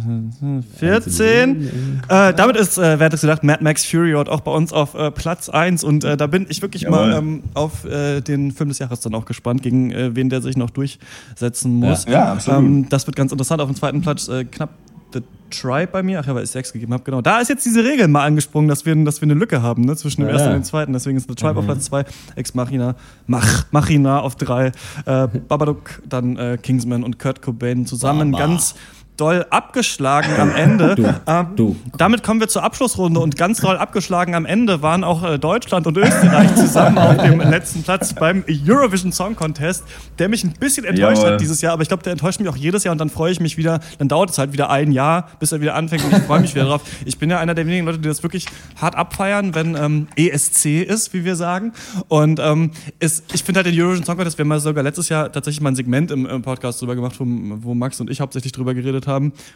14. 0.78 1.70
Äh, 2.08 2.34
damit 2.34 2.56
ist, 2.56 2.76
äh, 2.78 2.98
wer 2.98 3.06
hätte 3.06 3.16
es 3.16 3.22
gedacht, 3.22 3.42
Mad 3.42 3.64
Max 3.64 3.84
Fury 3.84 4.12
Road 4.12 4.28
auch 4.28 4.40
bei 4.40 4.52
uns 4.52 4.72
auf 4.72 4.94
äh, 4.94 5.10
Platz 5.10 5.48
1 5.48 5.84
und 5.84 6.04
äh, 6.04 6.16
da 6.16 6.26
bin 6.26 6.46
ich 6.48 6.60
wirklich 6.62 6.82
Jawohl. 6.82 6.98
mal 6.98 7.18
ähm, 7.18 7.42
auf 7.54 7.84
äh, 7.84 8.20
den 8.20 8.52
Film 8.52 8.68
des 8.68 8.78
Jahres 8.78 9.00
dann 9.00 9.14
auch 9.14 9.24
gespannt, 9.24 9.62
gegen 9.62 9.90
äh, 9.90 10.14
wen 10.14 10.28
der 10.28 10.42
sich 10.42 10.56
noch 10.56 10.70
durchsetzen 10.70 11.74
muss. 11.74 12.04
Ja, 12.04 12.12
ja, 12.12 12.32
absolut. 12.32 12.60
Ähm, 12.60 12.88
das 12.88 13.06
wird 13.06 13.16
ganz 13.16 13.32
interessant. 13.32 13.60
Auf 13.62 13.68
dem 13.68 13.76
zweiten 13.76 14.00
Platz 14.02 14.30
knapp 14.50 14.70
The 15.12 15.22
Tribe 15.50 15.88
bei 15.92 16.02
mir. 16.02 16.20
Ach 16.20 16.26
ja, 16.26 16.34
weil 16.34 16.44
ich 16.44 16.50
6 16.50 16.72
gegeben 16.72 16.92
habe. 16.92 17.02
Genau. 17.02 17.20
Da 17.22 17.40
ist 17.40 17.48
jetzt 17.48 17.64
diese 17.66 17.82
Regel 17.84 18.06
mal 18.08 18.24
angesprungen, 18.24 18.68
dass 18.68 18.86
wir, 18.86 18.94
dass 19.04 19.20
wir 19.20 19.26
eine 19.26 19.34
Lücke 19.34 19.62
haben 19.62 19.84
ne, 19.84 19.96
zwischen 19.96 20.20
dem 20.20 20.28
Ja. 20.28 20.34
ersten 20.34 20.48
und 20.50 20.54
dem 20.54 20.64
zweiten. 20.64 20.92
Deswegen 20.92 21.16
ist 21.16 21.28
The 21.28 21.34
Tribe 21.34 21.58
auf 21.58 21.64
Platz 21.66 21.86
2, 21.86 22.04
Ex 22.36 22.54
Machina, 22.54 22.94
Mach, 23.26 23.64
Machina 23.72 24.20
auf 24.20 24.36
3, 24.36 24.66
äh, 25.06 25.28
Babadook, 25.48 26.02
dann 26.08 26.36
äh, 26.36 26.58
Kingsman 26.62 27.02
und 27.02 27.18
Kurt 27.18 27.42
Cobain 27.42 27.84
zusammen 27.86 28.30
Baba. 28.30 28.46
ganz 28.46 28.74
doll 29.20 29.46
abgeschlagen 29.50 30.38
am 30.38 30.54
Ende. 30.54 30.94
Du, 30.94 31.14
Ähm, 31.26 31.46
du. 31.56 31.76
Damit 31.96 32.22
kommen 32.22 32.40
wir 32.40 32.48
zur 32.48 32.62
Abschlussrunde 32.62 33.20
und 33.20 33.36
ganz 33.36 33.60
doll 33.60 33.76
abgeschlagen 33.76 34.34
am 34.34 34.46
Ende 34.46 34.82
waren 34.82 35.04
auch 35.04 35.22
äh, 35.22 35.38
Deutschland 35.38 35.86
und 35.86 35.96
Österreich 35.96 36.54
zusammen 36.54 36.98
auf 36.98 37.16
dem 37.18 37.40
letzten 37.50 37.82
Platz 37.82 38.14
beim 38.14 38.44
Eurovision 38.48 39.12
Song 39.12 39.36
Contest, 39.36 39.84
der 40.18 40.28
mich 40.28 40.44
ein 40.44 40.52
bisschen 40.52 40.84
enttäuscht 40.84 41.18
Jawohl. 41.18 41.32
hat 41.32 41.40
dieses 41.40 41.60
Jahr, 41.60 41.74
aber 41.74 41.82
ich 41.82 41.88
glaube, 41.88 42.02
der 42.02 42.12
enttäuscht 42.12 42.40
mich 42.40 42.48
auch 42.48 42.56
jedes 42.56 42.84
Jahr 42.84 42.92
und 42.92 42.98
dann 42.98 43.10
freue 43.10 43.32
ich 43.32 43.40
mich 43.40 43.56
wieder, 43.56 43.80
dann 43.98 44.08
dauert 44.08 44.30
es 44.30 44.38
halt 44.38 44.52
wieder 44.52 44.70
ein 44.70 44.92
Jahr, 44.92 45.28
bis 45.38 45.52
er 45.52 45.60
wieder 45.60 45.74
anfängt 45.74 46.04
und 46.04 46.12
ich 46.12 46.22
freue 46.22 46.40
mich 46.40 46.54
wieder 46.54 46.64
drauf. 46.64 46.82
Ich 47.04 47.18
bin 47.18 47.30
ja 47.30 47.38
einer 47.38 47.54
der 47.54 47.66
wenigen 47.66 47.86
Leute, 47.86 47.98
die 47.98 48.08
das 48.08 48.22
wirklich 48.22 48.46
hart 48.80 48.96
abfeiern, 48.96 49.54
wenn 49.54 49.76
ähm, 49.76 50.08
ESC 50.16 50.82
ist, 50.82 51.12
wie 51.12 51.24
wir 51.24 51.36
sagen. 51.36 51.72
Und 52.08 52.40
ähm, 52.40 52.70
ist, 52.98 53.24
ich 53.34 53.44
finde 53.44 53.58
halt 53.58 53.66
den 53.66 53.78
Eurovision 53.78 54.04
Song 54.04 54.16
Contest, 54.16 54.38
wir 54.38 54.44
haben 54.44 54.58
sogar 54.58 54.82
letztes 54.82 55.08
Jahr 55.08 55.30
tatsächlich 55.30 55.60
mal 55.60 55.70
ein 55.70 55.76
Segment 55.76 56.10
im, 56.10 56.26
im 56.26 56.42
Podcast 56.42 56.80
drüber 56.80 56.94
gemacht, 56.94 57.16
wo, 57.18 57.24
wo 57.26 57.74
Max 57.74 58.00
und 58.00 58.10
ich 58.10 58.20
hauptsächlich 58.20 58.52
drüber 58.52 58.74
geredet 58.74 59.06
haben. 59.06 59.09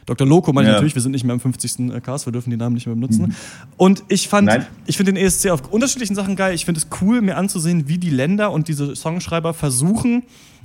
Dr. 0.07 0.27
Loco 0.27 0.53
meinte 0.53 0.69
Ja. 0.71 0.75
natürlich, 0.75 0.95
wir 0.95 1.03
sind 1.03 1.13
nicht 1.13 1.25
mehr 1.25 1.35
im 1.35 1.41
50. 1.41 2.03
Cast, 2.03 2.27
wir 2.27 2.33
dürfen 2.33 2.51
die 2.51 2.57
Namen 2.57 2.75
nicht 2.75 2.87
mehr 2.87 2.95
benutzen. 2.95 3.35
Und 3.77 4.03
ich 4.09 4.29
fand, 4.29 4.47
Nein. 4.47 4.67
ich 4.87 4.97
finde 4.97 5.13
den 5.13 5.23
ESC 5.25 5.51
auf 5.51 5.71
unterschiedlichen 5.71 6.15
Sachen 6.15 6.35
geil. 6.37 6.55
Ich 6.55 6.65
finde 6.65 6.81
es 6.81 6.89
cool, 7.01 7.21
mir 7.21 7.37
anzusehen, 7.37 7.89
wie 7.89 7.99
die 7.99 8.11
Länder 8.11 8.51
und 8.53 8.69
diese 8.69 8.97
Songschreiber 8.97 9.55
versuchen, 9.55 10.23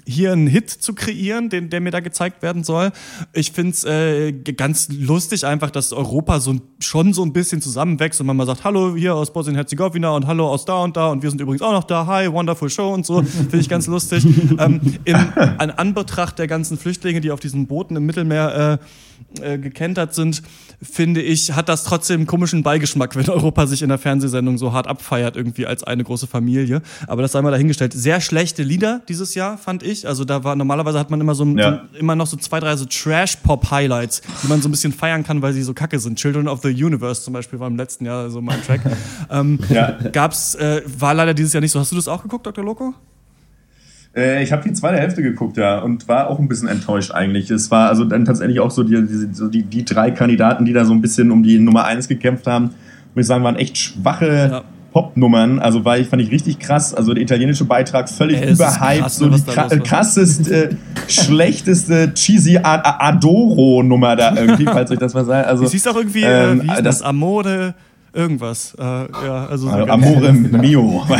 hier 0.09 0.31
einen 0.31 0.47
Hit 0.47 0.69
zu 0.69 0.93
kreieren, 0.93 1.49
den, 1.49 1.69
der 1.69 1.81
mir 1.81 1.91
da 1.91 1.99
gezeigt 1.99 2.41
werden 2.41 2.63
soll. 2.63 2.91
Ich 3.33 3.51
finde 3.51 3.71
es 3.73 3.83
äh, 3.83 4.31
ganz 4.33 4.89
lustig 4.89 5.45
einfach, 5.45 5.69
dass 5.71 5.93
Europa 5.93 6.39
so 6.39 6.53
ein- 6.53 6.61
schon 6.79 7.13
so 7.13 7.23
ein 7.23 7.31
bisschen 7.33 7.61
zusammenwächst 7.61 8.19
und 8.19 8.27
man 8.27 8.35
mal 8.37 8.45
sagt, 8.47 8.63
hallo 8.63 8.95
hier 8.95 9.15
aus 9.15 9.31
Bosnien-Herzegowina 9.33 10.09
und 10.11 10.25
hallo 10.27 10.47
aus 10.47 10.65
da 10.65 10.81
und 10.83 10.97
da 10.97 11.09
und 11.09 11.21
wir 11.23 11.29
sind 11.29 11.39
übrigens 11.41 11.61
auch 11.61 11.73
noch 11.73 11.83
da, 11.83 12.05
hi, 12.07 12.31
wonderful 12.31 12.69
show 12.69 12.93
und 12.93 13.05
so. 13.05 13.21
Finde 13.21 13.57
ich 13.59 13.69
ganz 13.69 13.87
lustig. 13.87 14.25
ähm, 14.57 14.81
in, 15.05 15.15
an 15.35 15.71
Anbetracht 15.71 16.39
der 16.39 16.47
ganzen 16.47 16.77
Flüchtlinge, 16.77 17.21
die 17.21 17.31
auf 17.31 17.39
diesen 17.39 17.67
Booten 17.67 17.95
im 17.95 18.05
Mittelmeer 18.05 18.79
äh, 18.81 18.85
äh, 19.41 19.57
gekentert 19.57 20.13
sind, 20.13 20.41
finde 20.81 21.21
ich, 21.21 21.51
hat 21.53 21.67
das 21.69 21.83
trotzdem 21.83 22.21
einen 22.21 22.27
komischen 22.27 22.63
Beigeschmack, 22.63 23.15
wenn 23.15 23.29
Europa 23.29 23.67
sich 23.67 23.81
in 23.81 23.89
der 23.89 23.97
Fernsehsendung 23.97 24.57
so 24.57 24.71
hart 24.73 24.87
abfeiert, 24.87 25.35
irgendwie 25.35 25.65
als 25.65 25.83
eine 25.83 26.03
große 26.03 26.25
Familie. 26.27 26.81
Aber 27.07 27.21
das 27.21 27.33
sei 27.33 27.41
mal 27.41 27.51
dahingestellt. 27.51 27.93
Sehr 27.93 28.21
schlechte 28.21 28.63
Lieder 28.63 29.01
dieses 29.09 29.35
Jahr, 29.35 29.57
fand 29.57 29.83
ich. 29.83 30.07
Also 30.07 30.23
da 30.25 30.43
war, 30.43 30.55
normalerweise 30.55 30.97
hat 30.99 31.09
man 31.09 31.19
immer 31.21 31.35
so, 31.35 31.43
ein- 31.45 31.57
Ja. 31.57 31.83
immer 31.99 32.15
noch 32.15 32.27
so 32.27 32.37
zwei, 32.37 32.59
drei 32.59 32.75
so 32.77 32.85
Trash-Pop-Highlights, 32.85 34.21
die 34.43 34.47
man 34.47 34.61
so 34.61 34.69
ein 34.69 34.71
bisschen 34.71 34.93
feiern 34.93 35.23
kann, 35.23 35.41
weil 35.41 35.53
sie 35.53 35.63
so 35.63 35.73
kacke 35.73 35.99
sind. 35.99 36.17
Children 36.17 36.47
of 36.47 36.61
the 36.61 36.69
Universe 36.69 37.21
zum 37.23 37.33
Beispiel 37.33 37.59
war 37.59 37.67
im 37.67 37.75
letzten 37.77 38.05
Jahr 38.05 38.29
so 38.29 38.41
mein 38.41 38.61
Track. 38.63 38.81
ähm, 39.29 39.59
Ja. 39.69 39.97
Gab's, 40.11 40.55
äh, 40.55 40.81
war 40.97 41.13
leider 41.13 41.33
dieses 41.33 41.53
Jahr 41.53 41.61
nicht 41.61 41.71
so. 41.71 41.79
Hast 41.79 41.91
du 41.91 41.95
das 41.95 42.07
auch 42.07 42.21
geguckt, 42.23 42.45
Dr. 42.45 42.63
Loco? 42.63 42.93
Äh, 44.19 44.43
ich 44.43 44.51
habe 44.51 44.63
die 44.67 44.73
zweite 44.73 44.97
Hälfte 44.99 45.21
geguckt, 45.21 45.57
ja, 45.57 45.79
und 45.79 46.07
war 46.07 46.29
auch 46.29 46.39
ein 46.39 46.47
bisschen 46.47 46.67
enttäuscht 46.67 47.11
eigentlich. 47.11 47.49
Es 47.49 47.71
war 47.71 47.89
also 47.89 48.03
dann 48.05 48.25
tatsächlich 48.25 48.59
auch 48.59 48.71
so 48.71 48.83
die, 48.83 49.01
die, 49.05 49.33
so 49.33 49.47
die, 49.47 49.63
die 49.63 49.85
drei 49.85 50.11
Kandidaten, 50.11 50.65
die 50.65 50.73
da 50.73 50.85
so 50.85 50.93
ein 50.93 51.01
bisschen 51.01 51.31
um 51.31 51.41
die 51.43 51.59
Nummer 51.59 51.85
eins 51.85 52.07
gekämpft 52.07 52.47
haben, 52.47 52.71
muss 53.15 53.23
ich 53.23 53.27
sagen, 53.27 53.43
waren 53.43 53.55
echt 53.55 53.77
schwache 53.77 54.49
Ja. 54.51 54.61
Popnummern. 54.91 55.59
Also 55.59 55.85
war 55.85 55.99
ich, 55.99 56.07
fand 56.07 56.19
ich 56.21 56.31
richtig 56.31 56.57
krass. 56.57 56.95
Also 56.95 57.13
der 57.13 57.21
italienische 57.21 57.63
Beitrag 57.63 58.09
völlig 58.09 58.41
Ey, 58.41 58.53
überhyped. 58.53 59.01
krass, 59.01 59.17
so 59.17 59.27
ne, 59.27 59.35
die 59.37 59.43
kra 59.51 59.67
krasseste, 59.67 60.77
schlechteste 61.07 62.11
cheesy 62.15 62.59
Adoro-Nummer 62.63 64.15
da 64.15 64.35
irgendwie, 64.35 64.65
falls 64.65 64.91
euch 64.91 64.97
das 64.99 65.13
was 65.13 65.27
sagt. 65.27 65.47
Also, 65.47 65.65
Es 65.65 65.71
hieß 65.71 65.87
auch 65.87 65.95
irgendwie, 65.95 66.23
ähm, 66.23 66.61
äh, 66.61 66.63
wie 66.63 66.67
hieß 66.67 66.75
das? 66.77 66.83
das 66.83 67.01
Amore, 67.03 67.75
irgendwas. 68.13 68.75
Äh, 68.79 68.83
ja, 68.83 69.47
also 69.49 69.67
so 69.67 69.73
also 69.73 69.91
Amore 69.91 70.33
Mio. 70.33 71.03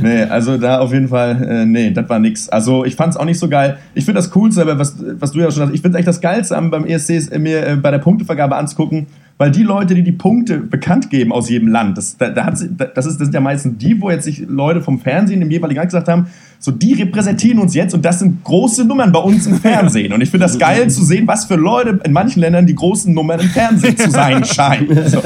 Nee, 0.00 0.22
also 0.22 0.58
da 0.58 0.80
auf 0.80 0.92
jeden 0.92 1.08
Fall, 1.08 1.42
äh, 1.42 1.64
nee, 1.64 1.90
das 1.90 2.08
war 2.08 2.18
nix. 2.18 2.48
Also 2.48 2.84
ich 2.84 2.96
fand's 2.96 3.16
auch 3.16 3.24
nicht 3.24 3.38
so 3.38 3.48
geil. 3.48 3.78
Ich 3.94 4.04
finde 4.04 4.20
das 4.20 4.30
Coolste, 4.30 4.62
aber 4.62 4.78
was, 4.78 4.96
was 5.18 5.32
du 5.32 5.40
ja 5.40 5.50
schon 5.50 5.64
hast, 5.64 5.74
ich 5.74 5.80
finde 5.80 5.96
eigentlich 5.96 6.06
das 6.06 6.20
Geilste 6.20 6.56
am, 6.56 6.70
beim 6.70 6.84
ESC 6.84 7.10
ist, 7.10 7.38
mir 7.38 7.66
äh, 7.66 7.76
bei 7.76 7.90
der 7.90 7.98
Punktevergabe 7.98 8.56
anzugucken, 8.56 9.06
weil 9.36 9.50
die 9.50 9.64
Leute, 9.64 9.94
die 9.96 10.02
die 10.04 10.12
Punkte 10.12 10.58
bekannt 10.58 11.10
geben 11.10 11.32
aus 11.32 11.50
jedem 11.50 11.68
Land, 11.68 11.98
das, 11.98 12.16
da, 12.16 12.30
da 12.30 12.44
hat, 12.44 12.56
sie- 12.58 12.68
da- 12.76 12.84
das, 12.86 13.04
ist, 13.06 13.18
das 13.18 13.26
sind 13.26 13.34
ja 13.34 13.40
meistens 13.40 13.78
die, 13.78 14.00
wo 14.00 14.08
jetzt 14.10 14.24
sich 14.24 14.44
Leute 14.48 14.80
vom 14.80 15.00
Fernsehen 15.00 15.42
im 15.42 15.50
jeweiligen 15.50 15.78
Land 15.78 15.88
gesagt 15.90 16.08
haben, 16.08 16.26
so 16.60 16.70
die 16.70 16.94
repräsentieren 16.94 17.58
uns 17.58 17.74
jetzt 17.74 17.94
und 17.94 18.04
das 18.04 18.20
sind 18.20 18.44
große 18.44 18.84
Nummern 18.84 19.10
bei 19.12 19.18
uns 19.18 19.46
im 19.46 19.56
Fernsehen. 19.60 20.12
Und 20.12 20.20
ich 20.20 20.30
finde 20.30 20.46
das 20.46 20.58
geil 20.58 20.88
zu 20.88 21.04
sehen, 21.04 21.26
was 21.26 21.44
für 21.46 21.56
Leute 21.56 21.98
in 22.04 22.12
manchen 22.12 22.40
Ländern 22.40 22.66
die 22.66 22.74
großen 22.76 23.12
Nummern 23.12 23.40
im 23.40 23.48
Fernsehen 23.48 23.96
zu 23.96 24.10
sein 24.10 24.44
scheinen. 24.44 24.96
Also, 24.96 25.20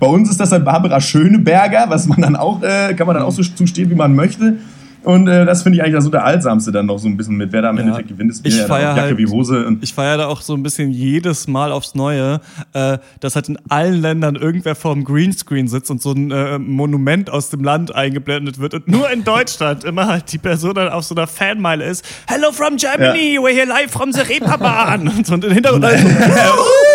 bei 0.00 0.06
uns 0.08 0.28
ist 0.28 0.40
das 0.40 0.50
dann 0.50 0.64
Barbara 0.64 1.00
Schöneberger, 1.00 1.84
was 1.88 2.08
man 2.08 2.20
dann 2.20 2.34
auch, 2.36 2.62
äh, 2.62 2.92
kann 2.94 3.06
man 3.06 3.14
dann 3.14 3.24
auch 3.24 3.30
so 3.32 3.42
zustehen, 3.42 3.88
wie 3.90 3.94
man 3.94 4.14
möchte. 4.16 4.56
Und 5.04 5.26
äh, 5.26 5.44
das 5.44 5.62
finde 5.62 5.76
ich 5.78 5.82
eigentlich 5.82 5.96
das 5.96 6.06
Unterhaltsamste 6.06 6.70
dann 6.70 6.86
noch 6.86 6.98
so 6.98 7.08
ein 7.08 7.16
bisschen 7.16 7.36
mit. 7.36 7.52
Wer 7.52 7.62
da 7.62 7.70
am 7.70 7.76
Ja. 7.76 7.82
Endeffekt 7.82 8.08
gewinnt, 8.08 8.30
ist 8.30 8.46
Ich 8.46 8.56
ja 8.58 8.66
feier 8.66 8.90
Jacke 8.90 9.00
halt- 9.02 9.18
wie 9.18 9.26
Hose. 9.26 9.66
Und 9.66 9.82
Ich 9.82 9.94
feiere 9.94 10.16
da 10.18 10.26
auch 10.26 10.40
so 10.42 10.54
ein 10.54 10.62
bisschen 10.62 10.90
jedes 10.92 11.48
Mal 11.48 11.72
aufs 11.72 11.94
Neue, 11.94 12.40
äh, 12.72 12.98
dass 13.20 13.34
halt 13.34 13.48
in 13.48 13.58
allen 13.68 14.00
Ländern 14.00 14.36
irgendwer 14.36 14.74
vorm 14.74 15.04
Greenscreen 15.04 15.66
sitzt 15.66 15.90
und 15.90 16.00
so 16.00 16.12
ein 16.12 16.30
äh, 16.30 16.58
Monument 16.58 17.30
aus 17.30 17.50
dem 17.50 17.64
Land 17.64 17.94
eingeblendet 17.94 18.58
wird 18.60 18.74
und 18.74 18.88
nur 18.88 19.10
in 19.10 19.24
Deutschland 19.24 19.84
immer 19.84 20.06
halt 20.06 20.32
die 20.32 20.38
Person 20.38 20.74
dann 20.74 20.88
auf 20.88 21.04
so 21.04 21.14
einer 21.14 21.26
Fanmeile 21.26 21.84
ist. 21.84 22.04
Hello 22.28 22.52
from 22.52 22.76
Germany, 22.76 23.38
we're 23.40 23.52
here 23.54 23.66
live 23.66 23.90
from 23.90 24.12
the 24.12 24.20
Reeperbahn. 24.20 25.08
Und 25.16 25.26
so 25.26 25.34
und 25.34 25.44
im 25.44 25.52
Hintergrund 25.52 25.84
alles 25.84 26.00
so, 26.02 26.08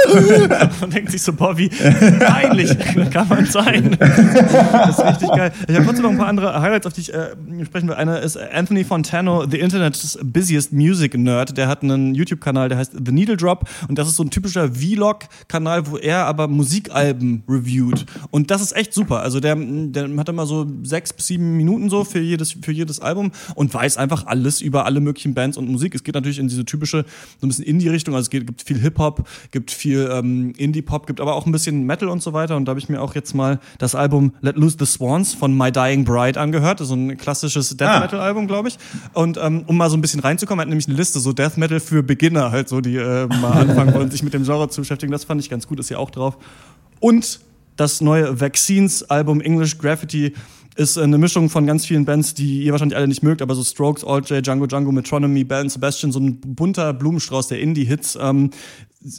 und 0.82 0.93
denkt 0.93 1.12
sich 1.12 1.22
so, 1.22 1.34
boah, 1.34 1.58
wie 1.58 1.70
peinlich 1.70 2.78
kann 3.12 3.28
man 3.28 3.45
sein. 3.45 3.95
Das 3.99 4.97
ist 4.97 5.05
richtig 5.05 5.30
geil. 5.30 5.51
Ich 5.68 5.76
habe 5.76 5.86
trotzdem 5.86 6.03
noch 6.03 6.12
ein 6.12 6.18
paar 6.18 6.28
andere 6.28 6.62
Highlights, 6.62 6.88
auf 6.88 6.93
die 6.93 7.01
ich 7.01 7.14
äh, 7.14 7.30
sprechen 7.66 7.88
will. 7.88 7.95
Einer 7.95 8.22
ist 8.22 8.38
Anthony 8.38 8.84
Fontano, 8.84 9.45
the 9.49 9.60
Internet's 9.60 10.18
busiest 10.24 10.74
music 10.74 11.18
nerd. 11.18 11.58
Der 11.58 11.68
hat 11.68 11.84
einen 11.84 12.16
YouTube-Kanal, 12.16 12.70
der 12.70 12.78
heißt 12.78 12.93
The 13.05 13.12
Needle 13.12 13.38
Drop. 13.38 13.68
Und 13.88 13.97
das 13.97 14.08
ist 14.08 14.16
so 14.16 14.24
ein 14.24 14.30
typischer 14.30 14.72
Vlog-Kanal, 14.74 15.88
wo 15.88 15.97
er 15.97 16.26
aber 16.26 16.47
Musikalben 16.47 17.43
reviewt. 17.47 18.05
Und 18.32 18.51
das 18.51 18.62
ist 18.62 18.76
echt 18.76 18.93
super. 18.93 19.22
Also 19.22 19.39
der, 19.39 19.55
der 19.55 20.10
hat 20.18 20.30
immer 20.30 20.45
so 20.45 20.66
sechs 20.84 21.14
bis 21.14 21.28
sieben 21.28 21.58
Minuten 21.58 21.89
so 21.89 22.03
für 22.03 22.20
jedes, 22.20 22.53
für 22.62 22.72
jedes 22.72 22.99
Album 22.99 23.32
und 23.55 23.74
weiß 23.74 23.97
einfach 23.97 24.26
alles 24.26 24.62
über 24.62 24.86
alle 24.86 24.99
möglichen 24.99 25.34
Bands 25.34 25.58
und 25.58 25.70
Musik. 25.70 25.95
Es 25.95 26.03
geht 26.03 26.16
natürlich 26.16 26.39
in 26.39 26.47
diese 26.47 26.66
typische, 26.66 27.05
so 27.39 27.45
ein 27.45 27.49
bisschen 27.49 27.66
Indie-Richtung. 27.66 28.16
Also 28.16 28.26
es 28.26 28.30
geht, 28.30 28.47
gibt 28.47 28.62
viel 28.62 28.80
Hip-Hop, 28.80 29.28
gibt 29.51 29.72
viel 29.72 29.97
ähm, 29.98 30.54
Indie-Pop, 30.58 31.08
gibt 31.08 31.20
aber 31.22 31.36
auch 31.36 31.45
ein 31.45 31.52
bisschen 31.52 31.86
Metal 31.86 32.10
und 32.10 32.22
so 32.22 32.34
weiter. 32.34 32.56
Und 32.56 32.66
da 32.66 32.72
habe 32.72 32.80
ich 32.80 32.89
mir 32.89 33.02
auch 33.02 33.16
jetzt 33.16 33.34
mal 33.34 33.60
das 33.78 33.95
Album 33.95 34.34
Let 34.41 34.56
Loose 34.58 34.78
the 34.80 34.86
Swans 34.86 35.34
von 35.34 35.58
My 35.58 35.72
Dying 35.72 36.04
Bride 36.06 36.39
angehört. 36.39 36.80
So 36.80 36.93
ein 36.93 37.18
klassisches 37.18 37.76
Death 37.78 37.88
Ah. 37.88 38.00
Metal-Album, 38.02 38.48
glaube 38.48 38.70
ich. 38.70 38.78
Und 39.14 39.38
ähm, 39.38 39.64
um 39.68 39.78
mal 39.78 39.89
so 39.89 39.98
ein 39.98 40.02
bisschen 40.02 40.20
reinzukommen, 40.20 40.62
hat 40.62 40.70
nämlich 40.70 40.88
eine 40.88 40.98
Liste, 40.98 41.20
so 41.20 41.34
Death 41.34 41.58
Metal 41.58 41.80
für 41.80 42.04
Beginner, 42.04 42.52
halt 42.52 42.70
so, 42.70 42.82
die 42.82 42.95
äh, 42.98 43.28
mal 43.28 43.52
anfangen 43.70 43.93
wollen, 43.93 44.12
sich 44.12 44.24
mit 44.24 44.34
dem 44.34 44.43
Genre 44.43 44.70
zu 44.70 44.82
beschäftigen. 44.82 45.12
Das 45.12 45.24
fand 45.24 45.41
ich 45.41 45.50
ganz 45.50 45.68
gut, 45.68 45.80
ist 45.80 45.88
hier 45.88 46.00
auch 46.00 46.10
drauf. 46.12 46.38
Und 47.00 47.39
das 47.76 48.02
neue 48.02 48.39
Vaccines-Album 48.39 49.39
English 49.41 49.78
Graffiti 49.78 50.34
ist 50.76 50.98
eine 50.98 51.18
Mischung 51.18 51.50
von 51.50 51.66
ganz 51.66 51.86
vielen 51.88 52.06
Bands, 52.06 52.36
die 52.36 52.64
ihr 52.64 52.72
wahrscheinlich 52.72 52.95
alle 52.95 53.08
nicht 53.08 53.24
mögt, 53.24 53.41
aber 53.41 53.56
so 53.56 53.64
Strokes, 53.64 54.04
Alt 54.04 54.30
J, 54.30 54.45
Django 54.45 54.68
Django, 54.68 54.91
Metronomy, 54.91 55.43
Band 55.43 55.72
Sebastian, 55.72 56.12
so 56.12 56.20
ein 56.20 56.39
bunter 56.39 56.93
Blumenstrauß 56.93 57.48
der 57.48 57.60
Indie-Hits. 57.60 58.18
Ähm, 58.22 58.52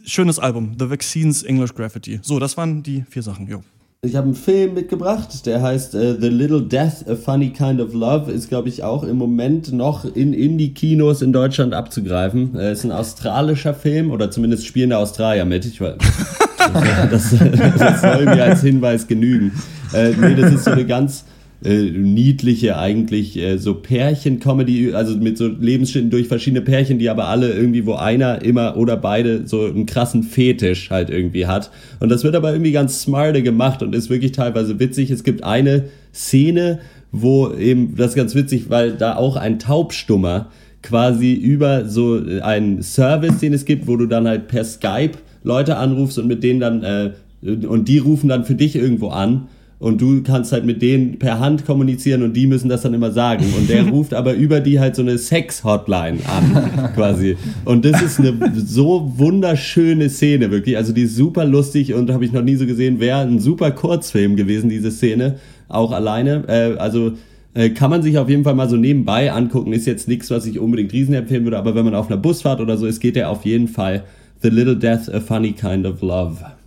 schönes 0.05 0.39
Album, 0.39 0.77
The 0.79 0.91
Vaccines 0.91 1.43
English 1.43 1.75
Graffiti. 1.75 2.21
So, 2.23 2.39
das 2.39 2.57
waren 2.57 2.83
die 2.83 3.05
vier 3.09 3.23
Sachen, 3.23 3.47
jo. 3.49 3.63
Ich 4.01 4.15
habe 4.15 4.27
einen 4.27 4.37
Film 4.37 4.75
mitgebracht, 4.75 5.45
der 5.45 5.61
heißt 5.61 5.97
äh, 5.97 6.21
The 6.21 6.29
Little 6.29 6.63
Death, 6.63 7.09
A 7.09 7.17
Funny 7.17 7.51
Kind 7.51 7.81
of 7.81 7.93
Love. 7.95 8.31
Ist, 8.31 8.49
glaube 8.49 8.69
ich, 8.69 8.85
auch 8.85 9.03
im 9.03 9.17
Moment 9.17 9.73
noch 9.73 10.05
in 10.05 10.33
Indie-Kinos 10.33 11.21
in 11.21 11.33
Deutschland 11.33 11.75
abzugreifen. 11.75 12.55
Äh, 12.55 12.73
ist 12.73 12.85
ein 12.85 12.93
australischer 12.93 13.75
Film, 13.75 14.13
oder 14.13 14.31
zumindest 14.31 14.67
spielen 14.67 14.91
da 14.91 14.99
Australier 14.99 15.45
mit. 15.45 15.65
Ich 15.65 15.81
weiß, 15.81 15.97
das, 17.11 17.35
das 17.77 18.01
soll 18.01 18.25
mir 18.25 18.45
als 18.45 18.61
Hinweis 18.61 19.09
genügen. 19.09 19.51
Äh, 19.93 20.11
nee, 20.11 20.37
das 20.37 20.53
ist 20.53 20.65
so 20.65 20.71
eine 20.71 20.87
ganz 20.87 21.25
äh, 21.65 21.91
niedliche 21.91 22.79
eigentlich 22.79 23.37
äh, 23.37 23.59
so 23.59 23.75
Pärchen-Comedy, 23.75 24.95
also 24.95 25.17
mit 25.17 25.37
so 25.37 25.49
Lebensschritten 25.49 26.09
durch 26.09 26.29
verschiedene 26.29 26.63
Pärchen, 26.63 27.01
die 27.01 27.11
aber 27.11 27.27
alle 27.27 27.53
irgendwie, 27.53 27.85
wo 27.85 27.95
einer 27.95 28.43
immer 28.43 28.77
oder 28.77 28.97
beide 28.97 29.47
so 29.47 29.65
einen 29.65 29.87
krassen 29.87 30.23
Fetisch 30.23 30.91
halt 30.91 31.11
irgendwie 31.11 31.47
hat. 31.47 31.71
Und 31.99 32.11
das 32.11 32.23
wird 32.23 32.37
aber 32.37 32.53
irgendwie 32.53 32.73
ganz 32.73 33.03
smarte 33.03 33.43
gemacht 33.43 33.83
und 33.83 33.95
ist 33.95 34.09
wirklich 34.09 34.33
teilweise 34.33 34.79
witzig. 34.79 35.11
Es 35.11 35.25
gibt 35.25 35.43
eine 35.43 35.87
Szene, 36.15 36.79
wo 37.11 37.53
eben, 37.53 37.97
das 37.97 38.11
ist 38.11 38.17
ganz 38.17 38.35
witzig, 38.37 38.71
weil 38.71 38.93
da 38.93 39.17
auch 39.17 39.35
ein 39.37 39.59
Taubstummer 39.59 40.51
quasi 40.83 41.33
über 41.33 41.87
so 41.87 42.23
einen 42.41 42.83
Service, 42.83 43.39
den 43.41 43.53
es 43.53 43.65
gibt, 43.65 43.89
wo 43.89 43.97
du 43.97 44.07
dann 44.07 44.29
halt 44.29 44.47
per 44.47 44.65
Skype 44.65 45.19
Leute 45.43 45.77
anrufst 45.77 46.19
und 46.19 46.29
mit 46.29 46.45
denen 46.45 46.61
dann, 46.61 46.83
äh, 46.85 47.11
und 47.43 47.89
die 47.89 47.99
rufen 47.99 48.29
dann 48.29 48.45
für 48.45 48.55
dich 48.55 48.77
irgendwo 48.77 49.09
an 49.09 49.49
und 49.79 50.01
du 50.01 50.23
kannst 50.23 50.53
halt 50.53 50.65
mit 50.65 50.83
denen 50.83 51.19
per 51.19 51.39
Hand 51.39 51.65
kommunizieren 51.65 52.23
und 52.23 52.35
die 52.35 52.47
müssen 52.47 52.69
das 52.69 52.83
dann 52.83 52.95
immer 52.95 53.13
sagen. 53.13 53.45
Und 53.57 53.69
der 53.71 53.83
ruft 53.91 54.13
aber 54.13 54.35
über 54.35 54.61
die 54.61 54.81
halt 54.81 54.97
so 54.97 55.03
eine 55.03 55.19
Sex-Hotline 55.19 56.19
an, 56.27 56.93
quasi. 56.95 57.37
Und 57.65 57.85
das 57.85 58.03
ist 58.03 58.19
eine 58.19 58.35
so 58.57 59.13
wunderschöne 59.17 60.11
Szene, 60.11 60.51
wirklich. 60.51 60.77
Also 60.77 60.93
die 60.93 61.03
ist 61.03 61.15
super 61.15 61.45
lustig 61.45 61.95
und 61.95 62.11
habe 62.11 62.25
ich 62.25 62.33
noch 62.33 62.43
nie 62.43 62.57
so 62.57 62.67
gesehen. 62.67 62.99
Wäre 62.99 63.21
ein 63.21 63.39
super 63.39 63.71
Kurzfilm 63.71 64.35
gewesen, 64.35 64.69
diese 64.69 64.91
Szene. 64.91 65.37
Auch 65.69 65.93
alleine. 65.93 66.45
Äh, 66.49 66.77
also 66.79 67.13
äh, 67.55 67.71
kann 67.71 67.91
man 67.91 68.03
sich 68.03 68.19
auf 68.19 68.29
jeden 68.29 68.43
Fall 68.43 68.55
mal 68.55 68.69
so 68.69 68.77
nebenbei 68.77 69.31
angucken. 69.31 69.73
Ist 69.73 69.87
jetzt 69.87 70.09
nichts, 70.09 70.29
was 70.31 70.47
ich 70.47 70.59
unbedingt 70.59 70.93
riesen 70.93 71.15
empfehlen 71.15 71.45
würde, 71.45 71.59
aber 71.59 71.77
wenn 71.77 71.85
man 71.85 71.95
auf 71.95 72.09
einer 72.09 72.17
Busfahrt 72.17 72.61
oder 72.61 72.77
so 72.77 72.87
ist, 72.87 72.99
geht 72.99 73.15
der 73.15 73.31
auf 73.31 73.45
jeden 73.45 73.69
Fall. 73.69 74.05
The 74.43 74.49
Little 74.49 74.77
Death, 74.77 75.13
A 75.13 75.21
Funny 75.21 75.53
Kind 75.53 75.87
of 75.87 76.01
Love. 76.01 76.58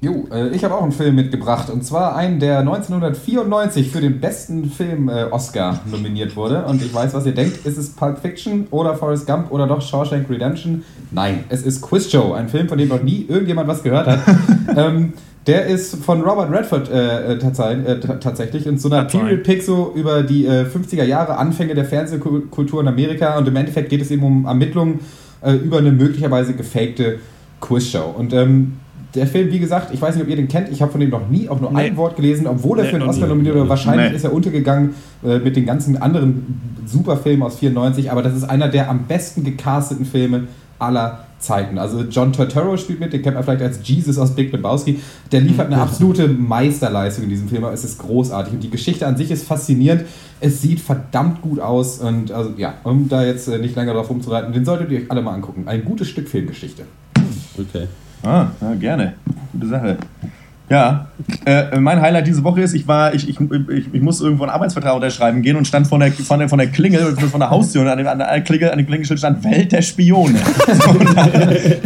Jo, 0.00 0.26
äh, 0.32 0.48
ich 0.48 0.64
habe 0.64 0.74
auch 0.74 0.82
einen 0.82 0.92
Film 0.92 1.16
mitgebracht 1.16 1.68
und 1.70 1.84
zwar 1.84 2.16
einen, 2.16 2.40
der 2.40 2.60
1994 2.60 3.90
für 3.90 4.00
den 4.00 4.20
besten 4.20 4.70
Film 4.70 5.08
äh, 5.08 5.24
Oscar 5.24 5.80
nominiert 5.90 6.36
wurde. 6.36 6.64
Und 6.64 6.82
ich 6.82 6.94
weiß, 6.94 7.12
was 7.14 7.26
ihr 7.26 7.34
denkt. 7.34 7.66
Ist 7.66 7.76
es 7.76 7.90
Pulp 7.90 8.18
Fiction 8.18 8.66
oder 8.70 8.94
Forrest 8.94 9.26
Gump 9.26 9.50
oder 9.50 9.66
doch 9.66 9.82
Shawshank 9.82 10.30
Redemption? 10.30 10.84
Nein, 11.10 11.44
es 11.48 11.62
ist 11.62 11.82
Quiz 11.82 12.10
Show, 12.10 12.32
ein 12.32 12.48
Film, 12.48 12.68
von 12.68 12.78
dem 12.78 12.88
noch 12.88 13.02
nie 13.02 13.26
irgendjemand 13.28 13.68
was 13.68 13.82
gehört 13.82 14.06
hat. 14.06 14.20
ähm, 14.76 15.12
der 15.46 15.66
ist 15.66 15.96
von 15.96 16.22
Robert 16.22 16.50
Redford 16.50 16.90
äh, 16.90 17.34
äh, 17.34 17.98
tatsächlich 18.18 18.66
in 18.66 18.78
so 18.78 18.90
einer 18.90 19.04
Period 19.04 19.44
Pick 19.44 19.62
so 19.62 19.92
über 19.94 20.22
die 20.24 20.48
50er 20.48 21.04
Jahre, 21.04 21.36
Anfänge 21.36 21.74
der 21.74 21.84
Fernsehkultur 21.84 22.80
in 22.80 22.88
Amerika 22.88 23.38
und 23.38 23.46
im 23.46 23.54
Endeffekt 23.54 23.90
geht 23.90 24.00
es 24.00 24.10
eben 24.10 24.24
um 24.24 24.46
Ermittlungen 24.46 25.00
über 25.62 25.78
eine 25.78 25.92
möglicherweise 25.92 26.54
gefakte 26.54 27.20
Quizshow. 27.60 28.12
Und 28.16 28.32
ähm, 28.32 28.78
der 29.16 29.26
Film, 29.26 29.50
wie 29.50 29.58
gesagt, 29.58 29.92
ich 29.92 30.00
weiß 30.00 30.14
nicht, 30.14 30.24
ob 30.24 30.30
ihr 30.30 30.36
den 30.36 30.48
kennt, 30.48 30.68
ich 30.68 30.82
habe 30.82 30.92
von 30.92 31.00
dem 31.00 31.10
noch 31.10 31.28
nie 31.28 31.48
auch 31.48 31.60
nur 31.60 31.72
nee. 31.72 31.80
ein 31.80 31.96
Wort 31.96 32.16
gelesen, 32.16 32.46
obwohl 32.46 32.78
er 32.78 32.84
nee, 32.84 32.90
für 32.90 32.98
den 32.98 33.08
Oscar 33.08 33.26
nominiert 33.26 33.56
wurde. 33.56 33.68
Wahrscheinlich 33.68 34.10
nee. 34.10 34.16
ist 34.16 34.24
er 34.24 34.32
untergegangen 34.32 34.94
äh, 35.24 35.38
mit 35.38 35.56
den 35.56 35.66
ganzen 35.66 36.00
anderen 36.00 36.60
Superfilmen 36.86 37.42
aus 37.42 37.58
94, 37.58 38.12
aber 38.12 38.22
das 38.22 38.36
ist 38.36 38.44
einer 38.44 38.68
der 38.68 38.90
am 38.90 39.04
besten 39.04 39.42
gecasteten 39.42 40.04
Filme 40.04 40.44
aller 40.78 41.24
Zeiten. 41.38 41.78
Also 41.78 42.02
John 42.02 42.32
Turturro 42.32 42.76
spielt 42.76 43.00
mit, 43.00 43.12
den 43.12 43.22
kennt 43.22 43.34
man 43.34 43.44
vielleicht 43.44 43.62
als 43.62 43.80
Jesus 43.82 44.18
aus 44.18 44.34
Big 44.34 44.52
Lebowski. 44.52 45.00
Der 45.32 45.40
liefert 45.40 45.66
eine 45.66 45.80
absolute 45.80 46.28
Meisterleistung 46.28 47.24
in 47.24 47.30
diesem 47.30 47.48
Film, 47.48 47.64
aber 47.64 47.74
es 47.74 47.84
ist 47.84 47.98
großartig 47.98 48.54
und 48.54 48.62
die 48.62 48.70
Geschichte 48.70 49.06
an 49.06 49.16
sich 49.16 49.30
ist 49.30 49.46
faszinierend. 49.46 50.04
Es 50.40 50.60
sieht 50.60 50.80
verdammt 50.80 51.42
gut 51.42 51.60
aus 51.60 51.98
und 51.98 52.32
also 52.32 52.52
ja, 52.56 52.74
um 52.84 53.08
da 53.08 53.24
jetzt 53.24 53.48
äh, 53.48 53.58
nicht 53.58 53.76
länger 53.76 53.94
drauf 53.94 54.10
rumzureiten, 54.10 54.52
den 54.52 54.64
solltet 54.64 54.90
ihr 54.90 55.00
euch 55.00 55.10
alle 55.10 55.22
mal 55.22 55.34
angucken. 55.34 55.64
Ein 55.66 55.84
gutes 55.84 56.08
Stück 56.08 56.28
Filmgeschichte. 56.28 56.84
Okay. 57.58 57.86
Ah, 58.26 58.48
ja, 58.60 58.74
gerne. 58.74 59.12
Gute 59.52 59.68
Sache. 59.68 59.96
Ja, 60.68 61.06
äh, 61.44 61.78
mein 61.78 62.00
Highlight 62.00 62.26
diese 62.26 62.42
Woche 62.42 62.60
ist, 62.60 62.74
ich 62.74 62.88
war, 62.88 63.14
ich, 63.14 63.28
ich, 63.28 63.38
ich, 63.40 63.94
ich 63.94 64.02
muss 64.02 64.20
irgendwo 64.20 64.42
einen 64.42 64.50
Arbeitsvertrag 64.50 64.96
unterschreiben 64.96 65.40
gehen 65.42 65.54
und 65.54 65.64
stand 65.64 65.86
von 65.86 66.00
der, 66.00 66.10
von 66.10 66.40
der, 66.40 66.48
von 66.48 66.58
der 66.58 66.66
Klingel, 66.66 67.16
von 67.16 67.38
der 67.38 67.50
Haustür 67.50 67.82
und 67.82 67.88
an, 67.88 67.98
dem, 67.98 68.08
an 68.08 68.18
der 68.18 68.40
Klingel, 68.40 68.72
an 68.72 68.78
dem 68.78 68.86
Klingelschild 68.86 69.20
stand 69.20 69.44
Welt 69.44 69.70
der 69.70 69.82
Spione. 69.82 70.40
So, 70.66 70.92
da, 71.14 71.26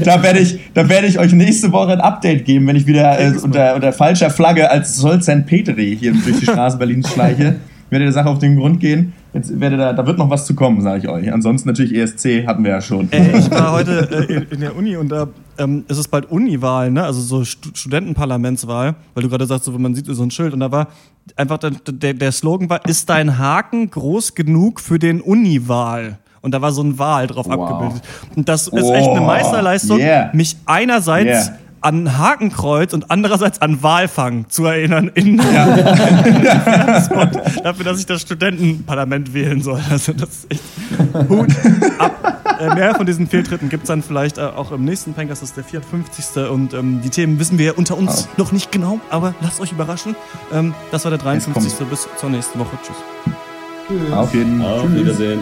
da 0.02 0.22
werde 0.22 0.38
ich, 0.38 0.58
da 0.72 0.88
werde 0.88 1.06
ich 1.06 1.18
euch 1.18 1.32
nächste 1.34 1.72
Woche 1.72 1.92
ein 1.92 2.00
Update 2.00 2.46
geben, 2.46 2.66
wenn 2.66 2.76
ich 2.76 2.86
wieder 2.86 3.20
äh, 3.20 3.32
unter, 3.42 3.74
unter 3.74 3.92
falscher 3.92 4.30
Flagge 4.30 4.70
als 4.70 4.96
Sol 4.96 5.22
St. 5.22 5.44
Petri 5.44 5.96
hier 5.98 6.12
durch 6.12 6.40
die 6.40 6.46
Straßen 6.46 6.78
Berlins 6.78 7.12
schleiche. 7.12 7.56
Werde 7.90 8.04
der 8.04 8.12
Sache 8.12 8.28
auf 8.28 8.38
den 8.38 8.56
Grund 8.56 8.80
gehen. 8.80 9.12
Jetzt 9.34 9.60
werde 9.60 9.76
da, 9.76 9.92
da 9.92 10.06
wird 10.06 10.16
noch 10.16 10.30
was 10.30 10.46
zu 10.46 10.54
kommen, 10.54 10.80
sage 10.80 10.98
ich 10.98 11.08
euch. 11.08 11.32
Ansonsten 11.32 11.68
natürlich 11.68 11.94
ESC 11.94 12.46
hatten 12.46 12.64
wir 12.64 12.70
ja 12.70 12.80
schon. 12.80 13.12
Äh, 13.12 13.38
ich 13.38 13.50
war 13.50 13.72
heute 13.72 14.26
äh, 14.28 14.54
in 14.54 14.60
der 14.60 14.76
Uni 14.76 14.96
und 14.96 15.10
da 15.10 15.28
ähm, 15.60 15.84
ist 15.88 15.98
es 15.98 16.08
bald 16.08 16.30
Uniwahl, 16.30 16.90
ne? 16.90 17.04
also 17.04 17.20
so 17.20 17.44
St 17.44 17.70
Studentenparlamentswahl, 17.74 18.96
weil 19.14 19.22
du 19.22 19.28
gerade 19.28 19.46
sagst, 19.46 19.66
so, 19.66 19.72
man 19.72 19.94
sieht 19.94 20.06
so 20.06 20.22
ein 20.22 20.30
Schild 20.30 20.52
und 20.52 20.60
da 20.60 20.72
war 20.72 20.88
einfach 21.36 21.58
der, 21.58 21.70
der, 21.70 22.14
der 22.14 22.32
Slogan 22.32 22.68
war, 22.68 22.84
ist 22.86 23.08
dein 23.08 23.38
Haken 23.38 23.90
groß 23.90 24.34
genug 24.34 24.80
für 24.80 24.98
den 24.98 25.20
Uniwahl? 25.20 26.18
Und 26.42 26.52
da 26.52 26.62
war 26.62 26.72
so 26.72 26.82
ein 26.82 26.98
Wahl 26.98 27.26
drauf 27.26 27.46
wow. 27.46 27.70
abgebildet. 27.70 28.02
Und 28.34 28.48
das 28.48 28.66
ist 28.66 28.90
echt 28.90 29.08
eine 29.08 29.20
Meisterleistung, 29.20 29.98
yeah. 29.98 30.30
mich 30.32 30.56
einerseits 30.64 31.48
yeah 31.48 31.58
an 31.80 32.18
Hakenkreuz 32.18 32.92
und 32.92 33.10
andererseits 33.10 33.62
an 33.62 33.82
Walfang 33.82 34.48
zu 34.48 34.66
erinnern 34.66 35.10
in, 35.14 35.38
ja. 35.38 35.66
dafür, 37.64 37.84
dass 37.84 37.98
ich 37.98 38.06
das 38.06 38.22
Studentenparlament 38.22 39.32
wählen 39.34 39.62
soll. 39.62 39.80
Also 39.90 40.12
das 40.12 40.28
ist 40.28 40.50
echt 40.50 40.62
Hut 41.28 41.48
ab. 41.98 42.40
Äh, 42.60 42.74
mehr 42.74 42.94
von 42.94 43.06
diesen 43.06 43.26
Fehltritten 43.26 43.70
gibt 43.70 43.84
es 43.84 43.88
dann 43.88 44.02
vielleicht 44.02 44.36
äh, 44.38 44.42
auch 44.42 44.70
im 44.72 44.84
nächsten 44.84 45.14
Prank, 45.14 45.30
das 45.30 45.42
ist 45.42 45.56
der 45.56 45.64
54. 45.64 46.50
Und 46.50 46.74
ähm, 46.74 47.00
die 47.02 47.08
Themen 47.08 47.38
wissen 47.38 47.58
wir 47.58 47.66
ja 47.66 47.72
unter 47.72 47.96
uns 47.96 48.28
oh. 48.28 48.34
noch 48.36 48.52
nicht 48.52 48.70
genau, 48.70 49.00
aber 49.08 49.34
lasst 49.40 49.60
euch 49.60 49.72
überraschen. 49.72 50.14
Ähm, 50.52 50.74
das 50.90 51.04
war 51.04 51.10
der 51.10 51.18
53. 51.18 51.88
Bis 51.88 52.08
zur 52.16 52.30
nächsten 52.30 52.58
Woche. 52.58 52.76
Tschüss. 52.84 52.96
Tschüss. 53.88 54.12
Auf 54.12 54.34
jeden 54.34 54.60
Fall. 54.60 54.80
Auf 54.80 54.94
Wiedersehen. 54.94 55.40